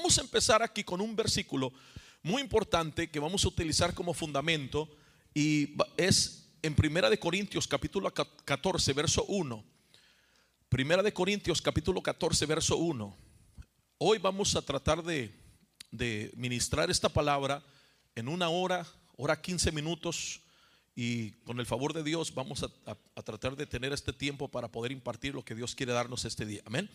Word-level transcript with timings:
Vamos 0.00 0.16
a 0.16 0.22
empezar 0.22 0.62
aquí 0.62 0.82
con 0.82 1.02
un 1.02 1.14
versículo 1.14 1.74
muy 2.22 2.40
importante 2.40 3.10
que 3.10 3.20
vamos 3.20 3.44
a 3.44 3.48
utilizar 3.48 3.92
como 3.92 4.14
fundamento 4.14 4.88
y 5.34 5.76
es 5.98 6.48
en 6.62 6.74
Primera 6.74 7.10
de 7.10 7.18
Corintios 7.18 7.68
capítulo 7.68 8.10
14 8.10 8.94
verso 8.94 9.26
1. 9.26 9.62
Primera 10.70 11.02
de 11.02 11.12
Corintios 11.12 11.60
capítulo 11.60 12.02
14 12.02 12.46
verso 12.46 12.78
1. 12.78 13.14
Hoy 13.98 14.16
vamos 14.16 14.56
a 14.56 14.62
tratar 14.62 15.02
de, 15.02 15.38
de 15.90 16.32
ministrar 16.34 16.90
esta 16.90 17.10
palabra 17.10 17.62
en 18.14 18.26
una 18.28 18.48
hora, 18.48 18.86
hora 19.18 19.38
15 19.38 19.70
minutos 19.70 20.40
y 20.96 21.32
con 21.44 21.60
el 21.60 21.66
favor 21.66 21.92
de 21.92 22.02
Dios 22.02 22.34
vamos 22.34 22.62
a, 22.62 23.22
tratar 23.22 23.54
de 23.54 23.66
tener 23.66 23.92
este 23.92 24.14
tiempo 24.14 24.48
para 24.48 24.68
poder 24.68 24.92
impartir 24.92 25.34
lo 25.34 25.44
que 25.44 25.54
Dios 25.54 25.74
quiere 25.74 25.92
darnos 25.92 26.24
este 26.24 26.46
día. 26.46 26.62
Amén. 26.64 26.88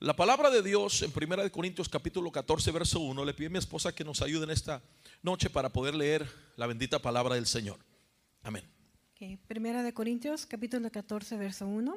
La 0.00 0.14
palabra 0.16 0.50
de 0.50 0.62
Dios 0.62 1.02
en 1.02 1.12
1 1.14 1.50
Corintios 1.52 1.88
capítulo 1.88 2.30
14 2.30 2.70
verso 2.72 3.00
1 3.00 3.24
le 3.24 3.34
pide 3.34 3.46
a 3.46 3.50
mi 3.50 3.58
esposa 3.58 3.94
que 3.94 4.04
nos 4.04 4.20
ayude 4.22 4.44
en 4.44 4.50
esta 4.50 4.82
noche 5.22 5.48
para 5.48 5.68
poder 5.68 5.94
leer 5.94 6.28
la 6.56 6.66
bendita 6.66 7.00
palabra 7.00 7.36
del 7.36 7.46
Señor. 7.46 7.78
Amén. 8.42 8.64
Primera 9.46 9.82
de 9.82 9.94
Corintios 9.94 10.46
capítulo 10.46 10.90
14 10.90 11.36
verso 11.36 11.66
1. 11.66 11.94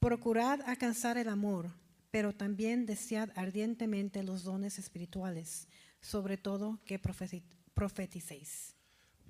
Procurad 0.00 0.60
alcanzar 0.62 1.16
el 1.16 1.28
amor, 1.28 1.70
pero 2.10 2.32
también 2.32 2.86
desead 2.86 3.30
ardientemente 3.36 4.22
los 4.22 4.42
dones 4.42 4.78
espirituales, 4.78 5.68
sobre 6.00 6.36
todo 6.36 6.80
que 6.84 6.98
profeticéis 6.98 8.74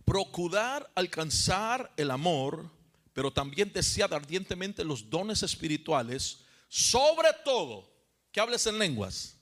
procurar 0.05 0.91
alcanzar 0.95 1.91
el 1.97 2.11
amor, 2.11 2.71
pero 3.13 3.33
también 3.33 3.73
desear 3.73 4.13
ardientemente 4.13 4.85
los 4.85 5.09
dones 5.09 5.43
espirituales, 5.43 6.44
sobre 6.69 7.29
todo, 7.45 7.91
que 8.33 8.41
hables 8.41 8.67
en 8.67 8.79
lenguas. 8.79 9.37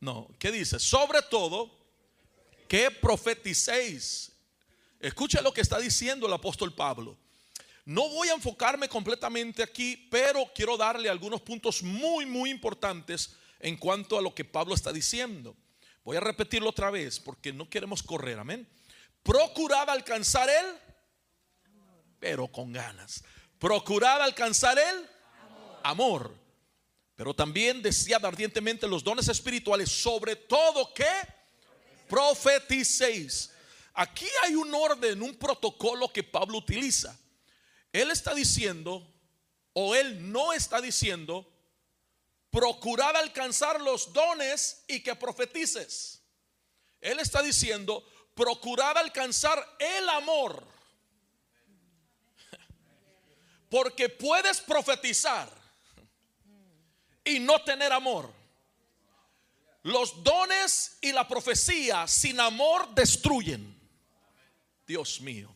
No, 0.00 0.28
¿qué 0.38 0.50
dice? 0.50 0.78
Sobre 0.78 1.22
todo, 1.22 1.70
que 2.68 2.90
profeticéis. 2.90 4.32
Escucha 5.00 5.40
lo 5.40 5.52
que 5.52 5.60
está 5.60 5.78
diciendo 5.78 6.26
el 6.26 6.32
apóstol 6.32 6.74
Pablo. 6.74 7.18
No 7.84 8.08
voy 8.10 8.28
a 8.28 8.34
enfocarme 8.34 8.88
completamente 8.88 9.62
aquí, 9.62 10.08
pero 10.10 10.50
quiero 10.54 10.76
darle 10.76 11.08
algunos 11.08 11.40
puntos 11.40 11.82
muy, 11.82 12.26
muy 12.26 12.50
importantes 12.50 13.34
en 13.58 13.76
cuanto 13.76 14.18
a 14.18 14.22
lo 14.22 14.34
que 14.34 14.44
Pablo 14.44 14.74
está 14.74 14.92
diciendo. 14.92 15.56
Voy 16.04 16.16
a 16.16 16.20
repetirlo 16.20 16.70
otra 16.70 16.90
vez 16.90 17.18
porque 17.18 17.52
no 17.52 17.68
queremos 17.68 18.02
correr, 18.02 18.38
amén. 18.38 18.68
Procurad 19.22 19.90
alcanzar 19.90 20.48
él, 20.48 20.76
pero 22.18 22.48
con 22.48 22.72
ganas. 22.72 23.24
Procurad 23.58 24.22
alcanzar 24.22 24.78
el 24.78 25.08
amor. 25.82 26.34
Pero 27.20 27.34
también 27.34 27.82
desead 27.82 28.24
ardientemente 28.24 28.88
los 28.88 29.04
dones 29.04 29.28
espirituales, 29.28 29.90
sobre 29.90 30.36
todo 30.36 30.94
que 30.94 31.04
profeticéis. 32.08 33.50
Aquí 33.92 34.26
hay 34.42 34.54
un 34.54 34.74
orden, 34.74 35.22
un 35.22 35.34
protocolo 35.36 36.10
que 36.10 36.22
Pablo 36.24 36.56
utiliza. 36.56 37.14
Él 37.92 38.10
está 38.10 38.34
diciendo, 38.34 39.06
o 39.74 39.94
él 39.94 40.32
no 40.32 40.54
está 40.54 40.80
diciendo, 40.80 41.46
procurad 42.50 43.14
alcanzar 43.16 43.80
los 43.80 44.12
dones 44.14 44.84
y 44.88 45.02
que 45.02 45.14
profetices. 45.14 46.22
Él 47.02 47.18
está 47.18 47.42
diciendo, 47.42 48.02
procurar 48.34 48.96
alcanzar 48.96 49.62
el 49.78 50.08
amor. 50.08 50.66
Porque 53.68 54.08
puedes 54.08 54.62
profetizar 54.62 55.59
y 57.24 57.38
no 57.38 57.62
tener 57.62 57.92
amor. 57.92 58.32
Los 59.82 60.22
dones 60.22 60.98
y 61.00 61.12
la 61.12 61.26
profecía 61.26 62.06
sin 62.06 62.38
amor 62.40 62.94
destruyen. 62.94 63.78
Dios 64.86 65.20
mío. 65.20 65.54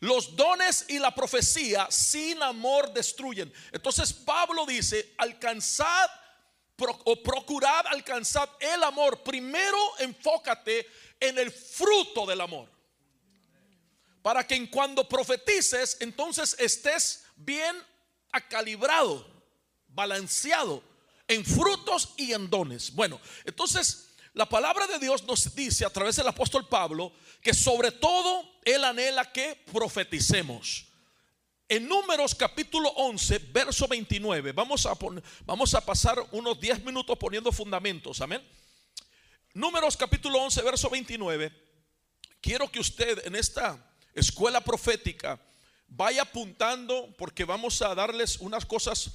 Los 0.00 0.36
dones 0.36 0.86
y 0.88 0.98
la 0.98 1.14
profecía 1.14 1.86
sin 1.90 2.42
amor 2.42 2.92
destruyen. 2.92 3.52
Entonces 3.72 4.12
Pablo 4.12 4.66
dice, 4.66 5.14
alcanzad 5.18 6.10
o 7.04 7.22
procurad 7.22 7.86
alcanzar 7.86 8.50
el 8.60 8.82
amor. 8.82 9.22
Primero 9.22 9.78
enfócate 9.98 10.86
en 11.20 11.38
el 11.38 11.50
fruto 11.50 12.26
del 12.26 12.40
amor. 12.40 12.68
Para 14.22 14.46
que 14.46 14.54
en 14.54 14.66
cuando 14.66 15.08
profetices, 15.08 15.98
entonces 16.00 16.56
estés 16.58 17.24
bien 17.36 17.76
acalibrado, 18.32 19.26
balanceado 19.94 20.82
en 21.28 21.44
frutos 21.44 22.10
y 22.16 22.32
en 22.32 22.50
dones. 22.50 22.94
Bueno, 22.94 23.20
entonces 23.44 24.10
la 24.34 24.46
palabra 24.48 24.86
de 24.86 24.98
Dios 24.98 25.22
nos 25.24 25.54
dice 25.54 25.84
a 25.84 25.90
través 25.90 26.16
del 26.16 26.26
apóstol 26.26 26.68
Pablo 26.68 27.12
que 27.40 27.54
sobre 27.54 27.92
todo 27.92 28.42
él 28.64 28.84
anhela 28.84 29.30
que 29.30 29.62
profeticemos. 29.72 30.86
En 31.68 31.88
Números 31.88 32.34
capítulo 32.34 32.90
11, 32.90 33.38
verso 33.52 33.88
29, 33.88 34.52
vamos 34.52 34.84
a, 34.84 34.92
vamos 35.46 35.74
a 35.74 35.80
pasar 35.80 36.18
unos 36.32 36.60
10 36.60 36.84
minutos 36.84 37.16
poniendo 37.16 37.50
fundamentos, 37.52 38.20
amén. 38.20 38.46
Números 39.54 39.96
capítulo 39.96 40.40
11, 40.40 40.62
verso 40.62 40.90
29. 40.90 41.50
Quiero 42.40 42.70
que 42.70 42.80
usted 42.80 43.26
en 43.26 43.36
esta 43.36 43.82
escuela 44.12 44.60
profética 44.60 45.40
vaya 45.86 46.22
apuntando 46.22 47.14
porque 47.16 47.44
vamos 47.44 47.80
a 47.80 47.94
darles 47.94 48.38
unas 48.40 48.66
cosas 48.66 49.12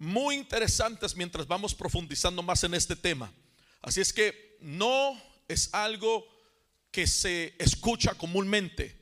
muy 0.00 0.34
interesantes 0.34 1.14
mientras 1.14 1.46
vamos 1.46 1.74
profundizando 1.74 2.42
más 2.42 2.64
en 2.64 2.72
este 2.72 2.96
tema. 2.96 3.30
Así 3.82 4.00
es 4.00 4.12
que 4.12 4.56
no 4.60 5.20
es 5.46 5.72
algo 5.74 6.26
que 6.90 7.06
se 7.06 7.54
escucha 7.58 8.14
comúnmente. 8.14 8.98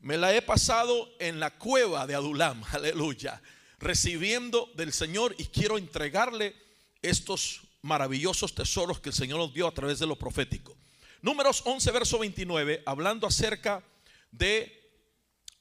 Me 0.00 0.18
la 0.18 0.34
he 0.36 0.42
pasado 0.42 1.10
en 1.18 1.40
la 1.40 1.50
cueva 1.56 2.06
de 2.06 2.14
Adulam, 2.14 2.62
aleluya, 2.72 3.40
recibiendo 3.78 4.70
del 4.76 4.92
Señor 4.92 5.34
y 5.38 5.46
quiero 5.46 5.78
entregarle 5.78 6.54
estos 7.00 7.62
maravillosos 7.80 8.54
tesoros 8.54 9.00
que 9.00 9.08
el 9.08 9.14
Señor 9.14 9.38
nos 9.38 9.54
dio 9.54 9.66
a 9.66 9.72
través 9.72 9.98
de 9.98 10.06
lo 10.06 10.16
profético. 10.16 10.76
Números 11.22 11.62
11, 11.64 11.90
verso 11.90 12.18
29, 12.18 12.82
hablando 12.84 13.26
acerca 13.26 13.82
de 14.30 14.78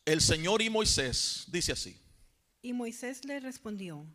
el 0.03 0.19
Señor 0.19 0.61
y 0.61 0.69
Moisés, 0.69 1.45
dice 1.47 1.71
así. 1.71 1.97
Y 2.61 2.73
Moisés 2.73 3.23
le 3.23 3.39
respondió, 3.39 4.05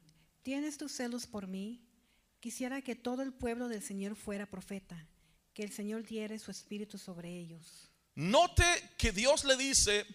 ¿tienes 0.48 0.78
tus 0.78 0.92
celos 0.92 1.26
por 1.26 1.47
mí? 1.47 1.78
Quisiera 2.41 2.81
que 2.81 2.94
todo 2.97 3.20
el 3.20 3.34
pueblo 3.34 3.69
del 3.69 3.82
Señor 3.82 4.16
fuera 4.16 4.47
profeta, 4.47 5.06
que 5.53 5.62
el 5.62 5.70
Señor 5.70 6.04
diere 6.04 6.38
su 6.38 6.50
espíritu 6.50 6.97
sobre 6.97 7.38
ellos. 7.38 7.91
Note 8.14 8.64
que 8.97 9.12
Dios 9.12 9.44
le 9.44 9.58
dice, 9.58 10.06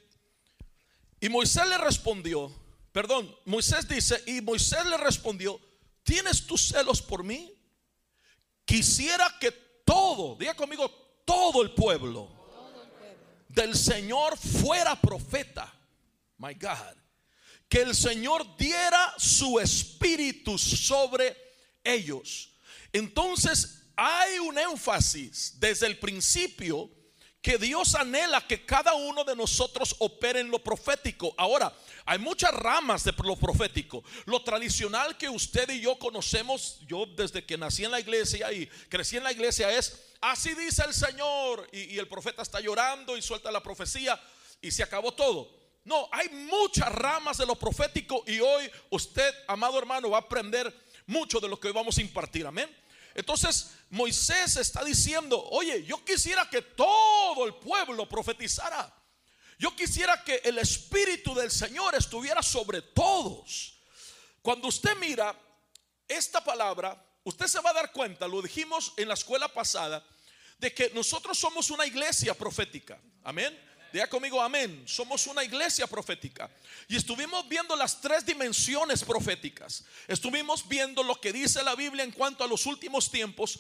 y 1.20 1.30
Moisés 1.30 1.68
le 1.68 1.78
respondió, 1.78 2.52
perdón, 2.92 3.32
Moisés 3.46 3.88
dice, 3.88 4.24
y 4.26 4.42
Moisés 4.42 4.84
le 4.88 4.98
respondió, 4.98 5.62
¿tienes 6.02 6.48
tus 6.48 6.70
celos 6.70 7.00
por 7.00 7.24
mí? 7.24 7.54
Quisiera 8.66 9.38
que 9.40 9.52
todo, 9.86 10.36
diga 10.36 10.56
conmigo, 10.56 10.90
todo 11.26 11.62
el 11.62 11.76
pueblo, 11.76 12.28
del 13.50 13.76
Señor 13.76 14.36
fuera 14.36 15.00
profeta. 15.00 15.72
My 16.40 16.56
God. 16.56 17.03
Que 17.70 17.82
el 17.82 17.96
Señor 17.96 18.56
diera 18.58 19.14
su 19.18 19.60
espíritu 19.60 20.58
sobre 20.58 21.36
ellos. 21.84 22.50
Entonces 22.92 23.84
hay 23.96 24.40
un 24.40 24.58
énfasis 24.58 25.60
desde 25.60 25.88
el 25.88 26.00
principio 26.00 26.90
que 27.44 27.58
Dios 27.58 27.94
anhela 27.96 28.48
que 28.48 28.66
cada 28.66 28.94
uno 28.94 29.26
de 29.26 29.36
nosotros 29.36 29.98
opere 30.00 30.40
en 30.40 30.50
lo 30.50 30.64
profético. 30.64 31.36
Ahora, 31.38 31.76
hay 32.06 32.18
muchas 32.18 32.54
ramas 32.54 33.04
de 33.04 33.14
lo 33.22 33.36
profético. 33.36 34.02
Lo 34.26 34.42
tradicional 34.44 35.18
que 35.18 35.28
usted 35.28 35.70
y 35.70 35.82
yo 35.82 36.00
conocemos, 36.00 36.80
yo 36.88 37.06
desde 37.06 37.46
que 37.46 37.58
nací 37.58 37.84
en 37.84 37.92
la 37.92 38.00
iglesia 38.00 38.50
y 38.54 38.66
crecí 38.88 39.18
en 39.18 39.26
la 39.26 39.34
iglesia 39.34 39.70
es, 39.78 40.06
así 40.22 40.56
dice 40.56 40.84
el 40.88 40.94
Señor, 40.94 41.68
y, 41.74 42.00
el 42.00 42.08
profeta 42.08 42.42
está 42.42 42.62
llorando 42.62 43.18
y 43.18 43.22
suelta 43.22 43.52
la 43.52 43.62
profecía 43.62 44.18
y 44.62 44.72
se 44.72 44.82
acabó 44.82 45.12
todo. 45.12 45.63
No, 45.86 46.08
hay 46.12 46.30
muchas 46.30 46.92
ramas 46.92 47.38
de 47.38 47.46
lo 47.46 47.56
profético 47.56 48.24
y 48.26 48.40
hoy 48.40 48.72
usted, 48.90 49.34
amado 49.48 49.78
hermano, 49.78 50.10
va 50.10 50.18
a 50.18 50.22
aprender 50.22 50.74
mucho 51.06 51.40
de 51.40 51.50
lo 51.50 51.60
que 51.60 51.68
hoy 51.68 51.74
vamos 51.74 51.98
a 51.98 52.02
impartir. 52.02 52.48
Amén. 52.48 52.74
Entonces 53.16 53.72
Moisés 53.90 54.58
está 54.58 54.84
diciendo, 54.84 55.44
oye, 55.52 55.84
yo 55.84 56.04
quisiera 56.04 56.50
que 56.50 56.62
todo 56.62 57.46
el 57.46 57.56
pueblo 57.56 58.08
profetizara. 58.08 58.92
Yo 59.60 59.76
quisiera 59.76 60.24
que 60.24 60.42
el 60.44 60.58
Espíritu 60.58 61.36
del 61.36 61.52
Señor 61.52 61.96
estuviera 61.96 62.42
sobre 62.42 62.82
todos. 62.82 63.80
Cuando 64.42 64.68
usted 64.68 64.96
mira 64.98 65.38
esta 66.08 66.44
palabra, 66.44 67.02
usted 67.24 67.48
se 67.48 67.62
va 67.62 67.70
a 67.70 67.74
dar 67.74 67.92
cuenta, 67.92 68.28
lo 68.28 68.42
dijimos 68.42 68.94
en 68.98 69.08
la 69.08 69.14
escuela 69.14 69.48
pasada, 69.48 70.04
de 70.58 70.74
que 70.74 70.92
nosotros 70.94 71.38
somos 71.38 71.70
una 71.70 71.86
iglesia 71.86 72.34
profética. 72.34 73.00
Amén. 73.24 73.58
Diga 73.94 74.08
conmigo, 74.08 74.42
amén. 74.42 74.82
Somos 74.88 75.28
una 75.28 75.44
iglesia 75.44 75.86
profética. 75.86 76.50
Y 76.88 76.96
estuvimos 76.96 77.48
viendo 77.48 77.76
las 77.76 78.02
tres 78.02 78.26
dimensiones 78.26 79.04
proféticas. 79.04 79.84
Estuvimos 80.08 80.68
viendo 80.68 81.04
lo 81.04 81.22
que 81.22 81.32
dice 81.32 81.62
la 81.62 81.76
Biblia 81.76 82.04
en 82.04 82.12
cuanto 82.12 82.44
a 82.44 82.48
los 82.48 82.66
últimos 82.66 83.12
tiempos 83.12 83.60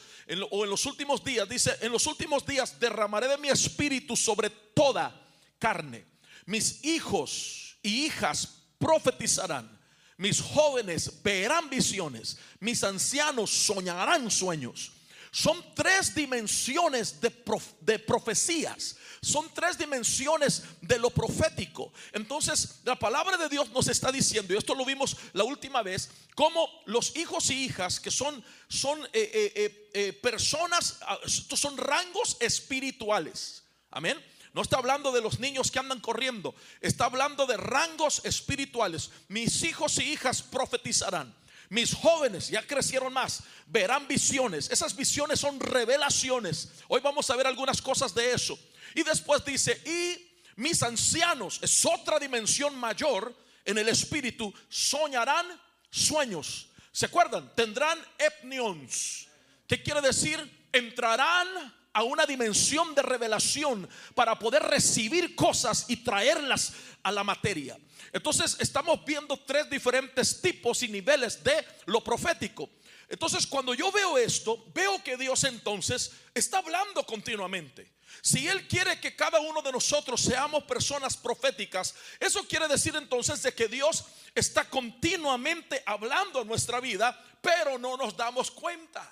o 0.49 0.63
en 0.63 0.69
los 0.71 0.87
últimos 0.87 1.23
días. 1.23 1.47
Dice, 1.47 1.77
en 1.81 1.91
los 1.91 2.07
últimos 2.07 2.43
días 2.47 2.79
derramaré 2.79 3.27
de 3.27 3.37
mi 3.37 3.49
espíritu 3.49 4.15
sobre 4.15 4.49
toda 4.49 5.15
carne. 5.59 6.03
Mis 6.47 6.83
hijos 6.83 7.77
y 7.83 8.05
hijas 8.05 8.63
profetizarán. 8.79 9.69
Mis 10.17 10.41
jóvenes 10.41 11.21
verán 11.21 11.69
visiones. 11.69 12.39
Mis 12.59 12.83
ancianos 12.83 13.51
soñarán 13.51 14.31
sueños. 14.31 14.93
Son 15.35 15.65
tres 15.73 16.13
dimensiones 16.13 17.19
de, 17.19 17.97
profecías 17.97 18.95
son 19.19 19.49
tres 19.53 19.77
dimensiones 19.77 20.63
de 20.81 20.99
lo 20.99 21.09
profético. 21.09 21.93
Entonces, 22.11 22.81
la 22.83 22.99
palabra 22.99 23.37
de 23.37 23.47
Dios 23.47 23.69
nos 23.71 23.87
está 23.87 24.11
diciendo, 24.11 24.53
y 24.53 24.57
esto 24.57 24.75
lo 24.75 24.83
vimos 24.83 25.15
la 25.31 25.45
última 25.45 25.81
vez, 25.81 26.09
como 26.35 26.69
los 26.85 27.15
hijos 27.15 27.49
y 27.49 27.63
hijas 27.63 28.01
que 28.01 28.11
son, 28.11 28.43
son 28.67 29.01
eh, 29.13 29.51
eh, 29.55 29.89
eh, 29.93 30.13
personas, 30.13 30.97
ah, 31.01 31.17
estos 31.25 31.59
son 31.59 31.77
rangos 31.77 32.35
espirituales. 32.41 33.63
Amén. 33.91 34.21
No 34.53 34.61
está 34.61 34.77
hablando 34.77 35.11
de 35.13 35.21
los 35.21 35.39
niños 35.39 35.71
que 35.71 35.79
andan 35.79 36.01
corriendo, 36.01 36.53
está 36.81 37.05
hablando 37.05 37.47
de 37.47 37.57
rangos 37.57 38.21
espirituales. 38.25 39.09
Mis 39.29 39.63
hijos 39.63 39.97
y 39.99 40.03
hijas 40.03 40.43
profetizarán. 40.43 41.33
Mis 41.73 41.95
jóvenes 41.95 42.49
ya 42.49 42.61
crecieron 42.61 43.11
más, 43.11 43.39
verán 43.65 44.07
visiones. 44.07 44.69
Esas 44.69 44.95
visiones 44.95 45.39
son 45.39 45.59
revelaciones. 45.59 46.69
Hoy 46.87 47.01
vamos 47.01 47.27
a 47.31 47.35
ver 47.35 47.47
algunas 47.47 47.81
cosas 47.81 48.13
de 48.13 48.31
eso. 48.31 48.59
Y 48.93 49.01
después 49.01 49.43
dice, 49.43 49.81
y 49.83 50.23
mis 50.55 50.83
ancianos, 50.83 51.59
es 51.63 51.83
otra 51.83 52.19
dimensión 52.19 52.77
mayor 52.77 53.35
en 53.65 53.79
el 53.79 53.89
espíritu, 53.89 54.53
soñarán 54.69 55.47
sueños. 55.89 56.67
¿Se 56.91 57.07
acuerdan? 57.07 57.51
Tendrán 57.55 57.97
etnions. 58.19 59.27
¿Qué 59.67 59.81
quiere 59.81 60.01
decir? 60.01 60.67
Entrarán 60.71 61.73
a 61.93 62.03
una 62.03 62.25
dimensión 62.25 62.95
de 62.95 63.03
revelación 63.03 63.87
para 64.15 64.37
poder 64.37 64.63
recibir 64.63 65.35
cosas 65.35 65.85
y 65.87 65.97
traerlas 65.97 66.73
a 67.03 67.11
la 67.11 67.23
materia. 67.23 67.77
Entonces 68.11 68.57
estamos 68.59 69.05
viendo 69.05 69.37
tres 69.37 69.69
diferentes 69.69 70.41
tipos 70.41 70.83
y 70.83 70.87
niveles 70.87 71.43
de 71.43 71.65
lo 71.85 72.03
profético. 72.03 72.69
Entonces 73.09 73.45
cuando 73.45 73.73
yo 73.73 73.91
veo 73.91 74.17
esto, 74.17 74.65
veo 74.73 75.03
que 75.03 75.17
Dios 75.17 75.43
entonces 75.43 76.11
está 76.33 76.57
hablando 76.59 77.05
continuamente. 77.05 77.93
Si 78.21 78.47
Él 78.47 78.67
quiere 78.67 78.99
que 78.99 79.15
cada 79.15 79.39
uno 79.39 79.61
de 79.61 79.71
nosotros 79.71 80.21
seamos 80.21 80.63
personas 80.63 81.17
proféticas, 81.17 81.95
eso 82.19 82.47
quiere 82.47 82.67
decir 82.67 82.95
entonces 82.95 83.41
de 83.43 83.53
que 83.53 83.67
Dios 83.67 84.05
está 84.35 84.69
continuamente 84.69 85.83
hablando 85.85 86.41
en 86.41 86.47
nuestra 86.47 86.79
vida, 86.79 87.19
pero 87.41 87.77
no 87.77 87.97
nos 87.97 88.15
damos 88.15 88.49
cuenta. 88.51 89.09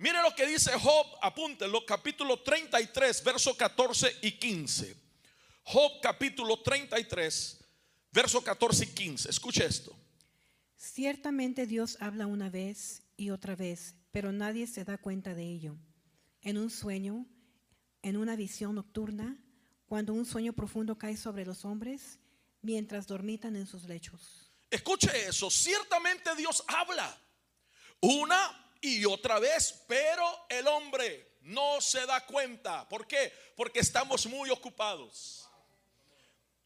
Mire 0.00 0.22
lo 0.22 0.34
que 0.34 0.46
dice 0.46 0.72
Job, 0.78 1.06
apúntenlo, 1.20 1.84
capítulo 1.84 2.40
33, 2.40 3.22
verso 3.22 3.54
14 3.54 4.16
y 4.22 4.32
15. 4.32 4.96
Job 5.64 6.00
capítulo 6.00 6.62
33, 6.62 7.58
verso 8.10 8.42
14 8.42 8.84
y 8.84 8.86
15. 8.94 9.28
Escuche 9.28 9.66
esto. 9.66 9.94
Ciertamente 10.74 11.66
Dios 11.66 11.98
habla 12.00 12.26
una 12.26 12.48
vez 12.48 13.02
y 13.18 13.28
otra 13.28 13.54
vez, 13.54 13.94
pero 14.10 14.32
nadie 14.32 14.66
se 14.66 14.84
da 14.84 14.96
cuenta 14.96 15.34
de 15.34 15.44
ello. 15.44 15.76
En 16.40 16.56
un 16.56 16.70
sueño, 16.70 17.26
en 18.00 18.16
una 18.16 18.36
visión 18.36 18.76
nocturna, 18.76 19.36
cuando 19.84 20.14
un 20.14 20.24
sueño 20.24 20.54
profundo 20.54 20.96
cae 20.96 21.18
sobre 21.18 21.44
los 21.44 21.66
hombres, 21.66 22.18
mientras 22.62 23.06
dormitan 23.06 23.54
en 23.54 23.66
sus 23.66 23.84
lechos. 23.84 24.50
Escuche 24.70 25.10
eso, 25.28 25.50
ciertamente 25.50 26.34
Dios 26.36 26.64
habla 26.68 27.20
una 28.00 28.69
y 28.80 29.04
otra 29.04 29.38
vez, 29.38 29.84
pero 29.86 30.46
el 30.48 30.66
hombre 30.68 31.36
no 31.42 31.80
se 31.80 32.06
da 32.06 32.24
cuenta. 32.24 32.88
¿Por 32.88 33.06
qué? 33.06 33.32
Porque 33.56 33.80
estamos 33.80 34.26
muy 34.26 34.50
ocupados. 34.50 35.48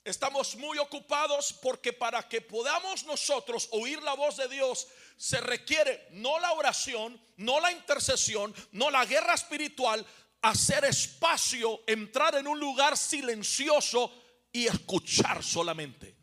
Estamos 0.05 0.55
muy 0.57 0.77
ocupados 0.79 1.55
porque 1.63 1.93
para 1.93 2.29
que 2.29 2.43
podamos 2.43 3.05
nosotros 3.05 3.69
oír 3.73 4.03
la 4.03 4.13
voz 4.13 4.37
de 4.37 4.49
Dios 4.49 4.87
se 5.17 5.41
requiere 5.41 6.09
no 6.11 6.39
la 6.39 6.53
oración, 6.53 7.19
no 7.39 7.59
la 7.59 7.73
intercesión, 7.73 8.55
no 8.73 8.91
la 8.91 9.07
guerra 9.07 9.33
espiritual, 9.33 10.05
hacer 10.43 10.85
espacio, 10.85 11.83
entrar 11.87 12.35
en 12.35 12.47
un 12.47 12.61
lugar 12.61 12.99
silencioso 12.99 14.13
y 14.53 14.67
escuchar 14.67 15.43
solamente. 15.43 16.15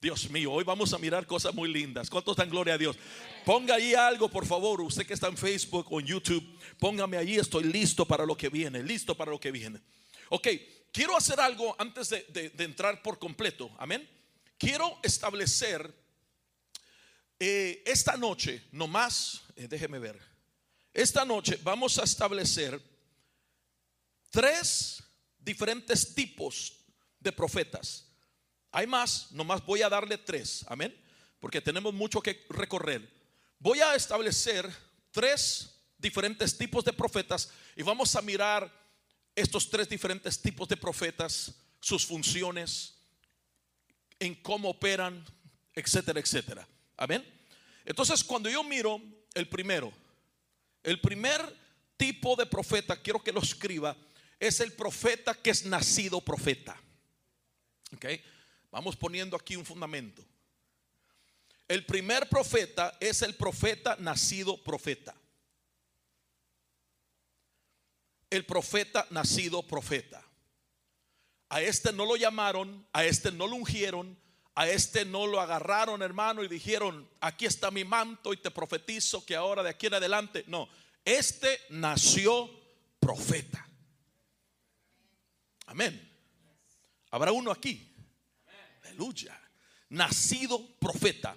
Dios 0.00 0.30
mío, 0.30 0.52
hoy 0.52 0.64
vamos 0.64 0.94
a 0.94 0.98
mirar 0.98 1.26
cosas 1.26 1.54
muy 1.54 1.70
lindas. 1.70 2.08
¿Cuántos 2.08 2.34
dan 2.34 2.48
gloria 2.48 2.72
a 2.72 2.78
Dios? 2.78 2.96
Ponga 3.44 3.74
ahí 3.74 3.92
algo, 3.92 4.30
por 4.30 4.46
favor. 4.46 4.80
Usted 4.80 5.06
que 5.06 5.12
está 5.12 5.28
en 5.28 5.36
Facebook 5.36 5.88
o 5.90 6.00
en 6.00 6.06
YouTube, 6.06 6.58
póngame 6.78 7.18
allí. 7.18 7.36
Estoy 7.36 7.64
listo 7.64 8.06
para 8.06 8.24
lo 8.24 8.34
que 8.34 8.48
viene. 8.48 8.82
Listo 8.82 9.14
para 9.14 9.30
lo 9.30 9.38
que 9.38 9.50
viene. 9.50 9.78
Ok, 10.30 10.48
quiero 10.90 11.14
hacer 11.14 11.38
algo 11.38 11.76
antes 11.78 12.08
de, 12.08 12.50
entrar 12.56 13.02
por 13.02 13.18
completo. 13.18 13.70
Amén. 13.78 14.08
Quiero 14.56 14.98
establecer 15.02 15.94
eh, 17.38 17.82
esta 17.84 18.16
noche, 18.16 18.62
no 18.72 18.86
más, 18.86 19.42
eh, 19.54 19.68
déjeme 19.68 19.98
ver. 19.98 20.18
Esta 20.94 21.26
noche 21.26 21.58
vamos 21.62 21.98
a 21.98 22.04
establecer 22.04 22.80
tres 24.30 25.02
diferentes 25.38 26.14
tipos 26.14 26.86
de 27.18 27.32
profetas. 27.32 28.09
Hay 28.72 28.86
más, 28.86 29.32
nomás 29.32 29.64
voy 29.64 29.82
a 29.82 29.88
darle 29.88 30.18
tres, 30.18 30.64
amén, 30.68 30.96
porque 31.40 31.60
tenemos 31.60 31.92
mucho 31.92 32.20
que 32.20 32.46
recorrer. 32.50 33.08
Voy 33.58 33.80
a 33.80 33.94
establecer 33.94 34.70
tres 35.10 35.74
diferentes 35.98 36.56
tipos 36.56 36.84
de 36.84 36.92
profetas 36.92 37.50
y 37.76 37.82
vamos 37.82 38.14
a 38.16 38.22
mirar 38.22 38.72
estos 39.34 39.68
tres 39.68 39.88
diferentes 39.88 40.40
tipos 40.40 40.68
de 40.68 40.76
profetas, 40.76 41.54
sus 41.80 42.06
funciones, 42.06 42.94
en 44.18 44.34
cómo 44.36 44.70
operan, 44.70 45.24
etcétera, 45.74 46.20
etcétera. 46.20 46.68
Amén. 46.96 47.24
Entonces, 47.84 48.22
cuando 48.22 48.50
yo 48.50 48.62
miro 48.62 49.00
el 49.34 49.48
primero, 49.48 49.92
el 50.82 51.00
primer 51.00 51.40
tipo 51.96 52.36
de 52.36 52.46
profeta, 52.46 52.96
quiero 52.96 53.22
que 53.22 53.32
lo 53.32 53.40
escriba, 53.40 53.96
es 54.38 54.60
el 54.60 54.72
profeta 54.72 55.34
que 55.34 55.50
es 55.50 55.64
nacido 55.64 56.20
profeta. 56.20 56.80
Ok, 57.94 58.06
vamos 58.70 58.96
poniendo 58.96 59.36
aquí 59.36 59.56
un 59.56 59.64
fundamento. 59.64 60.24
El 61.68 61.86
primer 61.86 62.28
profeta 62.28 62.96
es 62.98 63.22
el 63.22 63.36
profeta 63.36 63.96
nacido 64.00 64.62
profeta. 64.62 65.14
El 68.28 68.44
profeta 68.44 69.06
nacido 69.10 69.62
profeta. 69.62 70.24
A 71.48 71.62
este 71.62 71.92
no 71.92 72.06
lo 72.06 72.16
llamaron, 72.16 72.86
a 72.92 73.04
este 73.04 73.32
no 73.32 73.46
lo 73.46 73.56
ungieron, 73.56 74.18
a 74.54 74.68
este 74.68 75.04
no 75.04 75.26
lo 75.26 75.40
agarraron, 75.40 76.02
hermano, 76.02 76.44
y 76.44 76.48
dijeron, 76.48 77.08
aquí 77.20 77.46
está 77.46 77.70
mi 77.70 77.84
manto 77.84 78.32
y 78.32 78.36
te 78.36 78.50
profetizo 78.50 79.24
que 79.24 79.34
ahora 79.34 79.62
de 79.62 79.70
aquí 79.70 79.86
en 79.86 79.94
adelante. 79.94 80.44
No, 80.46 80.68
este 81.04 81.60
nació 81.70 82.50
profeta. 82.98 83.66
Amén. 85.66 86.08
Habrá 87.10 87.32
uno 87.32 87.50
aquí. 87.50 87.89
Aleluya. 88.90 89.40
Nacido 89.88 90.66
profeta. 90.78 91.36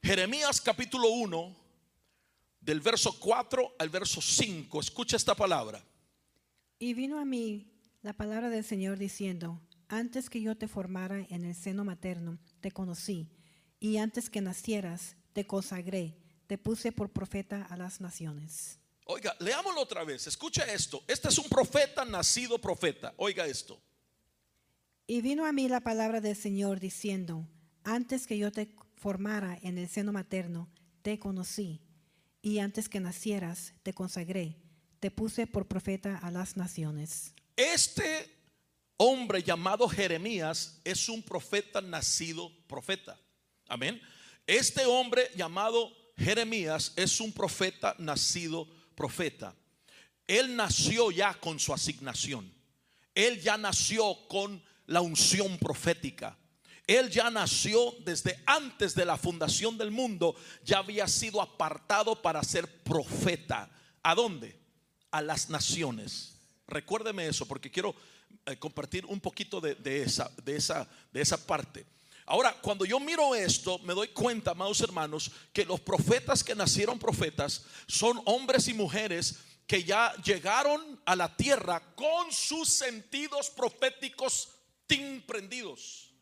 Jeremías 0.00 0.60
capítulo 0.60 1.08
1, 1.08 1.56
del 2.60 2.80
verso 2.80 3.18
4 3.18 3.74
al 3.78 3.88
verso 3.88 4.20
5. 4.20 4.80
Escucha 4.80 5.16
esta 5.16 5.34
palabra. 5.34 5.84
Y 6.78 6.94
vino 6.94 7.18
a 7.18 7.24
mí 7.24 7.66
la 8.02 8.12
palabra 8.12 8.48
del 8.48 8.64
Señor 8.64 8.98
diciendo, 8.98 9.60
antes 9.88 10.30
que 10.30 10.40
yo 10.40 10.56
te 10.56 10.68
formara 10.68 11.26
en 11.30 11.44
el 11.44 11.54
seno 11.54 11.84
materno, 11.84 12.38
te 12.60 12.70
conocí, 12.70 13.28
y 13.80 13.96
antes 13.96 14.30
que 14.30 14.40
nacieras, 14.40 15.16
te 15.32 15.46
consagré, 15.46 16.16
te 16.46 16.58
puse 16.58 16.92
por 16.92 17.10
profeta 17.10 17.66
a 17.70 17.76
las 17.76 18.00
naciones. 18.00 18.78
Oiga, 19.06 19.34
leámoslo 19.40 19.80
otra 19.80 20.04
vez, 20.04 20.28
escucha 20.28 20.64
esto. 20.64 21.02
Este 21.08 21.28
es 21.28 21.38
un 21.38 21.48
profeta 21.48 22.04
nacido 22.04 22.60
profeta. 22.60 23.12
Oiga 23.16 23.46
esto. 23.46 23.80
Y 25.12 25.20
vino 25.20 25.44
a 25.44 25.52
mí 25.52 25.68
la 25.68 25.82
palabra 25.82 26.22
del 26.22 26.34
Señor 26.34 26.80
diciendo, 26.80 27.46
antes 27.84 28.26
que 28.26 28.38
yo 28.38 28.50
te 28.50 28.74
formara 28.96 29.58
en 29.60 29.76
el 29.76 29.86
seno 29.86 30.10
materno, 30.10 30.70
te 31.02 31.18
conocí, 31.18 31.82
y 32.40 32.60
antes 32.60 32.88
que 32.88 32.98
nacieras, 32.98 33.74
te 33.82 33.92
consagré, 33.92 34.56
te 35.00 35.10
puse 35.10 35.46
por 35.46 35.68
profeta 35.68 36.16
a 36.16 36.30
las 36.30 36.56
naciones. 36.56 37.34
Este 37.56 38.26
hombre 38.96 39.42
llamado 39.42 39.86
Jeremías 39.86 40.80
es 40.82 41.10
un 41.10 41.22
profeta 41.22 41.82
nacido 41.82 42.50
profeta. 42.66 43.20
Amén. 43.68 44.00
Este 44.46 44.86
hombre 44.86 45.28
llamado 45.36 45.92
Jeremías 46.16 46.94
es 46.96 47.20
un 47.20 47.34
profeta 47.34 47.94
nacido 47.98 48.66
profeta. 48.94 49.54
él 50.26 50.56
nació 50.56 51.10
ya 51.10 51.34
con 51.34 51.60
su 51.60 51.74
asignación. 51.74 52.50
Él 53.14 53.42
ya 53.42 53.58
nació 53.58 54.26
con 54.26 54.71
la 54.86 55.00
unción 55.00 55.58
profética. 55.58 56.36
Él 56.86 57.10
ya 57.10 57.30
nació 57.30 57.94
desde 58.04 58.42
antes 58.44 58.94
de 58.94 59.04
la 59.04 59.16
fundación 59.16 59.78
del 59.78 59.90
mundo, 59.90 60.34
ya 60.64 60.78
había 60.78 61.06
sido 61.06 61.40
apartado 61.40 62.20
para 62.20 62.42
ser 62.42 62.82
profeta. 62.82 63.70
¿A 64.02 64.14
dónde? 64.14 64.58
A 65.10 65.22
las 65.22 65.48
naciones. 65.48 66.34
Recuérdeme 66.66 67.26
eso 67.26 67.46
porque 67.46 67.70
quiero 67.70 67.94
eh, 68.46 68.56
compartir 68.56 69.06
un 69.06 69.20
poquito 69.20 69.60
de, 69.60 69.74
de, 69.76 70.02
esa, 70.02 70.30
de, 70.42 70.56
esa, 70.56 70.88
de 71.12 71.20
esa 71.20 71.36
parte. 71.46 71.86
Ahora, 72.26 72.56
cuando 72.60 72.84
yo 72.84 72.98
miro 72.98 73.34
esto, 73.34 73.78
me 73.80 73.94
doy 73.94 74.08
cuenta, 74.08 74.52
amados 74.52 74.80
hermanos, 74.80 75.30
que 75.52 75.64
los 75.64 75.80
profetas 75.80 76.42
que 76.42 76.54
nacieron 76.54 76.98
profetas 76.98 77.64
son 77.86 78.20
hombres 78.24 78.68
y 78.68 78.74
mujeres 78.74 79.38
que 79.66 79.84
ya 79.84 80.14
llegaron 80.24 81.00
a 81.04 81.16
la 81.16 81.36
tierra 81.36 81.80
con 81.94 82.32
sus 82.32 82.68
sentidos 82.68 83.50
proféticos 83.50 84.50
prendidos. 85.26 86.12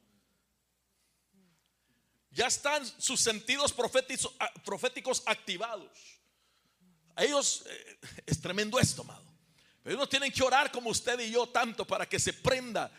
Ya 2.31 2.47
están 2.47 2.87
sus 3.01 3.21
sentidos 3.21 3.73
proféticos, 3.73 5.23
activados. 5.27 5.91
A 7.17 7.25
ellos 7.25 7.65
eh, 7.67 7.99
es 8.27 8.41
tremendo 8.41 8.79
esto, 8.79 9.03
amado. 9.03 9.25
Pero 9.83 9.97
ellos 9.97 10.09
tienen 10.09 10.31
que 10.31 10.43
orar 10.43 10.71
como 10.71 10.91
usted 10.91 11.19
y 11.21 11.31
yo 11.31 11.49
tanto 11.49 11.87
para 11.87 12.09
que 12.09 12.21
se 12.21 12.33
prenda 12.33 12.93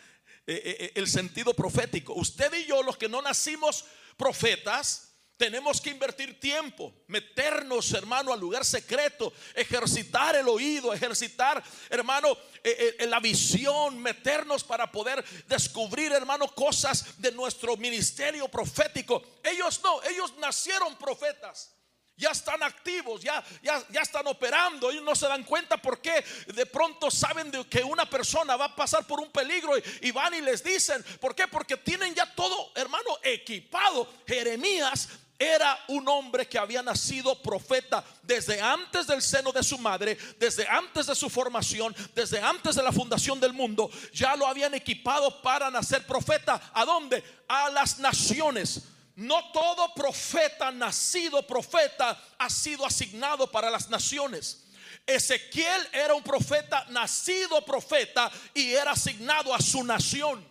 eh, 0.46 0.62
eh, 0.66 0.92
el 0.96 1.08
sentido 1.08 1.54
profético. 1.54 2.14
Usted 2.14 2.54
y 2.54 2.66
yo, 2.66 2.84
los 2.84 2.98
que 2.98 3.08
no 3.08 3.22
nacimos 3.22 3.86
profetas, 4.18 5.11
tenemos 5.42 5.82
que 5.82 5.90
invertir 5.90 6.40
tiempo, 6.40 6.94
meternos, 7.08 7.92
hermano, 7.94 8.32
al 8.32 8.40
lugar 8.40 8.64
secreto, 8.64 9.34
ejercitar 9.56 10.36
el 10.36 10.48
oído, 10.48 10.94
ejercitar, 10.94 11.64
hermano, 11.90 12.38
eh, 12.64 12.96
eh, 13.00 13.08
la 13.08 13.20
visión, 13.20 13.98
meternos 13.98 14.64
para 14.64 14.92
poder 14.92 15.26
descubrir, 15.48 16.12
hermano, 16.12 16.48
cosas 16.54 17.20
de 17.20 17.32
nuestro 17.32 17.76
ministerio 17.76 18.48
profético. 18.50 19.24
Ellos 19.44 19.82
no, 19.84 20.04
ellos 20.04 20.32
nacieron 20.38 20.96
profetas. 20.98 21.74
Ya 22.16 22.30
están 22.30 22.62
activos, 22.62 23.24
ya, 23.24 23.44
ya, 23.64 23.84
ya 23.90 24.02
están 24.02 24.28
operando. 24.28 24.92
Ellos 24.92 25.04
no 25.04 25.16
se 25.16 25.28
dan 25.28 25.44
cuenta 25.44 25.78
porque 25.78 26.24
de 26.54 26.68
pronto 26.68 27.10
saben 27.10 27.50
de 27.50 27.66
que 27.66 27.84
una 27.84 28.08
persona 28.08 28.56
va 28.56 28.66
a 28.66 28.76
pasar 28.76 29.08
por 29.08 29.20
un 29.20 29.32
peligro 29.32 29.76
y, 29.76 29.84
y 30.02 30.12
van 30.12 30.36
y 30.36 30.42
les 30.42 30.64
dicen. 30.64 31.04
¿Por 31.20 31.34
qué? 31.34 31.48
Porque 31.48 31.78
tienen 31.78 32.14
ya 32.14 32.32
todo, 32.36 32.74
hermano, 32.76 33.18
equipado. 33.24 34.08
Jeremías 34.28 35.10
era 35.42 35.76
un 35.88 36.08
hombre 36.08 36.48
que 36.48 36.60
había 36.60 36.84
nacido 36.84 37.42
profeta 37.42 38.04
desde 38.22 38.62
antes 38.62 39.08
del 39.08 39.24
seno 39.24 39.52
de 39.52 39.64
su 39.64 39.80
madre, 39.80 40.16
desde 40.38 40.68
antes 40.68 41.08
de 41.08 41.16
su 41.16 41.32
formación, 41.32 41.96
desde 42.14 42.40
antes 42.40 42.76
de 42.76 42.84
la 42.84 42.92
fundación 42.92 43.40
del 43.40 43.52
mundo. 43.52 43.90
Ya 44.14 44.36
lo 44.36 44.46
habían 44.46 44.76
equipado 44.76 45.42
para 45.42 45.72
nacer 45.72 46.06
profeta. 46.06 46.62
¿A 46.76 46.86
dónde? 46.86 47.24
A 47.48 47.72
las 47.72 47.98
naciones. 47.98 48.84
No 49.16 49.52
todo 49.52 49.92
profeta 49.96 50.70
nacido 50.72 51.46
profeta 51.48 52.22
ha 52.38 52.50
sido 52.50 52.86
asignado 52.86 53.50
para 53.50 53.72
las 53.72 53.90
naciones. 53.90 54.66
Ezequiel 55.08 55.88
era 55.92 56.14
un 56.14 56.22
profeta 56.22 56.86
nacido 56.90 57.66
profeta 57.66 58.32
y 58.54 58.74
era 58.74 58.92
asignado 58.92 59.56
a 59.56 59.60
su 59.60 59.84
nación. 59.84 60.51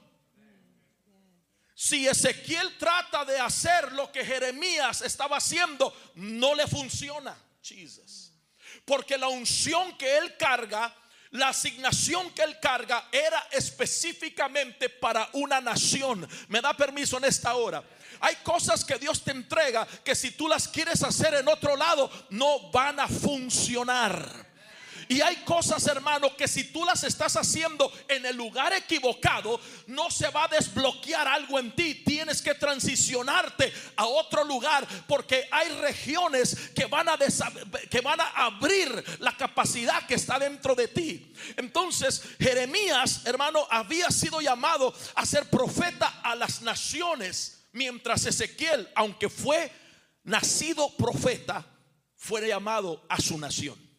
Si 1.83 2.07
Ezequiel 2.07 2.77
trata 2.77 3.25
de 3.25 3.41
hacer 3.41 3.93
lo 3.93 4.13
que 4.13 4.23
Jeremías 4.23 5.01
estaba 5.01 5.39
haciendo, 5.39 5.91
no 6.17 6.55
le 6.55 6.67
funciona. 6.67 7.35
Jesus. 7.63 8.35
Porque 8.85 9.17
la 9.17 9.29
unción 9.29 9.97
que 9.97 10.19
él 10.19 10.37
carga, 10.37 10.95
la 11.31 11.49
asignación 11.49 12.35
que 12.35 12.43
él 12.43 12.61
carga 12.61 13.09
era 13.11 13.49
específicamente 13.51 14.91
para 14.91 15.27
una 15.33 15.63
nación. 15.63 16.29
Me 16.49 16.61
da 16.61 16.77
permiso 16.77 17.17
en 17.17 17.25
esta 17.25 17.55
hora. 17.55 17.83
Hay 18.21 18.37
cosas 18.45 18.85
que 18.85 18.99
Dios 18.99 19.25
te 19.25 19.31
entrega 19.31 19.87
que 20.05 20.15
si 20.15 20.33
tú 20.33 20.49
las 20.49 20.69
quieres 20.69 21.03
hacer 21.03 21.33
en 21.33 21.49
otro 21.49 21.79
lado, 21.79 22.11
no 22.29 22.71
van 22.71 23.01
a 23.01 23.09
funcionar. 23.09 24.50
Y 25.11 25.23
hay 25.23 25.39
cosas, 25.39 25.85
hermano, 25.89 26.37
que 26.37 26.47
si 26.47 26.63
tú 26.63 26.85
las 26.85 27.03
estás 27.03 27.35
haciendo 27.37 27.93
en 28.07 28.25
el 28.25 28.37
lugar 28.37 28.73
equivocado, 28.73 29.61
no 29.89 30.09
se 30.09 30.29
va 30.29 30.45
a 30.45 30.49
desbloquear 30.49 31.27
algo 31.27 31.59
en 31.59 31.75
ti. 31.75 31.97
Tienes 32.07 32.41
que 32.41 32.55
transicionarte 32.55 33.73
a 33.97 34.07
otro 34.07 34.45
lugar 34.45 34.87
porque 35.09 35.49
hay 35.51 35.69
regiones 35.81 36.71
que 36.77 36.87
van 36.87 37.09
a, 37.09 37.19
que 37.91 38.01
van 38.01 38.21
a 38.21 38.29
abrir 38.37 39.05
la 39.19 39.37
capacidad 39.37 40.07
que 40.07 40.15
está 40.15 40.39
dentro 40.39 40.77
de 40.77 40.87
ti. 40.87 41.35
Entonces, 41.57 42.23
Jeremías, 42.39 43.23
hermano, 43.25 43.67
había 43.69 44.13
sido 44.13 44.41
llamado 44.41 44.95
a 45.17 45.27
ser 45.27 45.51
profeta 45.51 46.21
a 46.23 46.37
las 46.37 46.63
naciones, 46.63 47.65
mientras 47.73 48.27
Ezequiel, 48.27 48.89
aunque 48.95 49.29
fue 49.29 49.73
nacido 50.23 50.89
profeta, 50.97 51.67
fue 52.15 52.47
llamado 52.47 53.05
a 53.09 53.21
su 53.21 53.37
nación. 53.37 53.90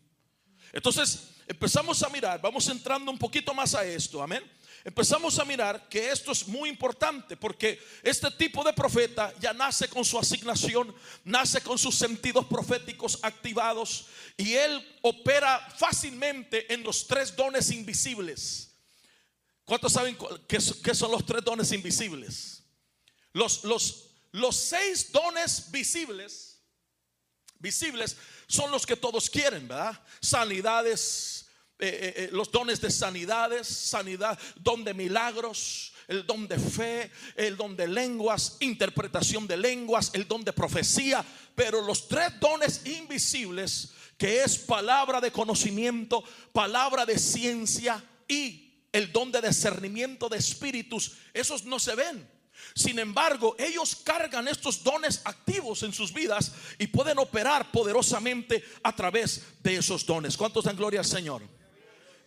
Entonces 0.72 1.30
empezamos 1.48 2.02
a 2.04 2.10
mirar, 2.10 2.42
vamos 2.42 2.68
entrando 2.68 3.12
un 3.12 3.18
poquito 3.18 3.54
más 3.54 3.76
a 3.76 3.84
esto, 3.86 4.22
amén. 4.22 4.44
Empezamos 4.84 5.38
a 5.38 5.46
mirar 5.46 5.88
que 5.90 6.10
esto 6.10 6.32
es 6.32 6.48
muy 6.48 6.68
importante 6.68 7.38
porque 7.38 7.80
este 8.02 8.32
tipo 8.32 8.64
de 8.64 8.74
profeta 8.74 9.32
ya 9.40 9.54
nace 9.54 9.88
con 9.88 10.04
su 10.04 10.18
asignación, 10.18 10.96
nace 11.24 11.62
con 11.62 11.78
sus 11.78 11.94
sentidos 11.94 12.46
proféticos 12.48 13.20
activados 13.22 14.08
y 14.38 14.54
él 14.54 14.98
opera 15.02 15.60
fácilmente 15.78 16.74
en 16.74 16.84
los 16.84 17.06
tres 17.06 17.36
dones 17.36 17.70
invisibles. 17.70 18.72
¿Cuántos 19.66 19.94
saben 19.94 20.18
qué 20.48 20.96
son 20.96 21.12
los 21.12 21.26
tres 21.26 21.44
dones 21.44 21.72
invisibles? 21.72 22.64
Los, 23.34 23.64
los, 23.64 24.10
los 24.32 24.56
seis 24.56 25.12
dones 25.12 25.70
visibles, 25.70 26.60
visibles 27.60 28.18
son 28.52 28.70
los 28.70 28.86
que 28.86 28.98
todos 28.98 29.30
quieren, 29.30 29.68
¿verdad? 29.68 29.98
Sanidades, 30.20 31.46
eh, 31.80 31.88
eh, 31.88 32.14
eh, 32.18 32.30
los 32.34 32.52
dones 32.52 32.82
de 32.82 32.92
sanidades, 32.92 33.66
sanidad, 33.66 34.38
don 34.58 34.84
de 34.84 34.94
milagros, 34.94 35.94
el 36.10 36.26
don 36.26 36.48
de 36.50 36.60
fe, 36.60 37.10
el 37.38 37.56
don 37.56 37.78
de 37.78 37.88
lenguas, 37.88 38.58
interpretación 38.60 39.48
de 39.48 39.56
lenguas, 39.56 40.12
el 40.14 40.28
don 40.28 40.44
de 40.44 40.52
profecía, 40.52 41.24
pero 41.56 41.82
los 41.82 42.10
tres 42.10 42.38
dones 42.42 42.86
invisibles, 42.86 43.94
que 44.18 44.44
es 44.44 44.58
palabra 44.58 45.22
de 45.22 45.32
conocimiento, 45.32 46.22
palabra 46.52 47.06
de 47.06 47.18
ciencia 47.18 48.04
y 48.28 48.86
el 48.92 49.14
don 49.14 49.32
de 49.32 49.42
discernimiento 49.42 50.28
de 50.28 50.38
espíritus, 50.38 51.14
esos 51.34 51.64
no 51.64 51.80
se 51.80 51.96
ven. 51.96 52.41
Sin 52.76 53.00
embargo, 53.00 53.56
ellos 53.60 53.96
cargan 54.04 54.48
estos 54.48 54.84
dones 54.84 55.22
activos 55.26 55.84
en 55.84 55.94
sus 55.94 56.14
vidas 56.14 56.52
y 56.78 56.88
pueden 56.88 57.20
operar 57.20 57.72
poderosamente 57.72 58.64
a 58.84 58.96
través 58.96 59.44
de 59.62 59.78
esos 59.78 60.06
dones. 60.06 60.38
¿Cuántos 60.38 60.66
dan 60.66 60.76
gloria 60.76 61.00
al 61.00 61.06
Señor? 61.06 61.42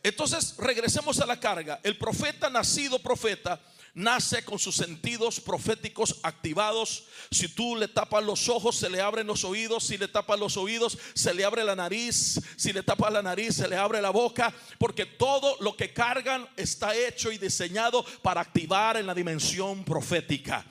Entonces, 0.02 0.54
regresemos 0.58 1.18
a 1.20 1.26
la 1.26 1.40
carga. 1.40 1.80
El 1.82 1.96
profeta 1.96 2.50
nacido 2.50 2.98
profeta 2.98 3.60
nace 3.94 4.44
con 4.44 4.58
sus 4.58 4.74
sentidos 4.74 5.40
proféticos 5.40 6.18
activados. 6.22 7.04
Si 7.30 7.48
tú 7.48 7.76
le 7.76 7.88
tapas 7.88 8.24
los 8.24 8.48
ojos, 8.48 8.76
se 8.76 8.90
le 8.90 9.00
abren 9.00 9.26
los 9.26 9.44
oídos. 9.44 9.84
Si 9.84 9.96
le 9.96 10.08
tapas 10.08 10.38
los 10.38 10.56
oídos, 10.56 10.98
se 11.14 11.32
le 11.32 11.44
abre 11.44 11.64
la 11.64 11.76
nariz. 11.76 12.40
Si 12.56 12.72
le 12.72 12.82
tapas 12.82 13.12
la 13.12 13.22
nariz, 13.22 13.54
se 13.54 13.68
le 13.68 13.76
abre 13.76 14.02
la 14.02 14.10
boca. 14.10 14.52
Porque 14.78 15.06
todo 15.06 15.56
lo 15.60 15.76
que 15.76 15.92
cargan 15.92 16.46
está 16.56 16.94
hecho 16.94 17.30
y 17.30 17.38
diseñado 17.38 18.04
para 18.22 18.40
activar 18.40 18.96
en 18.96 19.06
la 19.06 19.14
dimensión 19.14 19.84
profética. 19.84 20.66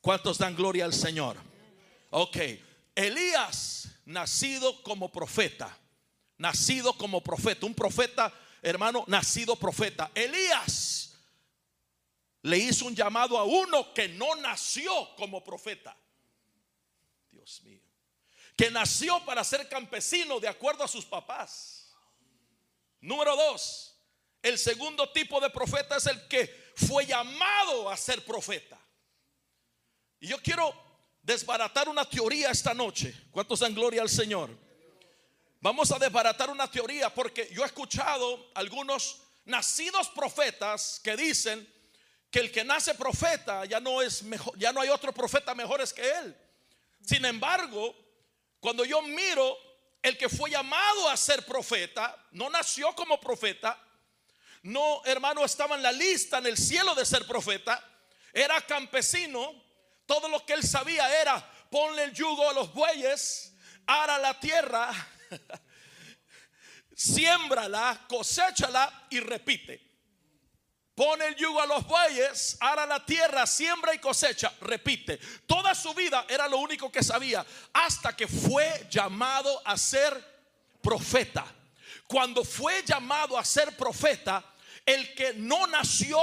¿Cuántos 0.00 0.38
dan 0.38 0.54
gloria 0.54 0.84
al 0.84 0.94
Señor? 0.94 1.36
Ok. 2.10 2.36
Elías, 2.94 3.88
nacido 4.04 4.82
como 4.82 5.10
profeta. 5.10 5.76
Nacido 6.38 6.92
como 6.94 7.22
profeta. 7.22 7.66
Un 7.66 7.74
profeta, 7.74 8.32
hermano, 8.62 9.04
nacido 9.08 9.56
profeta. 9.56 10.10
Elías 10.14 11.01
le 12.42 12.58
hizo 12.58 12.86
un 12.86 12.94
llamado 12.94 13.38
a 13.38 13.44
uno 13.44 13.94
que 13.94 14.08
no 14.08 14.34
nació 14.36 15.14
como 15.16 15.42
profeta. 15.42 15.96
Dios 17.30 17.62
mío. 17.62 17.80
Que 18.56 18.70
nació 18.70 19.24
para 19.24 19.44
ser 19.44 19.68
campesino 19.68 20.40
de 20.40 20.48
acuerdo 20.48 20.84
a 20.84 20.88
sus 20.88 21.04
papás. 21.04 21.94
Número 23.00 23.34
dos, 23.36 23.96
el 24.42 24.58
segundo 24.58 25.10
tipo 25.10 25.40
de 25.40 25.50
profeta 25.50 25.96
es 25.96 26.06
el 26.06 26.28
que 26.28 26.72
fue 26.76 27.06
llamado 27.06 27.88
a 27.88 27.96
ser 27.96 28.24
profeta. 28.24 28.78
Y 30.20 30.28
yo 30.28 30.38
quiero 30.38 30.72
desbaratar 31.22 31.88
una 31.88 32.04
teoría 32.04 32.50
esta 32.50 32.74
noche. 32.74 33.14
¿Cuántos 33.30 33.60
dan 33.60 33.74
gloria 33.74 34.02
al 34.02 34.08
Señor? 34.08 34.50
Vamos 35.60 35.92
a 35.92 35.98
desbaratar 35.98 36.50
una 36.50 36.68
teoría 36.68 37.12
porque 37.14 37.48
yo 37.52 37.62
he 37.62 37.66
escuchado 37.66 38.50
algunos 38.54 39.22
nacidos 39.44 40.08
profetas 40.08 41.00
que 41.02 41.16
dicen 41.16 41.68
que 42.32 42.40
el 42.40 42.50
que 42.50 42.64
nace 42.64 42.94
profeta 42.94 43.66
ya 43.66 43.78
no 43.78 44.00
es 44.00 44.22
mejor, 44.22 44.58
ya 44.58 44.72
no 44.72 44.80
hay 44.80 44.88
otro 44.88 45.12
profeta 45.12 45.54
mejores 45.54 45.92
que 45.92 46.10
él. 46.10 46.34
Sin 47.02 47.22
embargo, 47.26 47.94
cuando 48.58 48.86
yo 48.86 49.02
miro 49.02 49.58
el 50.00 50.16
que 50.16 50.30
fue 50.30 50.50
llamado 50.50 51.10
a 51.10 51.16
ser 51.18 51.44
profeta, 51.44 52.16
no 52.30 52.48
nació 52.48 52.94
como 52.94 53.20
profeta, 53.20 53.78
no, 54.62 55.02
hermano, 55.04 55.44
estaba 55.44 55.76
en 55.76 55.82
la 55.82 55.92
lista 55.92 56.38
en 56.38 56.46
el 56.46 56.56
cielo 56.56 56.94
de 56.94 57.04
ser 57.04 57.26
profeta, 57.26 57.84
era 58.32 58.62
campesino, 58.62 59.52
todo 60.06 60.26
lo 60.28 60.46
que 60.46 60.54
él 60.54 60.62
sabía 60.62 61.20
era 61.20 61.46
ponle 61.70 62.04
el 62.04 62.14
yugo 62.14 62.48
a 62.48 62.54
los 62.54 62.72
bueyes, 62.72 63.52
ara 63.86 64.16
la 64.16 64.40
tierra, 64.40 64.90
siémbrala, 66.96 68.06
cosechala 68.08 69.06
y 69.10 69.20
repite. 69.20 69.91
Pone 71.02 71.26
el 71.26 71.34
yugo 71.34 71.60
a 71.60 71.66
los 71.66 71.84
bueyes, 71.84 72.56
ara 72.60 72.86
la 72.86 73.04
tierra, 73.04 73.44
siembra 73.44 73.92
y 73.92 73.98
cosecha, 73.98 74.52
repite. 74.60 75.18
Toda 75.48 75.74
su 75.74 75.92
vida 75.94 76.26
era 76.28 76.46
lo 76.46 76.58
único 76.58 76.92
que 76.92 77.02
sabía 77.02 77.44
hasta 77.72 78.14
que 78.14 78.28
fue 78.28 78.86
llamado 78.88 79.60
a 79.64 79.76
ser 79.76 80.16
profeta. 80.80 81.44
Cuando 82.06 82.44
fue 82.44 82.84
llamado 82.84 83.36
a 83.36 83.44
ser 83.44 83.76
profeta, 83.76 84.44
el 84.86 85.12
que 85.16 85.34
no 85.34 85.66
nació 85.66 86.20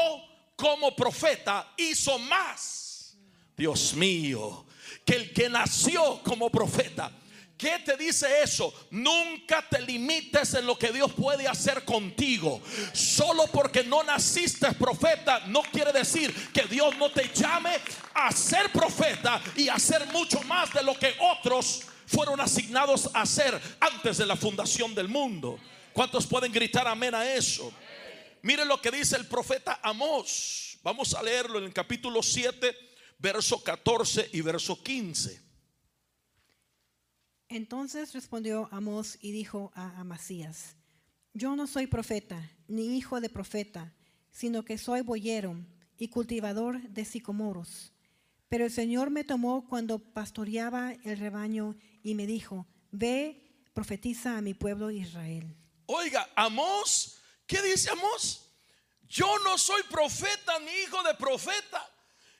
como 0.56 0.96
profeta 0.96 1.74
hizo 1.76 2.18
más. 2.18 3.18
Dios 3.58 3.94
mío, 3.96 4.66
que 5.04 5.16
el 5.16 5.34
que 5.34 5.50
nació 5.50 6.24
como 6.24 6.50
profeta. 6.50 7.12
¿Qué 7.60 7.78
te 7.80 7.98
dice 7.98 8.42
eso? 8.42 8.74
Nunca 8.90 9.62
te 9.70 9.82
limites 9.82 10.54
en 10.54 10.66
lo 10.66 10.80
que 10.80 10.94
Dios 10.94 11.12
puede 11.12 11.46
hacer 11.46 11.84
contigo. 11.84 12.62
Solo 12.94 13.48
porque 13.48 13.84
no 13.84 14.02
naciste 14.02 14.72
profeta 14.76 15.42
no 15.48 15.62
quiere 15.64 15.92
decir 15.92 16.34
que 16.54 16.62
Dios 16.62 16.96
no 16.98 17.12
te 17.12 17.30
llame 17.34 17.72
a 18.14 18.32
ser 18.32 18.72
profeta 18.72 19.42
y 19.58 19.68
a 19.68 19.74
hacer 19.74 20.08
mucho 20.08 20.42
más 20.44 20.72
de 20.72 20.82
lo 20.84 20.98
que 20.98 21.14
otros 21.20 21.82
fueron 22.08 22.40
asignados 22.40 23.10
a 23.14 23.24
hacer 23.24 23.60
antes 23.82 24.18
de 24.18 24.26
la 24.26 24.38
fundación 24.38 24.96
del 24.96 25.10
mundo. 25.10 25.60
¿Cuántos 25.92 26.26
pueden 26.26 26.54
gritar 26.54 26.88
amén 26.88 27.14
a 27.14 27.30
eso? 27.30 27.74
Mire 28.42 28.64
lo 28.64 28.82
que 28.82 28.90
dice 28.90 29.18
el 29.18 29.28
profeta 29.28 29.82
Amós. 29.84 30.78
Vamos 30.82 31.14
a 31.14 31.22
leerlo 31.22 31.60
en 31.60 31.66
el 31.66 31.74
capítulo 31.74 32.24
7, 32.24 32.74
verso 33.18 33.62
14 33.62 34.30
y 34.32 34.40
verso 34.40 34.82
15. 34.82 35.49
Entonces 37.50 38.14
respondió 38.14 38.70
Amós 38.72 39.18
y 39.22 39.32
dijo 39.32 39.72
a 39.74 40.00
Amasías, 40.00 40.76
yo 41.34 41.56
no 41.56 41.66
soy 41.66 41.88
profeta, 41.88 42.52
ni 42.68 42.96
hijo 42.96 43.20
de 43.22 43.30
profeta, 43.30 43.92
sino 44.30 44.64
que 44.64 44.78
soy 44.78 45.02
boyero 45.02 45.56
y 45.98 46.10
cultivador 46.10 46.80
de 46.90 47.06
sicomoros. 47.06 47.92
Pero 48.50 48.66
el 48.66 48.72
Señor 48.72 49.10
me 49.10 49.24
tomó 49.24 49.68
cuando 49.68 49.98
pastoreaba 49.98 50.94
el 51.04 51.18
rebaño 51.18 51.76
y 52.04 52.14
me 52.14 52.28
dijo, 52.28 52.68
ve, 52.92 53.66
profetiza 53.74 54.38
a 54.38 54.42
mi 54.42 54.54
pueblo 54.54 54.92
Israel. 54.92 55.56
Oiga, 55.88 56.30
Amós, 56.36 57.20
¿qué 57.48 57.62
dice 57.64 57.90
Amós? 57.90 58.48
Yo 59.08 59.40
no 59.40 59.58
soy 59.58 59.82
profeta 59.90 60.60
ni 60.60 60.72
hijo 60.84 61.02
de 61.02 61.16
profeta. 61.16 61.84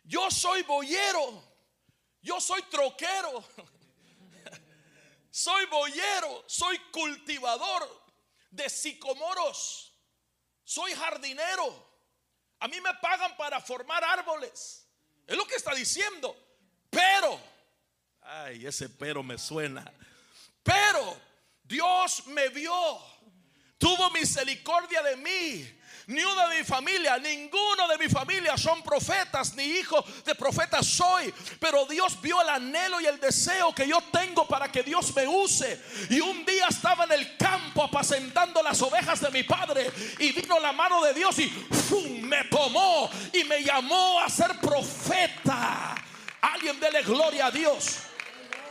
Yo 0.04 0.30
soy 0.30 0.62
boyero. 0.62 1.44
Yo 2.22 2.40
soy 2.40 2.62
troquero. 2.70 3.44
soy 5.30 5.66
boyero, 5.68 6.44
soy 6.48 6.78
cultivador 6.92 8.04
de 8.52 8.70
sicomoros, 8.70 9.94
soy 10.64 10.94
jardinero. 10.94 11.88
A 12.60 12.68
mí 12.68 12.82
me 12.82 12.94
pagan 12.96 13.36
para 13.38 13.62
formar 13.62 14.04
árboles. 14.04 14.86
Es 15.26 15.38
lo 15.38 15.46
que 15.46 15.56
está 15.56 15.74
diciendo. 15.74 16.36
Pero, 16.90 17.40
ay, 18.22 18.66
ese 18.66 18.90
pero 18.90 19.24
me 19.24 19.38
suena. 19.38 19.92
Pero 20.64 21.20
Dios 21.64 22.26
me 22.28 22.50
vio, 22.50 23.00
tuvo 23.78 24.10
misericordia 24.12 25.02
de 25.04 25.16
mí 25.18 25.79
ni 26.10 26.24
uno 26.24 26.50
de 26.50 26.58
mi 26.58 26.64
familia, 26.64 27.18
ninguno 27.20 27.88
de 27.88 27.98
mi 28.00 28.10
familia 28.10 28.58
son 28.58 28.82
profetas, 28.82 29.54
ni 29.54 29.64
hijo 29.64 30.04
de 30.26 30.34
profetas 30.34 30.86
soy. 30.86 31.32
Pero 31.60 31.86
Dios 31.86 32.20
vio 32.20 32.42
el 32.42 32.50
anhelo 32.50 33.00
y 33.00 33.06
el 33.06 33.20
deseo 33.20 33.74
que 33.76 33.88
yo 33.88 34.02
tengo 34.12 34.48
para 34.48 34.72
que 34.72 34.82
Dios 34.82 35.16
me 35.16 35.28
use. 35.28 35.80
Y 36.10 36.20
un 36.20 36.44
día 36.46 36.66
estaba 36.68 37.04
en 37.04 37.12
el 37.12 37.38
campo 37.38 37.84
apacentando 37.84 38.64
las 38.64 38.82
ovejas 38.82 39.22
de 39.22 39.30
mi 39.30 39.44
padre 39.44 39.92
y 40.18 40.32
vino 40.32 40.60
la 40.60 40.72
mano 40.72 41.04
de 41.04 41.14
Dios 41.14 41.38
y 41.38 42.22
me 42.24 42.44
tomó 42.46 43.08
y 43.32 43.44
me 43.44 43.64
llamó 43.64 44.20
a 44.20 44.30
ser 44.30 44.60
profeta. 44.60 45.96
Alguien 46.42 46.80
dele 46.80 47.04
gloria 47.04 47.48
a 47.48 47.52
Dios. 47.52 48.09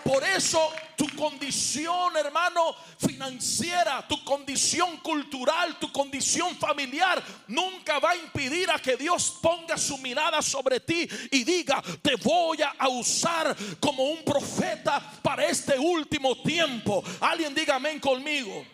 Por 0.09 0.25
eso 0.25 0.73
tu 0.97 1.07
condición, 1.15 2.17
hermano, 2.17 2.75
financiera, 2.97 4.09
tu 4.09 4.25
condición 4.25 4.97
cultural, 5.01 5.79
tu 5.79 5.93
condición 5.93 6.57
familiar, 6.57 7.23
nunca 7.47 7.99
va 7.99 8.13
a 8.13 8.17
impedir 8.17 8.71
a 8.71 8.79
que 8.79 8.97
Dios 8.97 9.37
ponga 9.43 9.77
su 9.77 9.99
mirada 9.99 10.41
sobre 10.41 10.81
ti 10.81 11.07
y 11.31 11.45
diga, 11.45 11.83
te 12.01 12.17
voy 12.17 12.57
a 12.63 12.89
usar 12.89 13.55
como 13.79 14.05
un 14.05 14.25
profeta 14.25 14.99
para 15.23 15.45
este 15.45 15.79
último 15.79 16.41
tiempo. 16.41 17.05
Alguien 17.21 17.55
diga 17.55 17.75
amén 17.75 18.01
conmigo. 18.01 18.65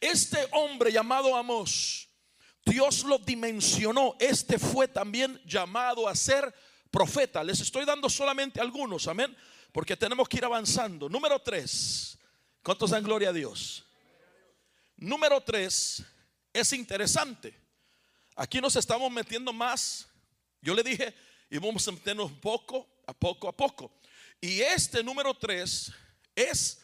Este 0.00 0.48
hombre 0.52 0.90
llamado 0.90 1.36
Amos, 1.36 2.08
Dios 2.64 3.04
lo 3.04 3.18
dimensionó. 3.18 4.16
Este 4.18 4.58
fue 4.58 4.88
también 4.88 5.38
llamado 5.44 6.08
a 6.08 6.16
ser 6.16 6.54
profeta. 6.90 7.44
Les 7.44 7.60
estoy 7.60 7.84
dando 7.84 8.08
solamente 8.08 8.62
algunos, 8.62 9.06
amén 9.08 9.36
porque 9.72 9.96
tenemos 9.96 10.28
que 10.28 10.36
ir 10.36 10.44
avanzando. 10.44 11.08
Número 11.08 11.38
tres, 11.40 12.18
¿cuántos 12.62 12.90
dan 12.90 13.02
gloria 13.02 13.30
a 13.30 13.32
Dios? 13.32 13.84
Número 14.96 15.40
tres, 15.40 16.04
es 16.52 16.72
interesante. 16.74 17.58
Aquí 18.36 18.60
nos 18.60 18.76
estamos 18.76 19.10
metiendo 19.10 19.52
más. 19.52 20.06
Yo 20.60 20.74
le 20.74 20.82
dije, 20.82 21.14
y 21.50 21.58
vamos 21.58 21.86
a 21.88 21.92
meternos 21.92 22.30
poco 22.32 22.86
a 23.06 23.12
poco 23.12 23.48
a 23.48 23.52
poco. 23.52 23.90
Y 24.40 24.60
este 24.60 25.02
número 25.02 25.34
tres 25.34 25.92
es 26.34 26.80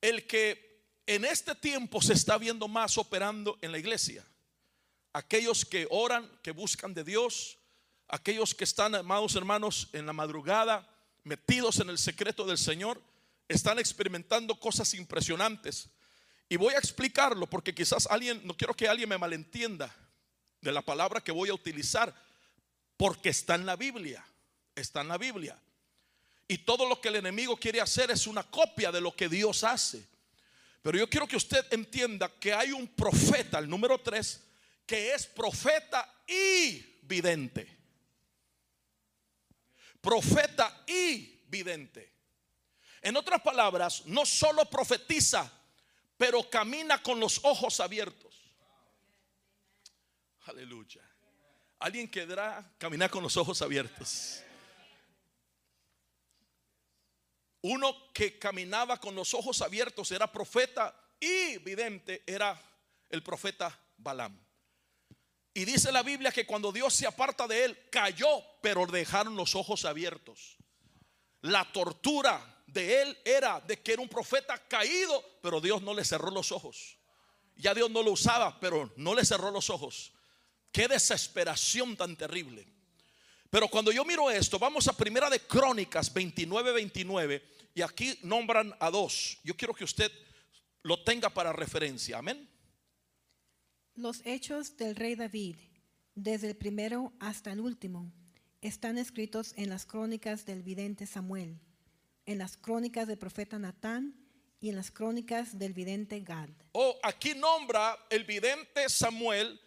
el 0.00 0.26
que 0.26 0.82
en 1.06 1.24
este 1.24 1.54
tiempo 1.54 2.00
se 2.00 2.12
está 2.12 2.38
viendo 2.38 2.68
más 2.68 2.98
operando 2.98 3.58
en 3.62 3.72
la 3.72 3.78
iglesia. 3.78 4.24
Aquellos 5.12 5.64
que 5.64 5.86
oran, 5.90 6.30
que 6.42 6.52
buscan 6.52 6.94
de 6.94 7.02
Dios, 7.02 7.58
aquellos 8.08 8.54
que 8.54 8.64
están, 8.64 8.94
amados 8.94 9.34
hermanos, 9.34 9.88
en 9.92 10.06
la 10.06 10.12
madrugada, 10.12 10.88
metidos 11.28 11.78
en 11.78 11.90
el 11.90 11.98
secreto 11.98 12.44
del 12.44 12.58
Señor, 12.58 13.00
están 13.46 13.78
experimentando 13.78 14.58
cosas 14.58 14.94
impresionantes. 14.94 15.88
Y 16.48 16.56
voy 16.56 16.74
a 16.74 16.78
explicarlo 16.78 17.46
porque 17.46 17.74
quizás 17.74 18.06
alguien, 18.06 18.40
no 18.44 18.56
quiero 18.56 18.74
que 18.74 18.88
alguien 18.88 19.08
me 19.08 19.18
malentienda 19.18 19.94
de 20.60 20.72
la 20.72 20.82
palabra 20.82 21.20
que 21.20 21.30
voy 21.30 21.50
a 21.50 21.54
utilizar, 21.54 22.14
porque 22.96 23.28
está 23.28 23.54
en 23.54 23.66
la 23.66 23.76
Biblia, 23.76 24.24
está 24.74 25.02
en 25.02 25.08
la 25.08 25.18
Biblia. 25.18 25.56
Y 26.48 26.58
todo 26.58 26.88
lo 26.88 27.00
que 27.00 27.08
el 27.08 27.16
enemigo 27.16 27.56
quiere 27.56 27.80
hacer 27.80 28.10
es 28.10 28.26
una 28.26 28.42
copia 28.42 28.90
de 28.90 29.02
lo 29.02 29.14
que 29.14 29.28
Dios 29.28 29.62
hace. 29.62 30.04
Pero 30.82 30.96
yo 30.96 31.08
quiero 31.08 31.28
que 31.28 31.36
usted 31.36 31.64
entienda 31.70 32.32
que 32.40 32.54
hay 32.54 32.72
un 32.72 32.88
profeta, 32.88 33.58
el 33.58 33.68
número 33.68 33.98
tres, 33.98 34.42
que 34.86 35.12
es 35.12 35.26
profeta 35.26 36.10
y 36.26 37.00
vidente 37.02 37.77
profeta 40.08 40.84
y 40.86 41.44
vidente. 41.48 42.10
En 43.02 43.14
otras 43.18 43.42
palabras, 43.42 44.06
no 44.06 44.24
solo 44.24 44.64
profetiza, 44.64 45.52
pero 46.16 46.48
camina 46.48 47.02
con 47.02 47.20
los 47.20 47.44
ojos 47.44 47.78
abiertos. 47.78 48.34
Aleluya. 50.46 51.02
Alguien 51.78 52.10
quedará 52.10 52.74
caminar 52.78 53.10
con 53.10 53.22
los 53.22 53.36
ojos 53.36 53.60
abiertos. 53.60 54.42
Uno 57.60 58.10
que 58.14 58.38
caminaba 58.38 58.98
con 58.98 59.14
los 59.14 59.34
ojos 59.34 59.60
abiertos 59.60 60.10
era 60.10 60.32
profeta 60.32 60.98
y 61.20 61.58
vidente 61.58 62.22
era 62.26 62.58
el 63.10 63.22
profeta 63.22 63.78
Balaam. 63.98 64.47
Y 65.58 65.64
dice 65.64 65.90
la 65.90 66.04
Biblia 66.04 66.30
que 66.30 66.46
cuando 66.46 66.70
Dios 66.70 66.94
se 66.94 67.04
aparta 67.04 67.48
de 67.48 67.64
él, 67.64 67.76
cayó, 67.90 68.44
pero 68.62 68.86
dejaron 68.86 69.34
los 69.34 69.56
ojos 69.56 69.84
abiertos. 69.84 70.56
La 71.40 71.64
tortura 71.72 72.62
de 72.68 73.02
él 73.02 73.18
era 73.24 73.60
de 73.62 73.80
que 73.80 73.94
era 73.94 74.02
un 74.02 74.08
profeta 74.08 74.56
caído, 74.68 75.20
pero 75.42 75.60
Dios 75.60 75.82
no 75.82 75.94
le 75.94 76.04
cerró 76.04 76.30
los 76.30 76.52
ojos. 76.52 76.96
Ya 77.56 77.74
Dios 77.74 77.90
no 77.90 78.04
lo 78.04 78.12
usaba, 78.12 78.60
pero 78.60 78.92
no 78.94 79.16
le 79.16 79.24
cerró 79.24 79.50
los 79.50 79.68
ojos. 79.68 80.12
Qué 80.70 80.86
desesperación 80.86 81.96
tan 81.96 82.14
terrible. 82.14 82.64
Pero 83.50 83.66
cuando 83.66 83.90
yo 83.90 84.04
miro 84.04 84.30
esto, 84.30 84.60
vamos 84.60 84.86
a 84.86 84.92
Primera 84.92 85.28
de 85.28 85.40
Crónicas 85.40 86.14
29, 86.14 86.70
29, 86.70 87.42
y 87.74 87.82
aquí 87.82 88.16
nombran 88.22 88.76
a 88.78 88.92
dos. 88.92 89.38
Yo 89.42 89.56
quiero 89.56 89.74
que 89.74 89.82
usted 89.82 90.12
lo 90.84 91.02
tenga 91.02 91.30
para 91.30 91.52
referencia. 91.52 92.18
Amén. 92.18 92.48
Los 93.98 94.24
hechos 94.24 94.76
del 94.76 94.94
rey 94.94 95.16
David, 95.16 95.56
desde 96.14 96.46
el 96.46 96.56
primero 96.56 97.12
hasta 97.18 97.50
el 97.50 97.58
último, 97.58 98.12
están 98.60 98.96
escritos 98.96 99.54
en 99.56 99.70
las 99.70 99.86
crónicas 99.86 100.46
del 100.46 100.62
vidente 100.62 101.04
Samuel, 101.04 101.58
en 102.24 102.38
las 102.38 102.56
crónicas 102.56 103.08
del 103.08 103.18
profeta 103.18 103.58
Natán 103.58 104.14
y 104.60 104.68
en 104.68 104.76
las 104.76 104.92
crónicas 104.92 105.58
del 105.58 105.72
vidente 105.72 106.20
Gad. 106.20 106.48
O 106.70 106.96
aquí 107.02 107.34
nombra 107.34 107.98
el 108.08 108.22
vidente 108.22 108.88
Samuel, 108.88 109.60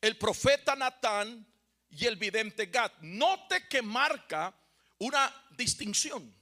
el 0.00 0.16
profeta 0.16 0.76
Natán 0.76 1.44
y 1.90 2.04
el 2.04 2.14
vidente 2.14 2.66
Gad. 2.66 2.92
Note 3.00 3.66
que 3.68 3.82
marca 3.82 4.54
una 5.00 5.34
distinción. 5.58 6.32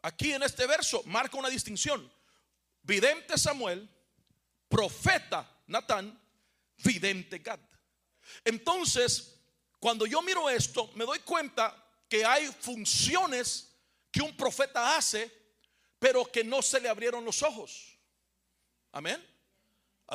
Aquí 0.00 0.32
en 0.32 0.42
este 0.42 0.66
verso 0.66 1.02
marca 1.04 1.36
una 1.36 1.50
distinción. 1.50 2.10
Vidente 2.82 3.36
Samuel, 3.36 3.86
profeta 4.70 5.52
Natán, 5.66 6.20
vidente 6.78 7.38
Gad. 7.38 7.60
Entonces, 8.44 9.40
cuando 9.78 10.06
yo 10.06 10.22
miro 10.22 10.48
esto, 10.50 10.90
me 10.94 11.04
doy 11.04 11.20
cuenta 11.20 11.74
que 12.08 12.24
hay 12.24 12.46
funciones 12.46 13.72
que 14.10 14.22
un 14.22 14.36
profeta 14.36 14.96
hace, 14.96 15.30
pero 15.98 16.24
que 16.30 16.44
no 16.44 16.62
se 16.62 16.80
le 16.80 16.88
abrieron 16.88 17.24
los 17.24 17.42
ojos. 17.42 17.98
Amén. 18.92 19.24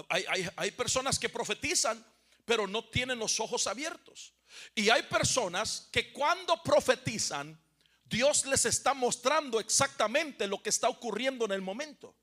Hay, 0.10 0.26
hay- 0.30 0.50
hay 0.56 0.72
personas 0.72 1.20
que 1.20 1.30
profetizan, 1.30 2.04
pero 2.46 2.66
no 2.68 2.86
tienen 2.86 3.20
los 3.20 3.40
ojos 3.40 3.68
abiertos. 3.68 4.34
Y 4.76 4.90
hay 4.90 5.04
personas 5.04 5.88
que 5.92 6.12
cuando 6.12 6.62
profetizan, 6.64 7.60
Dios 8.06 8.46
les 8.46 8.66
está 8.66 8.94
mostrando 8.94 9.60
exactamente 9.60 10.48
lo 10.48 10.62
que 10.62 10.70
está 10.70 10.90
ocurriendo 10.90 11.46
en 11.46 11.52
el 11.54 11.62
momento. 11.62 12.16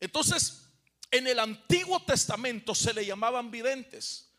Entonces, 0.00 0.63
en 1.14 1.28
el 1.28 1.38
Antiguo 1.38 2.02
Testamento 2.02 2.74
se 2.74 2.92
le 2.92 3.06
llamaban 3.06 3.48
videntes. 3.48 4.32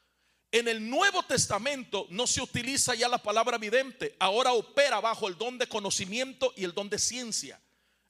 En 0.51 0.67
el 0.67 0.89
Nuevo 0.89 1.23
Testamento 1.23 2.05
no 2.09 2.27
se 2.27 2.41
utiliza 2.41 2.93
ya 2.95 3.07
la 3.07 3.17
palabra 3.17 3.57
vidente, 3.57 4.13
ahora 4.19 4.51
opera 4.51 4.99
bajo 4.99 5.29
el 5.29 5.37
don 5.37 5.57
de 5.57 5.67
conocimiento 5.67 6.51
y 6.57 6.65
el 6.65 6.73
don 6.73 6.89
de 6.89 6.99
ciencia. 6.99 7.61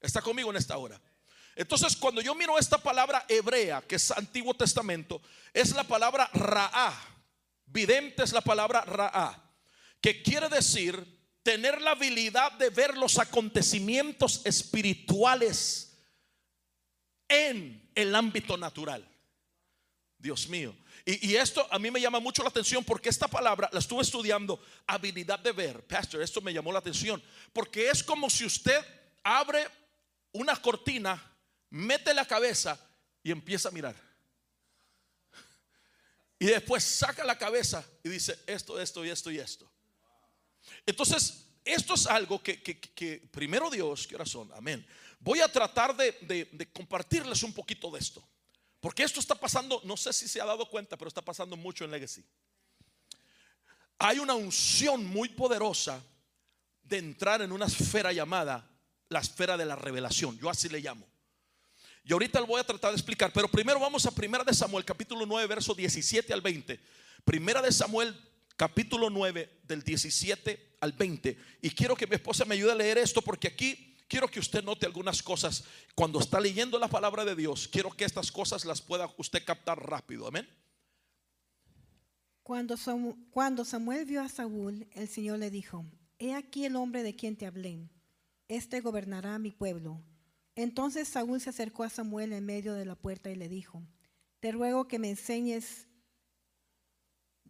¿Está 0.02 0.20
conmigo 0.20 0.50
en 0.50 0.58
esta 0.58 0.80
hora? 0.80 1.00
Entonces, 1.56 1.96
cuando 1.96 2.22
yo 2.22 2.34
miro 2.34 2.58
esta 2.58 2.80
palabra 2.80 3.24
hebrea, 3.30 3.84
que 3.84 3.98
es 3.98 4.10
Antiguo 4.10 4.56
Testamento, 4.56 5.22
es 5.54 5.76
la 5.76 5.84
palabra 5.84 6.28
raá. 6.34 6.92
Vidente 7.68 8.24
es 8.24 8.34
la 8.34 8.42
palabra 8.42 8.82
raá, 8.82 9.44
que 10.02 10.24
quiere 10.24 10.50
decir 10.50 11.06
tener 11.44 11.80
la 11.82 11.92
habilidad 11.92 12.52
de 12.54 12.72
ver 12.72 12.98
los 12.98 13.20
acontecimientos 13.20 14.42
espirituales 14.44 16.00
en 17.28 17.85
el 17.96 18.14
ámbito 18.14 18.58
natural. 18.58 19.08
Dios 20.18 20.48
mío. 20.48 20.76
Y, 21.06 21.32
y 21.32 21.36
esto 21.36 21.68
a 21.72 21.78
mí 21.80 21.92
me 21.92 22.02
llama 22.02 22.20
mucho 22.20 22.42
la 22.44 22.50
atención 22.50 22.84
porque 22.84 23.10
esta 23.10 23.28
palabra 23.28 23.70
la 23.72 23.80
estuve 23.80 24.02
estudiando, 24.02 24.60
habilidad 24.88 25.40
de 25.40 25.52
ver. 25.52 25.86
Pastor, 25.86 26.22
esto 26.22 26.42
me 26.42 26.54
llamó 26.54 26.72
la 26.72 26.80
atención. 26.80 27.22
Porque 27.54 27.90
es 27.90 28.04
como 28.04 28.30
si 28.30 28.46
usted 28.46 28.84
abre 29.24 29.68
una 30.32 30.56
cortina, 30.62 31.22
mete 31.70 32.14
la 32.14 32.26
cabeza 32.26 32.80
y 33.24 33.32
empieza 33.32 33.70
a 33.70 33.72
mirar. 33.72 33.96
Y 36.40 36.48
después 36.48 36.84
saca 36.84 37.24
la 37.24 37.38
cabeza 37.38 37.86
y 38.04 38.10
dice 38.10 38.38
esto, 38.46 38.80
esto 38.80 39.06
y 39.06 39.10
esto 39.10 39.32
y 39.32 39.40
esto. 39.40 39.70
Entonces, 40.86 41.46
esto 41.64 41.94
es 41.94 42.08
algo 42.08 42.42
que, 42.44 42.62
que- 42.62 42.80
que 42.80 43.18
primero 43.32 43.70
Dios, 43.70 44.06
¿qué 44.08 44.18
razón? 44.18 44.52
Amén. 44.54 44.86
Voy 45.26 45.42
a 45.42 45.48
tratar 45.48 45.98
de, 45.98 46.70
compartirles 46.72 47.42
un 47.42 47.52
poquito 47.52 47.90
de 47.90 47.98
esto. 47.98 48.24
Porque 48.80 49.02
esto 49.02 49.20
está 49.20 49.34
pasando, 49.34 49.82
no 49.84 49.98
sé 49.98 50.14
si 50.14 50.28
se 50.28 50.40
ha 50.40 50.46
dado 50.46 50.70
cuenta, 50.70 50.96
pero 50.98 51.08
está 51.08 51.24
pasando 51.24 51.58
mucho 51.58 51.84
en 51.84 51.90
Legacy. 51.90 52.24
Hay 53.98 54.20
una 54.20 54.36
unción 54.36 55.04
muy 55.04 55.30
poderosa 55.30 56.00
de 56.84 57.00
entrar 57.00 57.42
en 57.42 57.52
una 57.52 57.66
esfera 57.66 58.14
llamada 58.14 58.70
la 59.10 59.20
esfera 59.20 59.58
de 59.58 59.66
la 59.66 59.76
revelación. 59.76 60.38
Yo 60.38 60.48
así 60.48 60.70
le 60.70 60.80
llamo. 60.80 61.08
Y 62.04 62.14
ahorita 62.14 62.40
lo 62.40 62.46
voy 62.46 62.62
a 62.62 62.64
tratar 62.64 62.92
de 62.92 62.98
explicar, 62.98 63.34
pero 63.34 63.48
primero 63.48 63.80
vamos 63.80 64.06
a 64.06 64.12
Primera 64.12 64.44
de 64.44 64.54
Samuel, 64.54 64.86
capítulo 64.86 65.26
9, 65.26 65.48
verso 65.48 65.74
17 65.74 66.32
al 66.34 66.42
20. 66.42 66.80
Primera 67.24 67.64
de 67.64 67.72
Samuel, 67.72 68.16
capítulo 68.56 69.10
9, 69.10 69.62
del 69.64 69.82
17 69.82 70.78
al 70.82 70.92
20. 70.92 71.36
Y 71.64 71.72
quiero 71.72 71.96
que 71.96 72.06
mi 72.06 72.14
esposa 72.14 72.46
me 72.46 72.54
ayude 72.54 72.74
a 72.74 72.76
leer 72.76 73.00
esto 73.00 73.24
porque 73.24 73.48
aquí 73.48 73.95
quiero 74.08 74.28
que 74.28 74.40
usted 74.40 74.64
note 74.64 74.86
algunas 74.86 75.22
cosas. 75.24 75.64
Cuando 75.96 76.20
está 76.20 76.40
leyendo 76.40 76.80
la 76.80 76.88
palabra 76.88 77.26
de 77.26 77.36
Dios, 77.36 77.68
quiero 77.68 77.92
que 77.92 78.06
estas 78.06 78.32
cosas 78.32 78.66
las 78.66 78.82
pueda 78.82 79.10
usted 79.18 79.44
captar 79.46 79.80
rápido. 79.90 80.28
Amén. 80.28 80.48
Cuando, 82.44 82.76
Samu- 82.78 83.18
cuando 83.32 83.66
Samuel 83.66 84.06
vio 84.06 84.22
a 84.22 84.30
Saúl, 84.30 84.88
el 84.92 85.08
Señor 85.08 85.40
le 85.40 85.50
dijo, 85.50 85.86
He 86.20 86.34
aquí 86.34 86.66
el 86.66 86.76
hombre 86.76 87.04
de 87.04 87.16
quien 87.16 87.36
te 87.36 87.46
hablé, 87.46 87.90
este 88.48 88.82
gobernará 88.82 89.38
mi 89.40 89.52
pueblo. 89.52 90.02
Entonces 90.56 91.08
Saúl 91.08 91.42
se 91.42 91.50
acercó 91.50 91.84
a 91.84 91.90
Samuel 91.90 92.32
en 92.34 92.46
medio 92.46 92.74
de 92.76 92.86
la 92.86 92.96
puerta 92.96 93.30
y 93.32 93.36
le 93.36 93.50
dijo, 93.50 93.84
Te 94.40 94.52
ruego 94.52 94.88
que 94.88 95.00
me 95.00 95.10
enseñes 95.10 95.88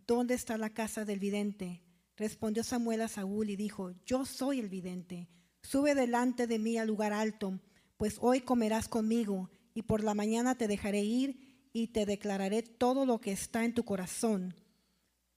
dónde 0.08 0.34
está 0.34 0.58
la 0.58 0.74
casa 0.74 1.06
del 1.06 1.20
vidente. 1.20 1.82
Respondió 2.16 2.64
Samuel 2.64 3.02
a 3.02 3.08
Saúl 3.10 3.50
y 3.50 3.56
dijo, 3.58 3.92
Yo 4.06 4.26
soy 4.26 4.60
el 4.60 4.70
vidente. 4.70 5.28
Sube 5.68 5.96
delante 5.96 6.46
de 6.48 6.60
mí 6.60 6.78
al 6.78 6.88
lugar 6.88 7.12
alto, 7.12 7.60
pues 7.98 8.18
hoy 8.22 8.42
comerás 8.42 8.88
conmigo 8.88 9.50
y 9.74 9.82
por 9.82 10.04
la 10.04 10.14
mañana 10.14 10.56
te 10.56 10.68
dejaré 10.68 11.04
ir 11.04 11.70
y 11.74 11.88
te 11.88 12.06
declararé 12.06 12.62
todo 12.62 13.06
lo 13.06 13.20
que 13.20 13.32
está 13.32 13.66
en 13.66 13.74
tu 13.74 13.84
corazón. 13.84 14.56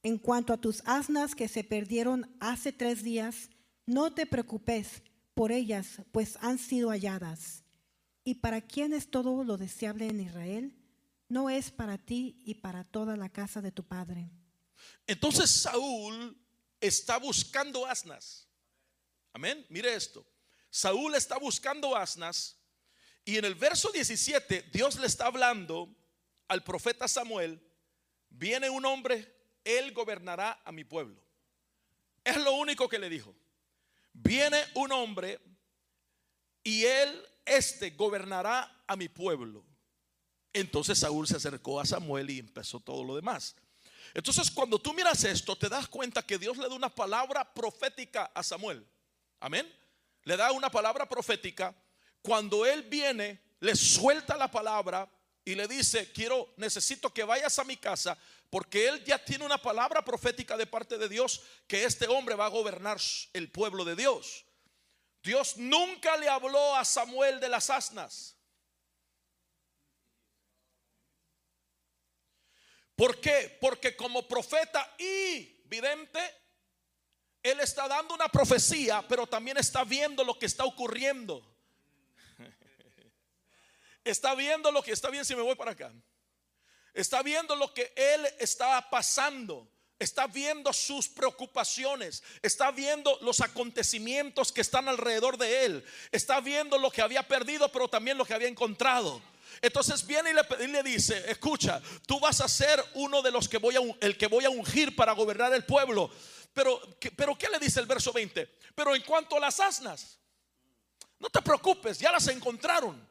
En 0.02 0.18
cuanto 0.18 0.52
a 0.52 0.60
tus 0.60 0.82
asnas 0.84 1.34
que 1.34 1.48
se 1.48 1.64
perdieron 1.64 2.34
hace 2.40 2.72
tres 2.72 3.02
días, 3.02 3.48
no 3.86 4.12
te 4.12 4.26
preocupes 4.26 5.02
por 5.34 5.50
ellas, 5.50 6.02
pues 6.12 6.36
han 6.40 6.58
sido 6.58 6.90
halladas. 6.90 7.64
¿Y 8.22 8.34
para 8.34 8.60
quién 8.60 8.92
es 8.92 9.10
todo 9.10 9.44
lo 9.44 9.56
deseable 9.56 10.08
en 10.08 10.20
Israel? 10.20 10.76
No 11.28 11.48
es 11.48 11.70
para 11.70 11.96
ti 11.96 12.36
y 12.44 12.54
para 12.54 12.84
toda 12.84 13.16
la 13.16 13.30
casa 13.30 13.62
de 13.62 13.72
tu 13.72 13.84
padre. 13.84 14.30
Entonces 15.06 15.50
Saúl 15.50 16.36
está 16.80 17.18
buscando 17.18 17.86
asnas. 17.86 18.47
Amén. 19.32 19.64
Mire 19.68 19.94
esto. 19.94 20.26
Saúl 20.70 21.14
está 21.14 21.38
buscando 21.38 21.96
asnas 21.96 22.56
y 23.24 23.36
en 23.36 23.44
el 23.44 23.54
verso 23.54 23.90
17 23.90 24.70
Dios 24.72 24.98
le 24.98 25.06
está 25.06 25.26
hablando 25.26 25.94
al 26.48 26.64
profeta 26.64 27.06
Samuel, 27.06 27.60
viene 28.30 28.70
un 28.70 28.84
hombre, 28.86 29.34
él 29.64 29.92
gobernará 29.92 30.60
a 30.64 30.72
mi 30.72 30.84
pueblo. 30.84 31.22
Es 32.24 32.36
lo 32.38 32.52
único 32.54 32.88
que 32.88 32.98
le 32.98 33.08
dijo. 33.08 33.34
Viene 34.12 34.58
un 34.74 34.92
hombre 34.92 35.40
y 36.62 36.84
él, 36.84 37.22
este, 37.44 37.90
gobernará 37.90 38.82
a 38.86 38.96
mi 38.96 39.08
pueblo. 39.08 39.64
Entonces 40.52 40.98
Saúl 40.98 41.28
se 41.28 41.36
acercó 41.36 41.80
a 41.80 41.86
Samuel 41.86 42.30
y 42.30 42.38
empezó 42.38 42.80
todo 42.80 43.04
lo 43.04 43.14
demás. 43.14 43.54
Entonces 44.14 44.50
cuando 44.50 44.78
tú 44.78 44.94
miras 44.94 45.22
esto, 45.24 45.54
te 45.56 45.68
das 45.68 45.86
cuenta 45.86 46.22
que 46.22 46.38
Dios 46.38 46.56
le 46.56 46.68
da 46.68 46.74
una 46.74 46.94
palabra 46.94 47.52
profética 47.52 48.24
a 48.34 48.42
Samuel. 48.42 48.86
Amén. 49.40 49.72
Le 50.24 50.36
da 50.36 50.52
una 50.52 50.70
palabra 50.70 51.08
profética. 51.08 51.74
Cuando 52.22 52.66
él 52.66 52.82
viene, 52.82 53.40
le 53.60 53.74
suelta 53.74 54.36
la 54.36 54.50
palabra 54.50 55.08
y 55.44 55.54
le 55.54 55.66
dice, 55.66 56.12
quiero, 56.12 56.52
necesito 56.56 57.12
que 57.12 57.24
vayas 57.24 57.58
a 57.58 57.64
mi 57.64 57.76
casa 57.76 58.18
porque 58.50 58.88
él 58.88 59.04
ya 59.04 59.22
tiene 59.22 59.44
una 59.44 59.58
palabra 59.58 60.02
profética 60.04 60.56
de 60.56 60.66
parte 60.66 60.96
de 60.96 61.08
Dios 61.08 61.42
que 61.66 61.84
este 61.84 62.06
hombre 62.06 62.34
va 62.34 62.46
a 62.46 62.50
gobernar 62.50 62.98
el 63.32 63.50
pueblo 63.50 63.84
de 63.84 63.94
Dios. 63.94 64.44
Dios 65.22 65.56
nunca 65.58 66.16
le 66.16 66.28
habló 66.28 66.74
a 66.76 66.84
Samuel 66.84 67.40
de 67.40 67.48
las 67.48 67.68
asnas. 67.68 68.36
¿Por 72.96 73.20
qué? 73.20 73.56
Porque 73.60 73.94
como 73.94 74.26
profeta 74.26 74.94
y 74.98 75.62
vidente, 75.66 76.18
él 77.48 77.60
está 77.60 77.88
dando 77.88 78.14
una 78.14 78.28
profecía, 78.28 79.04
pero 79.08 79.26
también 79.26 79.56
está 79.56 79.84
viendo 79.84 80.24
lo 80.24 80.38
que 80.38 80.46
está 80.46 80.64
ocurriendo. 80.64 81.42
Está 84.04 84.34
viendo 84.34 84.72
lo 84.72 84.82
que 84.82 84.92
está 84.92 85.10
bien 85.10 85.24
si 85.24 85.36
me 85.36 85.42
voy 85.42 85.54
para 85.54 85.72
acá. 85.72 85.92
Está 86.94 87.22
viendo 87.22 87.54
lo 87.54 87.74
que 87.74 87.92
él 87.94 88.26
está 88.38 88.88
pasando. 88.88 89.68
Está 89.98 90.26
viendo 90.26 90.72
sus 90.72 91.08
preocupaciones. 91.08 92.22
Está 92.40 92.70
viendo 92.70 93.18
los 93.20 93.40
acontecimientos 93.40 94.52
que 94.52 94.62
están 94.62 94.88
alrededor 94.88 95.36
de 95.36 95.64
él. 95.64 95.84
Está 96.10 96.40
viendo 96.40 96.78
lo 96.78 96.90
que 96.90 97.02
había 97.02 97.22
perdido, 97.26 97.70
pero 97.70 97.88
también 97.88 98.16
lo 98.16 98.24
que 98.24 98.34
había 98.34 98.48
encontrado. 98.48 99.20
Entonces 99.60 100.06
viene 100.06 100.30
y 100.30 100.34
le, 100.34 100.64
y 100.64 100.66
le 100.68 100.82
dice, 100.82 101.30
escucha, 101.30 101.82
tú 102.06 102.20
vas 102.20 102.40
a 102.40 102.48
ser 102.48 102.82
uno 102.94 103.22
de 103.22 103.30
los 103.30 103.48
que 103.48 103.58
voy 103.58 103.76
a, 103.76 103.80
el 104.00 104.16
que 104.16 104.28
voy 104.28 104.44
a 104.44 104.50
ungir 104.50 104.94
para 104.94 105.12
gobernar 105.12 105.52
el 105.52 105.64
pueblo. 105.64 106.10
Pero, 106.52 106.80
¿qué- 106.98 107.10
pero 107.10 107.36
¿qué 107.36 107.48
le 107.48 107.58
dice 107.58 107.80
el 107.80 107.86
verso 107.86 108.12
20? 108.12 108.46
Pero 108.74 108.94
en 108.94 109.02
cuanto 109.02 109.36
a 109.36 109.40
las 109.40 109.60
asnas, 109.60 110.18
no 111.18 111.28
te 111.28 111.42
preocupes, 111.42 111.98
ya 111.98 112.12
las 112.12 112.26
encontraron. 112.28 113.06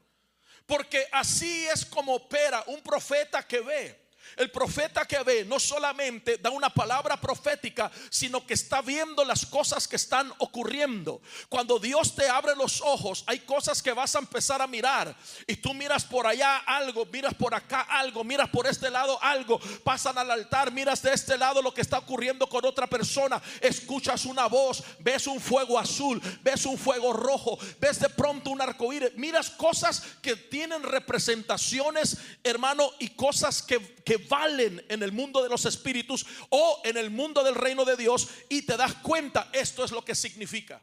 Porque 0.65 1.07
así 1.11 1.65
es 1.67 1.85
como 1.85 2.15
opera 2.15 2.63
un 2.67 2.81
profeta 2.81 3.45
que 3.47 3.61
ve. 3.61 4.06
El 4.35 4.51
profeta 4.51 5.05
que 5.05 5.23
ve 5.23 5.45
no 5.45 5.59
solamente 5.59 6.37
da 6.37 6.49
una 6.49 6.69
palabra 6.69 7.19
profética, 7.19 7.91
sino 8.09 8.45
que 8.45 8.53
está 8.53 8.81
viendo 8.81 9.23
las 9.23 9.45
cosas 9.45 9.87
que 9.87 9.95
están 9.95 10.33
ocurriendo. 10.39 11.21
Cuando 11.49 11.79
Dios 11.79 12.15
te 12.15 12.27
abre 12.27 12.55
los 12.55 12.81
ojos, 12.81 13.23
hay 13.27 13.39
cosas 13.39 13.81
que 13.81 13.93
vas 13.93 14.15
a 14.15 14.19
empezar 14.19 14.61
a 14.61 14.67
mirar. 14.67 15.15
Y 15.45 15.55
tú 15.55 15.73
miras 15.73 16.05
por 16.05 16.27
allá 16.27 16.57
algo, 16.57 17.05
miras 17.05 17.33
por 17.33 17.53
acá 17.53 17.81
algo, 17.81 18.23
miras 18.23 18.49
por 18.49 18.67
este 18.67 18.89
lado 18.89 19.21
algo, 19.21 19.59
pasan 19.83 20.17
al 20.17 20.31
altar, 20.31 20.71
miras 20.71 21.01
de 21.01 21.13
este 21.13 21.37
lado 21.37 21.61
lo 21.61 21.73
que 21.73 21.81
está 21.81 21.97
ocurriendo 21.99 22.47
con 22.47 22.65
otra 22.65 22.87
persona, 22.87 23.41
escuchas 23.61 24.25
una 24.25 24.47
voz, 24.47 24.83
ves 24.99 25.27
un 25.27 25.39
fuego 25.39 25.79
azul, 25.79 26.21
ves 26.41 26.65
un 26.65 26.77
fuego 26.77 27.13
rojo, 27.13 27.57
ves 27.79 27.99
de 27.99 28.09
pronto 28.09 28.49
un 28.49 28.61
arcoíris, 28.61 29.15
miras 29.15 29.49
cosas 29.49 30.03
que 30.21 30.35
tienen 30.35 30.83
representaciones, 30.83 32.17
hermano, 32.43 32.91
y 32.99 33.09
cosas 33.09 33.61
que, 33.61 33.79
que 34.03 34.16
valen 34.17 34.83
en 34.89 35.03
el 35.03 35.11
mundo 35.11 35.43
de 35.43 35.49
los 35.49 35.65
espíritus 35.65 36.25
o 36.49 36.81
en 36.83 36.97
el 36.97 37.09
mundo 37.09 37.43
del 37.43 37.55
reino 37.55 37.85
de 37.85 37.95
Dios 37.95 38.27
y 38.49 38.63
te 38.63 38.77
das 38.77 38.95
cuenta, 38.95 39.49
esto 39.53 39.83
es 39.83 39.91
lo 39.91 40.03
que 40.03 40.15
significa. 40.15 40.81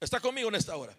¿Está 0.00 0.20
conmigo 0.20 0.48
en 0.48 0.54
esta 0.54 0.76
hora? 0.76 0.96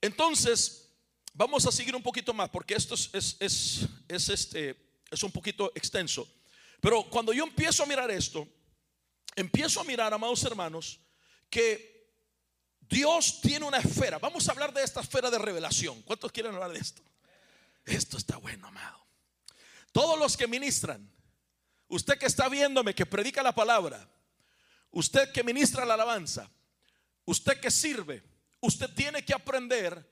Entonces, 0.00 0.88
vamos 1.34 1.66
a 1.66 1.72
seguir 1.72 1.94
un 1.94 2.02
poquito 2.02 2.34
más 2.34 2.48
porque 2.50 2.74
esto 2.74 2.94
es, 2.94 3.10
es, 3.12 3.36
es, 3.40 3.86
es, 4.08 4.28
este, 4.28 4.76
es 5.10 5.22
un 5.22 5.30
poquito 5.30 5.70
extenso. 5.74 6.26
Pero 6.80 7.04
cuando 7.10 7.32
yo 7.32 7.44
empiezo 7.44 7.82
a 7.82 7.86
mirar 7.86 8.10
esto, 8.10 8.48
empiezo 9.36 9.80
a 9.80 9.84
mirar, 9.84 10.12
amados 10.12 10.42
hermanos, 10.44 10.98
que 11.48 11.90
Dios 12.80 13.40
tiene 13.40 13.66
una 13.66 13.78
esfera. 13.78 14.18
Vamos 14.18 14.48
a 14.48 14.52
hablar 14.52 14.72
de 14.72 14.82
esta 14.82 15.00
esfera 15.00 15.30
de 15.30 15.38
revelación. 15.38 16.02
¿Cuántos 16.02 16.32
quieren 16.32 16.54
hablar 16.54 16.72
de 16.72 16.80
esto? 16.80 17.02
Esto 17.90 18.16
está 18.16 18.36
bueno, 18.36 18.68
amado. 18.68 19.04
Todos 19.92 20.18
los 20.18 20.36
que 20.36 20.46
ministran, 20.46 21.10
usted 21.88 22.18
que 22.18 22.26
está 22.26 22.48
viéndome, 22.48 22.94
que 22.94 23.04
predica 23.04 23.42
la 23.42 23.52
palabra, 23.52 24.08
usted 24.92 25.32
que 25.32 25.42
ministra 25.42 25.84
la 25.84 25.94
alabanza, 25.94 26.48
usted 27.24 27.58
que 27.58 27.70
sirve, 27.70 28.22
usted 28.60 28.88
tiene 28.94 29.24
que 29.24 29.34
aprender 29.34 30.08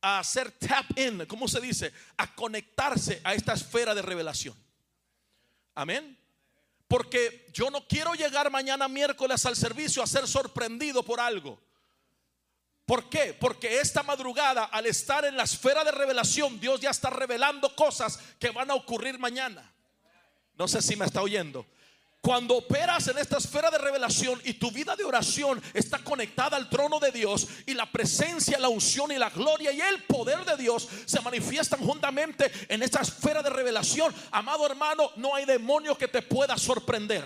a 0.00 0.20
hacer 0.20 0.50
tap 0.52 0.98
in, 0.98 1.26
¿cómo 1.26 1.46
se 1.46 1.60
dice? 1.60 1.92
A 2.16 2.34
conectarse 2.34 3.20
a 3.22 3.34
esta 3.34 3.52
esfera 3.52 3.94
de 3.94 4.00
revelación. 4.00 4.56
Amén. 5.74 6.18
Porque 6.88 7.50
yo 7.52 7.70
no 7.70 7.86
quiero 7.86 8.14
llegar 8.14 8.50
mañana 8.50 8.88
miércoles 8.88 9.44
al 9.44 9.56
servicio 9.56 10.02
a 10.02 10.06
ser 10.06 10.26
sorprendido 10.26 11.04
por 11.04 11.20
algo. 11.20 11.60
¿Por 12.90 13.08
qué? 13.08 13.34
Porque 13.38 13.78
esta 13.78 14.02
madrugada, 14.02 14.64
al 14.64 14.84
estar 14.84 15.24
en 15.24 15.36
la 15.36 15.44
esfera 15.44 15.84
de 15.84 15.92
revelación, 15.92 16.58
Dios 16.58 16.80
ya 16.80 16.90
está 16.90 17.08
revelando 17.08 17.72
cosas 17.76 18.18
que 18.40 18.50
van 18.50 18.68
a 18.68 18.74
ocurrir 18.74 19.16
mañana. 19.16 19.62
No 20.58 20.66
sé 20.66 20.82
si 20.82 20.96
me 20.96 21.04
está 21.04 21.22
oyendo. 21.22 21.64
Cuando 22.20 22.56
operas 22.56 23.06
en 23.06 23.18
esta 23.18 23.38
esfera 23.38 23.70
de 23.70 23.78
revelación 23.78 24.40
y 24.42 24.54
tu 24.54 24.72
vida 24.72 24.96
de 24.96 25.04
oración 25.04 25.62
está 25.72 25.98
conectada 25.98 26.56
al 26.56 26.68
trono 26.68 26.98
de 26.98 27.12
Dios 27.12 27.46
y 27.64 27.74
la 27.74 27.86
presencia, 27.86 28.58
la 28.58 28.68
unción 28.68 29.12
y 29.12 29.18
la 29.18 29.30
gloria 29.30 29.70
y 29.70 29.80
el 29.80 30.02
poder 30.02 30.44
de 30.44 30.56
Dios 30.56 30.88
se 31.06 31.20
manifiestan 31.20 31.78
juntamente 31.78 32.50
en 32.68 32.82
esta 32.82 33.02
esfera 33.02 33.40
de 33.40 33.50
revelación, 33.50 34.12
amado 34.32 34.66
hermano, 34.66 35.12
no 35.14 35.36
hay 35.36 35.44
demonio 35.44 35.96
que 35.96 36.08
te 36.08 36.22
pueda 36.22 36.58
sorprender. 36.58 37.24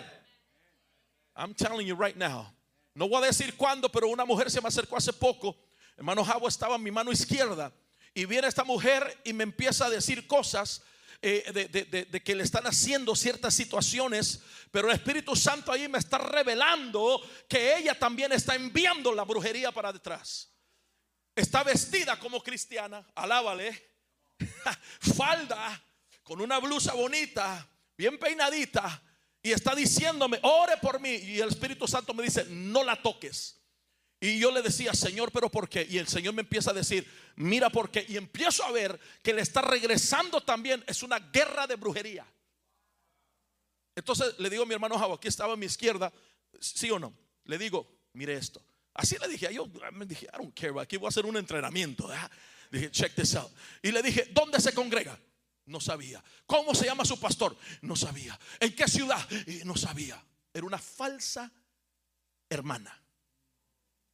I'm 1.35 1.55
telling 1.55 1.87
you 1.87 1.96
right 1.96 2.18
now. 2.18 2.53
No 2.94 3.09
voy 3.09 3.24
a 3.24 3.26
decir 3.26 3.57
cuándo, 3.57 3.90
pero 3.90 4.09
una 4.09 4.24
mujer 4.24 4.50
se 4.50 4.61
me 4.61 4.68
acercó 4.68 4.96
hace 4.96 5.12
poco. 5.12 5.57
Hermano 5.96 6.24
Javo 6.24 6.46
estaba 6.46 6.76
en 6.76 6.83
mi 6.83 6.92
mano 6.92 7.11
izquierda. 7.11 7.72
Y 8.14 8.24
viene 8.24 8.46
esta 8.46 8.62
mujer 8.62 9.20
y 9.24 9.33
me 9.33 9.42
empieza 9.42 9.87
a 9.87 9.90
decir 9.90 10.28
cosas 10.28 10.83
eh, 11.20 11.74
de, 11.90 12.22
que 12.22 12.35
le 12.37 12.44
están 12.44 12.64
haciendo 12.66 13.16
ciertas 13.16 13.52
situaciones. 13.52 14.40
Pero 14.70 14.88
el 14.88 14.94
Espíritu 14.94 15.35
Santo 15.35 15.72
ahí 15.72 15.88
me 15.88 15.98
está 15.98 16.18
revelando 16.18 17.20
que 17.48 17.76
ella 17.76 17.98
también 17.98 18.30
está 18.30 18.54
enviando 18.54 19.12
la 19.12 19.24
brujería 19.24 19.72
para 19.72 19.92
detrás. 19.92 20.52
Está 21.35 21.64
vestida 21.64 22.16
como 22.20 22.40
cristiana, 22.40 23.04
alábale. 23.16 23.90
Falda, 25.16 25.83
con 26.22 26.40
una 26.40 26.59
blusa 26.59 26.94
bonita, 26.94 27.68
bien 27.96 28.18
peinadita 28.18 29.02
y 29.44 29.52
está 29.52 29.74
diciéndome, 29.74 30.40
ore 30.42 30.78
por 30.78 30.98
mí. 30.98 31.11
Y 31.11 31.38
el 31.38 31.50
Espíritu 31.50 31.87
Santo 31.87 32.14
me 32.14 32.22
dice, 32.22 32.46
no 32.48 32.83
la 32.83 33.00
toques. 33.00 33.61
Y 34.18 34.38
yo 34.38 34.50
le 34.50 34.62
decía, 34.62 34.94
Señor, 34.94 35.30
pero 35.30 35.50
¿por 35.50 35.68
qué? 35.68 35.87
Y 35.88 35.98
el 35.98 36.09
Señor 36.09 36.33
me 36.33 36.40
empieza 36.40 36.70
a 36.70 36.74
decir, 36.74 37.07
mira 37.37 37.68
por 37.68 37.90
qué. 37.90 38.07
Y 38.09 38.16
empiezo 38.16 38.64
a 38.64 38.72
ver 38.72 38.98
que 39.22 39.35
le 39.35 39.42
está 39.42 39.61
regresando 39.61 40.40
también. 40.40 40.83
Es 40.87 41.02
una 41.02 41.18
guerra 41.18 41.66
de 41.66 41.76
brujería. 41.76 42.26
Entonces 43.94 44.35
le 44.38 44.48
digo 44.48 44.62
a 44.62 44.66
mi 44.66 44.72
hermano 44.72 44.98
Javo, 44.98 45.12
aquí 45.12 45.28
estaba 45.28 45.52
a 45.52 45.57
mi 45.57 45.66
izquierda, 45.66 46.11
¿sí 46.59 46.90
o 46.90 46.98
no? 46.98 47.12
Le 47.44 47.59
digo, 47.59 47.87
mire 48.14 48.33
esto. 48.33 48.64
Así 48.94 49.18
le 49.20 49.28
dije, 49.28 49.52
yo 49.52 49.68
me 49.92 50.07
dije, 50.07 50.24
I 50.33 50.38
don't 50.38 50.59
care, 50.59 50.72
aquí 50.80 50.96
voy 50.96 51.09
a 51.09 51.09
hacer 51.11 51.26
un 51.26 51.37
entrenamiento. 51.37 52.11
Dije, 52.70 52.90
check 52.90 53.14
this 53.14 53.35
out. 53.37 53.52
Y 53.83 53.92
le 53.92 54.02
dije, 54.02 54.30
¿dónde 54.33 54.59
se 54.59 54.72
congrega? 54.72 55.18
No 55.66 55.81
sabía. 55.81 56.22
¿Cómo 56.46 56.74
se 56.74 56.87
llama 56.87 57.05
su 57.05 57.18
pastor? 57.18 57.57
No 57.83 57.96
sabía. 57.96 58.38
¿En 58.61 58.74
qué 58.74 58.87
ciudad? 58.87 59.27
No 59.64 59.77
sabía. 59.77 60.22
Era 60.53 60.66
una 60.66 60.79
falsa 60.79 61.50
hermana. 62.48 63.00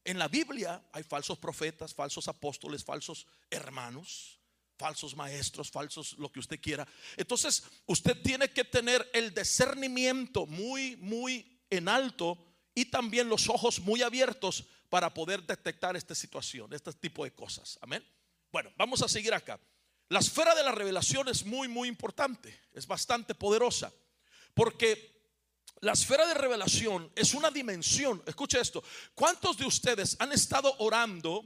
En 0.03 0.17
la 0.17 0.27
Biblia 0.27 0.83
hay 0.91 1.03
falsos 1.03 1.37
profetas, 1.37 1.93
falsos 1.93 2.27
apóstoles, 2.27 2.83
falsos 2.83 3.27
hermanos, 3.49 4.39
falsos 4.77 5.15
maestros, 5.15 5.69
falsos 5.69 6.13
lo 6.17 6.31
que 6.31 6.39
usted 6.39 6.59
quiera. 6.59 6.87
Entonces, 7.17 7.63
usted 7.85 8.19
tiene 8.21 8.49
que 8.49 8.63
tener 8.63 9.07
el 9.13 9.33
discernimiento 9.33 10.47
muy, 10.47 10.95
muy 10.97 11.61
en 11.69 11.87
alto 11.87 12.37
y 12.73 12.85
también 12.85 13.29
los 13.29 13.47
ojos 13.49 13.79
muy 13.79 14.01
abiertos 14.01 14.65
para 14.89 15.13
poder 15.13 15.43
detectar 15.43 15.95
esta 15.95 16.15
situación, 16.15 16.73
este 16.73 16.91
tipo 16.93 17.23
de 17.23 17.31
cosas. 17.31 17.77
Amén. 17.81 18.03
Bueno, 18.51 18.71
vamos 18.75 19.01
a 19.03 19.07
seguir 19.07 19.33
acá. 19.33 19.59
La 20.11 20.19
esfera 20.19 20.53
de 20.53 20.61
la 20.61 20.73
revelación 20.73 21.29
es 21.29 21.45
muy, 21.45 21.69
muy 21.69 21.87
importante, 21.87 22.63
es 22.73 22.85
bastante 22.85 23.33
poderosa, 23.33 23.93
porque 24.53 25.09
la 25.79 25.93
esfera 25.93 26.27
de 26.27 26.33
revelación 26.33 27.09
es 27.15 27.33
una 27.33 27.49
dimensión, 27.49 28.21
escuche 28.25 28.59
esto, 28.59 28.83
¿cuántos 29.15 29.55
de 29.55 29.65
ustedes 29.65 30.17
han 30.19 30.33
estado 30.33 30.75
orando 30.79 31.45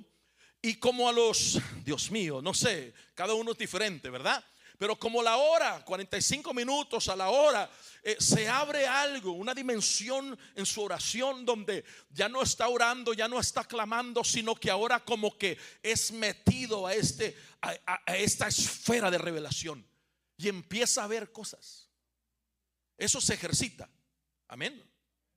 y 0.63 0.78
como 0.78 1.08
a 1.08 1.13
los, 1.13 1.60
Dios 1.84 2.10
mío, 2.10 2.41
no 2.41 2.56
sé, 2.56 2.95
cada 3.13 3.36
uno 3.36 3.51
es 3.51 3.58
diferente, 3.60 4.10
¿verdad? 4.10 4.43
Pero 4.77 4.97
como 4.97 5.23
la 5.23 5.38
hora, 5.38 5.83
45 5.85 6.53
minutos 6.53 7.07
a 7.07 7.15
la 7.15 7.29
hora, 7.29 7.69
eh, 8.03 8.17
se 8.19 8.47
abre 8.47 8.85
algo, 8.85 9.31
una 9.31 9.53
dimensión 9.53 10.38
en 10.53 10.65
su 10.65 10.81
oración 10.81 11.45
donde 11.45 11.85
ya 12.09 12.27
no 12.27 12.41
está 12.41 12.67
orando, 12.67 13.13
ya 13.13 13.27
no 13.27 13.39
está 13.39 13.63
clamando, 13.63 14.23
sino 14.23 14.55
que 14.55 14.69
ahora 14.69 14.99
como 14.99 15.38
que 15.38 15.57
es 15.81 16.11
metido 16.11 16.88
a, 16.88 16.93
este, 16.93 17.38
a, 17.61 18.01
a 18.05 18.17
esta 18.17 18.47
esfera 18.47 19.09
de 19.09 19.17
revelación 19.17 19.88
y 20.38 20.49
empieza 20.49 21.03
a 21.03 21.07
ver 21.07 21.31
cosas. 21.31 21.89
Eso 22.97 23.21
se 23.21 23.33
ejercita. 23.33 23.89
Amén. 24.47 24.81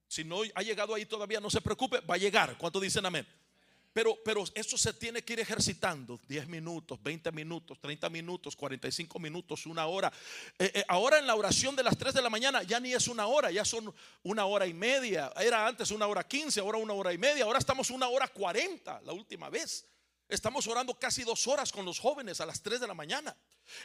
Si 0.08 0.24
no 0.24 0.40
ha 0.54 0.62
llegado 0.62 0.94
ahí 0.94 1.06
todavía, 1.06 1.40
no 1.40 1.50
se 1.50 1.60
preocupe, 1.60 2.00
va 2.00 2.14
a 2.14 2.18
llegar. 2.18 2.56
¿Cuánto 2.56 2.80
dicen 2.80 3.04
amén? 3.04 3.26
Pero, 3.98 4.16
pero 4.24 4.44
eso 4.54 4.78
se 4.78 4.92
tiene 4.92 5.24
que 5.24 5.32
ir 5.32 5.40
ejercitando 5.40 6.20
10 6.28 6.46
minutos, 6.46 7.02
20 7.02 7.32
minutos, 7.32 7.80
30 7.80 8.08
minutos, 8.08 8.54
45 8.54 9.18
minutos, 9.18 9.66
una 9.66 9.86
hora. 9.86 10.12
Eh, 10.56 10.70
eh, 10.72 10.84
ahora 10.86 11.18
en 11.18 11.26
la 11.26 11.34
oración 11.34 11.74
de 11.74 11.82
las 11.82 11.98
3 11.98 12.14
de 12.14 12.22
la 12.22 12.30
mañana 12.30 12.62
ya 12.62 12.78
ni 12.78 12.94
es 12.94 13.08
una 13.08 13.26
hora, 13.26 13.50
ya 13.50 13.64
son 13.64 13.92
una 14.22 14.46
hora 14.46 14.68
y 14.68 14.72
media. 14.72 15.32
Era 15.40 15.66
antes 15.66 15.90
una 15.90 16.06
hora 16.06 16.22
15, 16.22 16.60
ahora 16.60 16.78
una 16.78 16.92
hora 16.92 17.12
y 17.12 17.18
media. 17.18 17.42
Ahora 17.42 17.58
estamos 17.58 17.90
una 17.90 18.06
hora 18.06 18.28
40 18.28 19.00
la 19.04 19.12
última 19.12 19.50
vez. 19.50 19.84
Estamos 20.28 20.68
orando 20.68 20.96
casi 20.96 21.24
dos 21.24 21.48
horas 21.48 21.72
con 21.72 21.84
los 21.84 21.98
jóvenes 21.98 22.40
a 22.40 22.46
las 22.46 22.62
3 22.62 22.78
de 22.78 22.86
la 22.86 22.94
mañana. 22.94 23.36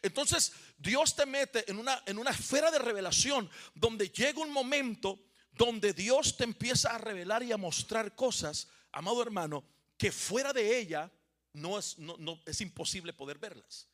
Entonces 0.03 0.53
Dios 0.77 1.15
te 1.15 1.25
mete 1.25 1.67
en 1.71 1.79
una, 1.79 2.03
en 2.05 2.19
una 2.19 2.29
esfera 2.29 2.69
de 2.69 2.77
revelación 2.77 3.49
donde 3.73 4.09
llega 4.09 4.43
un 4.43 4.51
momento 4.51 5.19
donde 5.53 5.91
Dios 5.91 6.37
te 6.37 6.43
empieza 6.43 6.91
a 6.91 6.99
revelar 6.99 7.41
y 7.41 7.51
a 7.51 7.57
mostrar 7.57 8.13
cosas, 8.13 8.67
amado 8.91 9.19
hermano, 9.23 9.72
que 10.03 10.11
fuera 10.11 10.51
de 10.51 10.77
ella 10.77 11.09
no 11.53 11.79
es, 11.79 11.97
no, 11.97 12.37
es 12.45 12.59
imposible 12.59 13.13
poder 13.13 13.37
verlas. 13.37 13.87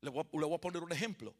Le 0.00 0.08
voy, 0.08 0.24
a, 0.24 0.58
poner 0.58 0.82
un 0.82 0.90
ejemplo. 0.90 1.34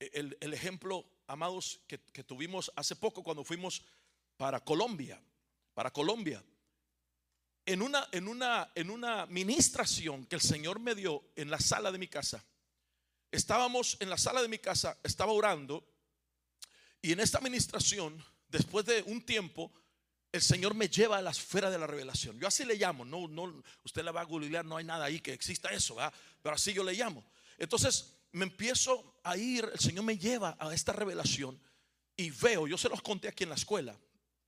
E, 0.00 0.10
el, 0.40 0.54
ejemplo, 0.54 1.04
amados, 1.26 1.78
que, 1.86 1.98
tuvimos 2.24 2.72
hace 2.76 2.96
poco 2.96 3.22
cuando 3.22 3.44
fuimos 3.44 3.82
para 4.38 4.58
Colombia. 4.64 5.22
Para 5.74 5.90
Colombia. 5.90 6.42
En 7.66 7.82
una, 7.82 8.08
en, 8.10 8.26
una, 8.26 8.72
en 8.74 8.88
una 8.88 9.26
ministración 9.26 10.24
que 10.24 10.36
el 10.36 10.40
Señor 10.40 10.80
me 10.80 10.94
dio 10.94 11.22
en 11.36 11.50
la 11.50 11.60
sala 11.60 11.92
de 11.92 11.98
mi 11.98 12.08
casa. 12.08 12.42
Estábamos 13.30 13.98
en 14.00 14.08
la 14.08 14.16
sala 14.16 14.40
de 14.40 14.48
mi 14.48 14.60
casa, 14.60 14.96
estaba 15.02 15.32
orando. 15.32 15.86
Y 17.02 17.12
en 17.12 17.20
esta 17.20 17.38
ministración, 17.42 18.24
después 18.48 18.86
de 18.86 19.02
un 19.02 19.20
tiempo, 19.20 19.70
el 20.32 20.42
Señor 20.42 20.74
me 20.74 20.88
lleva 20.88 21.18
a 21.18 21.22
la 21.22 21.30
esfera 21.30 21.70
de 21.70 21.78
la 21.78 21.86
revelación. 21.86 22.38
Yo 22.38 22.46
así 22.46 22.64
le 22.64 22.76
llamo. 22.76 23.04
No, 23.04 23.28
no, 23.28 23.62
usted 23.84 24.02
la 24.02 24.12
va 24.12 24.20
a 24.20 24.24
googlear, 24.24 24.64
no 24.64 24.76
hay 24.76 24.84
nada 24.84 25.06
ahí 25.06 25.20
que 25.20 25.32
exista 25.32 25.70
eso, 25.70 25.94
¿verdad? 25.94 26.12
Pero 26.42 26.54
así 26.54 26.72
yo 26.72 26.84
le 26.84 26.92
llamo. 26.92 27.24
Entonces, 27.56 28.14
me 28.32 28.44
empiezo 28.44 29.20
a 29.24 29.36
ir, 29.36 29.68
el 29.72 29.78
Señor 29.78 30.04
me 30.04 30.18
lleva 30.18 30.56
a 30.60 30.72
esta 30.74 30.92
revelación 30.92 31.58
y 32.16 32.30
veo, 32.30 32.66
yo 32.66 32.76
se 32.76 32.88
los 32.88 33.00
conté 33.00 33.28
aquí 33.28 33.44
en 33.44 33.50
la 33.50 33.56
escuela, 33.56 33.96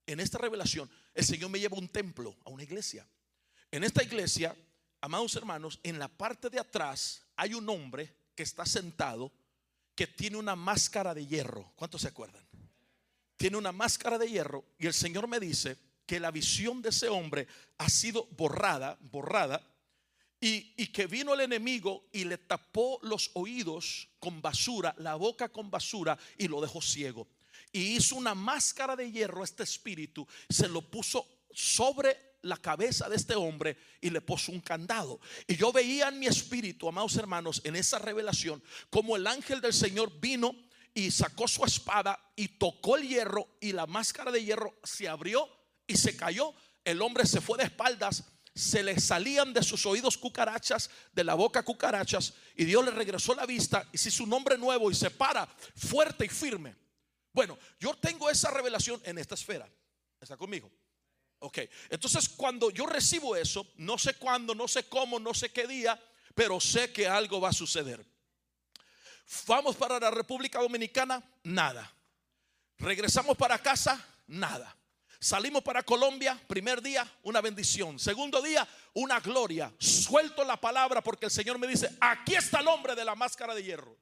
en 0.06 0.20
esta 0.20 0.38
revelación, 0.38 0.90
el 1.14 1.24
Señor 1.24 1.50
me 1.50 1.60
lleva 1.60 1.76
a 1.76 1.80
un 1.80 1.88
templo, 1.88 2.36
a 2.44 2.50
una 2.50 2.62
iglesia. 2.62 3.06
En 3.70 3.84
esta 3.84 4.02
iglesia, 4.02 4.56
amados 5.00 5.34
hermanos, 5.36 5.78
en 5.82 5.98
la 5.98 6.08
parte 6.08 6.50
de 6.50 6.58
atrás 6.58 7.22
hay 7.36 7.54
un 7.54 7.68
hombre 7.68 8.12
que 8.34 8.42
está 8.42 8.66
sentado 8.66 9.32
que 9.94 10.06
tiene 10.06 10.36
una 10.36 10.56
máscara 10.56 11.14
de 11.14 11.26
hierro. 11.26 11.72
¿Cuántos 11.76 12.02
se 12.02 12.08
acuerdan? 12.08 12.49
Tiene 13.40 13.57
una 13.57 13.72
máscara 13.72 14.18
de 14.18 14.29
hierro 14.29 14.66
y 14.79 14.87
el 14.87 14.92
Señor 14.92 15.26
me 15.26 15.40
dice 15.40 15.79
que 16.05 16.20
la 16.20 16.31
visión 16.31 16.83
de 16.83 16.90
ese 16.90 17.09
hombre 17.09 17.46
ha 17.79 17.88
sido 17.88 18.29
borrada, 18.37 18.98
borrada, 19.00 19.66
y, 20.38 20.87
que 20.88 21.07
vino 21.07 21.33
el 21.33 21.40
enemigo 21.40 22.05
y 22.12 22.24
le 22.24 22.37
tapó 22.37 22.98
los 23.03 23.31
oídos 23.33 24.09
con 24.18 24.42
basura, 24.42 24.94
la 24.98 25.14
boca 25.14 25.48
con 25.48 25.70
basura 25.70 26.18
y 26.37 26.48
lo 26.48 26.61
dejó 26.61 26.83
ciego 26.83 27.29
y 27.72 27.96
hizo 27.96 28.16
una 28.16 28.35
máscara 28.35 28.94
de 28.94 29.11
hierro 29.11 29.40
a 29.40 29.44
este 29.44 29.62
espíritu, 29.62 30.29
se 30.50 30.68
lo 30.68 30.83
puso 30.83 31.26
sobre 31.50 32.35
la 32.42 32.59
cabeza 32.59 33.09
de 33.09 33.16
este 33.16 33.37
hombre 33.37 33.79
y 34.03 34.11
le 34.11 34.20
puso 34.20 34.53
un 34.53 34.61
candado. 34.61 35.18
Y 35.46 35.57
yo 35.57 35.72
veía 35.72 36.09
en 36.09 36.18
mi 36.18 36.26
espíritu, 36.26 36.90
amados 36.90 37.16
hermanos, 37.16 37.62
en 37.64 37.76
esa 37.76 37.98
revelación, 37.98 38.62
como 38.90 39.16
el 39.16 39.26
ángel 39.26 39.62
del 39.62 39.72
Señor 39.72 40.12
vino 40.20 40.55
y 40.94 41.11
sacó 41.11 41.46
su 41.46 41.64
espada 41.64 42.18
y 42.37 42.48
tocó 42.48 42.96
el 42.96 43.09
hierro 43.09 43.48
y 43.61 43.72
la 43.72 43.87
máscara 43.87 44.31
de 44.31 44.44
hierro 44.44 44.74
se 44.83 45.09
abrió 45.09 45.48
y 45.87 45.96
se 45.96 46.16
cayó. 46.16 46.55
El 46.85 47.03
hombre 47.03 47.26
se 47.26 47.40
fue 47.40 47.59
de 47.59 47.64
espaldas, 47.64 48.24
se 48.55 48.83
le 48.83 48.98
salían 48.98 49.53
de 49.53 49.62
sus 49.62 49.87
oídos 49.87 50.18
cucarachas, 50.18 50.90
de 51.12 51.24
la 51.24 51.35
boca 51.35 51.62
cucarachas, 51.62 52.35
y 52.57 52.64
Dios 52.64 52.85
le 52.85 52.90
regresó 52.90 53.35
la 53.35 53.46
vista 53.46 53.88
y 53.92 53.98
si 53.98 54.11
su 54.11 54.26
nombre 54.26 54.59
nuevo 54.59 54.90
y 54.90 54.94
se 54.94 55.11
para 55.11 55.46
fuerte 55.76 56.26
y 56.26 56.29
firme. 56.29 56.76
Bueno, 57.33 57.59
yo 57.79 57.94
tengo 57.94 58.29
esa 58.29 58.50
revelación 58.50 59.00
en 59.05 59.18
esta 59.18 59.35
esfera. 59.35 59.68
¿Está 60.20 60.37
conmigo? 60.37 60.70
Ok, 61.38 61.59
entonces 61.88 62.29
cuando 62.29 62.70
yo 62.70 62.85
recibo 62.85 63.35
eso, 63.35 63.66
no 63.76 63.96
sé 63.96 64.14
cuándo, 64.14 64.55
no 64.55 64.68
sé 64.68 64.85
cómo, 64.85 65.18
no 65.18 65.33
sé 65.33 65.50
qué 65.50 65.66
día, 65.66 65.98
pero 66.35 66.61
sé 66.61 66.92
que 66.92 67.09
algo 67.09 67.40
va 67.40 67.48
a 67.48 67.55
suceder. 67.55 68.05
Vamos 69.46 69.76
para 69.76 70.00
la 70.00 70.10
República 70.10 70.60
Dominicana, 70.60 71.22
nada. 71.44 71.90
Regresamos 72.78 73.36
para 73.36 73.58
casa, 73.58 74.04
nada. 74.26 74.76
Salimos 75.20 75.62
para 75.62 75.82
Colombia, 75.82 76.40
primer 76.46 76.80
día, 76.80 77.06
una 77.22 77.40
bendición. 77.40 77.98
Segundo 77.98 78.40
día, 78.40 78.66
una 78.94 79.20
gloria. 79.20 79.72
Suelto 79.78 80.42
la 80.44 80.56
palabra 80.56 81.02
porque 81.02 81.26
el 81.26 81.30
Señor 81.30 81.58
me 81.58 81.66
dice, 81.66 81.94
aquí 82.00 82.34
está 82.34 82.60
el 82.60 82.68
hombre 82.68 82.94
de 82.94 83.04
la 83.04 83.14
máscara 83.14 83.54
de 83.54 83.62
hierro. 83.62 83.96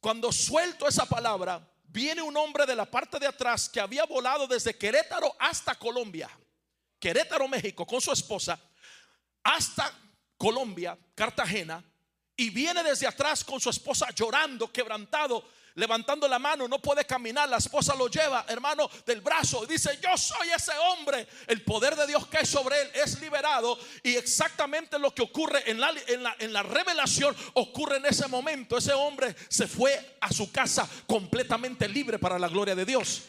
Cuando 0.00 0.30
suelto 0.30 0.86
esa 0.86 1.06
palabra, 1.06 1.66
viene 1.84 2.20
un 2.20 2.36
hombre 2.36 2.66
de 2.66 2.76
la 2.76 2.84
parte 2.84 3.18
de 3.18 3.26
atrás 3.26 3.68
que 3.68 3.80
había 3.80 4.04
volado 4.04 4.46
desde 4.46 4.76
Querétaro 4.76 5.34
hasta 5.38 5.74
Colombia, 5.76 6.28
Querétaro, 6.98 7.48
México, 7.48 7.86
con 7.86 8.00
su 8.00 8.12
esposa, 8.12 8.60
hasta 9.42 9.92
Colombia, 10.36 10.98
Cartagena, 11.14 11.82
y 12.42 12.50
viene 12.50 12.82
desde 12.82 13.06
atrás 13.06 13.44
con 13.44 13.60
su 13.60 13.70
esposa 13.70 14.08
llorando, 14.12 14.72
quebrantado, 14.72 15.44
levantando 15.76 16.26
la 16.26 16.40
mano, 16.40 16.66
no 16.66 16.82
puede 16.82 17.04
caminar, 17.04 17.48
la 17.48 17.58
esposa 17.58 17.94
lo 17.94 18.08
lleva, 18.08 18.44
hermano, 18.48 18.90
del 19.06 19.20
brazo, 19.20 19.62
y 19.62 19.68
dice, 19.68 19.96
yo 20.02 20.18
soy 20.18 20.48
ese 20.50 20.72
hombre, 20.72 21.28
el 21.46 21.62
poder 21.62 21.94
de 21.94 22.04
Dios 22.08 22.26
que 22.26 22.44
sobre 22.44 22.82
él 22.82 22.90
es 22.94 23.20
liberado, 23.20 23.78
y 24.02 24.16
exactamente 24.16 24.98
lo 24.98 25.14
que 25.14 25.22
ocurre 25.22 25.70
en 25.70 25.80
la, 25.80 25.94
en 26.40 26.52
la, 26.52 26.62
revelación 26.64 27.36
ocurre 27.54 27.98
en 27.98 28.06
ese 28.06 28.26
momento, 28.26 28.76
ese 28.76 28.92
hombre 28.92 29.36
se 29.48 29.68
fue 29.68 30.16
a 30.20 30.32
su 30.32 30.50
casa 30.50 30.88
completamente 31.06 31.88
libre 31.88 32.18
para 32.18 32.40
la 32.40 32.48
gloria 32.48 32.74
de 32.74 32.84
Dios. 32.84 33.22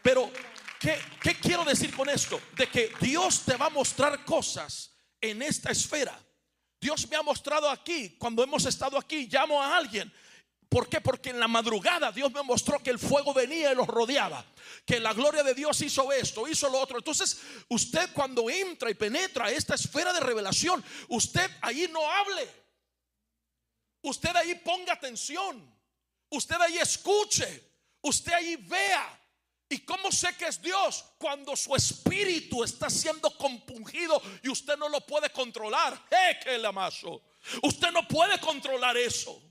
Pero, 0.00 0.32
¿qué, 0.80 0.98
¿qué 1.20 1.34
quiero 1.38 1.64
decir 1.64 1.94
con 1.94 2.08
esto? 2.08 2.40
De 2.56 2.66
que 2.66 2.90
Dios 2.98 3.42
te 3.44 3.56
va 3.56 3.66
a 3.66 3.70
mostrar 3.70 4.24
cosas 4.24 4.90
en 5.20 5.42
esta 5.42 5.70
esfera. 5.70 6.18
Dios 6.86 7.10
me 7.10 7.16
ha 7.16 7.22
mostrado 7.22 7.68
aquí, 7.68 8.10
cuando 8.10 8.44
hemos 8.44 8.64
estado 8.64 8.96
aquí, 8.96 9.26
llamo 9.26 9.60
a 9.60 9.76
alguien 9.76 10.12
¿Por 10.68 10.88
qué? 10.88 11.00
Porque 11.00 11.30
en 11.30 11.40
la 11.40 11.48
madrugada 11.48 12.12
Dios 12.12 12.32
me 12.32 12.42
mostró 12.42 12.82
que 12.82 12.90
el 12.90 12.98
fuego 12.98 13.32
venía 13.32 13.72
y 13.72 13.74
los 13.74 13.86
rodeaba. 13.86 14.44
Que 14.84 14.98
la 14.98 15.12
gloria 15.12 15.42
de 15.42 15.54
Dios 15.54 15.80
hizo 15.80 16.12
esto, 16.12 16.46
hizo 16.48 16.68
lo 16.68 16.80
otro. 16.80 16.98
Entonces, 16.98 17.40
usted 17.68 18.10
cuando 18.12 18.50
entra 18.50 18.90
y 18.90 18.94
penetra 18.94 19.50
esta 19.50 19.74
esfera 19.74 20.12
de 20.12 20.20
revelación, 20.20 20.84
usted 21.08 21.48
ahí 21.62 21.88
no 21.92 22.00
hable. 22.10 22.48
Usted 24.02 24.34
ahí 24.34 24.56
ponga 24.56 24.92
atención. 24.92 25.64
Usted 26.30 26.56
ahí 26.60 26.78
escuche. 26.78 27.62
Usted 28.02 28.32
ahí 28.32 28.56
vea. 28.56 29.20
¿Y 29.68 29.78
cómo 29.80 30.12
sé 30.12 30.36
que 30.36 30.46
es 30.46 30.62
Dios? 30.62 31.04
Cuando 31.18 31.56
su 31.56 31.74
espíritu 31.74 32.62
está 32.62 32.88
siendo 32.88 33.30
compungido 33.36 34.22
y 34.42 34.48
usted 34.48 34.76
no 34.76 34.88
lo 34.88 35.00
puede 35.00 35.30
controlar. 35.30 36.00
Usted 37.62 37.90
no 37.90 38.06
puede 38.06 38.38
controlar 38.38 38.96
eso. 38.96 39.42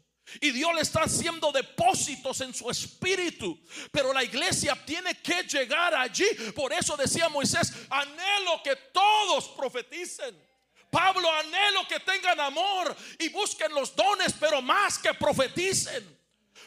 Y 0.41 0.51
Dios 0.51 0.73
le 0.73 0.81
está 0.81 1.03
haciendo 1.03 1.51
depósitos 1.51 2.41
en 2.41 2.53
su 2.53 2.69
espíritu. 2.69 3.59
Pero 3.91 4.13
la 4.13 4.23
iglesia 4.23 4.75
tiene 4.85 5.15
que 5.21 5.43
llegar 5.43 5.93
allí. 5.93 6.27
Por 6.55 6.71
eso 6.71 6.95
decía 6.95 7.29
Moisés, 7.29 7.73
anhelo 7.89 8.63
que 8.63 8.75
todos 8.93 9.49
profeticen. 9.49 10.35
Pablo, 10.89 11.29
anhelo 11.29 11.85
que 11.89 11.99
tengan 11.99 12.39
amor 12.39 12.95
y 13.19 13.27
busquen 13.29 13.73
los 13.73 13.93
dones, 13.95 14.33
pero 14.39 14.61
más 14.61 14.97
que 14.97 15.13
profeticen. 15.13 16.15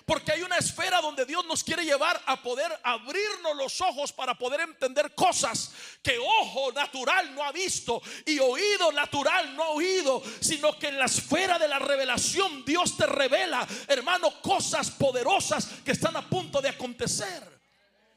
Porque 0.09 0.33
hay 0.33 0.41
una 0.41 0.57
esfera 0.57 1.03
donde 1.03 1.27
Dios 1.27 1.45
nos 1.45 1.63
quiere 1.63 1.85
llevar 1.85 2.19
a 2.25 2.43
poder 2.43 2.73
abrirnos 2.83 3.55
los 3.55 3.79
ojos 3.83 4.11
para 4.11 4.33
poder 4.39 4.63
entender 4.63 5.15
cosas 5.15 5.71
que 6.03 6.19
ojo 6.19 6.73
natural 6.73 7.35
no 7.35 7.45
ha 7.45 7.53
visto 7.53 8.01
y 8.25 8.39
oído 8.39 8.91
natural 8.91 9.55
no 9.55 9.65
ha 9.65 9.69
oído, 9.69 10.23
sino 10.41 10.79
que 10.79 10.89
en 10.89 10.99
la 10.99 11.05
esfera 11.05 11.59
de 11.59 11.69
la 11.69 11.79
revelación 11.79 12.65
Dios 12.65 12.97
te 12.97 13.05
revela, 13.05 13.69
hermano, 13.87 14.41
cosas 14.41 14.91
poderosas 14.93 15.67
que 15.85 15.93
están 15.93 16.17
a 16.17 16.27
punto 16.27 16.63
de 16.63 16.71
acontecer. 16.71 17.61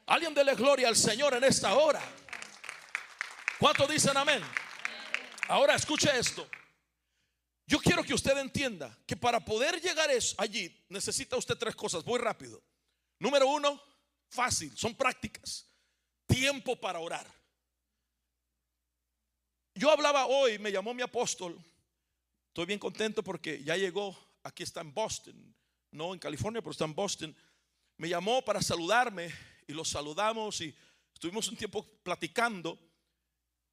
Alguien 0.06 0.32
dele 0.32 0.54
gloria 0.54 0.88
al 0.88 0.96
Señor 0.96 1.34
en 1.34 1.44
esta 1.44 1.74
hora. 1.74 2.00
¿Cuántos 3.58 3.86
dicen 3.90 4.16
amén? 4.16 4.42
Ahora 5.46 5.74
escuche 5.74 6.10
esto. 6.18 6.48
Yo 7.72 7.78
quiero 7.78 8.04
que 8.04 8.12
usted 8.12 8.36
entienda 8.36 8.94
que 9.06 9.16
para 9.16 9.42
poder 9.42 9.80
llegar 9.80 10.10
allí 10.36 10.84
necesita 10.90 11.38
usted 11.38 11.56
tres 11.56 11.74
cosas, 11.74 12.04
voy 12.04 12.18
rápido. 12.18 12.62
Número 13.18 13.46
uno, 13.48 13.82
fácil, 14.28 14.76
son 14.76 14.94
prácticas. 14.94 15.66
Tiempo 16.26 16.76
para 16.76 16.98
orar. 16.98 17.26
Yo 19.74 19.90
hablaba 19.90 20.26
hoy, 20.26 20.58
me 20.58 20.70
llamó 20.70 20.92
mi 20.92 21.00
apóstol. 21.00 21.58
Estoy 22.48 22.66
bien 22.66 22.78
contento 22.78 23.24
porque 23.24 23.64
ya 23.64 23.74
llegó, 23.74 24.14
aquí 24.42 24.64
está 24.64 24.82
en 24.82 24.92
Boston, 24.92 25.56
no 25.92 26.12
en 26.12 26.18
California, 26.18 26.60
pero 26.60 26.72
está 26.72 26.84
en 26.84 26.94
Boston. 26.94 27.34
Me 27.96 28.06
llamó 28.06 28.44
para 28.44 28.60
saludarme 28.60 29.32
y 29.66 29.72
lo 29.72 29.86
saludamos 29.86 30.60
y 30.60 30.76
estuvimos 31.14 31.48
un 31.48 31.56
tiempo 31.56 31.82
platicando. 32.02 32.78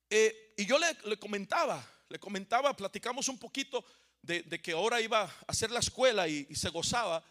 Eh, 0.09 0.53
y 0.55 0.65
yo 0.65 0.77
le 0.79 1.19
comentaba, 1.19 1.85
le 2.09 2.19
comentaba, 2.19 2.75
platicamos 2.75 3.29
un 3.29 3.37
poquito 3.37 3.85
de, 4.21 4.43
que 4.61 4.71
ahora 4.71 4.99
iba 4.99 5.21
a 5.21 5.35
hacer 5.47 5.71
la 5.71 5.79
escuela 5.79 6.27
y, 6.27 6.53
se 6.55 6.69
gozaba, 6.69 7.23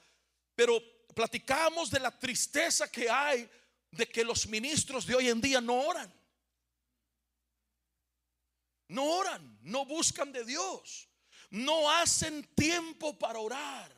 pero 0.54 0.80
platicamos 1.14 1.90
de 1.90 2.00
la 2.00 2.16
tristeza 2.16 2.90
que 2.90 3.10
hay 3.10 3.48
de 3.90 4.06
que 4.06 4.24
los 4.24 4.46
ministros 4.46 5.04
de 5.04 5.16
hoy 5.16 5.28
en 5.28 5.40
día 5.40 5.60
no 5.60 5.80
oran. 5.80 6.12
No 8.88 9.04
oran, 9.04 9.58
no 9.62 9.84
buscan 9.84 10.32
de 10.32 10.44
Dios, 10.44 11.08
no 11.50 11.90
hacen 11.90 12.42
tiempo 12.54 13.18
para 13.18 13.38
orar. 13.38 13.97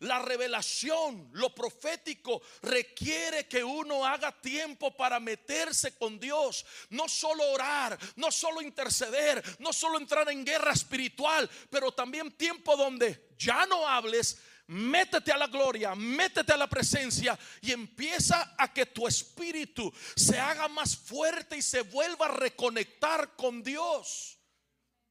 La 0.00 0.18
revelación, 0.18 1.30
lo 1.32 1.54
profético, 1.54 2.42
requiere 2.62 3.46
que 3.46 3.62
uno 3.62 4.04
haga 4.04 4.32
tiempo 4.32 4.96
para 4.96 5.20
meterse 5.20 5.96
con 5.96 6.18
Dios. 6.18 6.64
No 6.90 7.08
solo 7.08 7.44
orar, 7.50 7.98
no 8.16 8.30
solo 8.30 8.60
interceder, 8.60 9.42
no 9.60 9.72
solo 9.72 9.98
entrar 9.98 10.28
en 10.30 10.44
guerra 10.44 10.72
espiritual, 10.72 11.48
pero 11.70 11.92
también 11.92 12.32
tiempo 12.32 12.76
donde 12.76 13.30
ya 13.38 13.66
no 13.66 13.86
hables, 13.86 14.38
métete 14.66 15.32
a 15.32 15.36
la 15.36 15.46
gloria, 15.46 15.94
métete 15.94 16.52
a 16.52 16.56
la 16.56 16.68
presencia 16.68 17.38
y 17.60 17.72
empieza 17.72 18.54
a 18.58 18.72
que 18.72 18.86
tu 18.86 19.06
espíritu 19.06 19.92
se 20.16 20.38
haga 20.38 20.68
más 20.68 20.96
fuerte 20.96 21.56
y 21.56 21.62
se 21.62 21.82
vuelva 21.82 22.26
a 22.26 22.32
reconectar 22.32 23.36
con 23.36 23.62
Dios. 23.62 24.38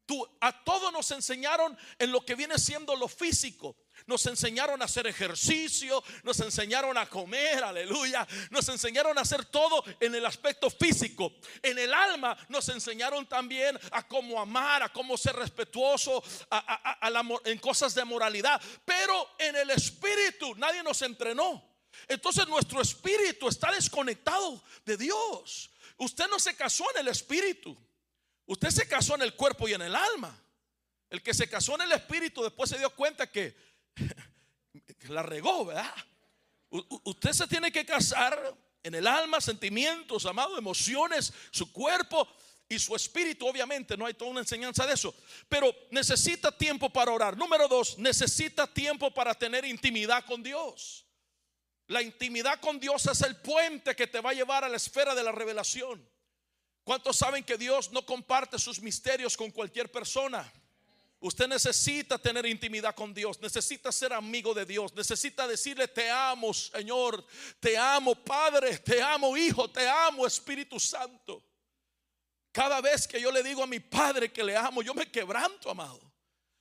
Tú, 0.06 0.28
a 0.42 0.64
todos 0.64 0.92
nos 0.92 1.10
enseñaron 1.12 1.78
en 1.98 2.12
lo 2.12 2.26
que 2.26 2.36
viene 2.36 2.58
siendo 2.58 2.96
lo 2.96 3.08
físico 3.08 3.78
Nos 4.06 4.26
enseñaron 4.26 4.82
a 4.82 4.86
hacer 4.86 5.08
ejercicio, 5.08 6.04
nos 6.24 6.40
enseñaron 6.40 6.98
a 6.98 7.10
comer, 7.10 7.64
aleluya. 7.64 8.28
Nos 8.50 8.68
enseñaron 8.70 9.18
a 9.18 9.22
hacer 9.22 9.46
todo 9.46 9.84
en 10.00 10.16
el 10.16 10.26
aspecto 10.26 10.70
físico. 10.70 11.34
En 11.62 11.78
el 11.80 11.94
alma 11.94 12.38
nos 12.50 12.68
enseñaron 12.70 13.26
también 13.26 13.80
a 13.92 14.08
cómo 14.08 14.42
amar, 14.42 14.84
a 14.84 14.90
cómo 14.90 15.18
ser 15.18 15.36
respetuoso 15.36 16.24
en 17.46 17.60
cosas 17.60 17.96
de 17.96 18.04
moralidad. 18.04 18.62
Pero 18.86 19.36
en 19.40 19.56
el 19.56 19.70
espíritu 19.70 20.56
nadie 20.56 20.84
nos 20.84 21.02
entrenó. 21.02 21.64
Entonces 22.08 22.48
nuestro 22.48 22.82
espíritu 22.82 23.48
está 23.48 23.72
desconectado 23.72 24.64
de 24.86 24.98
Dios. 24.98 25.70
Usted 25.98 26.28
no 26.28 26.40
se 26.40 26.56
casó 26.56 26.86
en 26.92 27.02
el 27.02 27.08
espíritu. 27.08 27.78
Usted 28.46 28.70
se 28.72 28.88
casó 28.88 29.16
en 29.16 29.22
el 29.22 29.36
cuerpo 29.36 29.68
y 29.68 29.74
en 29.74 29.82
el 29.82 29.96
alma. 29.96 30.38
El 31.10 31.22
que 31.22 31.34
se 31.34 31.48
casó 31.48 31.76
en 31.76 31.82
el 31.82 31.92
espíritu 31.92 32.44
después 32.44 32.70
se 32.70 32.78
dio 32.78 32.90
cuenta 32.90 33.32
que 33.32 33.56
la 35.10 35.24
regó, 35.24 35.66
¿verdad? 35.66 35.94
usted 37.04 37.34
se 37.34 37.48
tiene 37.48 37.72
que 37.72 37.86
casar 37.86 38.56
en 38.82 38.96
el 38.96 39.08
alma, 39.08 39.40
sentimientos, 39.40 40.26
amado, 40.26 40.58
emociones, 40.58 41.32
su 41.52 41.72
cuerpo 41.72 42.28
y 42.68 42.80
su 42.80 42.96
espíritu, 42.96 43.48
obviamente, 43.48 43.96
no 43.96 44.06
hay 44.06 44.14
toda 44.14 44.32
una 44.32 44.40
enseñanza 44.42 44.86
de 44.86 44.94
eso, 44.94 45.14
pero 45.48 45.74
necesita 45.92 46.52
tiempo 46.52 46.90
para 46.90 47.12
orar. 47.12 47.38
Número 47.38 47.68
dos, 47.68 47.98
necesita 48.00 48.66
tiempo 48.66 49.14
para 49.14 49.34
tener 49.36 49.66
intimidad 49.66 50.26
con 50.26 50.42
Dios. 50.42 51.06
La 51.88 52.02
intimidad 52.02 52.60
con 52.60 52.80
Dios 52.80 53.06
es 53.06 53.22
el 53.22 53.36
puente 53.38 53.96
que 53.96 54.08
te 54.08 54.22
va 54.22 54.32
a 54.32 54.34
llevar 54.34 54.64
a 54.64 54.70
la 54.70 54.78
esfera 54.78 55.14
de 55.14 55.24
la 55.24 55.32
revelación. 55.32 56.10
¿Cuántos 56.84 57.18
saben 57.18 57.44
que 57.44 57.58
Dios 57.58 57.92
no 57.92 58.06
comparte 58.06 58.58
sus 58.58 58.82
misterios 58.82 59.38
con 59.38 59.52
cualquier 59.52 59.92
persona? 59.92 60.52
Usted 61.24 61.48
necesita 61.48 62.18
tener 62.18 62.46
intimidad 62.46 62.94
con 62.94 63.14
Dios, 63.14 63.40
necesita 63.40 63.94
ser 63.94 64.12
amigo 64.12 64.54
de 64.54 64.66
Dios, 64.66 64.94
necesita 64.94 65.48
decirle 65.48 65.88
te 65.88 66.12
amo 66.12 66.54
Señor, 66.54 67.26
te 67.62 67.78
amo 67.78 68.14
Padre, 68.14 68.78
te 68.80 69.02
amo 69.02 69.38
Hijo, 69.38 69.70
te 69.70 69.88
amo 69.88 70.28
Espíritu 70.28 70.78
Santo. 70.82 71.42
Cada 72.52 72.82
vez 72.82 73.08
que 73.08 73.22
yo 73.22 73.32
le 73.32 73.42
digo 73.42 73.64
a 73.64 73.68
mi 73.68 73.80
Padre 73.80 74.34
que 74.34 74.44
le 74.44 74.58
amo, 74.58 74.82
yo 74.82 74.94
me 74.94 75.10
quebranto, 75.10 75.72
amado. 75.72 76.02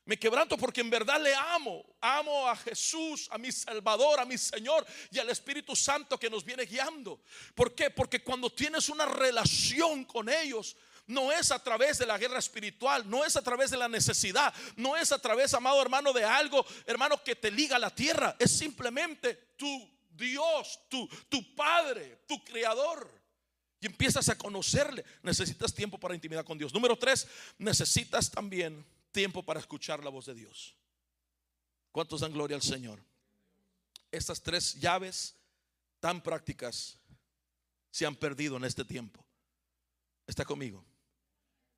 Me 0.05 0.17
quebranto 0.17 0.57
porque 0.57 0.81
en 0.81 0.91
verdad 0.91 1.21
le 1.21 1.35
amo. 1.35 1.85
Amo 2.01 2.47
a 2.47 2.55
Jesús, 2.55 3.27
a 3.33 3.39
mi 3.39 3.51
Salvador, 3.51 4.21
a 4.21 4.25
mi 4.25 4.39
Señor 4.39 4.87
y 5.11 5.19
al 5.19 5.29
Espíritu 5.29 5.75
Santo 5.75 6.21
que 6.21 6.31
nos 6.31 6.45
viene 6.45 6.67
guiando. 6.67 7.21
¿Por 7.57 7.75
qué? 7.75 7.91
Porque 7.91 8.23
cuando 8.23 8.49
tienes 8.49 8.89
una 8.89 9.07
relación 9.07 10.05
con 10.05 10.29
ellos, 10.29 10.77
no 11.07 11.33
es 11.33 11.51
a 11.51 11.63
través 11.63 11.99
de 11.99 12.07
la 12.07 12.19
guerra 12.19 12.39
espiritual, 12.39 13.09
no 13.09 13.25
es 13.25 13.37
a 13.37 13.43
través 13.43 13.71
de 13.71 13.77
la 13.77 13.89
necesidad, 13.89 14.55
no 14.77 14.97
es 14.97 15.13
a 15.13 15.19
través, 15.19 15.53
amado 15.55 15.81
hermano, 15.83 16.13
de 16.13 16.25
algo, 16.25 16.65
hermano, 16.87 17.23
que 17.23 17.37
te 17.37 17.51
liga 17.51 17.77
a 17.77 17.81
la 17.81 17.95
tierra. 17.95 18.37
Es 18.39 18.57
simplemente 18.57 19.35
tu 19.57 19.91
Dios, 20.11 20.81
tu, 20.89 21.09
tu 21.29 21.55
Padre, 21.55 22.25
tu 22.27 22.43
Creador. 22.45 23.11
Y 23.81 23.87
empiezas 23.87 24.29
a 24.29 24.39
conocerle. 24.39 25.05
Necesitas 25.23 25.75
tiempo 25.75 25.99
para 25.99 26.15
intimidad 26.15 26.45
con 26.45 26.57
Dios. 26.57 26.73
Número 26.73 26.97
tres, 26.97 27.27
necesitas 27.59 28.31
también 28.31 28.87
tiempo 29.11 29.43
para 29.43 29.59
escuchar 29.59 30.05
la 30.05 30.11
voz 30.11 30.27
de 30.27 30.35
Dios. 30.35 30.77
¿Cuántos 31.91 32.21
dan 32.21 32.33
gloria 32.33 32.57
al 32.57 32.63
Señor? 32.63 33.03
Estas 34.11 34.41
tres 34.41 34.79
llaves 34.81 35.35
tan 35.99 36.23
prácticas 36.23 36.97
se 37.91 38.07
han 38.07 38.15
perdido 38.15 38.57
en 38.57 38.65
este 38.65 38.85
tiempo. 38.85 39.25
Está 40.27 40.45
conmigo. 40.45 40.85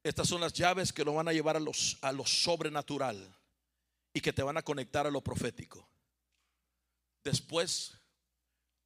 Estas 0.04 0.28
son 0.28 0.42
las 0.42 0.52
llaves 0.52 0.92
que 0.92 1.02
lo 1.02 1.14
van 1.14 1.28
a 1.28 1.32
llevar 1.32 1.56
a, 1.56 2.12
lo 2.12 2.26
sobrenatural 2.26 3.34
y 4.12 4.20
que 4.20 4.34
te 4.34 4.42
van 4.42 4.58
a 4.58 4.62
conectar 4.62 5.06
a 5.06 5.10
lo 5.10 5.22
profético. 5.22 5.88
Después 7.24 7.94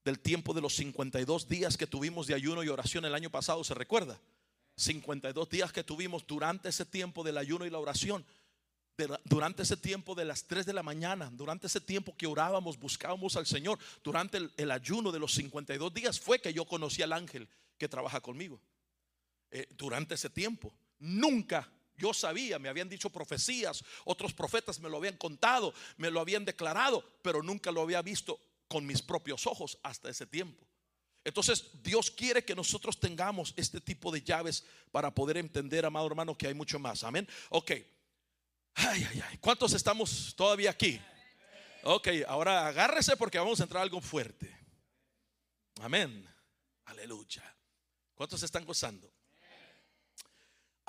del 0.05 0.21
tiempo 0.21 0.55
de 0.55 0.61
los 0.61 0.77
52 0.77 1.49
días 1.49 1.77
que 1.77 1.89
tuvimos 1.89 2.29
de 2.29 2.35
ayuno 2.35 2.63
y 2.63 2.69
oración 2.69 3.05
el 3.05 3.17
año 3.17 3.31
pasado, 3.31 3.65
¿se 3.65 3.75
recuerda? 3.75 4.21
52 4.77 5.49
días 5.49 5.73
que 5.73 5.83
tuvimos 5.83 6.25
durante 6.25 6.69
ese 6.69 6.87
tiempo 6.87 7.25
del 7.25 7.37
ayuno 7.37 7.67
y 7.67 7.71
la 7.71 7.81
oración. 7.81 8.25
durante 9.25 9.63
ese 9.65 9.77
tiempo 9.77 10.15
de 10.15 10.25
las 10.25 10.45
3 10.45 10.67
de 10.67 10.73
la 10.73 10.85
mañana, 10.85 11.31
durante 11.33 11.67
ese 11.67 11.81
tiempo 11.81 12.17
que 12.17 12.29
orábamos, 12.29 12.79
buscábamos 12.79 13.37
al 13.37 13.47
Señor, 13.47 13.79
durante 14.05 14.39
el, 14.39 14.53
el 14.57 14.71
ayuno 14.71 15.11
de 15.11 15.19
los 15.19 15.35
52 15.35 15.93
días 15.95 16.21
fue 16.21 16.41
que 16.41 16.53
yo 16.53 16.65
conocí 16.65 17.03
al 17.03 17.13
ángel 17.13 17.49
que 17.77 17.89
trabaja 17.89 18.21
conmigo. 18.21 18.61
Eh, 19.51 19.67
durante 19.71 20.15
ese 20.15 20.29
tiempo. 20.29 20.73
Nunca 20.99 21.71
yo 21.99 22.15
sabía, 22.15 22.59
me 22.59 22.69
habían 22.69 22.89
dicho 22.89 23.11
profecías, 23.11 23.85
otros 24.05 24.33
profetas 24.33 24.79
me 24.81 24.89
lo 24.89 24.97
habían 24.99 25.17
contado, 25.17 25.75
me 25.97 26.11
lo 26.11 26.21
habían 26.21 26.45
declarado, 26.45 27.05
pero 27.23 27.43
nunca 27.43 27.73
lo 27.73 27.83
había 27.83 28.01
visto 28.03 28.41
con 28.69 28.87
mis 28.87 29.03
propios 29.03 29.47
ojos 29.47 29.79
hasta 29.83 30.09
ese 30.09 30.27
tiempo. 30.27 30.65
Entonces 31.25 31.83
Dios 31.83 32.11
quiere 32.11 32.45
que 32.45 32.55
nosotros 32.55 33.01
tengamos 33.01 33.53
este 33.57 33.81
tipo 33.81 34.13
de 34.13 34.23
llaves 34.23 34.65
para 34.93 35.13
poder 35.13 35.37
entender, 35.37 35.85
amado 35.85 36.07
hermano, 36.07 36.39
que 36.39 36.47
hay 36.47 36.55
mucho 36.55 36.79
más. 36.79 37.03
Amén. 37.03 37.29
Ok. 37.51 37.73
Ay, 38.75 39.07
ay, 39.11 39.23
ay. 39.29 39.39
¿Cuántos 39.39 39.73
estamos 39.73 40.33
todavía 40.37 40.71
aquí? 40.71 41.01
Ok, 41.83 42.09
ahora 42.29 42.67
agárrese 42.69 43.17
porque 43.17 43.39
vamos 43.39 43.59
a 43.61 43.65
entrar 43.65 43.81
a 43.81 43.83
algo 43.83 44.01
fuerte. 44.01 44.57
Amén. 45.81 46.27
Aleluya. 46.85 47.43
¿Cuántos 48.15 48.43
están 48.43 48.65
gozando? 48.65 49.13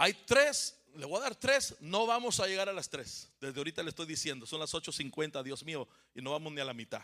Hay 0.01 0.13
tres, 0.13 0.79
le 0.95 1.05
voy 1.05 1.17
a 1.17 1.23
dar 1.23 1.35
tres, 1.35 1.75
no 1.81 2.05
vamos 2.05 2.39
a 2.39 2.47
llegar 2.47 2.69
a 2.69 2.73
las 2.73 2.89
tres. 2.89 3.29
Desde 3.41 3.57
ahorita 3.57 3.83
le 3.83 3.89
estoy 3.89 4.05
diciendo, 4.05 4.45
son 4.45 4.61
las 4.61 4.73
8.50, 4.73 5.43
Dios 5.43 5.61
mío, 5.65 5.89
y 6.15 6.21
no 6.21 6.31
vamos 6.31 6.53
ni 6.53 6.61
a 6.61 6.63
la 6.63 6.73
mitad. 6.73 7.03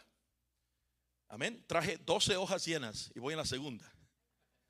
Amén. 1.28 1.62
Traje 1.68 1.98
12 1.98 2.38
hojas 2.38 2.64
llenas 2.64 3.12
y 3.14 3.20
voy 3.20 3.34
en 3.34 3.40
la 3.40 3.46
segunda. 3.46 3.94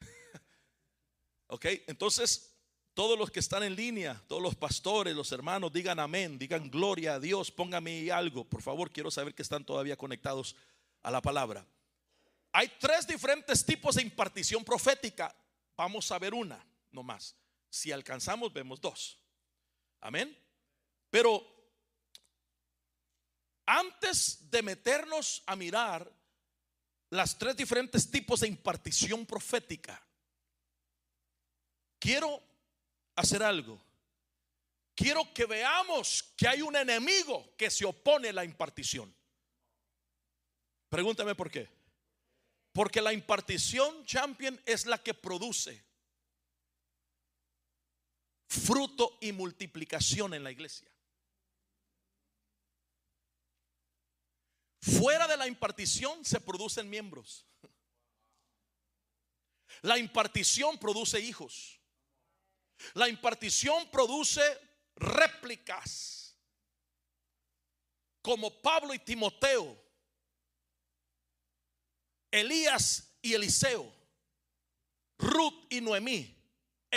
ok, 1.47 1.65
entonces 1.85 2.57
todos 2.95 3.15
los 3.15 3.29
que 3.29 3.41
están 3.41 3.61
en 3.61 3.75
línea, 3.75 4.19
todos 4.27 4.41
los 4.41 4.55
pastores, 4.55 5.15
los 5.15 5.31
hermanos, 5.31 5.71
digan 5.71 5.99
amén, 5.99 6.39
digan 6.39 6.71
gloria 6.71 7.13
a 7.13 7.19
Dios, 7.19 7.51
póngame 7.51 8.11
algo, 8.11 8.43
por 8.43 8.63
favor, 8.63 8.89
quiero 8.89 9.11
saber 9.11 9.35
que 9.35 9.43
están 9.43 9.63
todavía 9.63 9.97
conectados 9.97 10.55
a 11.03 11.11
la 11.11 11.21
palabra. 11.21 11.63
Hay 12.53 12.71
tres 12.79 13.05
diferentes 13.05 13.63
tipos 13.63 13.93
de 13.93 14.01
impartición 14.01 14.63
profética. 14.63 15.35
Vamos 15.77 16.11
a 16.11 16.17
ver 16.17 16.33
una, 16.33 16.65
no 16.89 17.03
más. 17.03 17.35
Si 17.75 17.91
alcanzamos, 17.91 18.53
vemos 18.53 18.79
dos. 18.79 19.19
Amén. 19.99 20.33
Pero 21.09 21.45
antes 23.65 24.49
de 24.49 24.61
meternos 24.61 25.43
a 25.45 25.57
mirar 25.57 26.09
las 27.09 27.37
tres 27.37 27.57
diferentes 27.57 28.09
tipos 28.09 28.39
de 28.39 28.47
impartición 28.47 29.25
profética, 29.25 30.01
quiero 31.99 32.41
hacer 33.17 33.43
algo. 33.43 33.83
Quiero 34.95 35.33
que 35.33 35.45
veamos 35.45 36.23
que 36.37 36.47
hay 36.47 36.61
un 36.61 36.77
enemigo 36.77 37.57
que 37.57 37.69
se 37.69 37.83
opone 37.83 38.29
a 38.29 38.33
la 38.33 38.45
impartición. 38.45 39.13
Pregúntame 40.87 41.35
por 41.35 41.51
qué. 41.51 41.67
Porque 42.71 43.01
la 43.01 43.11
impartición 43.11 44.05
champion 44.05 44.61
es 44.65 44.85
la 44.85 45.03
que 45.03 45.13
produce 45.13 45.83
fruto 48.55 49.17
y 49.21 49.31
multiplicación 49.31 50.33
en 50.33 50.43
la 50.43 50.51
iglesia. 50.51 50.89
Fuera 54.81 55.27
de 55.27 55.37
la 55.37 55.47
impartición 55.47 56.23
se 56.23 56.39
producen 56.39 56.89
miembros. 56.89 57.45
La 59.81 59.97
impartición 59.97 60.77
produce 60.77 61.19
hijos. 61.19 61.79
La 62.93 63.09
impartición 63.09 63.89
produce 63.91 64.41
réplicas. 64.95 66.37
Como 68.21 68.61
Pablo 68.61 68.93
y 68.93 68.99
Timoteo, 68.99 69.79
Elías 72.31 73.15
y 73.21 73.33
Eliseo, 73.33 73.93
Ruth 75.17 75.67
y 75.69 75.81
Noemí 75.81 76.44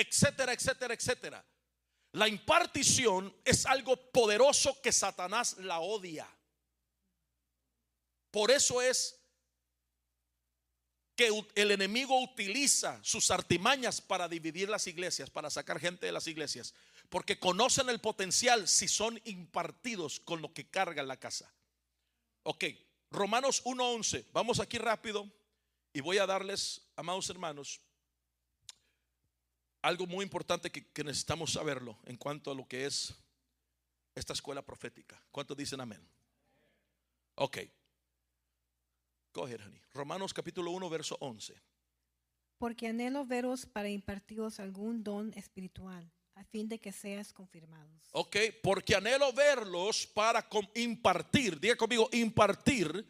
etcétera, 0.01 0.53
etcétera, 0.53 0.95
etcétera. 0.95 1.45
La 2.13 2.29
impartición 2.29 3.35
es 3.45 3.67
algo 3.67 3.97
poderoso 4.11 4.81
que 4.81 4.93
Satanás 4.93 5.59
la 5.59 5.81
odia. 5.81 6.29
Por 8.31 8.51
eso 8.51 8.81
es 8.81 9.19
que 11.15 11.31
el 11.57 11.71
enemigo 11.73 12.21
utiliza 12.23 13.01
sus 13.03 13.31
artimañas 13.31 14.01
para 14.01 14.29
dividir 14.29 14.69
las 14.69 14.87
iglesias, 14.87 15.31
para 15.31 15.51
sacar 15.51 15.81
gente 15.81 16.07
de 16.07 16.13
las 16.13 16.29
iglesias, 16.29 16.75
porque 17.09 17.41
conocen 17.41 17.89
el 17.89 17.99
potencial 17.99 18.69
si 18.69 18.87
son 18.87 19.21
impartidos 19.25 20.21
con 20.21 20.41
lo 20.41 20.55
que 20.55 20.71
carga 20.71 21.03
la 21.03 21.17
casa. 21.17 21.53
Ok, 22.45 22.65
Romanos 23.11 23.65
1.11, 23.65 24.27
vamos 24.33 24.61
aquí 24.61 24.79
rápido 24.79 25.29
y 25.93 26.01
voy 26.01 26.19
a 26.19 26.27
darles, 26.27 26.83
amados 26.95 27.29
hermanos, 27.31 27.81
algo 29.89 30.07
muy 30.07 30.23
importante 30.23 30.71
que, 30.71 31.03
necesitamos 31.03 31.55
saberlo 31.55 31.99
en 32.05 32.19
cuanto 32.19 32.51
a 32.51 32.55
lo 32.55 32.69
que 32.69 32.85
es 32.85 33.15
esta 34.15 34.35
escuela 34.35 34.61
profética. 34.61 35.19
¿Cuántos 35.31 35.57
dicen 35.57 35.81
amén? 35.81 36.07
Ok. 37.37 37.59
Go 39.33 39.47
ahead, 39.47 39.63
honey. 39.63 39.81
Romanos 39.95 40.35
capítulo 40.35 40.73
1, 40.73 40.91
verso 40.91 41.17
11. 41.21 41.55
Porque 42.59 42.89
anhelo 42.89 43.25
veros 43.25 43.65
para 43.65 43.89
impartiros 43.89 44.61
algún 44.61 45.03
don 45.03 45.33
espiritual, 45.35 46.13
a 46.35 46.45
fin 46.45 46.69
de 46.69 46.79
que 46.79 46.93
seas 46.93 47.33
confirmados. 47.33 48.11
Ok, 48.13 48.37
porque 48.63 48.95
anhelo 48.95 49.33
verlos 49.33 50.07
para 50.07 50.47
impartir, 50.75 51.59
diga 51.59 51.77
conmigo, 51.77 52.11
impartir 52.13 53.07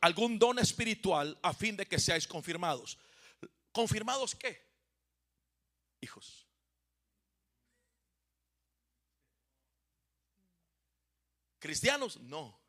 algún 0.00 0.38
don 0.38 0.60
espiritual 0.60 1.36
a 1.42 1.52
fin 1.52 1.76
de 1.76 1.86
que 1.86 1.98
seáis 1.98 2.28
confirmados. 2.28 2.96
¿Confirmados 3.72 4.36
qué? 4.36 4.71
Hijos. 6.02 6.46
Cristianos, 11.58 12.20
no. 12.20 12.60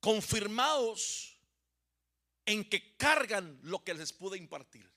Confirmados 0.00 1.38
en 2.44 2.68
que 2.68 2.96
cargan 2.96 3.60
lo 3.62 3.84
que 3.84 3.94
les 3.94 4.12
pude 4.12 4.36
impartir. 4.36 4.92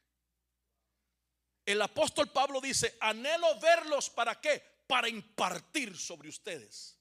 El 1.64 1.82
apóstol 1.82 2.32
Pablo 2.32 2.60
dice, 2.60 2.98
anhelo 3.00 3.60
verlos 3.60 4.10
para 4.10 4.42
qué? 4.42 4.62
Para 4.88 5.08
impartir 5.08 5.96
sobre 5.96 6.30
ustedes 6.30 6.98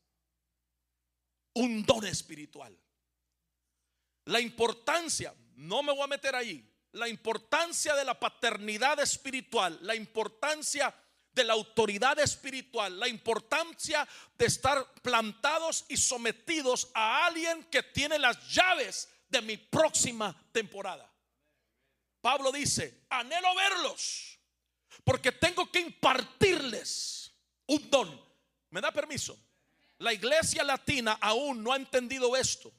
un 1.55 1.83
don 1.85 2.05
espiritual. 2.07 2.79
La 4.27 4.41
importancia, 4.41 5.35
no 5.55 5.83
me 5.83 5.93
voy 5.93 6.03
a 6.03 6.09
meter 6.09 6.35
ahí, 6.35 6.74
la 6.95 7.09
importancia 7.09 7.95
de 7.95 8.05
la 8.05 8.19
paternidad 8.19 9.01
espiritual, 9.01 9.79
la 9.83 9.95
importancia 9.95 10.95
de 11.33 11.45
la 11.45 11.53
autoridad 11.53 12.19
espiritual, 12.21 12.99
la 12.99 13.09
importancia 13.09 14.07
de 14.39 14.47
estar 14.47 14.95
plantados 15.03 15.85
y 15.89 15.97
sometidos 15.97 16.91
a 16.95 17.27
alguien 17.27 17.65
que 17.65 17.83
tiene 17.83 18.19
las 18.19 18.49
llaves 18.49 19.09
de 19.29 19.43
mi 19.43 19.57
próxima 19.57 20.35
temporada. 20.53 21.11
Pablo 22.21 22.53
dice, 22.53 23.05
anhelo 23.11 23.55
verlos, 23.57 24.39
porque 25.03 25.33
tengo 25.33 25.71
que 25.71 25.81
impartirles 25.81 27.33
un 27.67 27.91
don. 27.91 28.25
¿Me 28.71 28.81
da 28.81 28.93
permiso? 28.93 29.37
La 29.99 30.13
iglesia 30.13 30.63
latina 30.63 31.19
aún 31.21 31.63
no 31.63 31.73
ha 31.73 31.77
entendido 31.77 32.37
esto. 32.37 32.73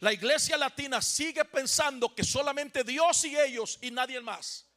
La 0.00 0.12
iglesia 0.12 0.56
latina 0.56 1.02
sigue 1.02 1.44
pensando 1.44 2.14
que 2.14 2.24
solamente 2.24 2.84
Dios 2.84 3.24
y 3.24 3.36
ellos 3.36 3.78
y 3.82 3.90
nadie 3.90 4.20
más. 4.20 4.68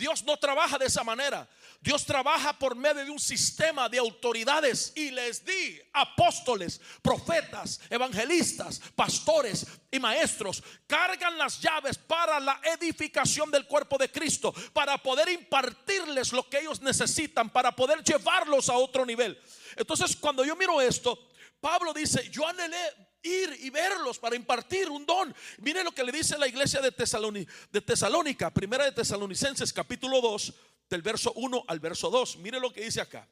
Dios 0.00 0.22
no 0.24 0.38
trabaja 0.38 0.78
de 0.78 0.86
esa 0.86 1.04
manera. 1.04 1.46
Dios 1.82 2.06
trabaja 2.06 2.58
por 2.58 2.74
medio 2.74 3.04
de 3.04 3.10
un 3.10 3.18
sistema 3.18 3.86
de 3.86 3.98
autoridades 3.98 4.94
y 4.96 5.10
les 5.10 5.44
di 5.44 5.78
apóstoles, 5.92 6.80
profetas, 7.02 7.80
evangelistas, 7.90 8.80
pastores 8.94 9.66
y 9.90 9.98
maestros. 9.98 10.62
Cargan 10.86 11.36
las 11.36 11.60
llaves 11.60 11.98
para 11.98 12.40
la 12.40 12.58
edificación 12.64 13.50
del 13.50 13.66
cuerpo 13.66 13.98
de 13.98 14.10
Cristo, 14.10 14.54
para 14.72 14.96
poder 14.96 15.28
impartirles 15.28 16.32
lo 16.32 16.48
que 16.48 16.60
ellos 16.60 16.80
necesitan, 16.80 17.50
para 17.50 17.76
poder 17.76 18.02
llevarlos 18.02 18.70
a 18.70 18.78
otro 18.78 19.04
nivel. 19.04 19.38
Entonces, 19.76 20.16
cuando 20.16 20.46
yo 20.46 20.56
miro 20.56 20.80
esto, 20.80 21.28
Pablo 21.60 21.92
dice, 21.92 22.26
yo 22.30 22.46
anhelé 22.46 23.09
ir 23.22 23.56
y 23.60 23.70
verlos 23.70 24.18
para 24.18 24.36
impartir 24.36 24.88
un 24.90 25.04
don. 25.06 25.34
Mire 25.58 25.84
lo 25.84 25.92
que 25.92 26.04
le 26.04 26.12
dice 26.12 26.38
la 26.38 26.48
iglesia 26.48 26.80
de, 26.80 26.92
Tesaloni- 26.94 27.46
de 27.72 27.80
Tesalónica, 27.80 28.50
primera 28.52 28.84
de 28.84 28.92
Tesalonicenses, 28.92 29.72
capítulo 29.72 30.20
2, 30.20 30.54
del 30.88 31.02
verso 31.02 31.32
1 31.34 31.64
al 31.68 31.80
verso 31.80 32.10
2. 32.10 32.38
Mire 32.38 32.58
lo 32.60 32.72
que 32.72 32.84
dice 32.84 33.00
acá. 33.00 33.28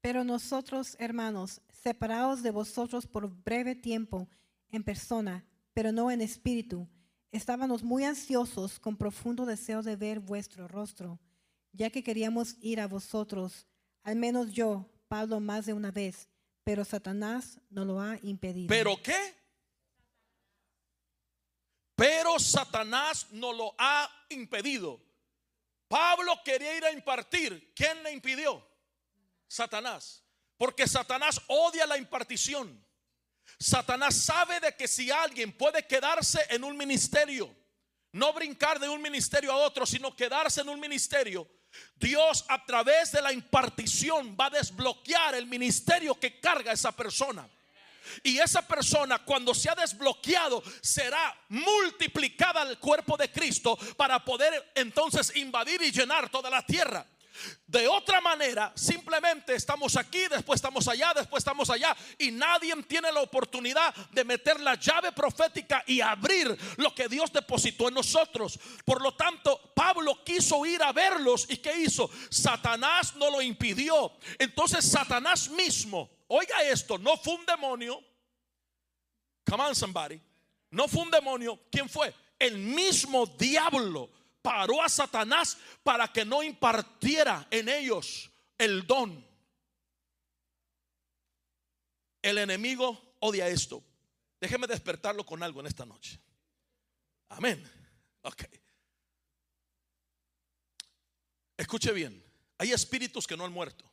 Pero 0.00 0.24
nosotros, 0.24 0.96
hermanos, 0.98 1.60
separados 1.82 2.42
de 2.42 2.50
vosotros 2.50 3.06
por 3.06 3.28
breve 3.28 3.74
tiempo 3.74 4.28
en 4.70 4.82
persona, 4.84 5.44
pero 5.74 5.92
no 5.92 6.10
en 6.10 6.20
espíritu, 6.20 6.88
estábamos 7.32 7.82
muy 7.82 8.04
ansiosos 8.04 8.78
con 8.78 8.96
profundo 8.96 9.44
deseo 9.46 9.82
de 9.82 9.96
ver 9.96 10.20
vuestro 10.20 10.68
rostro, 10.68 11.18
ya 11.72 11.90
que 11.90 12.02
queríamos 12.02 12.56
ir 12.60 12.80
a 12.80 12.86
vosotros, 12.86 13.66
al 14.02 14.16
menos 14.16 14.52
yo, 14.52 14.88
Pablo, 15.08 15.40
más 15.40 15.66
de 15.66 15.72
una 15.72 15.90
vez, 15.90 16.28
pero 16.66 16.84
Satanás 16.84 17.60
nos 17.70 17.86
lo 17.86 18.00
ha 18.00 18.18
impedido. 18.24 18.66
¿Pero 18.66 19.00
qué? 19.00 19.36
Pero 21.94 22.40
Satanás 22.40 23.28
no 23.30 23.52
lo 23.52 23.72
ha 23.78 24.10
impedido. 24.30 25.00
Pablo 25.86 26.32
quería 26.44 26.76
ir 26.76 26.84
a 26.84 26.90
impartir. 26.90 27.72
¿Quién 27.72 28.02
le 28.02 28.10
impidió? 28.10 28.68
Satanás. 29.46 30.24
Porque 30.56 30.88
Satanás 30.88 31.40
odia 31.46 31.86
la 31.86 31.98
impartición. 31.98 32.84
Satanás 33.60 34.16
sabe 34.16 34.58
de 34.58 34.74
que 34.74 34.88
si 34.88 35.08
alguien 35.08 35.56
puede 35.56 35.86
quedarse 35.86 36.44
en 36.50 36.64
un 36.64 36.76
ministerio, 36.76 37.54
no 38.10 38.32
brincar 38.32 38.80
de 38.80 38.88
un 38.88 39.00
ministerio 39.00 39.52
a 39.52 39.56
otro, 39.58 39.86
sino 39.86 40.16
quedarse 40.16 40.62
en 40.62 40.68
un 40.68 40.80
ministerio, 40.80 41.48
Dios 41.98 42.44
a 42.48 42.64
través 42.64 43.12
de 43.12 43.22
la 43.22 43.32
impartición 43.32 44.36
va 44.38 44.46
a 44.46 44.50
desbloquear 44.50 45.34
el 45.34 45.46
ministerio 45.46 46.18
que 46.18 46.38
carga 46.40 46.72
esa 46.72 46.92
persona. 46.92 47.48
Y 48.22 48.38
esa 48.38 48.62
persona 48.62 49.18
cuando 49.18 49.54
se 49.54 49.68
ha 49.68 49.74
desbloqueado 49.74 50.62
será 50.80 51.36
multiplicada 51.48 52.62
al 52.62 52.78
cuerpo 52.78 53.16
de 53.16 53.30
Cristo 53.30 53.76
para 53.96 54.24
poder 54.24 54.72
entonces 54.74 55.34
invadir 55.36 55.82
y 55.82 55.90
llenar 55.90 56.28
toda 56.30 56.50
la 56.50 56.64
tierra. 56.64 57.04
De 57.66 57.88
otra 57.88 58.20
manera, 58.20 58.72
simplemente 58.76 59.54
estamos 59.54 59.96
aquí, 59.96 60.26
después 60.28 60.58
estamos 60.58 60.86
allá, 60.88 61.12
después 61.14 61.40
estamos 61.40 61.68
allá 61.70 61.96
y 62.18 62.30
nadie 62.30 62.74
tiene 62.84 63.10
la 63.12 63.20
oportunidad 63.20 63.94
de 64.12 64.24
meter 64.24 64.60
la 64.60 64.74
llave 64.76 65.12
profética 65.12 65.82
y 65.86 66.00
abrir 66.00 66.56
lo 66.76 66.94
que 66.94 67.08
Dios 67.08 67.32
depositó 67.32 67.88
en 67.88 67.94
nosotros. 67.94 68.58
Por 68.84 69.02
lo 69.02 69.14
tanto, 69.14 69.72
Pablo 69.74 70.22
quiso 70.24 70.64
ir 70.64 70.82
a 70.82 70.92
verlos 70.92 71.46
y 71.48 71.56
¿qué 71.58 71.76
hizo? 71.76 72.10
Satanás 72.30 73.16
no 73.16 73.30
lo 73.30 73.42
impidió. 73.42 74.12
Entonces 74.38 74.88
Satanás 74.88 75.48
mismo, 75.50 76.10
oiga 76.28 76.62
esto, 76.62 76.98
no 76.98 77.16
fue 77.16 77.34
un 77.34 77.46
demonio. 77.46 78.02
Come 79.48 79.64
on 79.64 79.74
somebody. 79.74 80.20
No 80.70 80.88
fue 80.88 81.02
un 81.02 81.10
demonio. 81.10 81.60
¿Quién 81.70 81.88
fue? 81.88 82.14
El 82.38 82.58
mismo 82.58 83.26
diablo 83.26 84.10
paró 84.46 84.80
a 84.80 84.88
Satanás 84.88 85.58
para 85.82 86.06
que 86.06 86.24
no 86.24 86.40
impartiera 86.40 87.48
en 87.50 87.68
ellos 87.68 88.30
el 88.56 88.86
don. 88.86 89.26
El 92.22 92.38
enemigo 92.38 93.16
odia 93.18 93.48
esto. 93.48 93.82
Déjeme 94.40 94.68
despertarlo 94.68 95.26
con 95.26 95.42
algo 95.42 95.58
en 95.58 95.66
esta 95.66 95.84
noche. 95.84 96.20
Amén. 97.28 97.60
Ok. 98.22 98.44
Escuche 101.56 101.90
bien. 101.90 102.24
Hay 102.58 102.70
espíritus 102.70 103.26
que 103.26 103.36
no 103.36 103.44
han 103.44 103.52
muerto. 103.52 103.84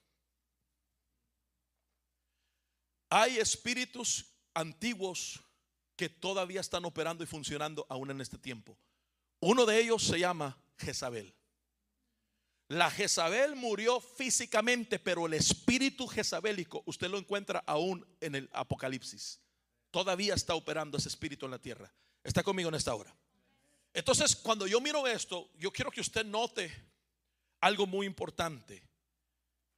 Hay 3.10 3.40
espíritus 3.40 4.28
antiguos 4.54 5.42
que 5.96 6.10
todavía 6.10 6.62
están 6.62 6.86
operando 6.86 7.24
y 7.24 7.28
funcionando 7.28 7.88
aún 7.90 8.12
en 8.12 8.22
este 8.22 8.38
tiempo. 8.38 8.78
Uno 9.46 9.66
de 9.66 9.78
ellos 9.78 10.02
se 10.02 10.20
llama 10.20 10.58
Jezabel. 10.78 11.34
La 12.70 12.90
Jezabel 12.90 13.58
murió 13.58 14.00
físicamente, 14.00 15.00
pero 15.00 15.26
el 15.26 15.34
espíritu 15.34 16.08
jezabélico 16.08 16.82
usted 16.86 17.10
lo 17.10 17.18
encuentra 17.18 17.62
aún 17.68 18.08
en 18.22 18.36
el 18.36 18.50
Apocalipsis. 18.54 19.42
Todavía 19.92 20.34
está 20.34 20.56
operando 20.56 20.98
ese 20.98 21.10
espíritu 21.10 21.44
en 21.44 21.52
la 21.52 21.60
tierra. 21.60 21.94
Está 22.24 22.42
conmigo 22.42 22.70
en 22.70 22.76
esta 22.76 22.96
hora. 22.96 23.14
Entonces, 23.94 24.34
cuando 24.34 24.66
yo 24.66 24.80
miro 24.80 25.06
esto, 25.08 25.50
yo 25.58 25.74
quiero 25.74 25.92
que 25.92 26.00
usted 26.00 26.26
note 26.26 26.72
algo 27.60 27.86
muy 27.86 28.08
importante. 28.08 28.82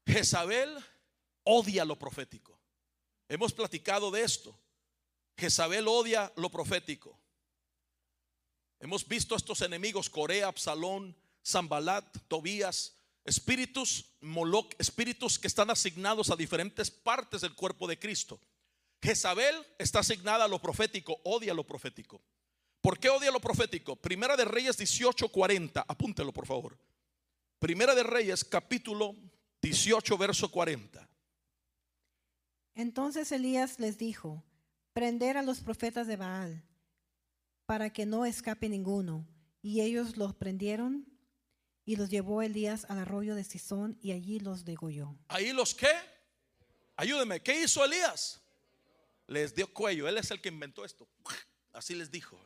Jezabel 0.05 0.78
odia 1.43 1.86
lo 1.86 1.97
profético. 1.97 2.55
Hemos 3.28 3.51
platicado 3.51 4.11
de 4.11 4.22
esto. 4.22 4.55
Jezabel 5.36 5.88
odia 5.88 6.32
lo 6.36 6.51
profético. 6.51 7.20
Hemos 8.80 9.07
visto 9.07 9.36
estos 9.36 9.61
enemigos, 9.61 10.09
Corea, 10.09 10.47
Absalón, 10.47 11.15
Zambalat, 11.45 12.05
Tobías, 12.28 12.95
espíritus, 13.23 14.05
Moloch, 14.21 14.73
espíritus 14.78 15.39
que 15.39 15.47
están 15.47 15.69
asignados 15.69 16.30
a 16.30 16.36
diferentes 16.36 16.91
partes 16.91 17.41
del 17.41 17.55
cuerpo 17.55 17.88
de 17.88 17.97
Cristo. 17.97 18.39
Jezabel 19.01 19.55
está 19.78 19.99
asignada 19.99 20.45
a 20.45 20.47
lo 20.47 20.61
profético, 20.61 21.19
odia 21.23 21.53
lo 21.53 21.63
profético. 21.63 22.21
¿Por 22.82 22.99
qué 22.99 23.09
odia 23.09 23.32
lo 23.32 23.39
profético? 23.39 23.95
Primera 23.95 24.36
de 24.38 24.45
Reyes 24.45 24.78
18:40, 24.78 25.86
apúntelo 25.88 26.32
por 26.32 26.45
favor. 26.45 26.78
Primera 27.59 27.95
de 27.95 28.03
Reyes 28.03 28.43
capítulo 28.43 29.15
18 29.61 30.17
verso 30.17 30.51
40. 30.51 31.09
Entonces 32.76 33.32
Elías 33.32 33.80
les 33.80 33.97
dijo, 33.97 34.43
prender 34.93 35.38
a 35.38 35.41
los 35.41 35.61
profetas 35.61 36.07
de 36.07 36.17
Baal, 36.17 36.63
para 37.66 37.91
que 37.91 38.05
no 38.05 38.26
escape 38.26 38.70
ninguno. 38.70 39.28
Y 39.61 39.82
ellos 39.82 40.18
los 40.18 40.36
prendieron 40.36 41.07
y 41.86 41.95
los 41.95 42.09
llevó 42.09 42.41
Elías 42.41 42.86
al 42.89 42.99
arroyo 42.99 43.36
de 43.36 43.43
Sison 43.43 43.97
y 44.01 44.11
allí 44.11 44.39
los 44.39 44.66
degolló. 44.66 45.18
Ahí 45.28 45.53
los 45.53 45.74
que, 45.74 45.91
ayúdeme, 46.95 47.41
¿qué 47.41 47.63
hizo 47.63 47.84
Elías? 47.84 48.41
Les 49.28 49.55
dio 49.55 49.72
cuello. 49.74 50.07
Él 50.07 50.18
es 50.18 50.30
el 50.32 50.41
que 50.41 50.49
inventó 50.49 50.86
esto. 50.86 51.07
Así 51.74 51.95
les 51.95 52.11
dijo. 52.11 52.39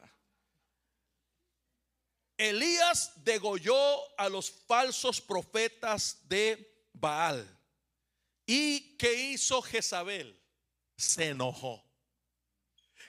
Elías 2.40 3.12
degolló 3.18 4.18
a 4.18 4.30
los 4.30 4.50
falsos 4.50 5.20
profetas 5.20 6.20
de 6.28 6.88
Baal. 6.94 7.46
¿Y 8.46 8.96
qué 8.98 9.14
hizo 9.32 9.62
Jezabel? 9.62 10.42
Se 10.96 11.30
enojó. 11.30 11.84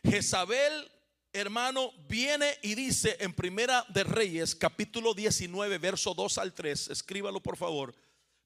Jezabel, 0.03 0.91
hermano, 1.33 1.93
viene 2.09 2.59
y 2.63 2.75
dice 2.75 3.17
en 3.21 3.33
Primera 3.33 3.85
de 3.89 4.05
Reyes, 4.05 4.55
capítulo 4.55 5.15
19, 5.15 5.79
verso 5.79 6.15
2 6.15 6.39
al 6.39 6.55
3. 6.55 6.89
Escríbalo 6.89 7.41
por 7.41 7.57
favor. 7.57 7.95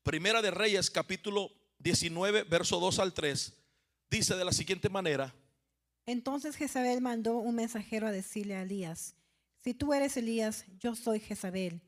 Primera 0.03 0.43
de 0.43 0.51
Reyes, 0.51 0.91
capítulo 0.91 1.51
19, 1.79 2.45
verso 2.45 2.79
2 2.81 2.99
al 2.99 3.15
3. 3.15 3.53
Dice 4.11 4.37
de 4.37 4.45
la 4.45 4.53
siguiente 4.53 4.89
manera. 4.89 5.35
Entonces 6.07 6.57
Jezabel 6.57 7.01
mandó 7.01 7.39
un 7.39 7.55
mensajero 7.55 8.07
a 8.07 8.13
decirle 8.13 8.57
a 8.57 8.63
Elías, 8.63 9.15
si 9.63 9.73
tú 9.73 9.95
eres 9.95 10.17
Elías, 10.19 10.67
yo 10.79 10.95
soy 10.95 11.21
Jezabel, 11.21 11.81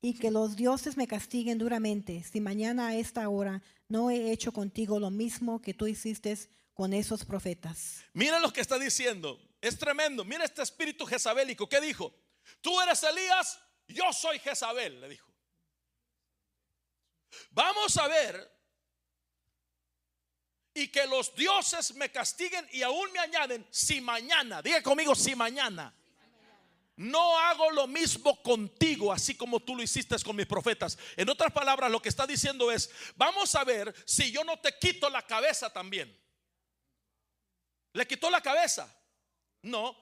y 0.00 0.14
que 0.14 0.32
los 0.32 0.56
dioses 0.56 0.96
me 0.96 1.06
castiguen 1.06 1.58
duramente 1.58 2.24
si 2.24 2.40
mañana 2.40 2.88
a 2.88 2.96
esta 2.96 3.28
hora 3.28 3.62
no 3.88 4.10
he 4.10 4.32
hecho 4.32 4.52
contigo 4.52 4.98
lo 4.98 5.10
mismo 5.10 5.62
que 5.62 5.72
tú 5.72 5.86
hiciste 5.86 6.36
con 6.74 6.92
esos 6.92 7.24
profetas. 7.24 8.02
Mira 8.12 8.40
lo 8.40 8.52
que 8.52 8.60
está 8.60 8.78
diciendo, 8.78 9.38
es 9.68 9.78
tremendo. 9.78 10.24
Mira 10.24 10.44
este 10.44 10.62
espíritu 10.62 11.06
jezabélico. 11.06 11.68
¿Qué 11.68 11.80
dijo? 11.80 12.14
Tú 12.60 12.80
eres 12.80 13.02
Elías, 13.02 13.58
yo 13.88 14.12
soy 14.12 14.38
Jezabel, 14.38 15.00
le 15.00 15.08
dijo. 15.08 15.32
Vamos 17.50 17.96
a 17.96 18.06
ver 18.06 18.52
y 20.74 20.88
que 20.88 21.06
los 21.06 21.34
dioses 21.34 21.94
me 21.94 22.10
castiguen 22.10 22.68
y 22.72 22.82
aún 22.82 23.10
me 23.12 23.20
añaden 23.20 23.66
si 23.70 24.00
mañana, 24.00 24.60
diga 24.60 24.82
conmigo 24.82 25.14
si 25.14 25.34
mañana 25.34 25.94
no 26.96 27.38
hago 27.38 27.70
lo 27.70 27.86
mismo 27.86 28.40
contigo, 28.42 29.12
así 29.12 29.34
como 29.34 29.60
tú 29.60 29.74
lo 29.74 29.82
hiciste 29.82 30.16
con 30.22 30.36
mis 30.36 30.46
profetas. 30.46 30.96
En 31.16 31.28
otras 31.28 31.52
palabras, 31.52 31.90
lo 31.90 32.00
que 32.00 32.08
está 32.08 32.26
diciendo 32.26 32.70
es, 32.70 32.88
vamos 33.16 33.54
a 33.54 33.64
ver 33.64 33.92
si 34.06 34.30
yo 34.30 34.44
no 34.44 34.60
te 34.60 34.78
quito 34.78 35.10
la 35.10 35.22
cabeza 35.22 35.72
también. 35.72 36.16
¿Le 37.92 38.06
quitó 38.06 38.30
la 38.30 38.40
cabeza? 38.40 38.92
No, 39.64 39.96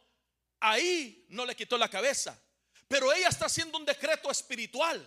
ahí 0.61 1.25
no 1.29 1.47
le 1.47 1.55
quitó 1.55 1.79
la 1.79 1.89
cabeza. 1.89 2.39
Pero 2.89 3.13
ella 3.13 3.29
está 3.29 3.47
haciendo 3.47 3.79
un 3.79 3.85
decreto 3.85 4.31
espiritual. 4.31 5.07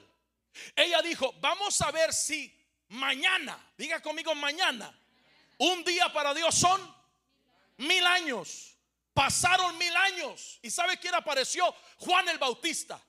Ella 0.76 1.02
dijo, 1.02 1.34
vamos 1.40 1.80
a 1.82 1.92
ver 1.92 2.14
si 2.14 2.54
mañana, 2.90 3.74
diga 3.78 4.02
conmigo 4.02 4.34
mañana, 4.34 4.98
un 5.58 5.84
día 5.84 6.12
para 6.12 6.34
Dios 6.34 6.56
son 6.56 6.96
mil 7.78 8.06
años. 8.06 8.78
Pasaron 9.14 9.78
mil 9.78 9.96
años. 9.96 10.60
¿Y 10.62 10.72
sabe 10.72 10.98
quién 11.00 11.16
apareció? 11.16 11.74
Juan 11.98 12.28
el 12.30 12.38
Bautista. 12.38 13.02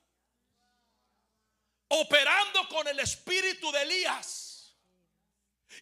Operando 1.89 2.69
con 2.69 2.87
el 2.89 2.99
espíritu 3.01 3.71
de 3.71 3.83
Elías. 3.83 4.77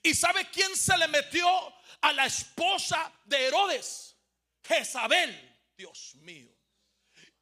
¿Y 0.02 0.14
sabe 0.14 0.50
quién 0.50 0.76
se 0.76 0.96
le 0.98 1.08
metió 1.08 1.74
a 2.02 2.12
la 2.12 2.26
esposa 2.26 3.10
de 3.24 3.46
Herodes? 3.46 4.14
Jezabel. 4.62 5.53
Dios 5.76 6.14
mío. 6.16 6.54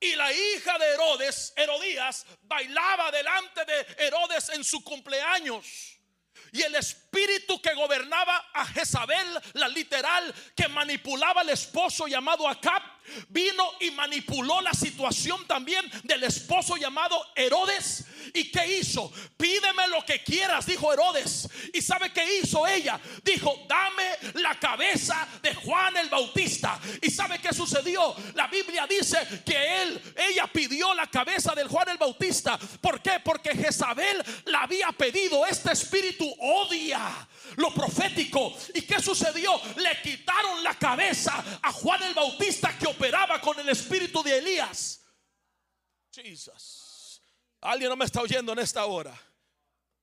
Y 0.01 0.15
la 0.17 0.33
hija 0.33 0.79
de 0.79 0.87
Herodes, 0.95 1.53
Herodías, 1.57 2.27
bailaba 2.43 3.11
delante 3.11 3.65
de 3.65 4.05
Herodes 4.05 4.49
en 4.51 4.65
su 4.65 4.83
cumpleaños. 4.83 5.99
Y 6.53 6.63
el 6.63 6.75
espíritu 6.75 7.02
que 7.63 7.75
gobernaba 7.75 8.51
a 8.53 8.67
Jezabel, 8.67 9.27
la 9.55 9.69
literal, 9.69 10.35
que 10.55 10.69
manipulaba 10.69 11.41
al 11.41 11.51
esposo 11.51 12.07
llamado 12.07 12.49
Acab, 12.49 12.83
vino 13.29 13.65
y 13.81 13.91
manipuló 13.91 14.61
la 14.61 14.73
situación 14.73 15.47
también 15.47 15.85
del 16.05 16.23
esposo 16.25 16.77
llamado 16.77 17.21
Herodes. 17.35 18.05
¿Y 18.33 18.51
qué 18.51 18.79
hizo? 18.79 19.13
Pídeme 19.37 19.89
lo 19.89 20.05
que 20.05 20.23
quieras, 20.23 20.67
dijo 20.67 20.93
Herodes. 20.93 21.49
¿Y 21.73 21.83
sabe 21.83 22.13
qué 22.13 22.39
hizo 22.39 22.67
ella? 22.67 22.99
Dijo, 23.23 23.67
dame 23.69 24.05
la 24.35 24.59
cabeza 24.59 25.27
de 25.43 25.55
Juan 25.55 25.97
el 25.97 26.09
Bautista. 26.09 26.81
¿Y 27.01 27.11
sabe 27.11 27.41
qué 27.41 27.53
sucedió? 27.53 28.15
La 28.35 28.47
Biblia 28.47 28.87
dice 28.87 29.43
que 29.45 29.83
él, 29.83 30.15
ella 30.31 30.47
pidió 30.47 30.95
la 30.95 31.09
cabeza 31.09 31.55
del 31.55 31.69
Juan 31.69 31.89
el 31.89 31.99
Bautista. 31.99 32.59
¿Por 32.81 33.03
qué? 33.03 33.21
Porque 33.23 33.51
Jezabel 33.51 34.23
la 34.47 34.63
había 34.63 34.93
pedido. 34.93 35.45
Este 35.45 35.73
espíritu 35.73 36.33
odia 36.39 37.02
lo 37.57 37.73
profético. 37.73 38.55
¿Y 38.75 38.83
qué 38.83 39.01
sucedió? 39.01 39.61
Le 39.77 40.01
quitaron 40.03 40.63
la 40.63 40.79
cabeza 40.79 41.61
a 41.63 41.73
Juan 41.73 42.03
el 42.03 42.15
Bautista 42.15 42.77
que 42.79 42.87
operaba 42.87 43.41
con 43.41 43.59
el 43.61 43.69
espíritu 43.69 44.23
de 44.23 44.39
Elías. 44.39 45.01
Jesus. 46.11 47.23
Alguien 47.61 47.91
no 47.91 47.97
me 47.97 48.05
está 48.05 48.21
oyendo 48.21 48.53
en 48.53 48.59
esta 48.59 48.85
hora. 48.85 49.19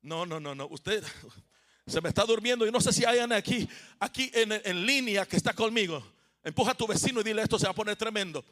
No, 0.02 0.26
no, 0.26 0.40
no, 0.40 0.56
no. 0.56 0.68
Usted 0.68 1.04
se 1.88 2.02
me 2.02 2.10
está 2.10 2.24
durmiendo 2.24 2.66
y 2.66 2.72
no 2.72 2.80
sé 2.82 2.94
si 2.94 3.06
hay 3.06 3.20
alguien 3.20 3.38
aquí, 3.38 3.70
aquí 4.00 4.32
en, 4.34 4.52
en 4.52 4.86
línea 4.86 5.26
que 5.26 5.38
está 5.38 5.54
conmigo. 5.54 6.04
Empuja 6.44 6.72
a 6.72 6.76
tu 6.76 6.88
vecino 6.88 7.22
y 7.22 7.24
dile 7.24 7.42
esto 7.42 7.60
se 7.60 7.66
va 7.66 7.72
a 7.72 7.76
poner 7.76 7.96
tremendo. 7.96 8.44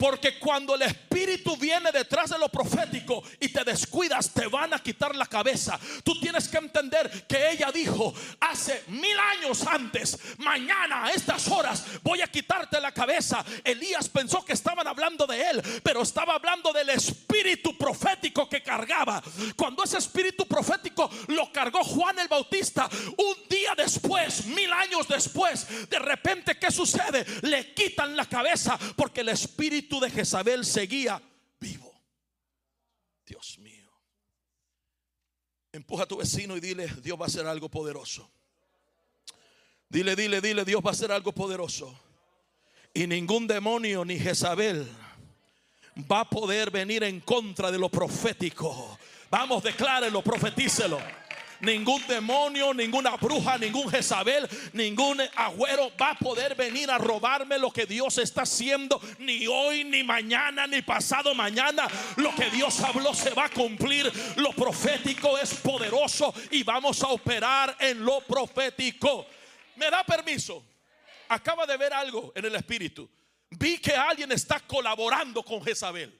Porque 0.00 0.38
cuando 0.38 0.76
el 0.76 0.82
Espíritu 0.82 1.58
viene 1.58 1.92
detrás 1.92 2.30
de 2.30 2.38
lo 2.38 2.48
profético 2.48 3.22
y 3.38 3.50
te 3.50 3.62
descuidas, 3.64 4.30
te 4.30 4.46
van 4.46 4.72
a 4.72 4.78
quitar 4.78 5.14
la 5.14 5.26
cabeza. 5.26 5.78
Tú 6.02 6.18
tienes 6.18 6.48
que 6.48 6.56
entender 6.56 7.26
que 7.26 7.50
ella 7.50 7.70
dijo 7.70 8.14
hace 8.40 8.82
mil 8.88 9.18
años 9.18 9.66
antes, 9.66 10.18
mañana 10.38 11.04
a 11.04 11.10
estas 11.10 11.46
horas 11.48 11.84
voy 12.02 12.22
a 12.22 12.28
quitarte 12.28 12.80
la 12.80 12.92
cabeza. 12.92 13.44
Elías 13.62 14.08
pensó 14.08 14.42
que 14.42 14.54
estaban 14.54 14.88
hablando 14.88 15.26
de 15.26 15.50
él, 15.50 15.62
pero 15.82 16.00
estaba 16.00 16.36
hablando 16.36 16.72
del 16.72 16.88
espíritu 16.88 17.76
profético 17.76 18.48
que 18.48 18.62
cargaba. 18.62 19.22
Cuando 19.54 19.84
ese 19.84 19.98
espíritu 19.98 20.46
profético 20.46 21.10
lo 21.28 21.52
cargó 21.52 21.84
Juan 21.84 22.18
el 22.20 22.28
Bautista, 22.28 22.88
un 23.18 23.34
día 23.50 23.74
después, 23.76 24.46
mil 24.46 24.72
años 24.72 25.06
después, 25.06 25.90
de 25.90 25.98
repente, 25.98 26.58
¿qué 26.58 26.70
sucede? 26.70 27.26
Le 27.42 27.74
quitan 27.74 28.16
la 28.16 28.24
cabeza 28.24 28.78
porque 28.96 29.20
el 29.20 29.28
espíritu 29.28 29.89
de 29.98 30.10
Jezabel 30.10 30.64
seguía 30.64 31.20
vivo. 31.58 31.92
Dios 33.26 33.58
mío. 33.58 33.90
Empuja 35.72 36.04
a 36.04 36.06
tu 36.06 36.18
vecino 36.18 36.56
y 36.56 36.60
dile, 36.60 36.86
Dios 37.02 37.18
va 37.18 37.24
a 37.24 37.28
hacer 37.28 37.46
algo 37.46 37.68
poderoso. 37.68 38.30
Dile, 39.88 40.14
dile, 40.14 40.40
dile, 40.40 40.64
Dios 40.64 40.82
va 40.84 40.90
a 40.90 40.92
hacer 40.92 41.10
algo 41.10 41.32
poderoso. 41.32 41.98
Y 42.92 43.06
ningún 43.06 43.46
demonio 43.46 44.04
ni 44.04 44.18
Jezabel 44.18 44.86
va 46.10 46.20
a 46.20 46.30
poder 46.30 46.70
venir 46.70 47.02
en 47.02 47.20
contra 47.20 47.70
de 47.72 47.78
lo 47.78 47.88
profético. 47.88 48.98
Vamos, 49.30 49.62
declárelo, 49.62 50.22
profetícelo 50.22 51.19
ningún 51.60 52.06
demonio, 52.06 52.72
ninguna 52.74 53.16
bruja, 53.16 53.58
ningún 53.58 53.90
Jezabel, 53.90 54.48
ningún 54.72 55.20
agüero 55.36 55.92
va 56.00 56.10
a 56.10 56.18
poder 56.18 56.54
venir 56.54 56.90
a 56.90 56.98
robarme 56.98 57.58
lo 57.58 57.70
que 57.70 57.86
Dios 57.86 58.18
está 58.18 58.42
haciendo, 58.42 59.00
ni 59.18 59.46
hoy, 59.46 59.84
ni 59.84 60.02
mañana, 60.02 60.66
ni 60.66 60.82
pasado 60.82 61.34
mañana. 61.34 61.88
Lo 62.16 62.34
que 62.34 62.50
Dios 62.50 62.80
habló 62.80 63.14
se 63.14 63.30
va 63.30 63.46
a 63.46 63.50
cumplir. 63.50 64.10
Lo 64.36 64.52
profético 64.52 65.38
es 65.38 65.54
poderoso 65.54 66.32
y 66.50 66.62
vamos 66.62 67.02
a 67.02 67.08
operar 67.08 67.76
en 67.78 68.04
lo 68.04 68.20
profético. 68.20 69.26
¿Me 69.76 69.90
da 69.90 70.04
permiso? 70.04 70.64
Acaba 71.28 71.64
de 71.66 71.76
ver 71.76 71.92
algo 71.92 72.32
en 72.34 72.44
el 72.44 72.54
espíritu. 72.54 73.08
Vi 73.50 73.78
que 73.78 73.92
alguien 73.92 74.30
está 74.32 74.60
colaborando 74.60 75.42
con 75.42 75.62
Jezabel. 75.62 76.19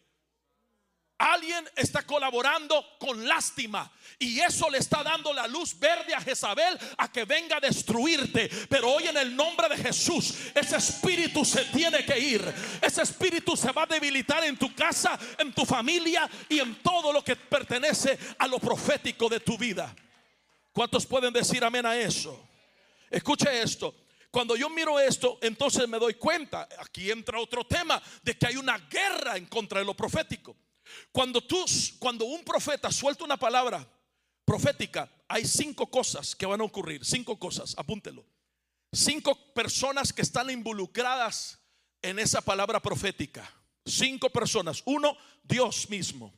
Alguien 1.21 1.69
está 1.77 2.03
colaborando 2.07 2.83
con 2.99 3.29
lástima 3.29 3.93
y 4.19 4.41
eso 4.41 4.71
le 4.71 4.79
está 4.79 5.03
dando 5.03 5.35
la 5.35 5.47
luz 5.47 5.79
verde 5.79 6.15
a 6.15 6.21
Jezabel 6.23 6.79
a 6.97 7.13
que 7.13 7.27
venga 7.27 7.59
a 7.59 7.61
destruirte. 7.61 8.49
Pero 8.71 8.91
hoy 8.91 9.07
en 9.07 9.19
el 9.19 9.37
nombre 9.37 9.69
de 9.69 9.77
Jesús, 9.77 10.35
ese 10.55 10.79
espíritu 10.79 11.45
se 11.45 11.67
tiene 11.67 12.07
que 12.07 12.19
ir. 12.19 12.43
Ese 12.81 13.03
espíritu 13.03 13.55
se 13.55 13.71
va 13.71 13.83
a 13.83 13.87
debilitar 13.87 14.45
en 14.45 14.57
tu 14.57 14.75
casa, 14.75 15.19
en 15.37 15.53
tu 15.53 15.67
familia 15.67 16.27
y 16.49 16.59
en 16.59 16.77
todo 16.77 17.13
lo 17.13 17.23
que 17.23 17.37
pertenece 17.37 18.19
a 18.39 18.47
lo 18.47 18.59
profético 18.59 19.29
de 19.29 19.41
tu 19.41 19.59
vida. 19.59 19.95
¿Cuántos 20.73 21.05
pueden 21.05 21.35
decir 21.35 21.63
amén 21.63 21.85
a 21.85 21.99
eso? 21.99 22.49
Escuche 23.11 23.61
esto. 23.61 23.95
Cuando 24.31 24.57
yo 24.57 24.71
miro 24.71 24.99
esto, 24.99 25.37
entonces 25.43 25.87
me 25.87 25.99
doy 25.99 26.15
cuenta, 26.15 26.67
aquí 26.79 27.11
entra 27.11 27.39
otro 27.39 27.67
tema, 27.67 28.01
de 28.23 28.39
que 28.39 28.47
hay 28.47 28.57
una 28.57 28.79
guerra 28.79 29.37
en 29.37 29.45
contra 29.45 29.81
de 29.81 29.85
lo 29.85 29.95
profético. 29.95 30.57
Cuando 31.13 31.41
tú, 31.43 31.65
cuando 31.99 32.25
un 32.25 32.45
profeta 32.45 32.91
suelta 32.93 33.25
una 33.25 33.37
palabra 33.37 33.87
profética, 34.45 35.11
hay 35.29 35.45
cinco 35.45 35.89
cosas 35.91 36.35
que 36.35 36.47
van 36.47 36.61
a 36.61 36.65
ocurrir. 36.65 37.05
Cinco 37.05 37.39
cosas, 37.39 37.75
apúntelo. 37.77 38.25
Cinco 38.93 39.37
personas 39.55 40.13
que 40.13 40.23
están 40.23 40.51
involucradas 40.51 41.59
en 42.03 42.19
esa 42.19 42.41
palabra 42.41 42.81
profética. 42.81 43.49
Cinco 43.85 44.31
personas. 44.31 44.83
Uno, 44.85 45.17
Dios 45.45 45.89
mismo. 45.89 46.35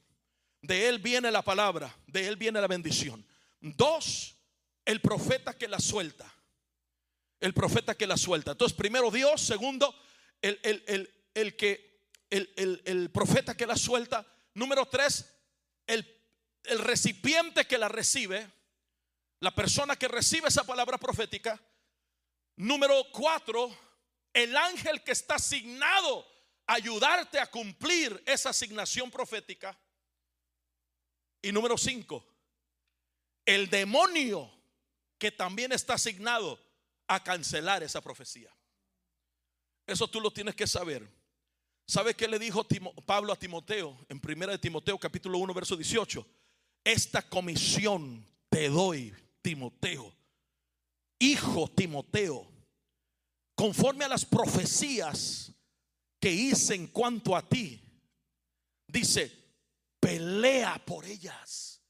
De 0.60 0.88
Él 0.88 0.98
viene 0.98 1.30
la 1.30 1.42
palabra, 1.42 1.96
de 2.06 2.28
Él 2.28 2.36
viene 2.36 2.60
la 2.60 2.68
bendición. 2.68 3.26
Dos, 3.60 4.36
el 4.84 5.00
profeta 5.00 5.54
que 5.56 5.68
la 5.68 5.78
suelta. 5.80 6.32
el 7.40 7.54
profeta 7.54 7.96
que 7.96 8.06
la 8.06 8.16
suelta. 8.16 8.52
Entonces, 8.52 8.76
primero 8.78 9.10
Dios, 9.10 9.40
segundo, 9.40 9.92
el, 10.40 10.60
el- 10.62 10.84
el- 10.86 11.10
el 11.34 11.56
que, 11.56 12.06
el, 12.30 12.52
el- 12.56 12.80
el 12.84 13.10
profeta 13.10 13.56
que 13.56 13.66
la 13.66 13.74
suelta. 13.76 14.24
Número 14.54 14.86
tres, 14.86 15.34
el, 15.86 16.06
el 16.64 16.78
recipiente 16.78 17.66
que 17.66 17.78
la 17.78 17.88
recibe, 17.88 18.50
la 19.40 19.54
persona 19.54 19.96
que 19.96 20.08
recibe 20.08 20.48
esa 20.48 20.64
palabra 20.64 20.98
profética. 20.98 21.60
Número 22.56 23.10
cuatro, 23.12 23.74
el 24.32 24.56
ángel 24.56 25.02
que 25.02 25.12
está 25.12 25.36
asignado 25.36 26.26
a 26.66 26.74
ayudarte 26.74 27.40
a 27.40 27.50
cumplir 27.50 28.22
esa 28.26 28.50
asignación 28.50 29.10
profética. 29.10 29.76
Y 31.40 31.50
número 31.50 31.76
cinco, 31.76 32.24
el 33.44 33.68
demonio 33.68 34.52
que 35.18 35.32
también 35.32 35.72
está 35.72 35.94
asignado 35.94 36.60
a 37.08 37.22
cancelar 37.22 37.82
esa 37.82 38.00
profecía. 38.00 38.54
Eso 39.86 40.08
tú 40.08 40.20
lo 40.20 40.30
tienes 40.30 40.54
que 40.54 40.66
saber. 40.66 41.08
¿Sabe 41.86 42.14
qué 42.14 42.28
le 42.28 42.38
dijo 42.38 42.64
Timo- 42.64 42.94
Pablo 43.04 43.32
a 43.32 43.38
Timoteo 43.38 44.06
en 44.08 44.20
1 44.20 44.46
de 44.52 44.58
Timoteo 44.58 44.98
capítulo 44.98 45.38
1 45.38 45.52
verso 45.54 45.76
18? 45.76 46.26
Esta 46.84 47.22
comisión 47.28 48.24
te 48.48 48.68
doy, 48.68 49.14
Timoteo, 49.42 50.12
hijo 51.18 51.68
Timoteo, 51.68 52.50
conforme 53.54 54.04
a 54.04 54.08
las 54.08 54.24
profecías 54.24 55.52
que 56.20 56.30
hice 56.32 56.74
en 56.74 56.86
cuanto 56.88 57.36
a 57.36 57.46
ti. 57.48 57.80
Dice, 58.86 59.32
pelea 60.00 60.82
por 60.84 61.04
ellas. 61.04 61.80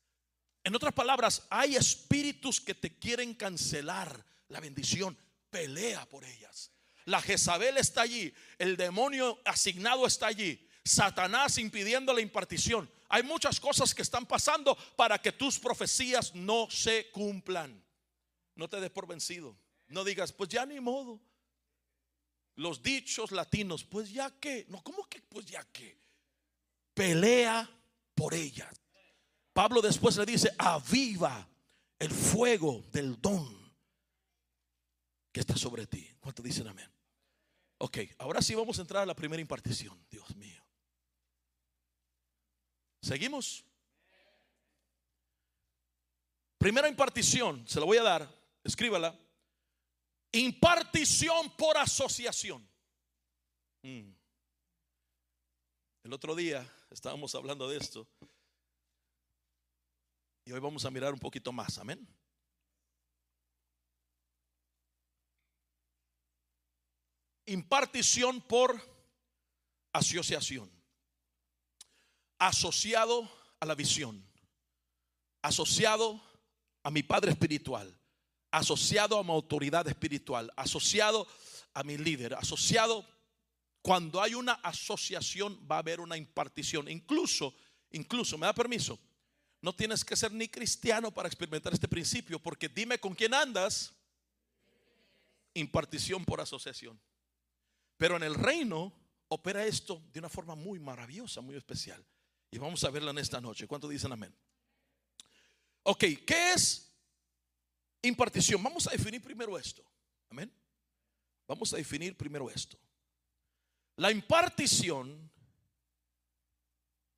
En 0.65 0.75
otras 0.75 0.95
palabras, 0.95 1.47
hay 1.51 1.77
espíritus 1.77 2.61
que 2.61 2.75
te 2.75 2.99
quieren 2.99 3.35
cancelar 3.35 4.25
la 4.49 4.61
bendición. 4.61 5.17
Pelea 5.51 6.09
por 6.09 6.25
ellas. 6.25 6.72
La 7.05 7.21
Jezabel 7.21 7.77
está 7.79 8.03
allí. 8.03 8.33
El 8.59 8.77
demonio 8.77 9.41
asignado 9.45 10.07
está 10.07 10.29
allí. 10.29 10.69
Satanás 10.85 11.59
impidiendo 11.59 12.13
la 12.13 12.21
impartición. 12.21 12.91
Hay 13.09 13.23
muchas 13.23 13.61
cosas 13.61 13.95
que 13.95 14.03
están 14.03 14.27
pasando 14.27 14.77
para 14.97 15.19
que 15.21 15.33
tus 15.33 15.59
profecías 15.59 16.35
no 16.35 16.69
se 16.71 17.11
cumplan. 17.11 17.83
No 18.55 18.69
te 18.69 18.81
des 18.81 18.91
por 18.91 19.07
vencido. 19.07 19.57
No 19.89 20.05
digas, 20.05 20.33
pues 20.33 20.49
ya 20.49 20.65
ni 20.67 20.81
modo. 20.81 21.21
Los 22.55 22.83
dichos 22.83 23.33
latinos, 23.33 23.85
pues 23.85 24.11
ya 24.11 24.31
que. 24.31 24.67
No, 24.69 24.83
¿cómo 24.83 25.07
que 25.09 25.21
pues 25.23 25.47
ya 25.47 25.65
que? 25.73 25.99
Pelea 26.95 27.69
por 28.15 28.35
ellas. 28.35 28.75
Pablo 29.53 29.81
después 29.83 30.17
le 30.17 30.27
dice, 30.27 30.55
aviva 30.59 31.47
el 31.99 32.11
fuego 32.11 32.85
del 32.93 33.21
don 33.21 33.62
que 35.33 35.41
está 35.41 35.57
sobre 35.57 35.87
ti. 35.87 36.09
¿Cuánto 36.21 36.43
dicen 36.43 36.69
amén? 36.69 36.91
Ok, 37.79 37.99
ahora 38.19 38.43
sí 38.43 38.55
vamos 38.55 38.79
a 38.79 38.83
entrar 38.83 39.03
a 39.03 39.07
la 39.07 39.17
primera 39.17 39.41
impartición. 39.41 40.07
Dios 40.09 40.37
mío. 40.37 40.63
¿Seguimos? 43.01 43.65
Primera 46.59 46.89
impartición, 46.89 47.67
se 47.67 47.81
la 47.81 47.87
voy 47.87 47.99
a 47.99 48.05
dar, 48.05 48.33
escríbala. 48.63 49.19
Impartición 50.31 51.51
por 51.57 51.77
asociación. 51.77 52.65
Mm. 53.83 54.13
El 56.05 56.13
otro 56.13 56.37
día 56.37 56.65
estábamos 56.91 57.35
hablando 57.35 57.69
de 57.69 57.79
esto. 57.79 58.07
Y 60.45 60.53
hoy 60.53 60.61
vamos 60.61 60.85
a 60.85 60.91
mirar 60.91 61.13
un 61.13 61.19
poquito 61.19 61.53
más, 61.53 61.79
amén. 61.79 62.07
Impartición 67.47 68.41
por 68.41 68.81
asociación. 69.93 70.71
Asociado 72.39 73.31
a 73.61 73.67
la 73.67 73.75
visión. 73.75 74.25
Asociado 75.43 76.21
a 76.83 76.91
mi 76.91 77.03
padre 77.03 77.33
espiritual. 77.33 77.99
Asociado 78.51 79.19
a 79.19 79.25
mi 79.25 79.31
autoridad 79.31 79.87
espiritual. 79.89 80.53
Asociado 80.57 81.27
a 81.75 81.83
mi 81.83 81.99
líder. 81.99 82.35
Asociado. 82.35 83.07
Cuando 83.81 84.23
hay 84.23 84.35
una 84.35 84.53
asociación 84.53 85.59
va 85.71 85.77
a 85.77 85.81
haber 85.81 86.01
una 86.01 86.17
impartición. 86.17 86.89
Incluso, 86.89 87.55
incluso, 87.91 88.39
¿me 88.39 88.47
da 88.47 88.53
permiso? 88.53 88.99
No 89.61 89.73
tienes 89.73 90.05
que 90.05 90.17
ser 90.17 90.33
ni 90.33 90.49
cristiano 90.49 91.13
para 91.13 91.29
experimentar 91.29 91.73
este 91.73 91.89
principio, 91.89 92.41
porque 92.41 92.69
dime 92.69 92.99
con 92.99 93.15
quién 93.15 93.35
andas. 93.35 93.93
Impartición 95.55 96.25
por 96.25 96.41
asociación. 96.41 97.01
Pero 98.03 98.17
en 98.17 98.25
el 98.25 98.35
reino 98.35 98.93
opera 99.29 99.65
esto 99.65 100.03
de 100.13 100.19
una 100.19 100.29
forma 100.29 100.57
muy 100.57 100.81
maravillosa, 100.81 101.41
muy 101.41 101.55
especial. 101.55 102.05
Y 102.51 102.59
vamos 102.59 102.83
a 102.83 102.91
verla 102.91 103.13
en 103.13 103.19
esta 103.19 103.41
noche. 103.41 103.69
¿Cuánto 103.69 103.87
dicen 103.87 104.11
amén? 104.11 104.35
Ok, 105.85 106.01
¿qué 106.27 106.53
es 106.53 106.93
impartición? 108.03 108.61
Vamos 108.61 108.89
a 108.89 108.91
definir 108.91 109.23
primero 109.23 109.57
esto. 109.57 109.85
Amén. 110.31 110.53
Vamos 111.47 111.73
a 111.75 111.77
definir 111.77 112.17
primero 112.17 112.51
esto. 112.51 112.77
La 113.95 114.11
impartición 114.11 115.31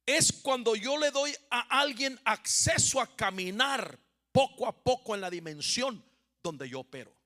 es 0.05 0.35
cuando 0.35 0.76
yo 0.76 0.99
le 0.99 1.11
doy 1.11 1.35
a 1.49 1.80
alguien 1.80 2.20
acceso 2.26 3.01
a 3.01 3.16
caminar 3.16 3.99
poco 4.32 4.66
a 4.66 4.85
poco 4.85 5.14
en 5.14 5.22
la 5.22 5.30
dimensión 5.30 6.05
donde 6.43 6.68
yo 6.68 6.80
opero. 6.80 7.16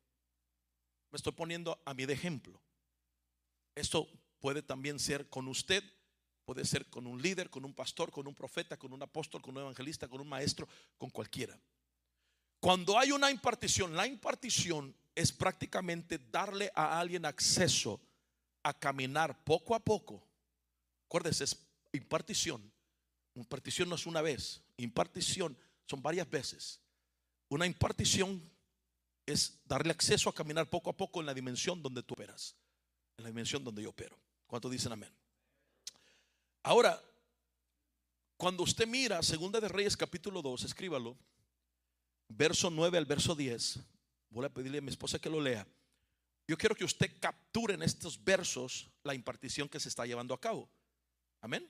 Me 1.10 1.16
estoy 1.16 1.32
poniendo 1.32 1.82
a 1.84 1.92
mí 1.92 2.06
de 2.06 2.12
ejemplo. 2.12 2.62
Esto 3.78 4.08
puede 4.40 4.62
también 4.62 4.98
ser 4.98 5.28
con 5.28 5.48
usted, 5.48 5.84
puede 6.44 6.64
ser 6.64 6.86
con 6.86 7.06
un 7.06 7.20
líder, 7.20 7.50
con 7.50 7.64
un 7.64 7.74
pastor, 7.74 8.10
con 8.10 8.26
un 8.26 8.34
profeta, 8.34 8.76
con 8.76 8.92
un 8.92 9.02
apóstol, 9.02 9.42
con 9.42 9.56
un 9.56 9.62
evangelista, 9.62 10.08
con 10.08 10.20
un 10.20 10.28
maestro, 10.28 10.68
con 10.96 11.10
cualquiera. 11.10 11.58
Cuando 12.60 12.98
hay 12.98 13.12
una 13.12 13.30
impartición, 13.30 13.94
la 13.94 14.06
impartición 14.06 14.94
es 15.14 15.30
prácticamente 15.30 16.18
darle 16.18 16.70
a 16.74 16.98
alguien 16.98 17.24
acceso 17.24 18.00
a 18.62 18.72
caminar 18.72 19.44
poco 19.44 19.74
a 19.74 19.80
poco. 19.80 20.22
Acuérdese, 21.06 21.44
es 21.44 21.56
impartición. 21.92 22.72
Impartición 23.34 23.88
no 23.88 23.94
es 23.94 24.06
una 24.06 24.20
vez, 24.20 24.60
impartición 24.76 25.56
son 25.86 26.02
varias 26.02 26.28
veces. 26.28 26.80
Una 27.48 27.66
impartición 27.66 28.42
es 29.24 29.60
darle 29.64 29.92
acceso 29.92 30.28
a 30.28 30.34
caminar 30.34 30.68
poco 30.68 30.90
a 30.90 30.96
poco 30.96 31.20
en 31.20 31.26
la 31.26 31.34
dimensión 31.34 31.82
donde 31.82 32.02
tú 32.02 32.14
operas, 32.14 32.56
en 33.18 33.24
la 33.24 33.30
dimensión 33.30 33.62
donde 33.62 33.82
yo 33.82 33.90
opero. 33.90 34.16
¿Cuántos 34.46 34.70
dicen 34.70 34.92
amén? 34.92 35.12
Ahora, 36.62 37.00
cuando 38.36 38.62
usted 38.62 38.86
mira 38.86 39.22
Segunda 39.22 39.60
de 39.60 39.68
Reyes 39.68 39.96
capítulo 39.96 40.40
2, 40.40 40.64
escríbalo, 40.64 41.16
verso 42.28 42.70
9 42.70 42.96
al 42.96 43.04
verso 43.04 43.34
10, 43.34 43.80
voy 44.30 44.46
a 44.46 44.48
pedirle 44.48 44.78
a 44.78 44.82
mi 44.82 44.90
esposa 44.90 45.18
que 45.18 45.28
lo 45.28 45.40
lea. 45.40 45.66
Yo 46.46 46.56
quiero 46.56 46.74
que 46.74 46.84
usted 46.84 47.10
capture 47.20 47.74
en 47.74 47.82
estos 47.82 48.22
versos 48.22 48.88
la 49.02 49.14
impartición 49.14 49.68
que 49.68 49.80
se 49.80 49.88
está 49.88 50.06
llevando 50.06 50.32
a 50.32 50.40
cabo. 50.40 50.70
Amén. 51.40 51.68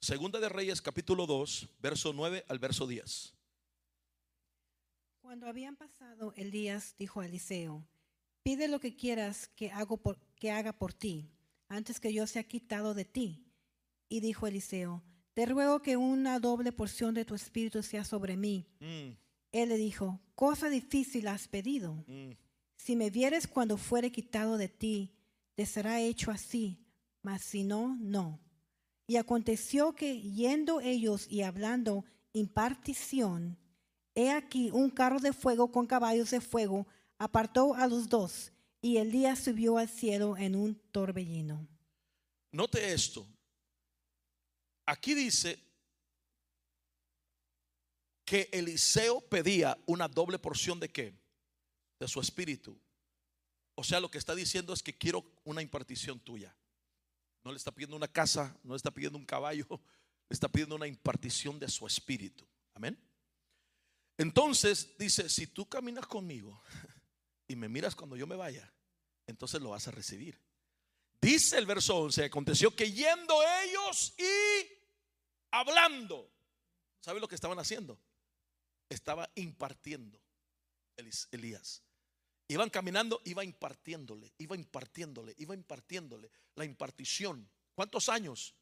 Segunda 0.00 0.40
de 0.40 0.48
Reyes 0.48 0.82
capítulo 0.82 1.26
2, 1.26 1.68
verso 1.78 2.12
9 2.12 2.44
al 2.48 2.58
verso 2.58 2.86
10. 2.86 3.32
Cuando 5.22 5.48
habían 5.48 5.76
pasado 5.76 6.32
Elías 6.36 6.94
dijo 6.98 7.20
a 7.20 7.26
Eliseo, 7.26 7.84
pide 8.46 8.68
lo 8.68 8.78
que 8.78 8.94
quieras 8.94 9.48
que, 9.56 9.72
hago 9.72 9.96
por- 9.96 10.20
que 10.36 10.52
haga 10.52 10.72
por 10.72 10.92
ti, 10.94 11.28
antes 11.68 11.98
que 11.98 12.12
yo 12.12 12.28
sea 12.28 12.44
quitado 12.44 12.94
de 12.94 13.04
ti. 13.04 13.44
Y 14.08 14.20
dijo 14.20 14.46
Eliseo, 14.46 15.02
te 15.34 15.46
ruego 15.46 15.82
que 15.82 15.96
una 15.96 16.38
doble 16.38 16.70
porción 16.70 17.12
de 17.12 17.24
tu 17.24 17.34
espíritu 17.34 17.82
sea 17.82 18.04
sobre 18.04 18.36
mí. 18.36 18.64
Mm, 18.78 19.16
Él 19.50 19.68
le 19.68 19.76
dijo, 19.76 20.20
cosa 20.36 20.68
difícil 20.68 21.26
has 21.26 21.48
pedido. 21.48 22.04
mm. 22.06 22.36
Si 22.76 22.94
me 22.94 23.10
vieres 23.10 23.48
cuando 23.48 23.76
fuere 23.78 24.12
quitado 24.12 24.56
de 24.58 24.68
ti, 24.68 25.12
te 25.56 25.66
será 25.66 26.00
hecho 26.00 26.30
así, 26.30 26.78
mas 27.22 27.42
si 27.42 27.64
no, 27.64 27.96
no. 28.00 28.38
Y 29.08 29.16
aconteció 29.16 29.92
que 29.96 30.20
yendo 30.20 30.80
ellos 30.80 31.26
y 31.28 31.42
hablando 31.42 32.04
impartición, 32.32 33.58
he 34.14 34.30
aquí 34.30 34.70
un 34.72 34.90
carro 34.90 35.18
de 35.18 35.32
fuego 35.32 35.72
con 35.72 35.86
caballos 35.88 36.30
de 36.30 36.40
fuego 36.40 36.86
apartó 37.18 37.74
a 37.74 37.86
los 37.86 38.08
dos, 38.08 38.52
y 38.80 38.98
Elías 38.98 39.40
subió 39.40 39.78
al 39.78 39.88
cielo 39.88 40.36
en 40.36 40.54
un 40.54 40.74
torbellino. 40.92 41.66
Note 42.52 42.92
esto. 42.92 43.26
Aquí 44.86 45.14
dice 45.14 45.58
que 48.24 48.48
Eliseo 48.52 49.20
pedía 49.20 49.76
una 49.86 50.08
doble 50.08 50.38
porción 50.38 50.78
de 50.78 50.88
qué? 50.88 51.14
De 51.98 52.08
su 52.08 52.20
espíritu. 52.20 52.78
O 53.74 53.84
sea, 53.84 54.00
lo 54.00 54.10
que 54.10 54.18
está 54.18 54.34
diciendo 54.34 54.72
es 54.72 54.82
que 54.82 54.96
quiero 54.96 55.24
una 55.44 55.62
impartición 55.62 56.18
tuya. 56.20 56.56
No 57.44 57.52
le 57.52 57.58
está 57.58 57.72
pidiendo 57.72 57.96
una 57.96 58.08
casa, 58.08 58.56
no 58.62 58.72
le 58.72 58.76
está 58.76 58.90
pidiendo 58.90 59.18
un 59.18 59.26
caballo, 59.26 59.66
le 60.28 60.34
está 60.34 60.48
pidiendo 60.48 60.74
una 60.74 60.86
impartición 60.86 61.58
de 61.58 61.68
su 61.68 61.86
espíritu. 61.86 62.46
Amén. 62.74 62.98
Entonces 64.18 64.96
dice, 64.98 65.28
si 65.28 65.46
tú 65.46 65.68
caminas 65.68 66.06
conmigo 66.06 66.60
y 67.48 67.56
me 67.56 67.68
miras 67.68 67.94
cuando 67.94 68.16
yo 68.16 68.26
me 68.26 68.36
vaya, 68.36 68.72
entonces 69.26 69.60
lo 69.60 69.70
vas 69.70 69.88
a 69.88 69.90
recibir. 69.90 70.40
Dice 71.20 71.58
el 71.58 71.66
verso 71.66 71.96
11, 71.96 72.24
aconteció 72.24 72.74
que 72.74 72.92
yendo 72.92 73.34
ellos 73.62 74.14
y 74.18 74.66
hablando, 75.50 76.30
¿sabe 77.00 77.20
lo 77.20 77.28
que 77.28 77.34
estaban 77.34 77.58
haciendo? 77.58 77.98
Estaba 78.88 79.30
impartiendo 79.34 80.20
Elías. 81.30 81.82
Iban 82.48 82.70
caminando, 82.70 83.20
iba 83.24 83.42
impartiéndole, 83.42 84.32
iba 84.38 84.54
impartiéndole, 84.54 85.34
iba 85.38 85.54
impartiéndole 85.54 86.30
la 86.54 86.64
impartición. 86.64 87.50
¿Cuántos 87.74 88.08
años? 88.08 88.54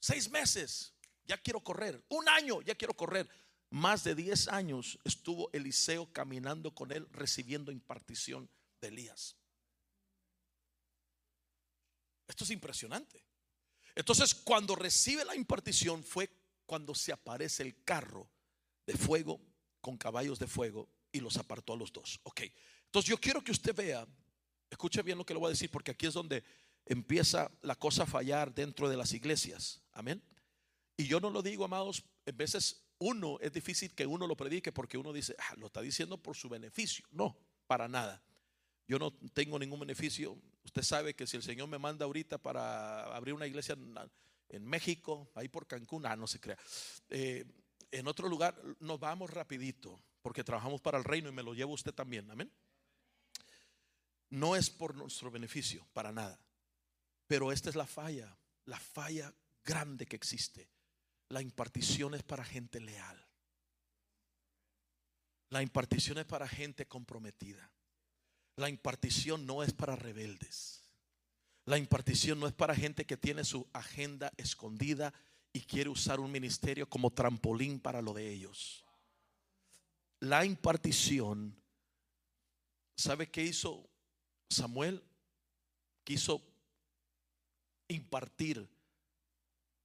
Seis 0.00 0.30
meses, 0.30 0.94
ya 1.24 1.36
quiero 1.36 1.60
correr. 1.60 2.02
Un 2.08 2.28
año, 2.28 2.62
ya 2.62 2.74
quiero 2.74 2.94
correr. 2.94 3.28
Más 3.76 4.04
de 4.04 4.14
diez 4.14 4.48
años 4.48 4.98
estuvo 5.04 5.50
Eliseo 5.52 6.10
caminando 6.10 6.74
con 6.74 6.92
él, 6.92 7.06
recibiendo 7.12 7.70
impartición 7.70 8.48
de 8.80 8.88
Elías. 8.88 9.36
Esto 12.26 12.44
es 12.44 12.50
impresionante. 12.52 13.22
Entonces, 13.94 14.34
cuando 14.34 14.76
recibe 14.76 15.26
la 15.26 15.36
impartición 15.36 16.02
fue 16.02 16.30
cuando 16.64 16.94
se 16.94 17.12
aparece 17.12 17.64
el 17.64 17.84
carro 17.84 18.26
de 18.86 18.94
fuego 18.94 19.42
con 19.82 19.98
caballos 19.98 20.38
de 20.38 20.46
fuego 20.46 20.88
y 21.12 21.20
los 21.20 21.36
apartó 21.36 21.74
a 21.74 21.76
los 21.76 21.92
dos. 21.92 22.18
Ok, 22.22 22.44
entonces 22.86 23.10
yo 23.10 23.20
quiero 23.20 23.44
que 23.44 23.52
usted 23.52 23.74
vea, 23.74 24.08
escuche 24.70 25.02
bien 25.02 25.18
lo 25.18 25.26
que 25.26 25.34
le 25.34 25.40
voy 25.40 25.48
a 25.48 25.50
decir, 25.50 25.70
porque 25.70 25.90
aquí 25.90 26.06
es 26.06 26.14
donde 26.14 26.42
empieza 26.86 27.50
la 27.60 27.74
cosa 27.74 28.04
a 28.04 28.06
fallar 28.06 28.54
dentro 28.54 28.88
de 28.88 28.96
las 28.96 29.12
iglesias. 29.12 29.82
Amén. 29.92 30.22
Y 30.96 31.06
yo 31.06 31.20
no 31.20 31.28
lo 31.28 31.42
digo, 31.42 31.66
amados, 31.66 32.02
en 32.24 32.38
veces 32.38 32.85
uno 32.98 33.38
es 33.40 33.52
difícil 33.52 33.94
que 33.94 34.06
uno 34.06 34.26
lo 34.26 34.36
predique 34.36 34.72
porque 34.72 34.98
uno 34.98 35.12
dice, 35.12 35.34
ah, 35.38 35.54
lo 35.56 35.66
está 35.66 35.80
diciendo 35.80 36.16
por 36.18 36.36
su 36.36 36.48
beneficio. 36.48 37.04
No, 37.10 37.36
para 37.66 37.88
nada. 37.88 38.22
Yo 38.88 38.98
no 38.98 39.12
tengo 39.34 39.58
ningún 39.58 39.80
beneficio. 39.80 40.38
Usted 40.64 40.82
sabe 40.82 41.14
que 41.14 41.26
si 41.26 41.36
el 41.36 41.42
Señor 41.42 41.68
me 41.68 41.78
manda 41.78 42.04
ahorita 42.04 42.38
para 42.38 43.04
abrir 43.14 43.34
una 43.34 43.46
iglesia 43.46 43.76
en, 44.48 44.64
México, 44.64 45.30
ahí 45.34 45.48
por 45.48 45.66
Cancún, 45.66 46.06
ah, 46.06 46.16
no 46.16 46.26
se 46.26 46.40
crea. 46.40 46.58
Eh, 47.10 47.44
en 47.90 48.06
otro 48.06 48.28
lugar, 48.28 48.60
nos 48.80 48.98
vamos 48.98 49.30
rapidito 49.30 50.00
porque 50.22 50.44
trabajamos 50.44 50.80
para 50.80 50.98
el 50.98 51.04
reino 51.04 51.28
y 51.28 51.32
me 51.32 51.42
lo 51.42 51.54
llevo 51.54 51.74
usted 51.74 51.92
también. 51.92 52.30
Amén. 52.30 52.50
No 54.30 54.56
es 54.56 54.70
por 54.70 54.94
nuestro 54.94 55.30
beneficio, 55.30 55.86
para 55.92 56.12
nada. 56.12 56.40
Pero 57.26 57.52
esta 57.52 57.70
es 57.70 57.76
la 57.76 57.86
falla, 57.86 58.36
la 58.64 58.78
falla 58.78 59.32
grande 59.64 60.06
que 60.06 60.16
existe. 60.16 60.68
La 61.28 61.40
impartición 61.42 62.14
es 62.14 62.22
para 62.22 62.44
gente 62.44 62.80
leal. 62.80 63.26
La 65.50 65.62
impartición 65.62 66.18
es 66.18 66.24
para 66.24 66.48
gente 66.48 66.86
comprometida. 66.86 67.70
La 68.56 68.68
impartición 68.68 69.46
no 69.46 69.62
es 69.62 69.72
para 69.72 69.96
rebeldes. 69.96 70.82
La 71.66 71.78
impartición 71.78 72.38
no 72.38 72.46
es 72.46 72.54
para 72.54 72.74
gente 72.74 73.04
que 73.04 73.16
tiene 73.16 73.44
su 73.44 73.66
agenda 73.72 74.32
escondida 74.36 75.12
y 75.52 75.62
quiere 75.62 75.90
usar 75.90 76.20
un 76.20 76.30
ministerio 76.30 76.88
como 76.88 77.12
trampolín 77.12 77.80
para 77.80 78.00
lo 78.02 78.12
de 78.12 78.30
ellos. 78.30 78.84
La 80.20 80.44
impartición, 80.44 81.60
¿sabe 82.96 83.30
qué 83.30 83.42
hizo 83.42 83.88
Samuel? 84.48 85.02
Quiso 86.04 86.42
impartir 87.88 88.68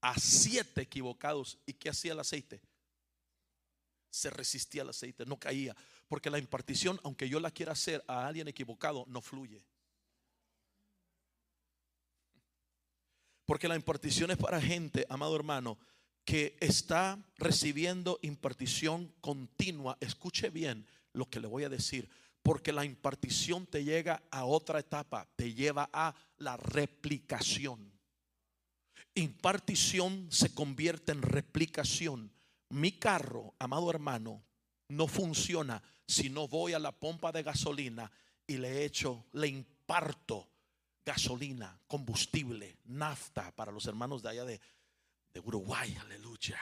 a 0.02 0.20
siete 0.20 0.82
equivocados. 0.82 1.58
¿Y 1.66 1.74
qué 1.74 1.90
hacía 1.90 2.14
el 2.14 2.20
aceite? 2.20 2.62
Se 4.10 4.30
resistía 4.30 4.82
al 4.82 4.90
aceite, 4.90 5.26
no 5.26 5.40
caía. 5.40 5.76
Porque 6.08 6.30
la 6.30 6.40
impartición, 6.40 7.00
aunque 7.04 7.30
yo 7.30 7.40
la 7.40 7.52
quiera 7.52 7.72
hacer 7.72 8.04
a 8.08 8.28
alguien 8.28 8.48
equivocado, 8.48 9.06
no 9.08 9.22
fluye. 9.22 9.64
Porque 13.46 13.68
la 13.68 13.76
impartición 13.76 14.32
es 14.32 14.38
para 14.38 14.62
gente, 14.62 15.06
amado 15.10 15.36
hermano, 15.36 15.78
que 16.26 16.58
está 16.60 17.18
recibiendo 17.38 18.20
impartición 18.22 19.14
continua. 19.22 19.98
Escuche 20.00 20.50
bien 20.50 20.88
lo 21.14 21.30
que 21.30 21.40
le 21.40 21.48
voy 21.48 21.64
a 21.64 21.70
decir. 21.70 22.10
Porque 22.42 22.72
la 22.72 22.86
impartición 22.86 23.68
te 23.68 23.84
llega 23.84 24.24
a 24.32 24.46
otra 24.46 24.80
etapa, 24.80 25.28
te 25.36 25.54
lleva 25.54 25.90
a 25.94 26.16
la 26.38 26.58
replicación. 26.58 27.91
Impartición 29.16 30.28
se 30.32 30.54
convierte 30.54 31.12
en 31.12 31.22
replicación. 31.22 32.32
Mi 32.70 32.94
carro, 32.94 33.54
amado 33.60 33.90
hermano, 33.90 34.44
no 34.88 35.08
funciona 35.08 35.82
si 36.08 36.30
no 36.30 36.48
voy 36.48 36.74
a 36.74 36.80
la 36.80 36.92
pompa 36.92 37.32
de 37.32 37.44
gasolina 37.44 38.12
y 38.48 38.58
le 38.58 38.86
echo, 38.86 39.26
le 39.34 39.48
imparto 39.48 40.50
gasolina, 41.06 41.80
combustible, 41.88 42.78
nafta 42.86 43.54
para 43.56 43.72
los 43.72 43.86
hermanos 43.86 44.22
de 44.22 44.30
allá 44.30 44.46
de, 44.46 44.62
Uruguay, 45.44 45.96
aleluya. 46.02 46.60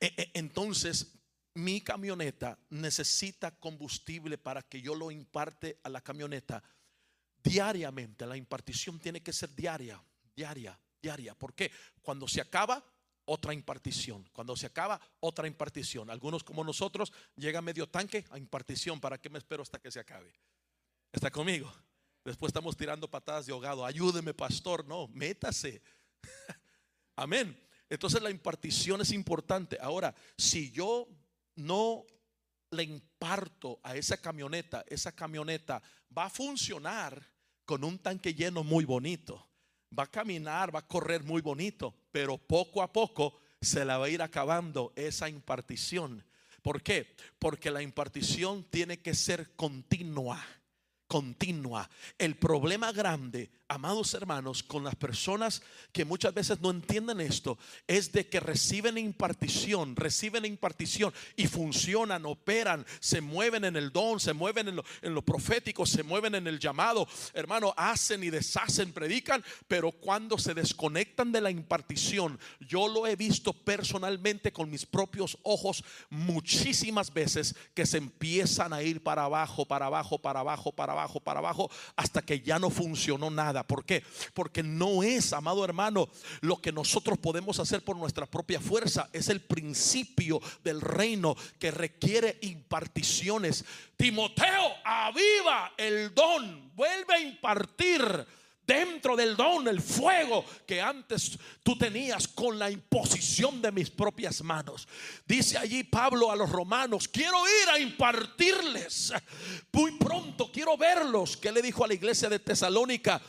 E, 0.00 0.06
e, 0.16 0.30
entonces, 0.34 1.12
mi 1.54 1.80
camioneta 1.82 2.58
necesita 2.70 3.50
combustible 3.50 4.38
para 4.38 4.62
que 4.62 4.80
yo 4.80 4.94
lo 4.94 5.10
imparte 5.10 5.78
a 5.82 5.88
la 5.90 6.00
camioneta 6.00 6.62
diariamente. 7.42 8.26
La 8.26 8.36
impartición 8.36 8.98
tiene 8.98 9.22
que 9.22 9.32
ser 9.32 9.54
diaria, 9.54 10.02
diaria, 10.34 10.78
diaria. 11.06 11.34
¿Por 11.34 11.54
qué? 11.54 11.70
Cuando 12.02 12.26
se 12.26 12.40
acaba, 12.40 12.84
otra 13.26 13.54
impartición. 13.54 14.28
Cuando 14.32 14.56
se 14.56 14.66
acaba, 14.66 15.00
otra 15.20 15.46
impartición. 15.46 16.10
Algunos 16.10 16.42
como 16.42 16.64
nosotros 16.64 17.12
llega 17.36 17.62
medio 17.62 17.88
tanque 17.88 18.24
a 18.30 18.38
impartición. 18.38 19.00
¿Para 19.00 19.18
qué 19.18 19.30
me 19.30 19.38
espero 19.38 19.62
hasta 19.62 19.78
que 19.78 19.90
se 19.90 20.00
acabe? 20.00 20.32
¿Está 21.12 21.30
conmigo? 21.30 21.72
Después 22.24 22.50
estamos 22.50 22.76
tirando 22.76 23.08
patadas 23.08 23.46
de 23.46 23.52
ahogado. 23.52 23.86
Ayúdeme, 23.86 24.34
pastor. 24.34 24.84
No, 24.84 25.06
métase. 25.08 25.80
Amén. 27.16 27.56
Entonces 27.88 28.20
la 28.20 28.30
impartición 28.30 29.00
es 29.00 29.12
importante. 29.12 29.78
Ahora, 29.80 30.12
si 30.36 30.72
yo 30.72 31.08
no 31.54 32.04
le 32.70 32.82
imparto 32.82 33.78
a 33.84 33.94
esa 33.94 34.16
camioneta, 34.16 34.84
esa 34.88 35.12
camioneta 35.12 35.80
va 36.16 36.24
a 36.24 36.30
funcionar 36.30 37.24
con 37.64 37.84
un 37.84 37.98
tanque 37.98 38.34
lleno 38.34 38.64
muy 38.64 38.84
bonito. 38.84 39.46
Va 39.98 40.04
a 40.04 40.10
caminar, 40.10 40.74
va 40.74 40.80
a 40.80 40.86
correr 40.86 41.22
muy 41.22 41.40
bonito, 41.40 41.94
pero 42.12 42.38
poco 42.38 42.82
a 42.82 42.92
poco 42.92 43.38
se 43.60 43.84
la 43.84 43.98
va 43.98 44.06
a 44.06 44.10
ir 44.10 44.22
acabando 44.22 44.92
esa 44.96 45.28
impartición. 45.28 46.24
¿Por 46.62 46.82
qué? 46.82 47.14
Porque 47.38 47.70
la 47.70 47.82
impartición 47.82 48.64
tiene 48.64 48.98
que 48.98 49.14
ser 49.14 49.54
continua 49.56 50.44
continua. 51.06 51.88
El 52.18 52.36
problema 52.36 52.92
grande, 52.92 53.50
amados 53.68 54.14
hermanos, 54.14 54.62
con 54.62 54.84
las 54.84 54.94
personas 54.94 55.62
que 55.92 56.04
muchas 56.04 56.34
veces 56.34 56.60
no 56.60 56.70
entienden 56.70 57.20
esto, 57.20 57.58
es 57.86 58.12
de 58.12 58.28
que 58.28 58.40
reciben 58.40 58.98
impartición, 58.98 59.96
reciben 59.96 60.44
impartición 60.44 61.12
y 61.36 61.46
funcionan, 61.46 62.26
operan, 62.26 62.84
se 63.00 63.20
mueven 63.20 63.64
en 63.64 63.76
el 63.76 63.92
don, 63.92 64.20
se 64.20 64.32
mueven 64.32 64.68
en 64.68 64.76
lo, 64.76 64.84
en 65.02 65.14
lo 65.14 65.22
profético, 65.22 65.86
se 65.86 66.02
mueven 66.02 66.34
en 66.34 66.46
el 66.46 66.58
llamado. 66.58 67.06
Hermano, 67.34 67.74
hacen 67.76 68.22
y 68.24 68.30
deshacen, 68.30 68.92
predican, 68.92 69.44
pero 69.68 69.92
cuando 69.92 70.38
se 70.38 70.54
desconectan 70.54 71.32
de 71.32 71.40
la 71.40 71.50
impartición, 71.50 72.38
yo 72.60 72.88
lo 72.88 73.06
he 73.06 73.16
visto 73.16 73.52
personalmente 73.52 74.52
con 74.52 74.70
mis 74.70 74.86
propios 74.86 75.38
ojos 75.42 75.84
muchísimas 76.10 77.12
veces 77.12 77.54
que 77.74 77.86
se 77.86 77.98
empiezan 77.98 78.72
a 78.72 78.82
ir 78.82 79.02
para 79.02 79.24
abajo, 79.24 79.64
para 79.66 79.86
abajo, 79.86 80.18
para 80.18 80.40
abajo, 80.40 80.72
para 80.72 80.92
abajo, 80.92 80.95
para 81.22 81.38
abajo, 81.40 81.70
hasta 81.96 82.22
que 82.22 82.40
ya 82.40 82.58
no 82.58 82.70
funcionó 82.70 83.30
nada. 83.30 83.66
¿Por 83.66 83.84
qué? 83.84 84.02
Porque 84.34 84.62
no 84.62 85.02
es, 85.02 85.32
amado 85.32 85.64
hermano, 85.64 86.08
lo 86.40 86.60
que 86.60 86.72
nosotros 86.72 87.18
podemos 87.18 87.58
hacer 87.58 87.82
por 87.82 87.96
nuestra 87.96 88.26
propia 88.26 88.60
fuerza. 88.60 89.08
Es 89.12 89.28
el 89.28 89.40
principio 89.40 90.40
del 90.64 90.80
reino 90.80 91.36
que 91.58 91.70
requiere 91.70 92.38
imparticiones. 92.42 93.64
Timoteo, 93.96 94.72
aviva 94.84 95.72
el 95.76 96.14
don, 96.14 96.70
vuelve 96.74 97.14
a 97.14 97.20
impartir 97.20 98.26
dentro 98.66 99.16
del 99.16 99.36
don, 99.36 99.68
el 99.68 99.80
fuego 99.80 100.44
que 100.66 100.80
antes 100.80 101.38
tú 101.62 101.76
tenías 101.76 102.28
con 102.28 102.58
la 102.58 102.70
imposición 102.70 103.62
de 103.62 103.72
mis 103.72 103.90
propias 103.90 104.42
manos. 104.42 104.88
Dice 105.26 105.56
allí 105.58 105.84
Pablo 105.84 106.30
a 106.30 106.36
los 106.36 106.50
romanos, 106.50 107.08
quiero 107.08 107.38
ir 107.62 107.68
a 107.70 107.78
impartirles. 107.78 109.12
Muy 109.72 109.92
pronto 109.92 110.50
quiero 110.52 110.76
verlos. 110.76 111.36
Que 111.36 111.52
le 111.52 111.62
dijo 111.62 111.84
a 111.84 111.88
la 111.88 111.94
iglesia 111.94 112.28
de 112.28 112.38
Tesalónica? 112.38 113.20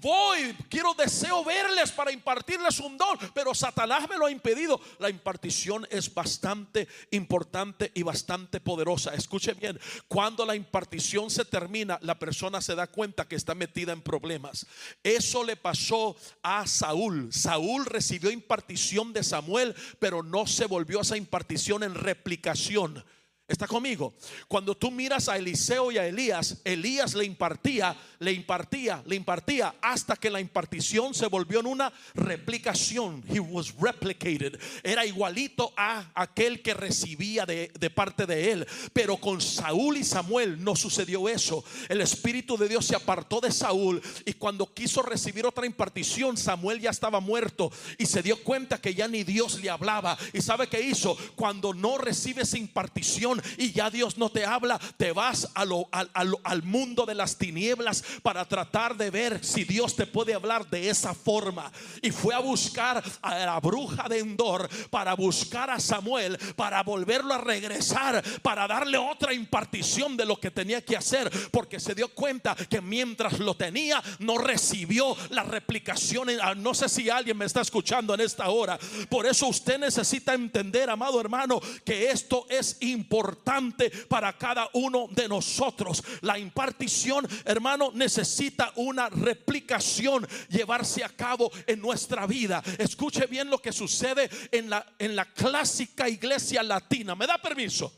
Voy, 0.00 0.56
quiero, 0.68 0.94
deseo 0.94 1.44
verles 1.44 1.92
para 1.92 2.12
impartirles 2.12 2.80
un 2.80 2.96
don, 2.96 3.18
pero 3.34 3.54
Satanás 3.54 4.08
me 4.08 4.16
lo 4.16 4.26
ha 4.26 4.30
impedido. 4.30 4.80
La 4.98 5.10
impartición 5.10 5.86
es 5.90 6.12
bastante 6.12 6.88
importante 7.10 7.90
y 7.94 8.02
bastante 8.02 8.60
poderosa. 8.60 9.14
Escuche 9.14 9.54
bien, 9.54 9.78
cuando 10.08 10.44
la 10.46 10.54
impartición 10.54 11.30
se 11.30 11.44
termina, 11.44 11.98
la 12.02 12.18
persona 12.18 12.60
se 12.60 12.74
da 12.74 12.86
cuenta 12.86 13.28
que 13.28 13.36
está 13.36 13.54
metida 13.54 13.92
en 13.92 14.02
problemas. 14.02 14.66
Eso 15.02 15.44
le 15.44 15.56
pasó 15.56 16.16
a 16.42 16.66
Saúl. 16.66 17.32
Saúl 17.32 17.86
recibió 17.86 18.30
impartición 18.30 19.12
de 19.12 19.24
Samuel, 19.24 19.74
pero 19.98 20.22
no 20.22 20.46
se 20.46 20.66
volvió 20.66 21.00
esa 21.00 21.16
impartición 21.16 21.82
en 21.82 21.94
replicación. 21.94 23.04
Está 23.50 23.66
conmigo. 23.66 24.14
Cuando 24.46 24.76
tú 24.76 24.92
miras 24.92 25.28
a 25.28 25.36
Eliseo 25.36 25.90
y 25.90 25.98
a 25.98 26.06
Elías, 26.06 26.60
Elías 26.64 27.14
le 27.14 27.24
impartía, 27.24 27.96
le 28.20 28.32
impartía, 28.32 29.02
le 29.06 29.16
impartía 29.16 29.74
hasta 29.80 30.14
que 30.14 30.28
la 30.28 30.40
impartición 30.40 31.14
se 31.14 31.26
volvió 31.26 31.60
en 31.60 31.66
una 31.66 31.90
replicación. 32.14 33.24
He 33.26 33.40
was 33.40 33.74
replicated. 33.80 34.60
Era 34.82 35.06
igualito 35.06 35.72
a 35.74 36.10
aquel 36.14 36.60
que 36.60 36.74
recibía 36.74 37.46
de, 37.46 37.68
parte 37.94 38.26
de 38.26 38.52
él. 38.52 38.66
Pero 38.92 39.16
con 39.16 39.40
Saúl 39.40 39.96
y 39.96 40.04
Samuel 40.04 40.62
no 40.62 40.76
sucedió 40.76 41.30
eso. 41.30 41.64
El 41.88 42.02
Espíritu 42.02 42.58
de 42.58 42.68
Dios 42.68 42.84
se 42.84 42.94
apartó 42.94 43.40
de 43.40 43.50
Saúl 43.50 44.02
y 44.26 44.34
cuando 44.34 44.72
quiso 44.72 45.00
recibir 45.00 45.46
otra 45.46 45.64
impartición, 45.64 46.36
Samuel 46.36 46.78
ya 46.78 46.90
estaba 46.90 47.20
muerto 47.20 47.72
y 47.96 48.04
se 48.04 48.22
dio 48.22 48.42
cuenta 48.44 48.78
que 48.78 48.94
ya 48.94 49.08
ni 49.08 49.24
Dios 49.24 49.62
le 49.62 49.70
hablaba. 49.70 50.18
¿Y 50.34 50.42
sabe 50.42 50.68
qué 50.68 50.82
hizo? 50.82 51.16
Cuando 51.36 51.72
no 51.72 51.96
recibes 51.96 52.52
impartición, 52.52 53.42
y 53.56 53.72
ya 53.72 53.88
Dios 53.88 54.18
no 54.18 54.30
te 54.30 54.44
habla, 54.44 54.78
te 54.98 55.12
vas 55.12 55.48
al 55.54 56.62
mundo 56.62 57.06
de 57.06 57.14
las 57.14 57.38
tinieblas 57.38 58.04
para 58.22 58.44
tratar 58.44 58.96
de 58.96 59.10
ver 59.10 59.44
si 59.44 59.64
Dios 59.64 59.96
te 59.96 60.06
puede 60.06 60.34
hablar 60.34 60.68
de 60.68 60.88
esa 60.88 61.14
forma. 61.14 61.70
Y 62.02 62.10
fue 62.10 62.34
a 62.34 62.38
buscar 62.38 63.02
a 63.22 63.38
la 63.38 63.60
bruja 63.60 64.08
de 64.08 64.18
Endor 64.18 64.68
para 64.90 65.14
buscar 65.14 65.70
a 65.70 65.80
Samuel, 65.80 66.38
para 66.56 66.82
volverlo 66.82 67.34
a 67.34 67.38
regresar, 67.38 68.22
para 68.42 68.66
darle 68.66 68.98
otra 68.98 69.32
impartición 69.32 70.16
de 70.16 70.26
lo 70.26 70.38
que 70.38 70.50
tenía 70.50 70.84
que 70.84 70.96
hacer, 70.96 71.30
porque 71.50 71.80
se 71.80 71.94
dio 71.94 72.08
cuenta 72.08 72.54
que 72.54 72.80
mientras 72.80 73.38
lo 73.38 73.54
tenía, 73.54 74.02
no 74.18 74.38
recibió 74.38 75.16
la 75.30 75.42
replicación. 75.42 76.28
Ah, 76.42 76.54
No 76.54 76.74
sé 76.74 76.88
si 76.88 77.10
alguien 77.10 77.36
me 77.36 77.44
está 77.44 77.60
escuchando 77.60 78.14
en 78.14 78.20
esta 78.20 78.48
hora. 78.48 78.78
Por 79.08 79.26
eso 79.26 79.46
usted 79.46 79.78
necesita 79.78 80.34
entender, 80.34 80.90
amado 80.90 81.20
hermano, 81.20 81.60
que 81.84 82.10
esto 82.10 82.46
es 82.48 82.76
importante 82.80 83.90
para 84.08 84.36
cada 84.36 84.68
uno 84.72 85.08
de 85.10 85.28
nosotros. 85.28 86.02
La 86.20 86.38
impartición, 86.38 87.26
hermano, 87.44 87.90
necesita 88.00 88.72
una 88.76 89.08
replicación 89.08 90.26
llevarse 90.48 91.04
a 91.04 91.08
cabo 91.08 91.52
en 91.66 91.80
nuestra 91.80 92.26
vida. 92.26 92.62
Escuche 92.78 93.26
bien 93.26 93.48
lo 93.48 93.58
que 93.58 93.72
sucede 93.72 94.28
en 94.50 94.68
la, 94.68 94.84
en 94.98 95.14
la 95.14 95.26
clásica 95.26 96.08
iglesia 96.08 96.62
latina. 96.62 97.14
¿Me 97.14 97.26
da 97.26 97.38
permiso? 97.38 97.92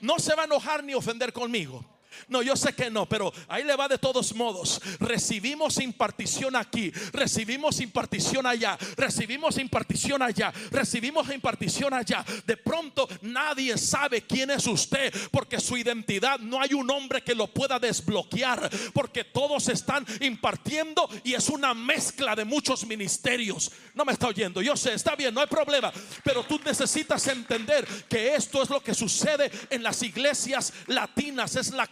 No 0.00 0.18
se 0.18 0.34
va 0.34 0.42
a 0.42 0.46
enojar 0.46 0.82
ni 0.82 0.94
ofender 0.94 1.32
conmigo. 1.32 1.97
No, 2.28 2.42
yo 2.42 2.56
sé 2.56 2.72
que 2.72 2.90
no, 2.90 3.06
pero 3.06 3.32
ahí 3.48 3.64
le 3.64 3.76
va 3.76 3.88
de 3.88 3.98
todos 3.98 4.34
modos. 4.34 4.80
Recibimos 4.98 5.78
impartición 5.78 6.56
aquí, 6.56 6.90
recibimos 7.12 7.80
impartición 7.80 8.46
allá, 8.46 8.76
recibimos 8.96 9.58
impartición 9.58 10.22
allá, 10.22 10.52
recibimos 10.70 11.32
impartición 11.32 11.94
allá. 11.94 12.24
De 12.46 12.56
pronto 12.56 13.08
nadie 13.22 13.76
sabe 13.78 14.22
quién 14.22 14.50
es 14.50 14.66
usted, 14.66 15.12
porque 15.30 15.60
su 15.60 15.76
identidad 15.76 16.38
no 16.38 16.60
hay 16.60 16.74
un 16.74 16.90
hombre 16.90 17.22
que 17.22 17.34
lo 17.34 17.46
pueda 17.46 17.78
desbloquear, 17.78 18.70
porque 18.92 19.24
todos 19.24 19.68
están 19.68 20.04
impartiendo 20.20 21.08
y 21.24 21.34
es 21.34 21.48
una 21.48 21.74
mezcla 21.74 22.34
de 22.34 22.44
muchos 22.44 22.86
ministerios. 22.86 23.70
No 23.94 24.04
me 24.04 24.12
está 24.12 24.28
oyendo, 24.28 24.62
yo 24.62 24.76
sé, 24.76 24.94
está 24.94 25.14
bien, 25.14 25.34
no 25.34 25.40
hay 25.40 25.46
problema, 25.46 25.92
pero 26.24 26.44
tú 26.44 26.60
necesitas 26.64 27.26
entender 27.26 27.86
que 28.08 28.34
esto 28.34 28.62
es 28.62 28.70
lo 28.70 28.82
que 28.82 28.94
sucede 28.94 29.50
en 29.70 29.82
las 29.82 30.02
iglesias 30.02 30.72
latinas, 30.86 31.56
es 31.56 31.70
la 31.70 31.86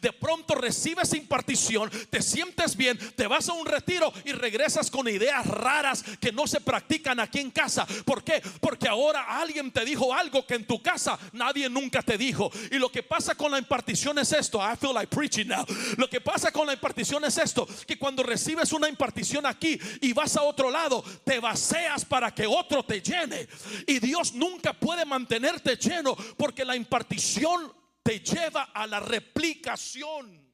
De 0.00 0.12
pronto 0.12 0.54
recibes 0.54 1.14
impartición, 1.14 1.90
te 2.10 2.22
sientes 2.22 2.76
bien, 2.76 2.98
te 3.16 3.26
vas 3.26 3.48
a 3.48 3.52
un 3.52 3.66
retiro 3.66 4.12
y 4.24 4.32
regresas 4.32 4.90
con 4.90 5.08
ideas 5.08 5.46
raras 5.46 6.04
que 6.20 6.32
no 6.32 6.46
se 6.46 6.60
practican 6.60 7.20
aquí 7.20 7.40
en 7.40 7.50
casa. 7.50 7.86
¿Por 8.04 8.22
qué? 8.22 8.42
Porque 8.60 8.88
ahora 8.88 9.22
alguien 9.40 9.70
te 9.70 9.84
dijo 9.84 10.12
algo 10.12 10.46
que 10.46 10.54
en 10.54 10.66
tu 10.66 10.82
casa 10.82 11.18
nadie 11.32 11.68
nunca 11.68 12.02
te 12.02 12.18
dijo. 12.18 12.50
Y 12.70 12.78
lo 12.78 12.90
que 12.90 13.02
pasa 13.02 13.34
con 13.34 13.52
la 13.52 13.58
impartición 13.58 14.18
es 14.18 14.32
esto. 14.32 14.58
I 14.58 14.76
feel 14.76 14.94
like 14.94 15.14
preaching 15.14 15.48
now. 15.48 15.64
Lo 15.96 16.08
que 16.08 16.20
pasa 16.20 16.50
con 16.52 16.66
la 16.66 16.74
impartición 16.74 17.24
es 17.24 17.38
esto, 17.38 17.66
que 17.86 17.98
cuando 17.98 18.22
recibes 18.22 18.72
una 18.72 18.88
impartición 18.88 19.46
aquí 19.46 19.78
y 20.00 20.12
vas 20.12 20.36
a 20.36 20.42
otro 20.42 20.70
lado, 20.70 21.02
te 21.24 21.40
vacías 21.40 22.04
para 22.04 22.34
que 22.34 22.46
otro 22.46 22.84
te 22.84 23.00
llene. 23.00 23.48
Y 23.86 23.98
Dios 23.98 24.34
nunca 24.34 24.72
puede 24.72 25.04
mantenerte 25.04 25.76
lleno 25.76 26.16
porque 26.36 26.64
la 26.64 26.76
impartición 26.76 27.72
te 28.02 28.20
lleva 28.20 28.64
a 28.64 28.86
la 28.86 29.00
replicación. 29.00 30.52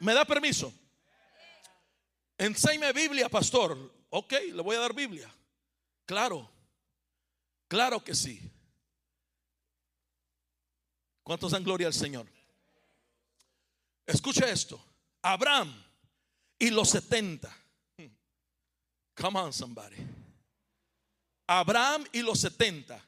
¿Me 0.00 0.14
da 0.14 0.24
permiso? 0.24 0.72
Enséñame 2.36 2.92
Biblia, 2.92 3.28
pastor. 3.28 3.76
Ok, 4.10 4.32
le 4.54 4.62
voy 4.62 4.76
a 4.76 4.80
dar 4.80 4.94
Biblia. 4.94 5.32
Claro, 6.06 6.50
claro 7.66 8.02
que 8.02 8.14
sí. 8.14 8.40
¿Cuántos 11.22 11.52
dan 11.52 11.62
gloria 11.62 11.88
al 11.88 11.94
Señor? 11.94 12.26
Escucha 14.06 14.48
esto. 14.48 14.82
Abraham 15.20 15.84
y 16.58 16.70
los 16.70 16.88
70. 16.90 17.54
Come 19.14 19.38
on, 19.38 19.52
somebody. 19.52 19.96
Abraham 21.46 22.06
y 22.12 22.22
los 22.22 22.40
70. 22.40 23.07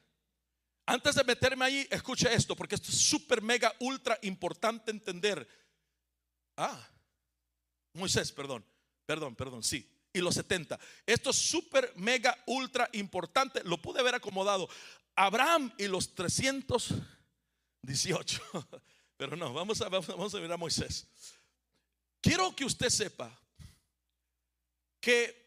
Antes 0.85 1.15
de 1.15 1.23
meterme 1.23 1.65
ahí, 1.65 1.87
escucha 1.89 2.31
esto, 2.31 2.55
porque 2.55 2.75
esto 2.75 2.91
es 2.91 2.97
súper, 2.97 3.41
mega, 3.41 3.73
ultra 3.79 4.19
importante 4.23 4.91
entender. 4.91 5.47
Ah, 6.57 6.87
Moisés, 7.93 8.31
perdón, 8.31 8.63
perdón, 9.05 9.35
perdón, 9.35 9.63
sí. 9.63 9.87
Y 10.13 10.19
los 10.19 10.35
70. 10.35 10.77
Esto 11.05 11.29
es 11.29 11.37
súper, 11.37 11.93
mega, 11.95 12.37
ultra 12.45 12.89
importante. 12.93 13.63
Lo 13.63 13.81
pude 13.81 14.01
haber 14.01 14.15
acomodado. 14.15 14.67
Abraham 15.15 15.73
y 15.77 15.87
los 15.87 16.13
318. 16.15 18.41
Pero 19.17 19.37
no, 19.37 19.53
vamos 19.53 19.81
a, 19.81 19.89
vamos 19.89 20.33
a 20.33 20.37
mirar 20.37 20.53
a 20.53 20.57
Moisés. 20.57 21.05
Quiero 22.21 22.55
que 22.55 22.65
usted 22.65 22.89
sepa 22.89 23.37
que 24.99 25.40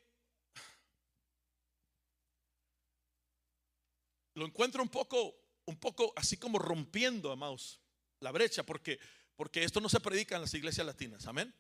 lo 4.35 4.47
encuentro 4.47 4.83
un 4.83 4.89
poco, 4.89 5.35
un 5.67 5.77
poco 5.77 6.13
así 6.17 6.37
como 6.37 6.59
rompiendo, 6.59 7.31
amados, 7.31 7.81
la 8.21 8.33
brecha, 8.33 8.65
porque, 8.65 8.99
porque 9.37 9.65
esto 9.65 9.81
no 9.81 9.89
se 9.89 10.01
predica 10.01 10.35
en 10.37 10.43
las 10.43 10.55
iglesias 10.55 10.87
latinas, 10.87 11.27
amén. 11.27 11.55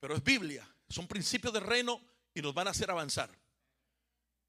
Pero 0.00 0.14
es 0.14 0.22
Biblia, 0.22 0.68
son 0.88 1.06
principios 1.06 1.52
del 1.52 1.64
reino 1.64 2.00
y 2.34 2.42
nos 2.42 2.54
van 2.54 2.68
a 2.68 2.70
hacer 2.70 2.90
avanzar. 2.90 3.30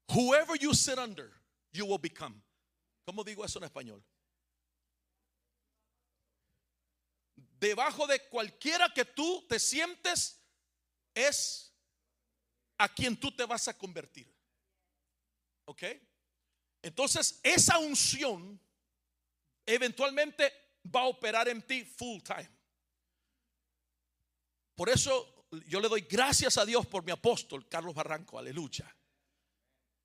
Whoever 0.08 0.58
you 0.58 0.74
sit 0.74 0.98
under, 0.98 1.32
you 1.72 1.86
will 1.86 2.00
become. 2.00 2.40
¿Cómo 3.04 3.24
digo 3.24 3.44
eso 3.44 3.58
en 3.58 3.64
español? 3.64 4.04
Debajo 7.36 8.06
de 8.06 8.20
cualquiera 8.28 8.92
que 8.92 9.04
tú 9.04 9.46
te 9.48 9.58
sientes 9.58 10.42
es 11.14 11.72
a 12.78 12.92
quien 12.92 13.18
tú 13.18 13.34
te 13.34 13.44
vas 13.44 13.68
a 13.68 13.76
convertir. 13.78 14.32
¿Ok? 15.66 15.82
Entonces, 16.84 17.40
esa 17.42 17.78
unción 17.78 18.60
eventualmente 19.64 20.52
va 20.94 21.00
a 21.00 21.06
operar 21.06 21.48
en 21.48 21.62
ti 21.62 21.82
full 21.82 22.20
time. 22.20 22.50
Por 24.74 24.90
eso 24.90 25.46
yo 25.66 25.80
le 25.80 25.88
doy 25.88 26.02
gracias 26.02 26.58
a 26.58 26.66
Dios 26.66 26.84
por 26.86 27.02
mi 27.02 27.10
apóstol 27.10 27.66
Carlos 27.70 27.94
Barranco, 27.94 28.38
aleluya. 28.38 28.94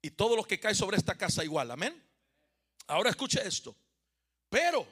Y 0.01 0.11
todo 0.11 0.37
lo 0.37 0.45
que 0.45 0.57
cae 0.57 0.73
sobre 0.73 0.95
esta 0.95 1.17
casa 1.17 1.43
igual, 1.43 1.69
amén. 1.69 2.01
Ahora 2.87 3.09
escuche 3.09 3.45
esto. 3.45 3.75
Pero, 4.47 4.87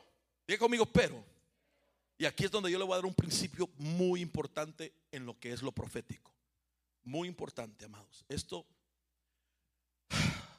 diga 0.45 0.59
conmigo, 0.59 0.85
pero. 0.87 1.23
Y 2.17 2.25
aquí 2.25 2.43
es 2.43 2.51
donde 2.51 2.69
yo 2.69 2.77
le 2.77 2.83
voy 2.83 2.95
a 2.95 2.97
dar 2.97 3.05
un 3.05 3.13
principio 3.13 3.69
muy 3.77 4.19
importante 4.19 4.93
en 5.09 5.25
lo 5.25 5.39
que 5.39 5.53
es 5.53 5.61
lo 5.61 5.71
profético. 5.71 6.33
Muy 7.05 7.29
importante, 7.29 7.85
amados. 7.85 8.25
Esto 8.27 8.67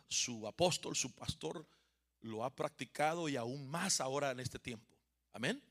su 0.08 0.46
apóstol, 0.46 0.96
su 0.96 1.14
pastor, 1.14 1.66
lo 2.20 2.44
ha 2.44 2.54
practicado 2.54 3.28
y 3.28 3.36
aún 3.36 3.68
más 3.68 4.00
ahora 4.00 4.30
en 4.30 4.40
este 4.40 4.58
tiempo. 4.58 4.96
Amén. 5.32 5.62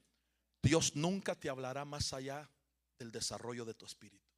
Dios 0.61 0.95
nunca 0.95 1.35
te 1.35 1.49
hablará 1.49 1.83
más 1.85 2.13
allá 2.13 2.49
del 2.97 3.11
desarrollo 3.11 3.65
de 3.65 3.73
tu 3.73 3.85
espíritu. 3.85 4.31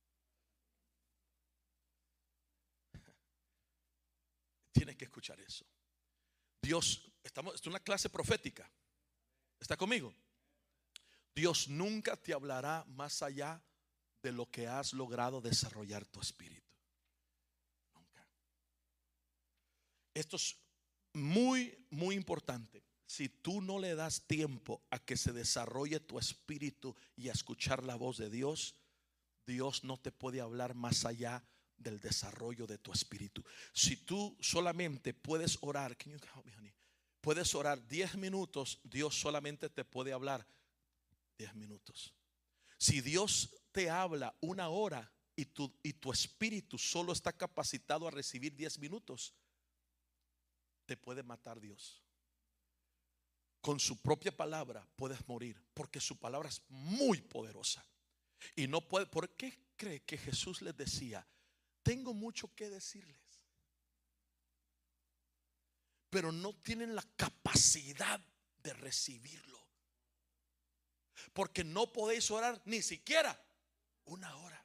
Tienes 4.73 4.95
que 4.95 5.05
escuchar 5.05 5.39
eso. 5.39 5.65
Dios, 6.61 7.09
estamos, 7.23 7.55
es 7.55 7.65
una 7.67 7.79
clase 7.79 8.09
profética. 8.09 8.69
¿Está 9.59 9.77
conmigo? 9.77 10.13
Dios 11.35 11.67
nunca 11.69 12.17
te 12.17 12.33
hablará 12.33 12.83
más 12.87 13.21
allá 13.21 13.61
de 14.21 14.31
lo 14.31 14.49
que 14.49 14.67
has 14.67 14.93
logrado 14.93 15.41
desarrollar 15.41 16.05
tu 16.05 16.19
espíritu. 16.19 16.67
Nunca. 17.93 18.27
Esto 20.19 20.35
es 20.35 20.57
muy, 21.13 21.87
muy 21.89 22.15
importante. 22.15 22.83
Si 23.05 23.29
tú 23.29 23.61
no 23.61 23.79
le 23.79 23.95
das 23.95 24.27
tiempo 24.27 24.83
a 24.91 24.99
que 24.99 25.15
se 25.15 25.31
desarrolle 25.31 26.01
tu 26.01 26.19
espíritu 26.19 26.95
y 27.15 27.29
a 27.29 27.31
escuchar 27.31 27.83
la 27.83 27.95
voz 27.95 28.17
de 28.17 28.29
Dios, 28.29 28.75
Dios 29.47 29.83
no 29.85 29.97
te 29.97 30.11
puede 30.11 30.41
hablar 30.41 30.75
más 30.75 31.05
allá 31.05 31.43
del 31.77 32.01
desarrollo 32.01 32.67
de 32.67 32.77
tu 32.77 32.91
espíritu. 32.91 33.43
Si 33.73 33.95
tú 33.95 34.37
solamente 34.41 35.13
puedes 35.13 35.57
orar, 35.61 35.97
can 35.97 36.11
you 36.11 36.19
help 36.35 36.45
me, 36.61 36.75
puedes 37.21 37.55
orar 37.55 37.87
10 37.87 38.15
minutos, 38.17 38.79
Dios 38.83 39.15
solamente 39.15 39.69
te 39.69 39.85
puede 39.85 40.11
hablar 40.11 40.45
10 41.37 41.55
minutos. 41.55 42.13
Si 42.77 42.99
Dios 42.99 43.55
te 43.71 43.89
habla 43.89 44.35
una 44.41 44.67
hora 44.67 45.11
y 45.35 45.45
tu, 45.45 45.73
y 45.81 45.93
tu 45.93 46.11
espíritu 46.11 46.77
solo 46.77 47.13
está 47.13 47.31
capacitado 47.31 48.05
a 48.05 48.11
recibir 48.11 48.53
10 48.55 48.79
minutos, 48.79 49.33
te 50.89 50.97
puede 50.97 51.21
matar 51.21 51.61
Dios. 51.61 52.01
Con 53.61 53.79
su 53.79 54.01
propia 54.01 54.35
palabra 54.35 54.87
puedes 54.95 55.27
morir, 55.27 55.63
porque 55.75 55.99
su 55.99 56.17
palabra 56.17 56.49
es 56.49 56.63
muy 56.67 57.21
poderosa. 57.21 57.85
Y 58.55 58.65
no 58.65 58.81
puede, 58.81 59.05
¿por 59.05 59.29
qué 59.35 59.67
cree 59.75 60.01
que 60.01 60.17
Jesús 60.17 60.63
les 60.63 60.75
decía, 60.75 61.27
tengo 61.83 62.15
mucho 62.15 62.55
que 62.55 62.71
decirles? 62.71 63.21
Pero 66.09 66.31
no 66.31 66.55
tienen 66.55 66.95
la 66.95 67.03
capacidad 67.15 68.19
de 68.63 68.73
recibirlo. 68.73 69.63
Porque 71.33 71.63
no 71.63 71.93
podéis 71.93 72.31
orar 72.31 72.59
ni 72.65 72.81
siquiera 72.81 73.39
una 74.05 74.35
hora. 74.37 74.58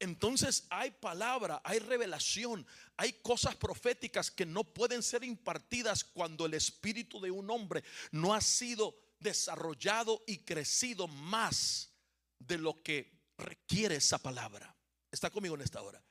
Entonces 0.00 0.66
hay 0.70 0.90
palabra, 0.90 1.60
hay 1.62 1.78
revelación, 1.78 2.66
hay 2.96 3.12
cosas 3.12 3.54
proféticas 3.54 4.30
que 4.30 4.46
no 4.46 4.64
pueden 4.64 5.02
ser 5.02 5.22
impartidas 5.22 6.04
cuando 6.04 6.46
el 6.46 6.54
espíritu 6.54 7.20
de 7.20 7.30
un 7.30 7.50
hombre 7.50 7.84
no 8.10 8.34
ha 8.34 8.40
sido 8.40 8.96
desarrollado 9.20 10.24
y 10.26 10.38
crecido 10.38 11.06
más 11.06 11.92
de 12.38 12.56
lo 12.56 12.82
que 12.82 13.12
requiere 13.36 13.96
esa 13.96 14.18
palabra. 14.18 14.74
Está 15.12 15.28
conmigo 15.28 15.54
en 15.54 15.60
esta 15.60 15.82
hora. 15.82 16.02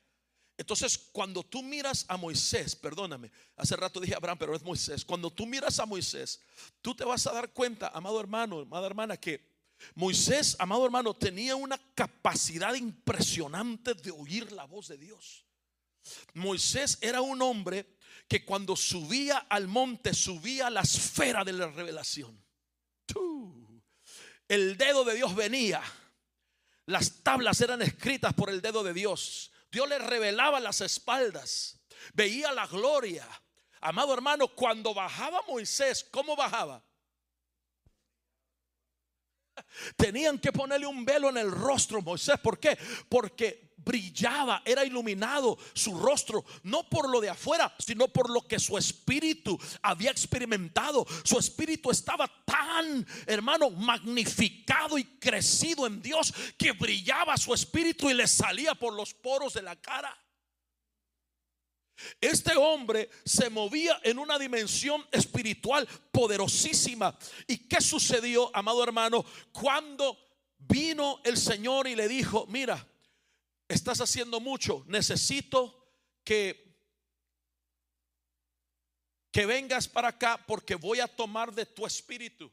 Entonces, 0.55 0.97
cuando 0.97 1.41
tú 1.41 1.63
miras 1.63 2.05
a 2.09 2.17
Moisés, 2.17 2.75
perdóname, 2.75 3.31
hace 3.55 3.75
rato 3.75 3.99
dije 3.99 4.13
Abraham, 4.13 4.37
pero 4.37 4.55
es 4.55 4.61
Moisés. 4.61 5.03
Cuando 5.03 5.31
tú 5.31 5.47
miras 5.47 5.79
a 5.79 5.85
Moisés, 5.85 6.41
tú 6.81 6.93
te 6.93 7.05
vas 7.05 7.25
a 7.25 7.31
dar 7.31 7.53
cuenta, 7.53 7.87
amado 7.87 8.19
hermano, 8.19 8.59
amada 8.59 8.85
hermana, 8.85 9.17
que 9.17 9.48
Moisés, 9.95 10.55
amado 10.59 10.85
hermano, 10.85 11.13
tenía 11.13 11.55
una 11.55 11.77
capacidad 11.95 12.73
impresionante 12.73 13.93
de 13.93 14.11
oír 14.11 14.51
la 14.51 14.65
voz 14.65 14.87
de 14.87 14.97
Dios. 14.97 15.45
Moisés 16.33 16.97
era 17.01 17.21
un 17.21 17.41
hombre 17.41 17.97
que 18.27 18.45
cuando 18.45 18.75
subía 18.75 19.37
al 19.37 19.67
monte, 19.67 20.13
subía 20.13 20.67
a 20.67 20.69
la 20.69 20.81
esfera 20.81 21.43
de 21.43 21.53
la 21.53 21.67
revelación. 21.67 22.43
El 24.47 24.77
dedo 24.77 25.03
de 25.03 25.15
Dios 25.15 25.35
venía. 25.35 25.81
Las 26.85 27.23
tablas 27.23 27.61
eran 27.61 27.81
escritas 27.81 28.33
por 28.33 28.49
el 28.49 28.61
dedo 28.61 28.83
de 28.83 28.93
Dios. 28.93 29.51
Dios 29.71 29.87
le 29.87 29.99
revelaba 29.99 30.59
las 30.59 30.81
espaldas. 30.81 31.79
Veía 32.13 32.51
la 32.51 32.65
gloria. 32.65 33.27
Amado 33.81 34.13
hermano, 34.13 34.47
cuando 34.47 34.93
bajaba 34.93 35.41
Moisés, 35.47 36.05
¿cómo 36.09 36.35
bajaba? 36.35 36.83
Tenían 39.95 40.39
que 40.39 40.51
ponerle 40.51 40.87
un 40.87 41.05
velo 41.05 41.29
en 41.29 41.37
el 41.37 41.51
rostro 41.51 42.01
Moisés. 42.01 42.39
¿Por 42.41 42.59
qué? 42.59 42.77
Porque 43.07 43.69
brillaba, 43.83 44.61
era 44.65 44.83
iluminado 44.85 45.57
su 45.73 45.97
rostro, 45.97 46.43
no 46.63 46.87
por 46.87 47.09
lo 47.09 47.21
de 47.21 47.29
afuera, 47.29 47.73
sino 47.79 48.07
por 48.07 48.29
lo 48.29 48.41
que 48.47 48.59
su 48.59 48.77
espíritu 48.77 49.57
había 49.81 50.11
experimentado. 50.11 51.05
Su 51.23 51.39
espíritu 51.39 51.89
estaba 51.89 52.29
tan, 52.45 53.05
hermano, 53.25 53.69
magnificado 53.69 54.97
y 54.97 55.05
crecido 55.19 55.87
en 55.87 56.01
Dios 56.01 56.33
que 56.57 56.71
brillaba 56.73 57.37
su 57.37 57.53
espíritu 57.53 58.09
y 58.09 58.13
le 58.13 58.27
salía 58.27 58.75
por 58.75 58.93
los 58.93 59.13
poros 59.13 59.53
de 59.53 59.61
la 59.61 59.75
cara. 59.75 60.15
Este 62.21 62.55
hombre 62.55 63.09
se 63.25 63.49
movía 63.49 63.99
en 64.03 64.19
una 64.19 64.37
dimensión 64.39 65.05
espiritual 65.11 65.87
poderosísima. 66.11 67.17
¿Y 67.47 67.67
qué 67.67 67.81
sucedió, 67.81 68.49
amado 68.55 68.83
hermano, 68.83 69.25
cuando 69.51 70.17
vino 70.57 71.21
el 71.23 71.37
Señor 71.37 71.87
y 71.87 71.95
le 71.95 72.07
dijo, 72.07 72.45
mira, 72.47 72.87
estás 73.67 74.01
haciendo 74.01 74.39
mucho, 74.39 74.83
necesito 74.87 75.75
que 76.23 76.69
que 79.31 79.45
vengas 79.45 79.87
para 79.87 80.09
acá 80.09 80.43
porque 80.45 80.75
voy 80.75 80.99
a 80.99 81.07
tomar 81.07 81.53
de 81.53 81.65
tu 81.65 81.85
espíritu. 81.85 82.51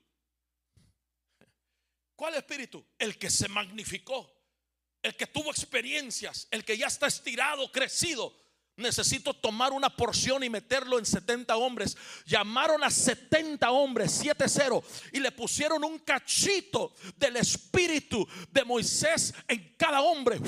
¿Cuál 2.15 2.35
espíritu? 2.35 2.85
El 2.99 3.19
que 3.19 3.31
se 3.31 3.49
magnificó, 3.49 4.31
el 5.03 5.17
que 5.17 5.27
tuvo 5.27 5.51
experiencias, 5.51 6.49
el 6.51 6.65
que 6.65 6.77
ya 6.77 6.87
está 6.87 7.07
estirado, 7.07 7.71
crecido 7.71 8.35
necesito 8.77 9.35
tomar 9.35 9.73
una 9.73 9.91
porción 9.91 10.45
y 10.45 10.51
meterlo 10.51 10.99
en 10.99 11.07
70 11.07 11.57
hombres. 11.57 11.97
Llamaron 12.27 12.85
a 12.85 12.91
70 12.91 13.71
hombres, 13.71 14.23
7-0, 14.23 14.83
y 15.13 15.21
le 15.21 15.33
pusieron 15.33 15.85
un 15.85 15.99
cachito 15.99 16.93
del 17.17 17.37
espíritu 17.37 18.27
de 18.51 18.65
Moisés 18.65 19.35
en 19.49 19.75
cada 19.77 20.01
hombre, 20.01 20.41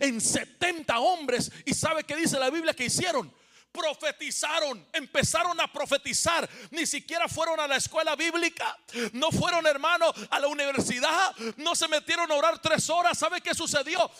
en 0.00 0.20
70 0.20 0.98
hombres. 0.98 1.50
¿Y 1.64 1.74
sabe 1.74 2.04
qué 2.04 2.16
dice 2.16 2.38
la 2.38 2.50
Biblia 2.50 2.74
que 2.74 2.84
hicieron? 2.84 3.32
Profetizaron, 3.72 4.84
empezaron 4.92 5.60
a 5.60 5.72
profetizar, 5.72 6.48
ni 6.70 6.86
siquiera 6.86 7.28
fueron 7.28 7.60
a 7.60 7.66
la 7.66 7.76
escuela 7.76 8.16
bíblica, 8.16 8.76
no 9.12 9.30
fueron 9.30 9.66
hermanos 9.66 10.12
a 10.30 10.40
la 10.40 10.48
universidad, 10.48 11.34
no 11.56 11.74
se 11.74 11.88
metieron 11.88 12.30
a 12.30 12.34
orar 12.34 12.58
tres 12.58 12.88
horas. 12.90 13.18
¿Sabe 13.18 13.40
qué 13.40 13.54
sucedió? 13.54 14.10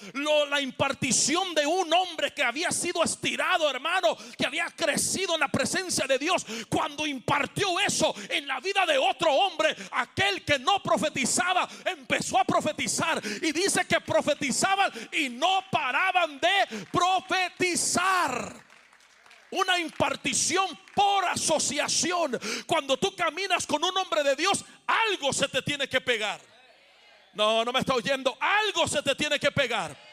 la 0.48 0.60
impartición 0.60 1.54
de 1.54 1.66
un 1.66 1.92
hombre 1.92 2.32
que 2.32 2.42
había 2.42 2.70
sido 2.70 3.02
estirado, 3.02 3.68
hermano, 3.70 4.16
que 4.36 4.46
había 4.46 4.66
crecido 4.66 5.34
en 5.34 5.40
la 5.40 5.48
presencia 5.48 6.06
de 6.06 6.18
Dios, 6.18 6.46
cuando 6.68 7.06
impartió 7.06 7.78
eso 7.80 8.14
en 8.28 8.46
la 8.46 8.60
vida 8.60 8.86
de 8.86 8.98
otro 8.98 9.32
hombre, 9.32 9.74
aquel 9.92 10.44
que 10.44 10.58
no 10.58 10.82
profetizaba, 10.82 11.68
empezó 11.84 12.38
a 12.38 12.44
profetizar 12.44 13.20
y 13.42 13.52
dice 13.52 13.84
que 13.86 14.00
profetizaban 14.00 14.92
y 15.12 15.28
no 15.28 15.64
paraban 15.70 16.40
de 16.40 16.86
profetizar 16.90 18.69
una 19.50 19.78
impartición 19.78 20.66
por 20.94 21.24
asociación. 21.26 22.38
Cuando 22.66 22.96
tú 22.96 23.14
caminas 23.14 23.66
con 23.66 23.82
un 23.84 23.96
hombre 23.96 24.22
de 24.22 24.36
Dios, 24.36 24.64
algo 24.86 25.32
se 25.32 25.48
te 25.48 25.62
tiene 25.62 25.88
que 25.88 26.00
pegar. 26.00 26.40
No, 27.34 27.64
no 27.64 27.72
me 27.72 27.80
está 27.80 27.94
oyendo. 27.94 28.36
Algo 28.40 28.86
se 28.88 29.02
te 29.02 29.14
tiene 29.14 29.38
que 29.38 29.50
pegar. 29.50 30.09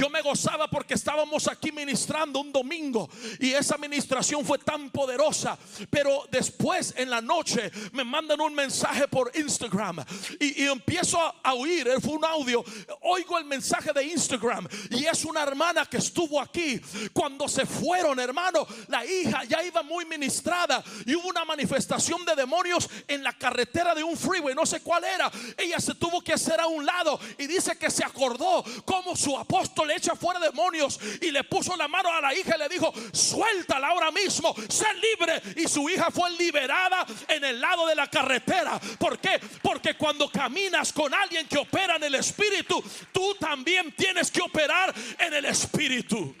Yo 0.00 0.08
me 0.08 0.22
gozaba 0.22 0.66
porque 0.66 0.94
estábamos 0.94 1.46
aquí 1.46 1.70
ministrando 1.72 2.40
un 2.40 2.50
domingo 2.50 3.10
y 3.38 3.52
esa 3.52 3.76
ministración 3.76 4.46
fue 4.46 4.56
tan 4.56 4.88
poderosa. 4.88 5.58
Pero 5.90 6.26
después 6.30 6.94
en 6.96 7.10
la 7.10 7.20
noche 7.20 7.70
me 7.92 8.02
mandan 8.02 8.40
un 8.40 8.54
mensaje 8.54 9.06
por 9.08 9.30
Instagram 9.36 10.02
y, 10.40 10.64
empiezo 10.64 11.18
a, 11.20 11.52
oír, 11.52 11.86
fue 12.00 12.14
un 12.14 12.24
audio, 12.24 12.64
oigo 13.02 13.36
el 13.36 13.44
mensaje 13.44 13.92
de 13.92 14.04
Instagram 14.04 14.66
y 14.88 15.04
es 15.04 15.22
una 15.26 15.42
hermana 15.42 15.84
que 15.84 15.98
estuvo 15.98 16.40
aquí. 16.40 16.80
Cuando 17.12 17.46
se 17.46 17.66
fueron, 17.66 18.18
hermano, 18.20 18.66
la 18.88 19.04
hija 19.04 19.44
ya 19.44 19.62
iba 19.62 19.82
muy 19.82 20.06
ministrada 20.06 20.82
y 21.04 21.14
hubo 21.14 21.28
una 21.28 21.44
manifestación 21.44 22.24
de 22.24 22.36
demonios 22.36 22.88
en 23.06 23.22
la 23.22 23.34
carretera 23.34 23.94
de 23.94 24.02
un 24.02 24.16
freeway, 24.16 24.54
no 24.54 24.64
sé 24.64 24.80
cuál 24.80 25.04
era. 25.04 25.30
Ella 25.58 25.78
se 25.78 25.94
tuvo 25.94 26.22
que 26.22 26.32
hacer 26.32 26.58
a 26.58 26.68
un 26.68 26.86
lado 26.86 27.20
y 27.36 27.46
dice 27.46 27.76
que 27.76 27.90
se 27.90 28.02
acordó 28.02 28.64
como 28.86 29.14
su 29.14 29.36
apóstol 29.36 29.89
le 29.90 29.96
echa 29.96 30.14
fuera 30.14 30.38
demonios 30.38 31.00
y 31.20 31.32
le 31.32 31.42
puso 31.42 31.76
la 31.76 31.88
mano 31.88 32.12
a 32.12 32.20
la 32.20 32.32
hija 32.32 32.54
y 32.54 32.58
le 32.60 32.68
dijo, 32.68 32.92
suéltala 33.12 33.88
ahora 33.88 34.12
mismo, 34.12 34.54
sé 34.68 34.86
libre. 34.94 35.42
Y 35.56 35.66
su 35.66 35.88
hija 35.90 36.12
fue 36.12 36.30
liberada 36.32 37.04
en 37.26 37.44
el 37.44 37.60
lado 37.60 37.86
de 37.88 37.96
la 37.96 38.08
carretera. 38.08 38.78
¿Por 38.98 39.18
qué? 39.18 39.40
Porque 39.60 39.96
cuando 39.96 40.30
caminas 40.30 40.92
con 40.92 41.12
alguien 41.12 41.48
que 41.48 41.58
opera 41.58 41.96
en 41.96 42.04
el 42.04 42.14
espíritu, 42.14 42.80
tú 43.12 43.34
también 43.34 43.92
tienes 43.96 44.30
que 44.30 44.40
operar 44.40 44.94
en 45.18 45.34
el 45.34 45.44
espíritu. 45.46 46.36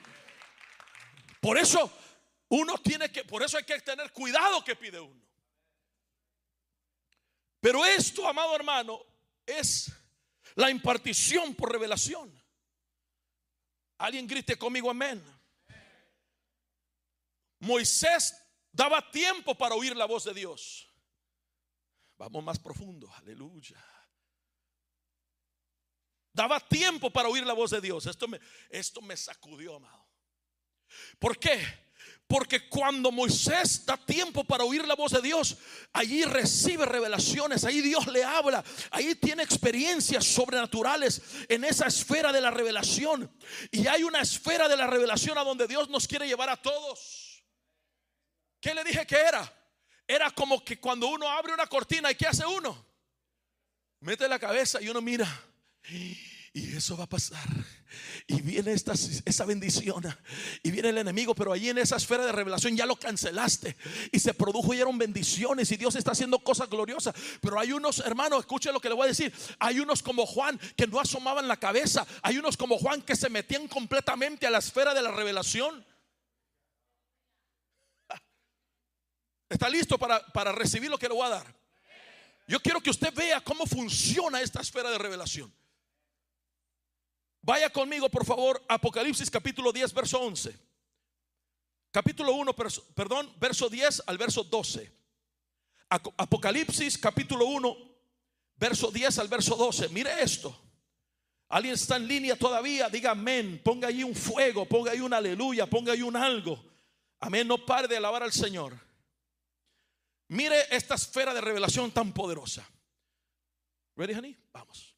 Por 1.40 1.58
eso 1.58 1.92
uno 2.50 2.78
tiene 2.78 3.10
que, 3.10 3.24
por 3.24 3.42
eso 3.42 3.58
hay 3.58 3.64
que 3.64 3.80
tener 3.80 4.12
cuidado 4.12 4.62
que 4.62 4.76
pide 4.76 5.00
uno. 5.00 5.20
Pero 7.60 7.84
esto, 7.84 8.28
amado 8.28 8.54
hermano, 8.54 9.00
es 9.44 9.90
la 10.54 10.70
impartición 10.70 11.56
por 11.56 11.72
revelación. 11.72 12.39
Alguien 14.00 14.26
grite 14.26 14.56
conmigo 14.56 14.88
amén. 14.88 15.22
Moisés 17.58 18.34
daba 18.72 19.10
tiempo 19.10 19.54
para 19.54 19.74
oír 19.74 19.94
la 19.94 20.06
voz 20.06 20.24
de 20.24 20.32
Dios. 20.32 20.88
Vamos 22.16 22.42
más 22.42 22.58
profundo, 22.58 23.12
aleluya. 23.16 23.78
Daba 26.32 26.60
tiempo 26.60 27.10
para 27.10 27.28
oír 27.28 27.44
la 27.44 27.52
voz 27.52 27.72
de 27.72 27.80
Dios. 27.82 28.06
Esto 28.06 28.26
me, 28.26 28.40
esto 28.70 29.02
me 29.02 29.14
sacudió, 29.18 29.76
amado. 29.76 30.08
¿Por 31.18 31.38
qué? 31.38 31.60
Porque 32.30 32.68
cuando 32.68 33.10
Moisés 33.10 33.84
da 33.84 33.96
tiempo 33.96 34.44
para 34.44 34.62
oír 34.62 34.86
la 34.86 34.94
voz 34.94 35.10
de 35.10 35.20
Dios, 35.20 35.56
allí 35.92 36.22
recibe 36.22 36.86
revelaciones, 36.86 37.64
ahí 37.64 37.80
Dios 37.80 38.06
le 38.06 38.22
habla, 38.22 38.62
ahí 38.92 39.16
tiene 39.16 39.42
experiencias 39.42 40.26
sobrenaturales 40.26 41.20
en 41.48 41.64
esa 41.64 41.88
esfera 41.88 42.30
de 42.30 42.40
la 42.40 42.52
revelación. 42.52 43.28
Y 43.72 43.88
hay 43.88 44.04
una 44.04 44.20
esfera 44.20 44.68
de 44.68 44.76
la 44.76 44.86
revelación 44.86 45.38
a 45.38 45.42
donde 45.42 45.66
Dios 45.66 45.88
nos 45.88 46.06
quiere 46.06 46.28
llevar 46.28 46.50
a 46.50 46.56
todos. 46.56 47.42
¿Qué 48.60 48.74
le 48.74 48.84
dije 48.84 49.04
que 49.08 49.16
era? 49.16 49.52
Era 50.06 50.30
como 50.30 50.64
que 50.64 50.78
cuando 50.78 51.08
uno 51.08 51.28
abre 51.28 51.52
una 51.52 51.66
cortina, 51.66 52.12
¿y 52.12 52.14
qué 52.14 52.28
hace 52.28 52.46
uno? 52.46 52.86
Mete 53.98 54.28
la 54.28 54.38
cabeza 54.38 54.80
y 54.80 54.88
uno 54.88 55.00
mira. 55.00 55.26
Y 56.52 56.76
eso 56.76 56.96
va 56.96 57.04
a 57.04 57.08
pasar. 57.08 57.46
Y 58.26 58.40
viene 58.40 58.72
esta, 58.72 58.94
esa 58.94 59.44
bendición. 59.44 60.02
Y 60.64 60.72
viene 60.72 60.88
el 60.88 60.98
enemigo. 60.98 61.32
Pero 61.32 61.52
allí 61.52 61.68
en 61.68 61.78
esa 61.78 61.94
esfera 61.96 62.26
de 62.26 62.32
revelación 62.32 62.76
ya 62.76 62.86
lo 62.86 62.96
cancelaste. 62.96 63.76
Y 64.10 64.18
se 64.18 64.34
produjeron 64.34 64.98
bendiciones. 64.98 65.70
Y 65.70 65.76
Dios 65.76 65.94
está 65.94 66.10
haciendo 66.10 66.40
cosas 66.40 66.68
gloriosas. 66.68 67.14
Pero 67.40 67.60
hay 67.60 67.72
unos, 67.72 68.00
hermanos, 68.00 68.40
escuchen 68.40 68.72
lo 68.72 68.80
que 68.80 68.88
le 68.88 68.96
voy 68.96 69.04
a 69.04 69.08
decir. 69.08 69.32
Hay 69.60 69.78
unos 69.78 70.02
como 70.02 70.26
Juan 70.26 70.58
que 70.76 70.88
no 70.88 70.98
asomaban 70.98 71.46
la 71.46 71.56
cabeza. 71.56 72.04
Hay 72.22 72.38
unos 72.38 72.56
como 72.56 72.78
Juan 72.78 73.00
que 73.02 73.14
se 73.14 73.30
metían 73.30 73.68
completamente 73.68 74.44
a 74.44 74.50
la 74.50 74.58
esfera 74.58 74.92
de 74.92 75.02
la 75.02 75.12
revelación. 75.12 75.86
¿Está 79.48 79.68
listo 79.68 79.98
para, 79.98 80.20
para 80.32 80.50
recibir 80.50 80.90
lo 80.90 80.98
que 80.98 81.06
le 81.06 81.14
voy 81.14 81.26
a 81.26 81.30
dar? 81.30 81.60
Yo 82.48 82.58
quiero 82.58 82.80
que 82.80 82.90
usted 82.90 83.14
vea 83.14 83.40
cómo 83.40 83.66
funciona 83.66 84.40
esta 84.42 84.60
esfera 84.60 84.90
de 84.90 84.98
revelación. 84.98 85.59
Vaya 87.42 87.70
conmigo, 87.70 88.08
por 88.08 88.24
favor, 88.24 88.62
Apocalipsis 88.68 89.30
capítulo 89.30 89.72
10, 89.72 89.92
verso 89.94 90.20
11. 90.20 90.56
Capítulo 91.90 92.34
1, 92.34 92.54
perdón, 92.94 93.34
verso 93.40 93.68
10 93.68 94.04
al 94.06 94.18
verso 94.18 94.44
12. 94.44 94.92
Apocalipsis 95.88 96.98
capítulo 96.98 97.46
1, 97.46 97.76
verso 98.56 98.90
10 98.90 99.18
al 99.18 99.28
verso 99.28 99.56
12. 99.56 99.88
Mire 99.88 100.22
esto. 100.22 100.56
Alguien 101.48 101.74
está 101.74 101.96
en 101.96 102.06
línea 102.06 102.36
todavía, 102.36 102.88
diga 102.88 103.10
amén. 103.10 103.60
Ponga 103.64 103.88
ahí 103.88 104.04
un 104.04 104.14
fuego, 104.14 104.66
ponga 104.66 104.92
ahí 104.92 105.00
un 105.00 105.12
aleluya, 105.12 105.66
ponga 105.66 105.92
ahí 105.92 106.02
un 106.02 106.14
algo. 106.14 106.62
Amén, 107.18 107.48
no 107.48 107.66
pare 107.66 107.88
de 107.88 107.96
alabar 107.96 108.22
al 108.22 108.32
Señor. 108.32 108.78
Mire 110.28 110.64
esta 110.70 110.94
esfera 110.94 111.34
de 111.34 111.40
revelación 111.40 111.90
tan 111.90 112.12
poderosa. 112.12 112.68
Ready, 113.96 114.14
honey? 114.14 114.36
Vamos. 114.52 114.89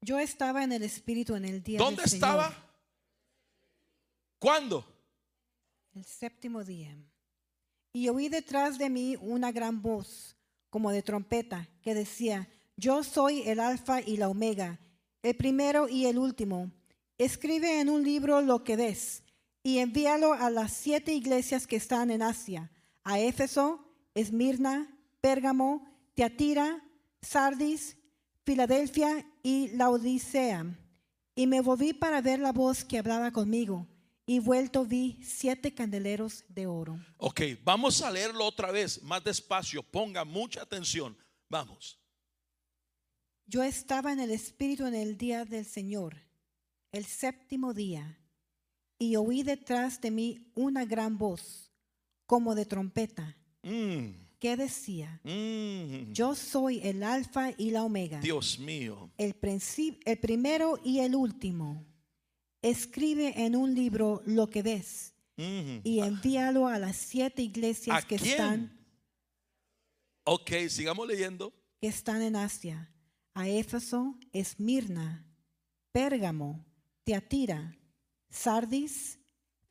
Yo 0.00 0.18
estaba 0.18 0.62
en 0.64 0.72
el 0.72 0.82
Espíritu 0.82 1.34
en 1.34 1.44
el 1.44 1.62
día 1.62 1.78
¿Dónde 1.78 2.02
estaba? 2.04 2.54
¿Cuándo? 4.38 4.84
El 5.94 6.04
séptimo 6.04 6.62
día. 6.64 6.96
Y 7.92 8.08
oí 8.08 8.28
detrás 8.28 8.78
de 8.78 8.88
mí 8.88 9.16
una 9.20 9.50
gran 9.50 9.82
voz, 9.82 10.36
como 10.70 10.92
de 10.92 11.02
trompeta, 11.02 11.68
que 11.82 11.94
decía, 11.94 12.48
yo 12.76 13.02
soy 13.02 13.42
el 13.42 13.58
alfa 13.58 14.00
y 14.00 14.16
la 14.16 14.28
omega, 14.28 14.78
el 15.22 15.36
primero 15.36 15.88
y 15.88 16.06
el 16.06 16.18
último. 16.18 16.70
Escribe 17.18 17.80
en 17.80 17.88
un 17.88 18.04
libro 18.04 18.40
lo 18.40 18.62
que 18.62 18.76
ves 18.76 19.24
y 19.64 19.78
envíalo 19.78 20.32
a 20.32 20.50
las 20.50 20.72
siete 20.72 21.12
iglesias 21.12 21.66
que 21.66 21.76
están 21.76 22.12
en 22.12 22.22
Asia, 22.22 22.70
a 23.02 23.18
Éfeso, 23.18 23.84
Esmirna, 24.14 24.96
Pérgamo, 25.20 25.84
Teatira, 26.14 26.82
Sardis, 27.20 27.97
Filadelfia 28.48 29.26
y 29.42 29.68
la 29.76 29.90
Odisea. 29.90 30.64
Y 31.34 31.46
me 31.46 31.60
volví 31.60 31.92
para 31.92 32.22
ver 32.22 32.38
la 32.40 32.50
voz 32.50 32.82
que 32.82 32.96
hablaba 32.96 33.30
conmigo. 33.30 33.86
Y 34.24 34.38
vuelto 34.38 34.86
vi 34.86 35.18
siete 35.22 35.74
candeleros 35.74 36.46
de 36.48 36.66
oro. 36.66 36.98
Ok, 37.18 37.42
vamos 37.62 38.00
a 38.00 38.10
leerlo 38.10 38.46
otra 38.46 38.70
vez, 38.70 39.02
más 39.02 39.22
despacio. 39.22 39.82
Ponga 39.82 40.24
mucha 40.24 40.62
atención. 40.62 41.14
Vamos. 41.50 42.00
Yo 43.44 43.62
estaba 43.62 44.14
en 44.14 44.20
el 44.20 44.30
Espíritu 44.30 44.86
en 44.86 44.94
el 44.94 45.18
día 45.18 45.44
del 45.44 45.66
Señor, 45.66 46.16
el 46.90 47.04
séptimo 47.04 47.74
día, 47.74 48.18
y 48.98 49.16
oí 49.16 49.42
detrás 49.42 50.00
de 50.00 50.10
mí 50.10 50.50
una 50.54 50.86
gran 50.86 51.18
voz, 51.18 51.70
como 52.24 52.54
de 52.54 52.64
trompeta. 52.64 53.36
Mm 53.62 54.27
que 54.38 54.56
decía, 54.56 55.20
mm. 55.24 56.12
yo 56.12 56.34
soy 56.34 56.80
el 56.82 57.02
alfa 57.02 57.50
y 57.56 57.70
la 57.70 57.84
omega. 57.84 58.20
Dios 58.20 58.58
mío. 58.58 59.10
El, 59.18 59.34
el 60.04 60.18
primero 60.18 60.78
y 60.84 61.00
el 61.00 61.14
último. 61.14 61.84
Escribe 62.62 63.44
en 63.44 63.54
un 63.54 63.74
libro 63.74 64.22
lo 64.26 64.48
que 64.48 64.62
ves 64.62 65.14
mm. 65.36 65.78
y 65.84 66.00
envíalo 66.00 66.66
a 66.66 66.78
las 66.78 66.96
siete 66.96 67.42
iglesias 67.42 68.04
que 68.04 68.16
están. 68.16 68.76
Ok, 70.24 70.50
sigamos 70.68 71.06
leyendo. 71.06 71.52
Que 71.80 71.88
están 71.88 72.22
en 72.22 72.36
Asia. 72.36 72.92
A 73.34 73.48
Éfeso, 73.48 74.18
Esmirna, 74.32 75.24
Pérgamo, 75.92 76.66
Teatira, 77.04 77.78
Sardis, 78.30 79.18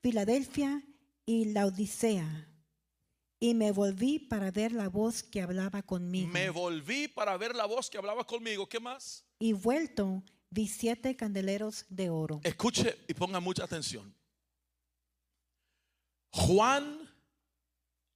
Filadelfia 0.01 0.83
y 1.25 1.45
Laodicea. 1.45 2.46
Y 3.39 3.53
me 3.53 3.71
volví 3.71 4.17
para 4.19 4.49
ver 4.51 4.71
la 4.71 4.89
voz 4.89 5.21
que 5.21 5.41
hablaba 5.41 5.83
conmigo. 5.83 6.29
Me 6.29 6.49
volví 6.49 7.07
para 7.07 7.37
ver 7.37 7.55
la 7.55 7.65
voz 7.65 7.89
que 7.89 7.97
hablaba 7.97 8.25
conmigo. 8.25 8.67
¿Qué 8.67 8.79
más? 8.79 9.23
Y 9.39 9.53
vuelto 9.53 10.23
vi 10.49 10.67
siete 10.67 11.15
candeleros 11.15 11.85
de 11.89 12.09
oro. 12.09 12.41
Escuche 12.43 12.97
y 13.07 13.13
ponga 13.13 13.39
mucha 13.39 13.63
atención. 13.63 14.13
Juan 16.31 17.13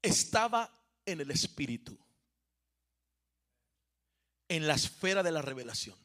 estaba 0.02 0.72
en 1.06 1.22
el 1.22 1.32
Espíritu, 1.32 1.98
en 4.48 4.68
la 4.68 4.74
esfera 4.74 5.22
de 5.22 5.32
la 5.32 5.42
revelación. 5.42 5.98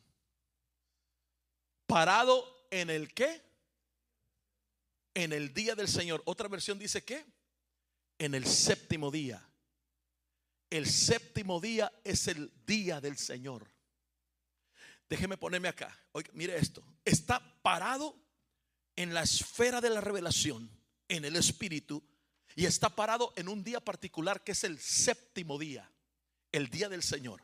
Parado 1.86 2.44
en 2.70 2.90
el 2.90 3.14
qué? 3.14 3.43
En 5.14 5.32
el 5.32 5.55
día 5.55 5.74
del 5.74 5.88
Señor. 5.88 6.22
Otra 6.26 6.48
versión 6.48 6.78
dice 6.78 7.05
que 7.05 7.24
en 8.18 8.34
el 8.34 8.47
séptimo 8.47 9.10
día. 9.10 9.47
El 10.70 10.88
séptimo 10.88 11.60
día 11.60 11.93
es 12.05 12.28
el 12.28 12.52
día 12.66 13.01
del 13.01 13.16
Señor. 13.16 13.70
Déjeme 15.09 15.36
ponerme 15.36 15.68
acá. 15.68 15.97
Oiga, 16.12 16.30
mire 16.32 16.56
esto. 16.56 16.84
Está 17.05 17.40
parado 17.62 18.16
en 18.97 19.14
la 19.14 19.22
esfera 19.22 19.80
de 19.80 19.90
la 19.90 20.01
revelación, 20.01 20.70
en 21.09 21.24
el 21.24 21.36
Espíritu, 21.36 22.02
y 22.56 22.64
está 22.64 22.88
parado 22.88 23.32
en 23.36 23.48
un 23.48 23.62
día 23.62 23.80
particular 23.80 24.43
que 24.43 24.52
es 24.52 24.64
el 24.64 24.80
séptimo 24.80 25.59
día, 25.59 25.90
el 26.51 26.68
día 26.68 26.88
del 26.88 27.02
Señor. 27.02 27.43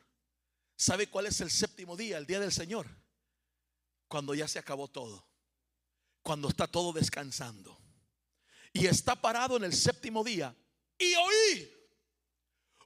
¿Sabe 0.75 1.07
cuál 1.07 1.27
es 1.27 1.39
el 1.39 1.51
séptimo 1.51 1.95
día, 1.95 2.17
el 2.17 2.25
día 2.25 2.39
del 2.39 2.51
Señor? 2.51 2.87
Cuando 4.07 4.33
ya 4.33 4.47
se 4.47 4.59
acabó 4.59 4.89
todo, 4.89 5.25
cuando 6.21 6.49
está 6.49 6.67
todo 6.67 6.91
descansando. 6.91 7.79
Y 8.73 8.87
está 8.87 9.15
parado 9.15 9.55
en 9.55 9.63
el 9.63 9.73
séptimo 9.73 10.23
día 10.23 10.55
y 10.97 11.15
oí 11.15 11.73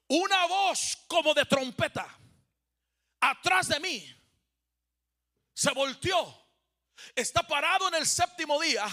una 0.07 0.45
voz 0.45 0.97
como 1.07 1.33
de 1.33 1.45
trompeta 1.45 2.17
atrás 3.19 3.67
de 3.67 3.79
mí. 3.79 4.13
Se 5.53 5.71
volteó. 5.71 6.45
Está 7.15 7.43
parado 7.43 7.87
en 7.87 7.95
el 7.95 8.05
séptimo 8.05 8.59
día, 8.59 8.87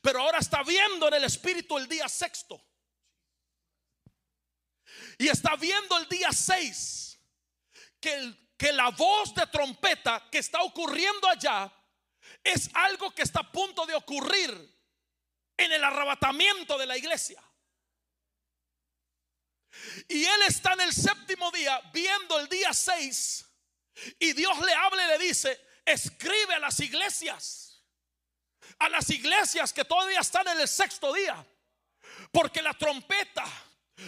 pero 0.00 0.20
ahora 0.20 0.38
está 0.38 0.62
viendo 0.62 1.08
en 1.08 1.14
el 1.14 1.24
espíritu 1.24 1.76
el 1.76 1.88
día 1.88 2.08
sexto. 2.08 2.62
Y 5.18 5.28
está 5.28 5.56
viendo 5.56 5.96
el 5.98 6.08
día 6.08 6.32
seis 6.32 7.18
que, 8.00 8.34
que 8.56 8.72
la 8.72 8.90
voz 8.90 9.34
de 9.34 9.46
trompeta 9.46 10.28
que 10.30 10.38
está 10.38 10.62
ocurriendo 10.62 11.28
allá 11.28 11.72
es 12.42 12.70
algo 12.74 13.14
que 13.14 13.22
está 13.22 13.40
a 13.40 13.52
punto 13.52 13.86
de 13.86 13.94
ocurrir 13.94 14.74
en 15.56 15.72
el 15.72 15.84
arrebatamiento 15.84 16.78
de 16.78 16.86
la 16.86 16.96
iglesia. 16.96 17.42
Y 20.08 20.24
él 20.24 20.42
está 20.46 20.72
en 20.74 20.82
el 20.82 20.92
séptimo 20.92 21.50
día 21.50 21.80
viendo 21.92 22.38
el 22.38 22.48
día 22.48 22.72
6 22.72 23.44
y 24.18 24.32
Dios 24.32 24.58
le 24.60 24.72
habla 24.74 25.04
y 25.04 25.08
le 25.18 25.26
dice, 25.26 25.60
escribe 25.84 26.54
a 26.54 26.58
las 26.58 26.80
iglesias, 26.80 27.82
a 28.78 28.88
las 28.88 29.08
iglesias 29.10 29.72
que 29.72 29.84
todavía 29.84 30.20
están 30.20 30.48
en 30.48 30.60
el 30.60 30.68
sexto 30.68 31.12
día, 31.12 31.44
porque 32.32 32.62
la 32.62 32.74
trompeta, 32.74 33.44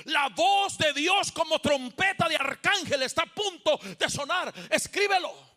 la 0.05 0.29
voz 0.31 0.77
de 0.79 0.93
Dios 0.93 1.31
como 1.33 1.61
trompeta 1.61 2.29
de 2.29 2.37
arcángel 2.37 3.03
está 3.03 3.23
a 3.23 3.35
punto 3.35 3.79
de 3.99 4.11
sonar, 4.11 4.53
escríbelo. 4.71 5.57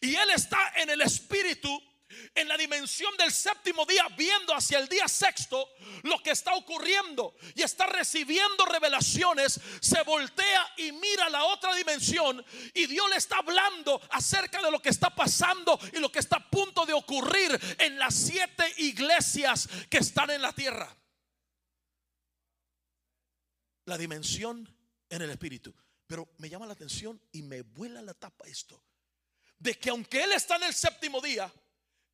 Y 0.00 0.14
él 0.14 0.30
está 0.30 0.72
en 0.76 0.90
el 0.90 1.00
espíritu 1.00 1.80
en 2.34 2.48
la 2.48 2.56
dimensión 2.56 3.16
del 3.16 3.32
séptimo 3.32 3.84
día, 3.86 4.06
viendo 4.16 4.54
hacia 4.54 4.78
el 4.78 4.88
día 4.88 5.06
sexto 5.08 5.68
lo 6.02 6.22
que 6.22 6.30
está 6.30 6.54
ocurriendo 6.54 7.34
y 7.54 7.62
está 7.62 7.86
recibiendo 7.86 8.64
revelaciones, 8.66 9.60
se 9.80 10.02
voltea 10.02 10.72
y 10.76 10.92
mira 10.92 11.28
la 11.28 11.44
otra 11.44 11.74
dimensión 11.74 12.44
y 12.74 12.86
Dios 12.86 13.08
le 13.10 13.16
está 13.16 13.38
hablando 13.38 14.00
acerca 14.10 14.62
de 14.62 14.70
lo 14.70 14.80
que 14.80 14.88
está 14.90 15.14
pasando 15.14 15.78
y 15.92 15.98
lo 15.98 16.10
que 16.10 16.18
está 16.18 16.36
a 16.36 16.50
punto 16.50 16.86
de 16.86 16.92
ocurrir 16.92 17.58
en 17.78 17.98
las 17.98 18.14
siete 18.14 18.64
iglesias 18.78 19.68
que 19.88 19.98
están 19.98 20.30
en 20.30 20.42
la 20.42 20.52
tierra. 20.52 20.96
La 23.86 23.98
dimensión 23.98 24.68
en 25.08 25.22
el 25.22 25.30
espíritu. 25.30 25.74
Pero 26.06 26.28
me 26.38 26.48
llama 26.48 26.66
la 26.66 26.72
atención 26.72 27.20
y 27.32 27.42
me 27.42 27.62
vuela 27.62 28.02
la 28.02 28.14
tapa 28.14 28.46
esto. 28.48 28.82
De 29.58 29.78
que 29.78 29.90
aunque 29.90 30.22
Él 30.24 30.32
está 30.32 30.56
en 30.56 30.64
el 30.64 30.74
séptimo 30.74 31.20
día, 31.20 31.52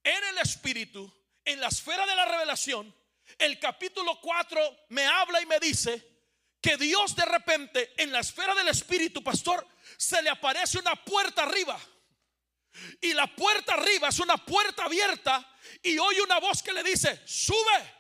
en 0.07 0.25
el 0.25 0.39
Espíritu, 0.39 1.13
en 1.45 1.61
la 1.61 1.67
esfera 1.67 2.07
de 2.07 2.15
la 2.15 2.25
revelación, 2.25 2.95
el 3.39 3.59
capítulo 3.59 4.21
4 4.21 4.87
me 4.91 5.05
habla 5.05 5.41
y 5.43 5.47
me 5.47 5.59
dice 5.59 6.17
que 6.61 6.77
Dios 6.77 7.17
de 7.17 7.25
repente 7.25 7.93
en 7.97 8.13
la 8.13 8.21
esfera 8.21 8.55
del 8.55 8.69
espíritu, 8.69 9.23
pastor, 9.23 9.67
se 9.97 10.23
le 10.23 10.31
aparece 10.31 10.79
una 10.79 10.95
puerta 10.97 11.43
arriba. 11.43 11.79
Y 13.01 13.15
la 13.15 13.27
puerta 13.35 13.75
arriba 13.75 14.09
es 14.09 14.19
una 14.21 14.37
puerta 14.37 14.85
abierta 14.85 15.47
y 15.83 15.99
oye 15.99 16.23
una 16.23 16.39
voz 16.39 16.63
que 16.63 16.73
le 16.73 16.83
dice, 16.83 17.21
sube. 17.27 17.95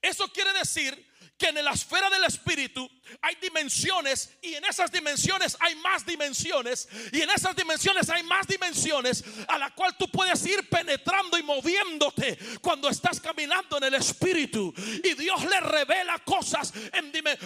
Eso 0.00 0.28
quiere 0.32 0.52
decir 0.52 1.09
que 1.40 1.48
en 1.48 1.64
la 1.64 1.72
esfera 1.72 2.10
del 2.10 2.24
espíritu 2.24 2.88
hay 3.22 3.34
dimensiones 3.36 4.30
y 4.42 4.54
en 4.54 4.64
esas 4.66 4.92
dimensiones 4.92 5.56
hay 5.58 5.74
más 5.76 6.06
dimensiones 6.06 6.88
y 7.12 7.22
en 7.22 7.30
esas 7.30 7.56
dimensiones 7.56 8.08
hay 8.10 8.22
más 8.22 8.46
dimensiones 8.46 9.24
a 9.48 9.58
la 9.58 9.70
cual 9.70 9.96
tú 9.96 10.08
puedes 10.10 10.44
ir 10.46 10.68
penetrando 10.68 11.38
y 11.38 11.42
moviéndote 11.42 12.38
cuando 12.60 12.88
estás 12.88 13.20
caminando 13.20 13.78
en 13.78 13.84
el 13.84 13.94
espíritu 13.94 14.72
y 15.02 15.14
Dios 15.14 15.42
le 15.44 15.60
revela 15.60 16.18
cosas 16.20 16.72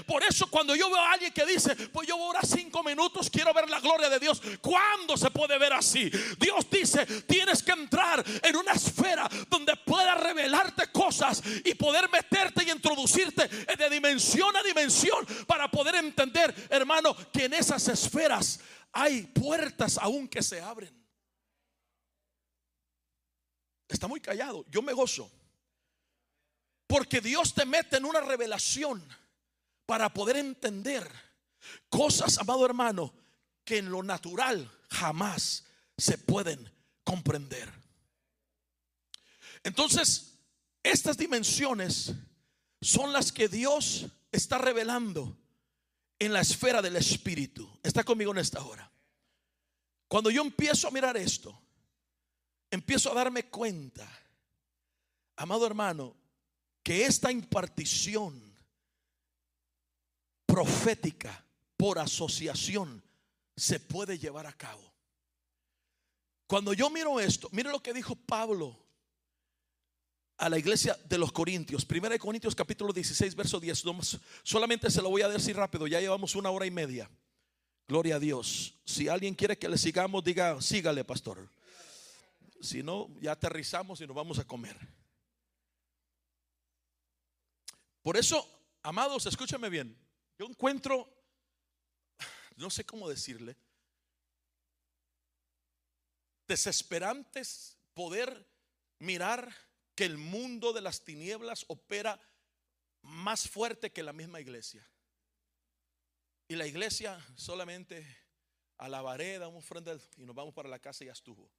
por 0.07 0.23
eso 0.25 0.49
cuando 0.49 0.75
yo 0.75 0.91
veo 0.91 1.01
a 1.01 1.13
alguien 1.13 1.33
que 1.33 1.47
dice 1.47 1.75
pues 1.75 2.09
yo 2.09 2.17
voy 2.17 2.37
a 2.37 2.45
cinco 2.45 2.83
minutos 2.83 3.31
quiero 3.31 3.55
ver 3.55 3.71
la 3.71 3.81
gloria 3.81 4.11
de 4.11 4.19
Dios 4.19 4.43
¿cuándo 4.61 5.17
se 5.17 5.31
puede 5.31 5.57
ver 5.57 5.73
así? 5.73 6.11
Dios 6.39 6.69
dice 6.69 7.07
tienes 7.27 7.63
que 7.63 7.73
entrar 7.73 8.25
en 8.43 8.57
una 8.57 8.73
esfera 8.73 9.29
donde 9.49 9.77
pueda 9.77 10.17
revelarte 10.17 10.89
cosas 10.89 11.43
y 11.65 11.75
poder 11.75 12.11
meterte 12.11 12.65
y 12.65 12.71
introducirte 12.71 13.49
de 13.85 13.91
dimensión 13.91 14.57
a 14.57 14.63
dimensión 14.63 15.27
para 15.47 15.71
poder 15.71 15.95
entender, 15.97 16.55
hermano, 16.71 17.17
que 17.33 17.45
en 17.45 17.55
esas 17.55 17.87
esferas 17.89 18.61
hay 18.93 19.23
puertas 19.23 19.99
aún 19.99 20.29
que 20.29 20.43
se 20.43 20.61
abren. 20.61 20.95
Está 23.89 24.09
muy 24.09 24.21
callado. 24.21 24.65
Yo 24.71 24.83
me 24.83 24.93
gozo. 24.93 25.31
Porque 26.87 27.21
Dios 27.21 27.55
te 27.55 27.65
mete 27.65 27.97
en 27.97 28.05
una 28.05 28.21
revelación 28.21 29.03
para 29.87 30.13
poder 30.13 30.37
entender 30.37 31.11
cosas, 31.89 32.39
amado 32.39 32.65
hermano, 32.65 33.15
que 33.65 33.79
en 33.79 33.91
lo 33.91 34.03
natural 34.03 34.71
jamás 34.91 35.65
se 35.97 36.19
pueden 36.19 36.71
comprender. 37.03 37.73
Entonces, 39.63 40.39
estas 40.83 41.17
dimensiones 41.17 42.13
son 42.85 43.15
las 43.15 43.33
que 43.33 43.49
Dios 43.49 44.07
está 44.31 44.59
revelando 44.59 45.35
en 46.19 46.35
la 46.35 46.43
esfera 46.43 46.83
del 46.83 46.97
Espíritu. 46.97 47.67
Está 47.83 48.05
conmigo 48.05 48.33
en 48.33 48.39
esta 48.39 48.63
hora. 48.63 48.93
Cuando 50.07 50.31
yo 50.31 50.43
empiezo 50.43 50.89
a 50.89 50.91
mirar 50.91 51.17
esto, 51.17 51.59
empiezo 52.71 53.11
a 53.11 53.15
darme 53.15 53.45
cuenta, 53.45 54.07
amado 55.37 55.67
hermano, 55.67 56.15
que 56.83 57.07
esta 57.07 57.33
impartición 57.33 58.55
profética 60.45 61.43
por 61.79 61.99
asociación 61.99 63.03
se 63.57 63.81
puede 63.81 64.19
llevar 64.19 64.47
a 64.47 64.53
cabo. 64.53 64.93
Cuando 66.47 66.75
yo 66.75 66.91
miro 66.91 67.19
esto, 67.19 67.49
mire 67.51 67.71
lo 67.71 67.83
que 67.83 67.95
dijo 67.95 68.15
Pablo 68.15 68.84
a 70.37 70.49
la 70.49 70.59
iglesia 70.59 70.99
de 71.05 71.19
los 71.19 71.33
Corintios. 71.33 71.85
Primera 71.85 72.19
Corintios 72.19 72.55
capítulo 72.55 72.93
16, 72.93 73.35
verso 73.35 73.61
10. 73.61 73.85
Solamente 74.43 74.91
se 74.91 75.03
lo 75.03 75.11
voy 75.11 75.23
a 75.23 75.29
decir 75.29 75.57
rápido, 75.57 75.87
ya 75.87 76.01
llevamos 76.01 76.35
una 76.35 76.51
hora 76.51 76.67
y 76.67 76.71
media. 76.71 77.11
Gloria 77.87 78.17
a 78.17 78.19
Dios. 78.19 78.75
Si 78.85 79.09
alguien 79.09 79.35
quiere 79.35 79.59
que 79.59 79.69
le 79.69 79.79
sigamos, 79.79 80.25
diga, 80.25 80.61
sígale, 80.61 81.05
pastor. 81.05 81.49
Si 82.61 82.83
no, 82.83 83.09
ya 83.21 83.33
aterrizamos 83.33 84.01
y 84.01 84.07
nos 84.07 84.17
vamos 84.17 84.39
a 84.39 84.45
comer. 84.45 84.77
Por 88.03 88.17
eso, 88.17 88.47
amados, 88.83 89.27
escúchame 89.27 89.69
bien. 89.69 89.97
Yo 90.39 90.47
encuentro, 90.47 91.09
no 92.57 92.71
sé 92.71 92.85
cómo 92.85 93.09
decirle, 93.09 93.57
desesperantes 96.47 97.79
poder 97.95 98.47
mirar 98.99 99.55
que 99.95 100.05
el 100.05 100.19
mundo 100.19 100.73
de 100.73 100.81
las 100.81 101.05
tinieblas 101.05 101.65
opera 101.69 102.21
más 103.03 103.49
fuerte 103.49 103.93
que 103.93 104.03
la 104.03 104.13
misma 104.13 104.41
iglesia. 104.41 104.87
Y 106.49 106.57
la 106.57 106.67
iglesia 106.67 107.25
solamente 107.37 108.07
a 108.79 108.89
la 108.89 109.03
vareda, 109.03 109.49
un 109.49 109.63
frente 109.63 109.97
y 110.17 110.25
nos 110.25 110.35
vamos 110.35 110.55
para 110.55 110.69
la 110.69 110.79
casa 110.79 111.05
y 111.05 111.07
ya 111.07 111.13
estuvo. 111.13 111.51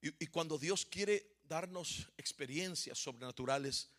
Y, 0.00 0.24
y 0.24 0.26
cuando 0.26 0.58
Dios 0.58 0.84
quiere 0.84 1.38
darnos 1.44 2.10
experiencias 2.16 2.98
sobrenaturales 2.98 3.90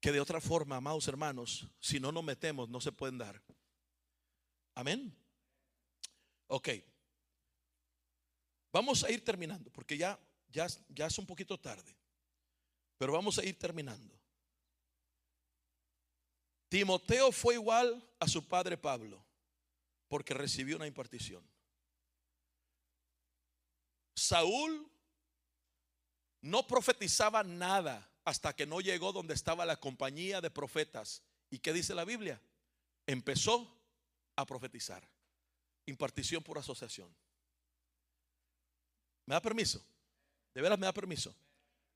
que 0.00 0.12
de 0.12 0.20
otra 0.20 0.40
forma, 0.40 0.76
amados 0.76 1.08
hermanos, 1.08 1.66
si 1.80 1.98
no 1.98 2.12
nos 2.12 2.22
metemos, 2.22 2.68
no 2.68 2.80
se 2.80 2.92
pueden 2.92 3.18
dar. 3.18 3.42
Amén. 4.74 5.14
Ok. 6.46 6.68
Vamos 8.72 9.02
a 9.02 9.10
ir 9.10 9.24
terminando 9.24 9.70
porque 9.70 9.98
ya, 9.98 10.18
ya, 10.50 10.66
ya 10.88 11.06
es 11.06 11.18
un 11.18 11.26
poquito 11.26 11.58
tarde. 11.58 11.96
Pero 12.98 13.12
vamos 13.12 13.38
a 13.38 13.44
ir 13.44 13.58
terminando. 13.58 14.18
Timoteo 16.68 17.32
fue 17.32 17.54
igual 17.54 18.04
a 18.20 18.28
su 18.28 18.46
padre 18.46 18.76
Pablo, 18.76 19.24
porque 20.08 20.34
recibió 20.34 20.76
una 20.76 20.86
impartición. 20.86 21.42
Saúl 24.14 24.90
no 26.42 26.66
profetizaba 26.66 27.42
nada 27.42 28.10
hasta 28.24 28.54
que 28.54 28.66
no 28.66 28.80
llegó 28.80 29.12
donde 29.12 29.32
estaba 29.32 29.64
la 29.64 29.76
compañía 29.76 30.40
de 30.40 30.50
profetas. 30.50 31.22
¿Y 31.50 31.60
qué 31.60 31.72
dice 31.72 31.94
la 31.94 32.04
Biblia? 32.04 32.40
Empezó 33.06 33.74
a 34.36 34.44
profetizar. 34.44 35.08
Impartición 35.86 36.42
por 36.42 36.58
asociación. 36.58 37.14
¿Me 39.24 39.34
da 39.34 39.40
permiso? 39.40 39.82
¿De 40.52 40.60
veras 40.60 40.78
me 40.78 40.86
da 40.86 40.92
permiso? 40.92 41.34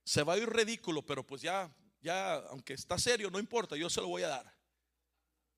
Se 0.05 0.23
va 0.23 0.35
a 0.35 0.39
ir 0.39 0.49
ridículo, 0.49 1.03
pero 1.03 1.27
pues 1.27 1.43
ya, 1.43 1.71
ya, 2.01 2.35
aunque 2.49 2.75
está 2.75 2.99
serio, 2.99 3.31
no 3.31 3.39
importa, 3.39 3.77
yo 3.77 3.89
se 3.89 4.01
lo 4.01 4.09
voy 4.09 4.23
a 4.23 4.29
dar. 4.29 4.55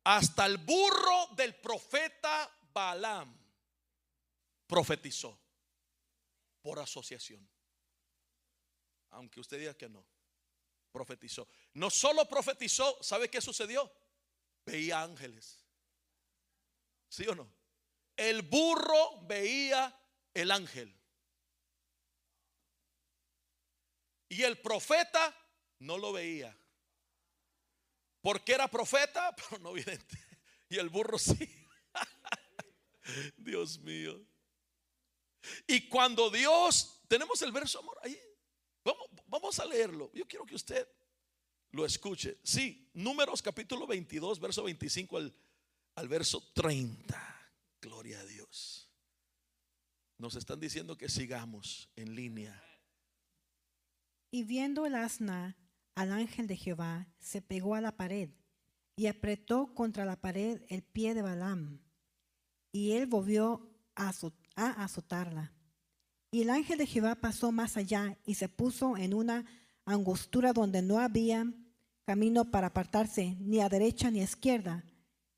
Hasta 0.04 0.44
el 0.44 0.58
burro 0.58 1.28
del 1.34 1.54
profeta 1.54 2.50
Balaam 2.72 3.34
profetizó 4.66 5.38
por 6.60 6.78
asociación. 6.78 7.48
Aunque 9.10 9.40
usted 9.40 9.58
diga 9.58 9.74
que 9.74 9.88
no, 9.88 10.04
profetizó. 10.92 11.48
No 11.74 11.88
solo 11.88 12.28
profetizó, 12.28 13.02
¿sabe 13.02 13.30
qué 13.30 13.40
sucedió? 13.40 13.90
Veía 14.66 15.02
ángeles. 15.02 15.64
¿Sí 17.08 17.26
o 17.28 17.34
no? 17.34 17.48
El 18.16 18.42
burro 18.42 19.20
veía 19.22 19.96
el 20.32 20.50
ángel. 20.50 20.94
Y 24.28 24.42
el 24.42 24.58
profeta 24.58 25.34
no 25.78 25.98
lo 25.98 26.12
veía. 26.12 26.56
Porque 28.20 28.52
era 28.52 28.68
profeta, 28.68 29.34
pero 29.50 29.62
no 29.62 29.72
vidente. 29.72 30.18
Y 30.68 30.78
el 30.78 30.88
burro 30.88 31.18
sí. 31.18 31.48
Dios 33.36 33.78
mío. 33.80 34.20
Y 35.66 35.88
cuando 35.88 36.30
Dios, 36.30 37.02
tenemos 37.08 37.42
el 37.42 37.52
verso 37.52 37.78
amor 37.80 37.98
ahí. 38.02 38.18
Vamos, 39.26 39.58
a 39.58 39.66
leerlo. 39.66 40.10
Yo 40.14 40.26
quiero 40.26 40.46
que 40.46 40.54
usted 40.54 40.86
lo 41.72 41.84
escuche. 41.84 42.38
Sí, 42.42 42.90
números 42.94 43.42
capítulo 43.42 43.86
22, 43.86 44.38
verso 44.40 44.62
25 44.62 45.16
al, 45.16 45.34
al 45.96 46.08
verso 46.08 46.52
30. 46.54 47.50
Gloria 47.80 48.20
a 48.20 48.24
Dios. 48.24 48.88
Nos 50.18 50.36
están 50.36 50.60
diciendo 50.60 50.96
que 50.96 51.08
sigamos 51.08 51.90
en 51.96 52.14
línea. 52.14 52.62
Y 54.34 54.42
viendo 54.42 54.84
el 54.84 54.96
asna 54.96 55.56
al 55.94 56.10
ángel 56.10 56.48
de 56.48 56.56
Jehová, 56.56 57.06
se 57.20 57.40
pegó 57.40 57.76
a 57.76 57.80
la 57.80 57.96
pared 57.96 58.30
y 58.96 59.06
apretó 59.06 59.72
contra 59.76 60.04
la 60.04 60.20
pared 60.20 60.60
el 60.68 60.82
pie 60.82 61.14
de 61.14 61.22
Balaam. 61.22 61.80
Y 62.72 62.94
él 62.94 63.06
volvió 63.06 63.70
a, 63.94 64.12
azotarla. 64.56 65.52
Y 66.32 66.42
el 66.42 66.50
ángel 66.50 66.78
de 66.78 66.86
Jehová 66.88 67.14
pasó 67.14 67.52
más 67.52 67.76
allá 67.76 68.18
y 68.26 68.34
se 68.34 68.48
puso 68.48 68.96
en 68.96 69.14
una 69.14 69.46
angostura 69.84 70.52
donde 70.52 70.82
no 70.82 70.98
había 70.98 71.46
camino 72.04 72.50
para 72.50 72.66
apartarse 72.66 73.36
ni 73.38 73.60
a 73.60 73.68
derecha 73.68 74.10
ni 74.10 74.18
a 74.18 74.24
izquierda. 74.24 74.82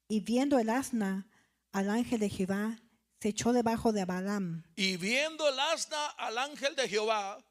Y 0.09 0.21
viendo 0.21 0.59
el 0.59 0.71
asna 0.71 1.29
al 1.71 1.91
ángel 1.91 2.21
de 2.21 2.31
Jehová, 2.31 2.81
se 3.21 3.29
echó 3.29 3.53
debajo 3.53 3.93
de 3.93 4.07
Balaam. 4.07 4.65
Y 4.75 4.97
viendo 4.97 5.47
el 5.47 5.61
asna 5.61 6.07
al 6.17 6.39
ángel 6.39 6.75
de 6.77 6.89
Jehová, 6.89 7.45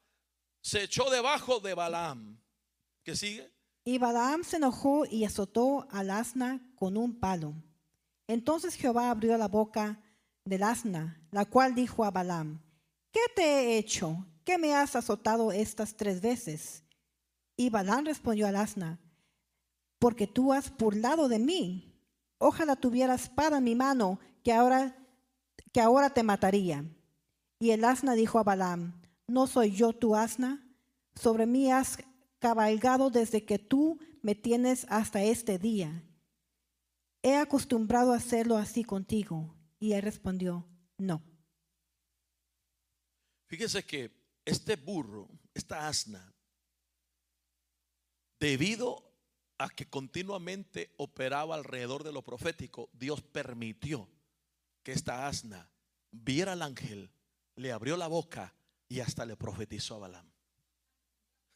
se 0.66 0.82
echó 0.82 1.08
debajo 1.10 1.60
de 1.60 1.74
Balaam. 1.74 2.40
¿Qué 3.04 3.14
sigue? 3.14 3.52
Y 3.84 3.98
Balaam 3.98 4.42
se 4.42 4.56
enojó 4.56 5.06
y 5.06 5.24
azotó 5.24 5.86
al 5.92 6.10
asna 6.10 6.60
con 6.74 6.96
un 6.96 7.20
palo. 7.20 7.54
Entonces 8.26 8.74
Jehová 8.74 9.12
abrió 9.12 9.38
la 9.38 9.46
boca 9.46 10.02
del 10.44 10.64
asna, 10.64 11.24
la 11.30 11.44
cual 11.44 11.76
dijo 11.76 12.04
a 12.04 12.10
Balaam, 12.10 12.60
¿qué 13.12 13.20
te 13.36 13.44
he 13.44 13.78
hecho? 13.78 14.26
¿Qué 14.42 14.58
me 14.58 14.74
has 14.74 14.96
azotado 14.96 15.52
estas 15.52 15.96
tres 15.96 16.20
veces? 16.20 16.82
Y 17.56 17.70
Balaam 17.70 18.06
respondió 18.06 18.48
al 18.48 18.56
asna, 18.56 18.98
porque 20.00 20.26
tú 20.26 20.52
has 20.52 20.76
burlado 20.76 21.28
de 21.28 21.38
mí. 21.38 21.96
ojalá 22.38 22.74
tuviera 22.74 23.14
espada 23.14 23.58
en 23.58 23.64
mi 23.64 23.76
mano, 23.76 24.18
que 24.42 24.52
ahora, 24.52 24.96
que 25.72 25.80
ahora 25.80 26.10
te 26.10 26.24
mataría. 26.24 26.84
Y 27.60 27.70
el 27.70 27.84
asna 27.84 28.14
dijo 28.14 28.40
a 28.40 28.42
Balaam, 28.42 29.05
¿no 29.26 29.46
soy 29.46 29.72
yo 29.72 29.92
tu 29.92 30.14
asna? 30.14 30.66
Sobre 31.14 31.46
mí 31.46 31.70
has 31.70 31.98
cabalgado 32.38 33.10
desde 33.10 33.44
que 33.44 33.58
tú 33.58 33.98
me 34.22 34.34
tienes 34.34 34.86
hasta 34.88 35.22
este 35.22 35.58
día. 35.58 36.04
He 37.22 37.36
acostumbrado 37.36 38.12
a 38.12 38.16
hacerlo 38.16 38.56
así 38.56 38.84
contigo. 38.84 39.54
Y 39.78 39.92
él 39.92 40.02
respondió, 40.02 40.66
no. 40.96 41.22
Fíjese 43.48 43.84
que 43.84 44.10
este 44.44 44.76
burro, 44.76 45.28
esta 45.54 45.86
asna, 45.86 46.34
debido 48.40 49.02
a 49.58 49.68
que 49.68 49.88
continuamente 49.88 50.94
operaba 50.98 51.54
alrededor 51.54 52.04
de 52.04 52.12
lo 52.12 52.22
profético, 52.22 52.90
Dios 52.92 53.22
permitió 53.22 54.08
que 54.82 54.92
esta 54.92 55.26
asna 55.26 55.70
viera 56.10 56.52
al 56.52 56.62
ángel, 56.62 57.10
le 57.56 57.72
abrió 57.72 57.96
la 57.96 58.06
boca 58.06 58.54
y 58.88 59.00
hasta 59.00 59.24
le 59.24 59.36
profetizó 59.36 59.96
a 59.96 59.98
Balaam. 60.00 60.30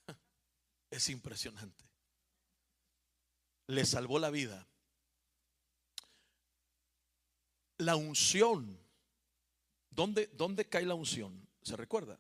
Es 0.90 1.08
impresionante. 1.08 1.84
Le 3.68 3.84
salvó 3.86 4.18
la 4.18 4.30
vida. 4.30 4.66
La 7.78 7.96
unción. 7.96 8.78
¿Dónde, 9.90 10.26
¿Dónde 10.34 10.68
cae 10.68 10.84
la 10.84 10.94
unción? 10.94 11.48
¿Se 11.62 11.76
recuerda? 11.76 12.18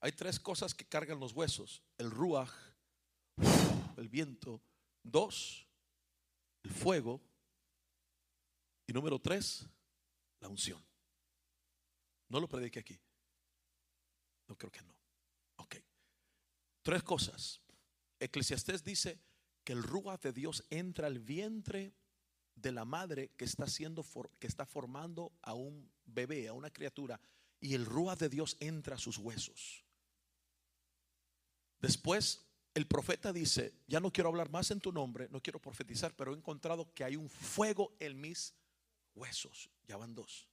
Hay 0.00 0.12
tres 0.12 0.38
cosas 0.38 0.74
que 0.74 0.86
cargan 0.86 1.18
los 1.18 1.32
huesos. 1.32 1.82
El 1.98 2.10
ruaj, 2.10 2.52
el 3.96 4.08
viento. 4.08 4.62
Dos, 5.02 5.66
el 6.62 6.70
fuego. 6.70 7.20
Y 8.86 8.92
número 8.92 9.18
tres, 9.18 9.66
la 10.40 10.48
unción. 10.48 10.84
No 12.28 12.38
lo 12.38 12.48
predique 12.48 12.78
aquí. 12.78 13.00
No 14.46 14.56
creo 14.56 14.70
que 14.70 14.82
no. 14.82 14.94
Ok. 15.56 15.76
Tres 16.82 17.02
cosas. 17.02 17.60
Eclesiastés 18.20 18.84
dice 18.84 19.20
que 19.64 19.72
el 19.72 19.82
ruaj 19.82 20.20
de 20.20 20.32
Dios 20.32 20.64
entra 20.70 21.06
al 21.06 21.18
vientre 21.18 21.94
de 22.54 22.72
la 22.72 22.84
madre 22.84 23.30
que 23.36 23.44
está 23.44 23.64
haciendo 23.64 24.04
que 24.38 24.46
está 24.46 24.64
formando 24.64 25.32
a 25.42 25.54
un 25.54 25.90
bebé, 26.04 26.48
a 26.48 26.52
una 26.52 26.70
criatura, 26.70 27.20
y 27.60 27.74
el 27.74 27.84
ruaj 27.84 28.18
de 28.18 28.28
Dios 28.28 28.56
entra 28.60 28.96
a 28.96 28.98
sus 28.98 29.18
huesos. 29.18 29.84
Después 31.80 32.46
el 32.74 32.86
profeta 32.86 33.32
dice, 33.32 33.74
ya 33.86 34.00
no 34.00 34.12
quiero 34.12 34.28
hablar 34.28 34.50
más 34.50 34.70
en 34.70 34.80
tu 34.80 34.92
nombre, 34.92 35.28
no 35.30 35.42
quiero 35.42 35.60
profetizar, 35.60 36.14
pero 36.14 36.34
he 36.34 36.36
encontrado 36.36 36.92
que 36.92 37.04
hay 37.04 37.16
un 37.16 37.28
fuego 37.28 37.96
en 37.98 38.20
mis 38.20 38.54
huesos. 39.14 39.70
Ya 39.86 39.96
van 39.96 40.14
dos. 40.14 40.48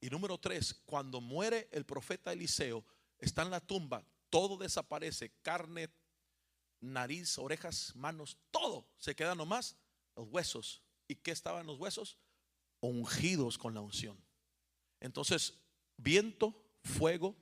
Y 0.00 0.10
número 0.10 0.38
tres, 0.38 0.74
cuando 0.84 1.20
muere 1.20 1.68
el 1.70 1.86
profeta 1.86 2.32
Eliseo, 2.32 2.84
está 3.18 3.42
en 3.42 3.50
la 3.50 3.60
tumba, 3.60 4.06
todo 4.30 4.56
desaparece, 4.56 5.32
carne, 5.42 5.88
nariz, 6.80 7.38
orejas, 7.38 7.94
manos, 7.96 8.36
todo 8.50 8.88
se 8.98 9.14
queda 9.14 9.34
nomás 9.34 9.76
los 10.16 10.28
huesos. 10.28 10.82
¿Y 11.08 11.16
qué 11.16 11.30
estaban 11.30 11.66
los 11.66 11.78
huesos? 11.78 12.18
Ungidos 12.80 13.58
con 13.58 13.74
la 13.74 13.80
unción. 13.80 14.22
Entonces, 15.00 15.54
viento, 15.96 16.54
fuego 16.82 17.36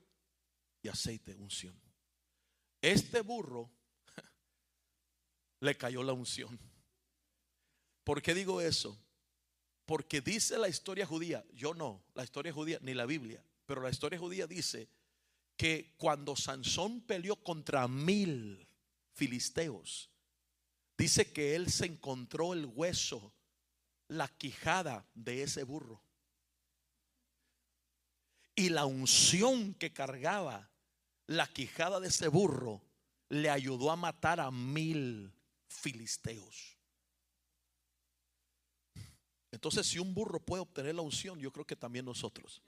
y 0.82 0.88
aceite, 0.88 1.34
unción. 1.36 1.80
Este 2.80 3.20
burro 3.20 3.70
le 5.60 5.76
cayó 5.76 6.02
la 6.02 6.12
unción. 6.12 6.58
¿Por 8.04 8.20
qué 8.20 8.34
digo 8.34 8.60
eso? 8.60 8.98
Porque 9.86 10.20
dice 10.20 10.58
la 10.58 10.68
historia 10.68 11.06
judía, 11.06 11.44
yo 11.52 11.74
no, 11.74 12.04
la 12.14 12.24
historia 12.24 12.52
judía, 12.52 12.78
ni 12.82 12.94
la 12.94 13.06
Biblia, 13.06 13.44
pero 13.66 13.80
la 13.80 13.90
historia 13.90 14.18
judía 14.18 14.46
dice 14.46 14.88
que 15.56 15.94
cuando 15.96 16.36
Sansón 16.36 17.00
peleó 17.02 17.36
contra 17.36 17.86
mil 17.88 18.66
filisteos, 19.12 20.10
dice 20.96 21.32
que 21.32 21.54
él 21.54 21.70
se 21.70 21.86
encontró 21.86 22.52
el 22.52 22.66
hueso, 22.66 23.32
la 24.08 24.28
quijada 24.28 25.06
de 25.14 25.42
ese 25.42 25.64
burro. 25.64 26.02
Y 28.54 28.68
la 28.68 28.84
unción 28.84 29.74
que 29.74 29.92
cargaba 29.92 30.70
la 31.26 31.46
quijada 31.46 32.00
de 32.00 32.08
ese 32.08 32.28
burro 32.28 32.82
le 33.28 33.48
ayudó 33.48 33.90
a 33.90 33.96
matar 33.96 34.40
a 34.40 34.50
mil 34.50 35.32
filisteos. 35.68 36.76
Entonces, 39.50 39.86
si 39.86 39.98
un 39.98 40.14
burro 40.14 40.40
puede 40.40 40.62
obtener 40.62 40.94
la 40.94 41.02
unción, 41.02 41.38
yo 41.38 41.52
creo 41.52 41.66
que 41.66 41.76
también 41.76 42.04
nosotros. 42.04 42.62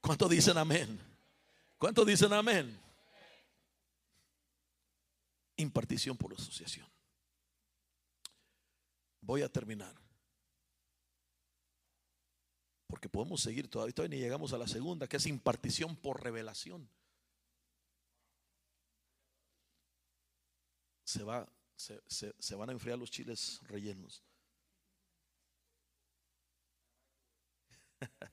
¿Cuántos 0.00 0.30
dicen 0.30 0.56
amén? 0.58 1.15
¿Cuántos 1.78 2.06
dicen 2.06 2.32
amén? 2.32 2.78
Impartición 5.56 6.16
por 6.16 6.32
asociación. 6.34 6.88
Voy 9.20 9.42
a 9.42 9.48
terminar. 9.48 9.94
Porque 12.86 13.08
podemos 13.08 13.40
seguir 13.40 13.68
todavía, 13.68 13.94
todavía 13.94 14.16
ni 14.16 14.22
llegamos 14.22 14.52
a 14.52 14.58
la 14.58 14.68
segunda, 14.68 15.08
que 15.08 15.16
es 15.16 15.26
impartición 15.26 15.96
por 15.96 16.22
revelación. 16.22 16.88
Se 21.04 21.22
va 21.22 21.48
se, 21.76 22.54
van 22.54 22.70
a 22.70 22.72
enfriar 22.72 22.98
los 22.98 23.10
chiles 23.10 23.60
rellenos. 23.64 24.22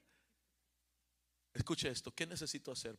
Escuche 1.54 1.90
esto, 1.90 2.14
¿qué 2.14 2.26
necesito 2.26 2.72
hacer? 2.72 2.98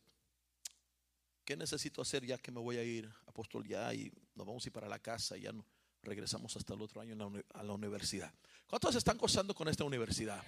¿Qué 1.45 1.55
necesito 1.55 2.01
hacer 2.01 2.25
ya 2.25 2.39
que 2.39 2.51
me 2.51 2.59
voy 2.59 2.77
a 2.77 2.83
ir, 2.83 3.07
apóstol, 3.27 3.67
ya 3.67 3.93
y 3.93 4.11
nos 4.33 4.47
vamos 4.47 4.65
a 4.65 4.69
ir 4.69 4.73
para 4.73 4.89
la 4.89 4.97
casa, 4.99 5.37
ya 5.37 5.51
no 5.51 5.63
regresamos 6.01 6.55
hasta 6.57 6.73
el 6.73 6.81
otro 6.81 7.01
año 7.01 7.15
a 7.53 7.63
la 7.63 7.73
universidad? 7.73 8.33
¿Cuántos 8.65 8.95
están 8.95 9.17
gozando 9.17 9.53
con 9.53 9.67
esta 9.67 9.83
universidad? 9.83 10.43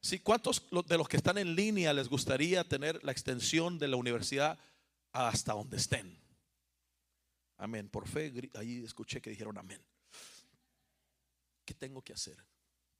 Sí, 0.00 0.20
¿cuántos 0.20 0.66
de 0.86 0.96
los 0.96 1.08
que 1.08 1.16
están 1.16 1.36
en 1.36 1.54
línea 1.56 1.92
les 1.92 2.08
gustaría 2.08 2.62
tener 2.62 3.02
la 3.02 3.10
extensión 3.10 3.78
de 3.78 3.88
la 3.88 3.96
universidad 3.96 4.58
hasta 5.12 5.52
donde 5.52 5.76
estén? 5.76 6.16
Amén. 7.56 7.88
Por 7.90 8.08
fe, 8.08 8.32
ahí 8.54 8.84
escuché 8.84 9.20
que 9.20 9.30
dijeron 9.30 9.58
amén. 9.58 9.84
¿Qué 11.64 11.74
tengo 11.74 12.02
que 12.02 12.12
hacer? 12.12 12.42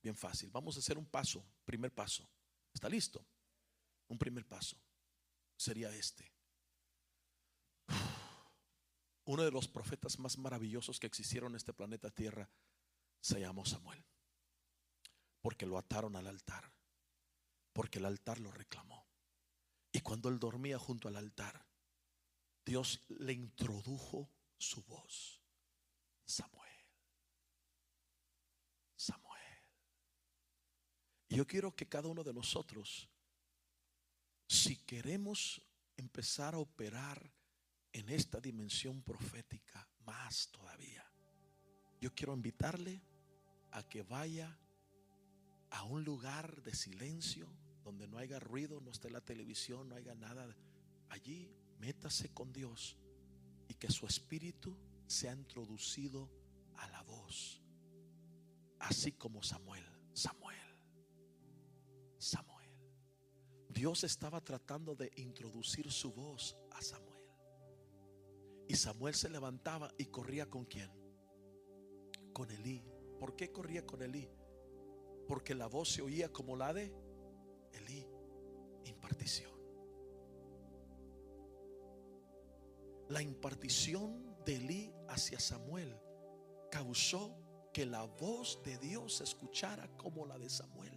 Bien 0.02 0.16
fácil. 0.16 0.50
Vamos 0.50 0.76
a 0.76 0.80
hacer 0.80 0.98
un 0.98 1.06
paso, 1.06 1.44
primer 1.64 1.92
paso. 1.92 2.28
¿Está 2.74 2.88
listo? 2.88 3.24
Un 4.08 4.18
primer 4.18 4.44
paso 4.44 4.76
sería 5.56 5.94
este. 5.94 6.39
Uno 9.30 9.44
de 9.44 9.52
los 9.52 9.68
profetas 9.68 10.18
más 10.18 10.38
maravillosos 10.38 10.98
que 10.98 11.06
existieron 11.06 11.52
en 11.52 11.56
este 11.58 11.72
planeta 11.72 12.10
Tierra 12.10 12.50
se 13.20 13.38
llamó 13.38 13.64
Samuel. 13.64 14.04
Porque 15.40 15.66
lo 15.66 15.78
ataron 15.78 16.16
al 16.16 16.26
altar. 16.26 16.72
Porque 17.72 18.00
el 18.00 18.06
altar 18.06 18.40
lo 18.40 18.50
reclamó. 18.50 19.06
Y 19.92 20.00
cuando 20.00 20.30
él 20.30 20.40
dormía 20.40 20.80
junto 20.80 21.06
al 21.06 21.14
altar, 21.14 21.64
Dios 22.64 23.04
le 23.06 23.32
introdujo 23.32 24.28
su 24.58 24.82
voz. 24.82 25.40
Samuel. 26.24 26.84
Samuel. 28.96 29.58
Y 31.28 31.36
yo 31.36 31.46
quiero 31.46 31.76
que 31.76 31.88
cada 31.88 32.08
uno 32.08 32.24
de 32.24 32.34
nosotros, 32.34 33.08
si 34.48 34.74
queremos 34.78 35.62
empezar 35.96 36.56
a 36.56 36.58
operar 36.58 37.30
en 37.92 38.08
esta 38.08 38.40
dimensión 38.40 39.02
profética 39.02 39.88
más 40.04 40.50
todavía, 40.50 41.04
yo 42.00 42.14
quiero 42.14 42.34
invitarle 42.34 43.02
a 43.72 43.82
que 43.82 44.02
vaya 44.02 44.58
a 45.70 45.84
un 45.84 46.04
lugar 46.04 46.62
de 46.62 46.74
silencio 46.74 47.48
donde 47.84 48.08
no 48.08 48.18
haya 48.18 48.38
ruido, 48.38 48.80
no 48.80 48.90
esté 48.90 49.10
la 49.10 49.20
televisión, 49.20 49.88
no 49.88 49.96
haya 49.96 50.14
nada. 50.14 50.56
Allí 51.08 51.50
métase 51.78 52.28
con 52.30 52.52
Dios 52.52 52.96
y 53.68 53.74
que 53.74 53.90
su 53.90 54.06
espíritu 54.06 54.76
sea 55.06 55.32
introducido 55.32 56.30
a 56.76 56.88
la 56.88 57.02
voz. 57.02 57.60
Así 58.78 59.12
como 59.12 59.42
Samuel, 59.42 59.84
Samuel, 60.12 60.56
Samuel. 62.18 62.70
Dios 63.68 64.04
estaba 64.04 64.40
tratando 64.40 64.94
de 64.94 65.12
introducir 65.16 65.90
su 65.90 66.12
voz 66.12 66.56
a 66.72 66.82
Samuel. 66.82 67.09
Y 68.70 68.76
Samuel 68.76 69.16
se 69.16 69.28
levantaba 69.28 69.92
y 69.98 70.04
corría 70.06 70.48
con 70.48 70.64
quién? 70.64 70.88
Con 72.32 72.48
Elí. 72.52 72.80
¿Por 73.18 73.34
qué 73.34 73.50
corría 73.50 73.84
con 73.84 74.00
Elí? 74.00 74.28
Porque 75.26 75.56
la 75.56 75.66
voz 75.66 75.88
se 75.88 76.02
oía 76.02 76.32
como 76.32 76.54
la 76.54 76.72
de 76.72 76.94
Elí, 77.72 78.06
impartición. 78.84 79.50
la 83.08 83.20
impartición 83.20 84.36
de 84.46 84.54
Elí 84.54 84.94
hacia 85.08 85.40
Samuel 85.40 85.92
causó 86.70 87.36
que 87.72 87.84
la 87.84 88.04
voz 88.04 88.62
de 88.62 88.78
Dios 88.78 89.16
se 89.16 89.24
escuchara 89.24 89.88
como 89.96 90.26
la 90.26 90.38
de 90.38 90.48
Samuel, 90.48 90.96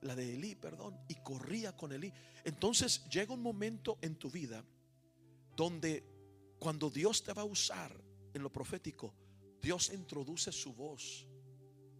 la 0.00 0.16
de 0.16 0.34
Elí, 0.34 0.54
perdón, 0.54 0.98
y 1.08 1.16
corría 1.16 1.76
con 1.76 1.92
Elí. 1.92 2.10
Entonces 2.42 3.06
llega 3.10 3.34
un 3.34 3.42
momento 3.42 3.98
en 4.00 4.16
tu 4.16 4.30
vida 4.30 4.64
donde 5.54 6.15
cuando 6.58 6.90
Dios 6.90 7.22
te 7.22 7.32
va 7.32 7.42
a 7.42 7.46
usar 7.46 7.92
en 8.34 8.42
lo 8.42 8.52
profético, 8.52 9.14
Dios 9.60 9.90
introduce 9.92 10.52
su 10.52 10.72
voz, 10.72 11.26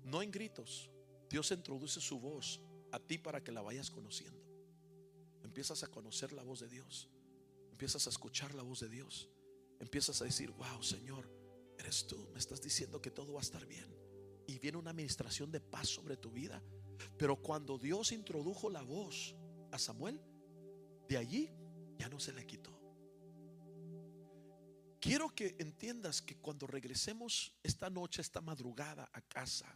no 0.05 0.23
en 0.23 0.31
gritos, 0.31 0.91
Dios 1.29 1.51
introduce 1.51 2.01
su 2.01 2.21
voz 2.21 2.61
a 2.93 2.99
ti 2.99 3.19
para 3.19 3.43
que 3.43 3.53
la 3.53 3.63
vayas 3.63 3.91
conociendo. 3.91 4.41
Empiezas 5.43 5.83
a 5.83 5.89
conocer 5.89 6.33
la 6.33 6.43
voz 6.43 6.61
de 6.61 6.69
Dios, 6.69 7.09
empiezas 7.71 8.07
a 8.07 8.11
escuchar 8.11 8.55
la 8.55 8.63
voz 8.63 8.81
de 8.81 8.89
Dios, 8.89 9.29
empiezas 9.81 10.21
a 10.23 10.25
decir, 10.25 10.51
wow, 10.51 10.83
Señor, 10.83 11.29
eres 11.79 12.07
tú, 12.07 12.29
me 12.33 12.39
estás 12.39 12.63
diciendo 12.63 13.01
que 13.01 13.11
todo 13.11 13.33
va 13.35 13.41
a 13.41 13.43
estar 13.43 13.67
bien. 13.67 13.87
Y 14.47 14.59
viene 14.59 14.79
una 14.79 14.91
administración 14.91 15.51
de 15.51 15.61
paz 15.61 15.89
sobre 15.89 16.17
tu 16.17 16.31
vida. 16.31 16.63
Pero 17.19 17.37
cuando 17.37 17.79
Dios 17.79 18.13
introdujo 18.13 18.71
la 18.71 18.83
voz 18.83 19.35
a 19.73 19.79
Samuel, 19.79 20.21
de 21.09 21.17
allí 21.17 21.51
ya 21.99 22.09
no 22.09 22.21
se 22.21 22.33
le 22.33 22.47
quitó. 22.47 22.76
Quiero 25.07 25.33
que 25.33 25.55
entiendas 25.61 26.21
que 26.21 26.35
cuando 26.35 26.67
regresemos 26.67 27.55
esta 27.63 27.89
noche, 27.89 28.21
esta 28.21 28.41
madrugada 28.41 29.09
a 29.13 29.21
casa, 29.21 29.67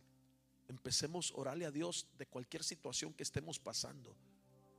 empecemos 0.66 1.30
a 1.30 1.40
orarle 1.40 1.66
a 1.66 1.70
Dios 1.70 2.08
de 2.18 2.26
cualquier 2.26 2.64
situación 2.64 3.14
que 3.14 3.22
estemos 3.22 3.60
pasando 3.60 4.16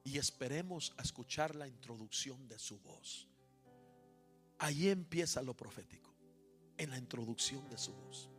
y 0.03 0.17
esperemos 0.17 0.93
a 0.97 1.03
escuchar 1.03 1.55
la 1.55 1.69
introducción 1.69 2.49
de 2.49 2.59
su 2.59 2.77
voz. 2.81 3.29
Ahí 4.59 4.89
empieza 4.89 5.41
lo 5.41 5.55
profético, 5.55 6.13
en 6.77 6.89
la 6.89 6.97
introducción 6.97 7.69
de 7.69 7.77
su 7.77 7.93
voz. 7.93 8.29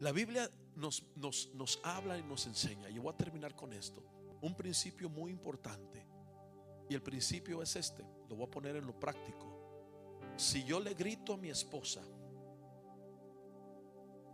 La 0.00 0.10
Biblia 0.10 0.50
nos, 0.74 1.04
nos, 1.14 1.48
nos 1.54 1.78
habla 1.84 2.18
y 2.18 2.24
nos 2.24 2.44
enseña, 2.48 2.90
y 2.90 2.98
voy 2.98 3.14
a 3.14 3.16
terminar 3.16 3.54
con 3.54 3.72
esto, 3.72 4.02
un 4.40 4.56
principio 4.56 5.08
muy 5.08 5.30
importante. 5.30 6.04
Y 6.90 6.94
el 6.94 7.02
principio 7.02 7.62
es 7.62 7.76
este, 7.76 8.02
lo 8.28 8.34
voy 8.34 8.48
a 8.48 8.50
poner 8.50 8.74
en 8.74 8.84
lo 8.84 8.98
práctico. 8.98 9.55
Si 10.36 10.64
yo 10.64 10.80
le 10.80 10.94
grito 10.94 11.32
a 11.32 11.36
mi 11.36 11.48
esposa 11.48 12.02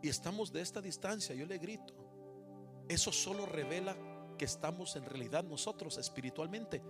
y 0.03 0.09
estamos 0.09 0.53
de 0.53 0.61
esta 0.61 0.81
distancia, 0.81 1.35
yo 1.35 1.47
le 1.47 1.59
grito, 1.59 1.95
eso 2.89 3.13
solo 3.13 3.47
revela 3.47 3.97
que 4.37 4.45
estamos 4.45 4.97
en 4.97 5.05
realidad 5.05 5.45
nosotros 5.45 5.99
espiritualmente 5.99 6.83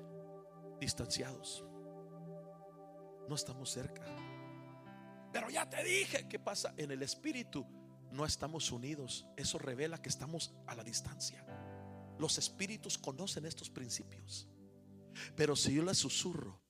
distanciados. 0.81 1.63
No 3.29 3.35
estamos 3.35 3.71
cerca. 3.71 4.03
Pero 5.31 5.51
ya 5.51 5.69
te 5.69 5.85
dije, 5.85 6.27
¿qué 6.29 6.39
pasa? 6.39 6.73
En 6.79 6.91
el 6.91 7.03
espíritu 7.03 7.67
no 8.11 8.25
estamos 8.25 8.73
unidos. 8.73 9.27
Eso 9.37 9.59
revela 9.59 10.01
que 10.01 10.09
estamos 10.09 10.55
a 10.67 10.75
la 10.75 10.85
distancia. 10.85 11.45
Los 12.19 12.39
espíritus 12.39 12.97
conocen 12.97 13.45
estos 13.45 13.69
principios. 13.69 14.49
Pero 15.37 15.55
si 15.55 15.75
yo 15.75 15.83
le 15.83 15.95
susurro 15.95 16.62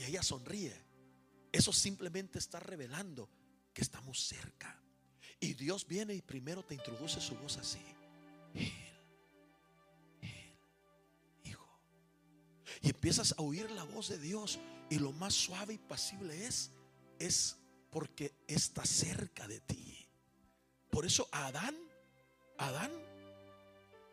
y 0.00 0.04
ella 0.04 0.22
sonríe, 0.22 0.74
eso 1.52 1.74
simplemente 1.74 2.38
está 2.38 2.58
revelando 2.58 3.28
que 3.74 3.82
estamos 3.82 4.18
cerca. 4.18 4.80
Y 5.38 5.52
Dios 5.52 5.86
viene 5.86 6.14
y 6.14 6.22
primero 6.22 6.62
te 6.62 6.74
introduce 6.74 7.20
su 7.20 7.34
voz 7.36 7.58
así. 7.58 7.84
Él, 8.54 8.72
él, 10.22 10.58
hijo. 11.44 11.68
Y 12.80 12.88
empiezas 12.88 13.34
a 13.36 13.42
oír 13.42 13.70
la 13.72 13.84
voz 13.84 14.08
de 14.08 14.18
Dios. 14.18 14.58
Y 14.88 14.98
lo 14.98 15.12
más 15.12 15.34
suave 15.34 15.74
y 15.74 15.78
pasible 15.78 16.46
es, 16.46 16.70
es 17.18 17.56
porque 17.90 18.32
está 18.46 18.86
cerca 18.86 19.46
de 19.48 19.60
ti. 19.60 20.08
Por 20.88 21.04
eso 21.04 21.28
Adán, 21.30 21.76
Adán, 22.56 22.90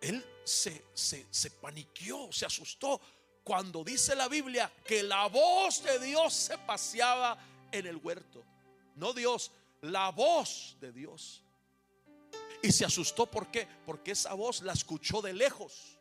él 0.01 0.22
se, 0.43 0.84
se, 0.93 1.26
se 1.31 1.49
paniqueó, 1.49 2.30
se 2.34 2.45
asustó 2.45 2.99
cuando 3.48 3.82
dice 3.82 4.14
la 4.14 4.28
Biblia 4.28 4.69
que 4.86 5.03
la 5.03 5.26
voz 5.28 5.82
de 5.82 5.99
Dios 5.99 6.34
se 6.34 6.57
paseaba 6.57 7.38
en 7.72 7.88
el 7.88 7.95
huerto. 7.95 8.44
No 8.95 9.14
Dios, 9.14 9.53
la 9.80 10.10
voz 10.10 10.76
de 10.82 10.91
Dios. 10.91 11.45
Y 12.61 12.74
se 12.74 12.84
asustó, 12.84 13.26
¿por 13.26 13.49
qué? 13.49 13.65
Porque 13.86 14.11
esa 14.11 14.34
voz 14.34 14.64
la 14.64 14.74
escuchó 14.74 15.22
de 15.22 15.32
lejos. 15.32 15.98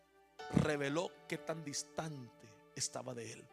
Reveló 0.54 1.12
que 1.28 1.38
tan 1.38 1.64
distante 1.64 2.48
estaba 2.74 3.14
de 3.14 3.34
él. 3.34 3.48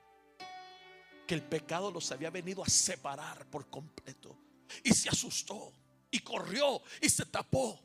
Que 1.27 1.35
el 1.35 1.43
pecado 1.43 1.91
los 1.91 2.11
había 2.11 2.31
venido 2.31 2.63
a 2.63 2.69
separar 2.69 3.45
por 3.45 3.69
completo. 3.69 4.35
Y 4.83 4.91
se 4.95 5.07
asustó 5.07 5.71
y 6.09 6.17
corrió 6.21 6.81
y 6.99 7.09
se 7.09 7.27
tapó. 7.27 7.79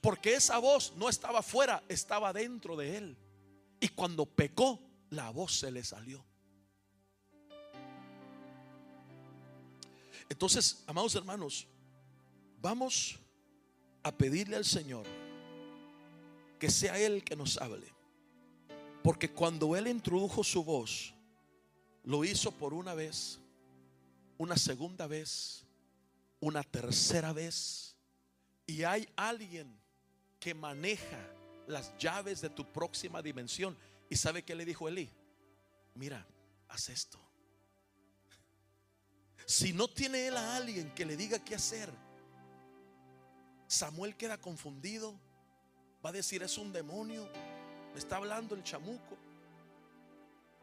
Porque 0.00 0.32
esa 0.32 0.56
voz 0.56 0.94
no 0.96 1.10
estaba 1.10 1.42
fuera, 1.42 1.82
estaba 1.90 2.32
dentro 2.32 2.74
de 2.74 2.96
él. 2.96 3.18
Y 3.80 3.88
cuando 3.88 4.24
pecó, 4.24 4.89
la 5.10 5.30
voz 5.30 5.58
se 5.58 5.70
le 5.70 5.84
salió. 5.84 6.24
Entonces, 10.28 10.84
amados 10.86 11.14
hermanos, 11.16 11.66
vamos 12.60 13.18
a 14.02 14.12
pedirle 14.12 14.56
al 14.56 14.64
Señor 14.64 15.04
que 16.58 16.70
sea 16.70 16.98
Él 16.98 17.24
que 17.24 17.36
nos 17.36 17.58
hable. 17.58 17.92
Porque 19.02 19.30
cuando 19.30 19.74
Él 19.76 19.88
introdujo 19.88 20.44
su 20.44 20.62
voz, 20.62 21.14
lo 22.04 22.24
hizo 22.24 22.52
por 22.52 22.74
una 22.74 22.94
vez, 22.94 23.40
una 24.38 24.56
segunda 24.56 25.06
vez, 25.06 25.64
una 26.38 26.62
tercera 26.62 27.32
vez. 27.32 27.96
Y 28.66 28.84
hay 28.84 29.08
alguien 29.16 29.80
que 30.38 30.54
maneja 30.54 31.18
las 31.66 31.96
llaves 31.98 32.40
de 32.40 32.50
tu 32.50 32.64
próxima 32.64 33.22
dimensión 33.22 33.76
¿Y 34.10 34.16
sabe 34.16 34.42
qué 34.42 34.56
le 34.56 34.64
dijo 34.64 34.88
Elí? 34.88 35.08
Mira, 35.94 36.26
haz 36.68 36.90
esto. 36.90 37.18
Si 39.46 39.72
no 39.72 39.88
tiene 39.88 40.26
él 40.26 40.36
a 40.36 40.56
alguien 40.56 40.92
que 40.94 41.06
le 41.06 41.16
diga 41.16 41.38
qué 41.38 41.54
hacer, 41.54 41.90
Samuel 43.68 44.16
queda 44.16 44.36
confundido. 44.38 45.18
Va 46.04 46.10
a 46.10 46.12
decir, 46.12 46.42
es 46.42 46.58
un 46.58 46.72
demonio. 46.72 47.28
Me 47.92 47.98
está 48.00 48.16
hablando 48.16 48.56
el 48.56 48.64
chamuco. 48.64 49.16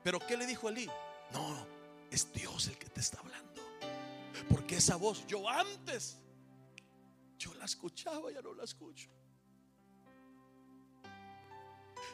Pero 0.03 0.19
¿qué 0.19 0.35
le 0.35 0.45
dijo 0.45 0.67
Elí? 0.67 0.89
No, 1.31 1.65
es 2.11 2.31
Dios 2.33 2.67
el 2.67 2.77
que 2.77 2.89
te 2.89 2.99
está 2.99 3.19
hablando. 3.19 3.61
Porque 4.49 4.75
esa 4.75 4.97
voz, 4.97 5.25
yo 5.25 5.49
antes, 5.49 6.17
yo 7.37 7.53
la 7.53 7.63
escuchaba, 7.63 8.29
ya 8.29 8.41
no 8.41 8.53
la 8.53 8.65
escucho. 8.65 9.09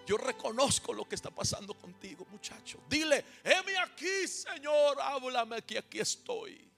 Yo 0.05 0.17
reconozco 0.17 0.93
lo 0.93 1.07
que 1.07 1.15
está 1.15 1.30
pasando 1.30 1.73
contigo, 1.73 2.25
muchacho. 2.31 2.80
Dile, 2.89 3.23
heme 3.43 3.77
aquí, 3.77 4.27
Señor, 4.27 4.99
háblame 5.01 5.61
que 5.61 5.77
aquí 5.77 5.99
estoy. 5.99 6.69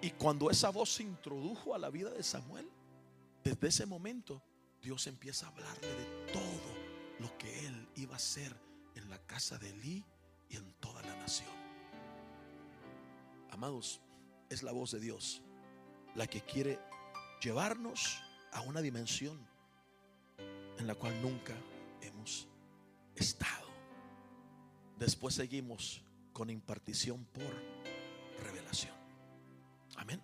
Y 0.00 0.10
cuando 0.12 0.50
esa 0.50 0.70
voz 0.70 0.92
se 0.94 1.02
introdujo 1.02 1.74
a 1.74 1.78
la 1.78 1.90
vida 1.90 2.10
de 2.10 2.22
Samuel, 2.22 2.68
desde 3.42 3.68
ese 3.68 3.86
momento 3.86 4.42
Dios 4.80 5.06
empieza 5.08 5.46
a 5.46 5.50
hablarle 5.50 5.88
de 5.88 6.32
todo 6.32 6.78
lo 7.18 7.36
que 7.36 7.66
él 7.66 7.88
iba 7.96 8.14
a 8.14 8.16
hacer 8.16 8.54
en 8.94 9.10
la 9.10 9.18
casa 9.26 9.58
de 9.58 9.70
Elí 9.70 10.04
y 10.48 10.56
en 10.56 10.72
toda 10.74 11.02
la 11.02 11.16
nación. 11.16 11.50
Amados, 13.50 14.00
es 14.50 14.62
la 14.62 14.70
voz 14.70 14.92
de 14.92 15.00
Dios 15.00 15.42
la 16.14 16.26
que 16.26 16.40
quiere 16.42 16.78
llevarnos 17.40 18.22
a 18.52 18.60
una 18.60 18.80
dimensión 18.80 19.47
en 20.78 20.86
la 20.86 20.94
cual 20.94 21.20
nunca 21.20 21.54
hemos 22.00 22.48
estado. 23.14 23.68
Después 24.98 25.34
seguimos 25.34 26.02
con 26.32 26.50
impartición 26.50 27.24
por 27.26 27.54
revelación. 28.44 28.94
Amén. 29.96 30.20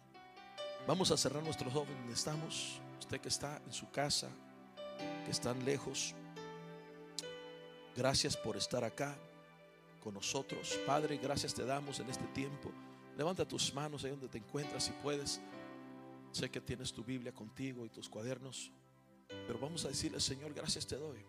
Vamos 0.87 1.11
a 1.11 1.17
cerrar 1.17 1.43
nuestros 1.43 1.75
ojos 1.75 1.89
donde 1.89 2.13
estamos. 2.13 2.81
Usted 2.99 3.21
que 3.21 3.29
está 3.29 3.61
en 3.67 3.73
su 3.73 3.91
casa, 3.91 4.31
que 5.25 5.31
están 5.31 5.65
lejos. 5.65 6.15
Gracias 7.97 8.37
por 8.37 8.57
estar 8.57 8.85
acá 8.85 9.17
con 10.03 10.15
nosotros. 10.15 10.79
Padre, 10.87 11.17
gracias 11.17 11.55
te 11.55 11.65
damos 11.65 12.01
en 12.01 12.11
este 12.11 12.27
tiempo. 12.29 12.71
Levanta 13.17 13.47
tus 13.47 13.73
manos 13.73 14.05
ahí 14.05 14.11
donde 14.11 14.29
te 14.29 14.39
encuentras 14.39 14.85
si 14.85 14.93
puedes. 14.93 15.41
Sé 16.33 16.51
que 16.51 16.61
tienes 16.61 16.93
tu 16.93 17.05
Biblia 17.05 17.33
contigo 17.33 17.87
y 17.87 17.89
tus 17.89 18.09
cuadernos. 18.09 18.73
Pero 19.29 19.59
vamos 19.59 19.85
a 19.85 19.89
decirle, 19.89 20.21
Señor, 20.21 20.53
gracias 20.55 20.87
te 20.87 20.97
doy. 20.97 21.25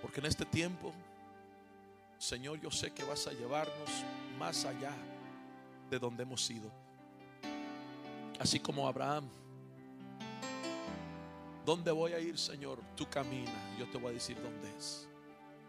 Porque 0.00 0.20
en 0.20 0.26
este 0.26 0.44
tiempo, 0.44 0.92
Señor, 2.18 2.60
yo 2.60 2.70
sé 2.70 2.92
que 2.92 3.04
vas 3.04 3.26
a 3.26 3.32
llevarnos 3.32 3.90
más 4.38 4.64
allá 4.64 4.94
de 5.90 5.98
donde 5.98 6.22
hemos 6.22 6.48
ido. 6.50 6.70
Así 8.38 8.58
como 8.58 8.88
Abraham. 8.88 9.28
¿Dónde 11.64 11.92
voy 11.92 12.12
a 12.12 12.18
ir, 12.18 12.36
Señor? 12.38 12.80
Tú 12.96 13.08
camina. 13.08 13.76
Yo 13.78 13.88
te 13.88 13.98
voy 13.98 14.10
a 14.10 14.14
decir 14.14 14.36
dónde 14.42 14.76
es. 14.76 15.06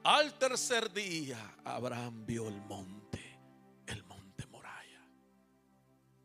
Al 0.04 0.34
tercer 0.40 0.92
día, 0.92 1.38
Abraham 1.64 2.26
vio 2.26 2.48
el 2.48 2.60
monte, 2.62 3.40
el 3.86 4.04
monte 4.04 4.46
Moraya. 4.48 5.02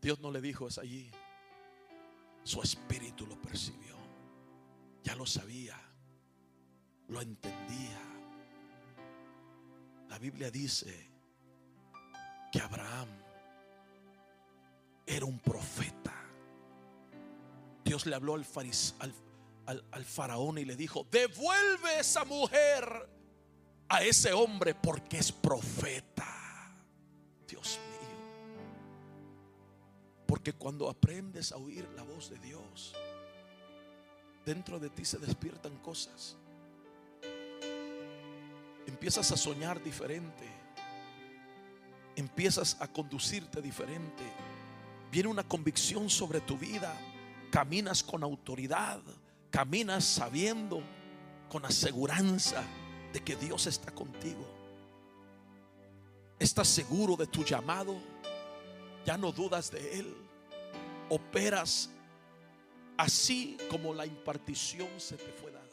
Dios 0.00 0.18
no 0.20 0.30
le 0.30 0.40
dijo 0.40 0.66
es 0.66 0.78
allí. 0.78 1.10
Su 2.44 2.62
espíritu 2.62 3.26
lo 3.26 3.40
percibió. 3.40 3.97
Ya 5.02 5.14
lo 5.14 5.26
sabía. 5.26 5.76
Lo 7.08 7.20
entendía. 7.20 8.00
La 10.08 10.18
Biblia 10.18 10.50
dice 10.50 11.10
que 12.50 12.60
Abraham 12.60 13.08
era 15.06 15.24
un 15.24 15.38
profeta. 15.38 16.14
Dios 17.84 18.04
le 18.06 18.14
habló 18.14 18.34
al, 18.34 18.44
faraón 20.04 20.58
y 20.58 20.64
le 20.64 20.76
dijo, 20.76 21.06
devuelve 21.10 21.98
esa 21.98 22.24
mujer 22.24 23.08
a 23.88 24.02
ese 24.02 24.32
hombre 24.32 24.74
porque 24.74 25.18
es 25.18 25.32
profeta. 25.32 26.26
Dios 27.46 27.78
mío. 27.90 27.98
Porque 30.26 30.52
cuando 30.52 30.90
aprendes 30.90 31.52
a 31.52 31.56
oír 31.56 31.88
la 31.96 32.02
voz 32.02 32.28
de 32.28 32.38
Dios, 32.38 32.94
dentro 34.48 34.80
de 34.80 34.88
ti 34.88 35.04
se 35.04 35.18
despiertan 35.18 35.76
cosas. 35.80 36.34
Empiezas 38.86 39.30
a 39.30 39.36
soñar 39.36 39.82
diferente. 39.82 40.48
Empiezas 42.16 42.78
a 42.80 42.88
conducirte 42.88 43.60
diferente. 43.60 44.22
Viene 45.12 45.28
una 45.28 45.46
convicción 45.46 46.08
sobre 46.08 46.40
tu 46.40 46.56
vida. 46.56 46.98
Caminas 47.50 48.02
con 48.02 48.22
autoridad. 48.22 49.02
Caminas 49.50 50.04
sabiendo, 50.04 50.82
con 51.50 51.66
aseguranza 51.66 52.62
de 53.12 53.20
que 53.20 53.36
Dios 53.36 53.66
está 53.66 53.92
contigo. 53.92 54.48
Estás 56.38 56.68
seguro 56.68 57.16
de 57.16 57.26
tu 57.26 57.44
llamado. 57.44 57.98
Ya 59.04 59.18
no 59.18 59.30
dudas 59.30 59.70
de 59.70 59.98
Él. 59.98 60.16
Operas 61.10 61.90
así 62.98 63.56
como 63.70 63.94
la 63.94 64.04
impartición 64.04 64.88
se 64.98 65.16
te 65.16 65.32
fue 65.40 65.50
dada. 65.52 65.67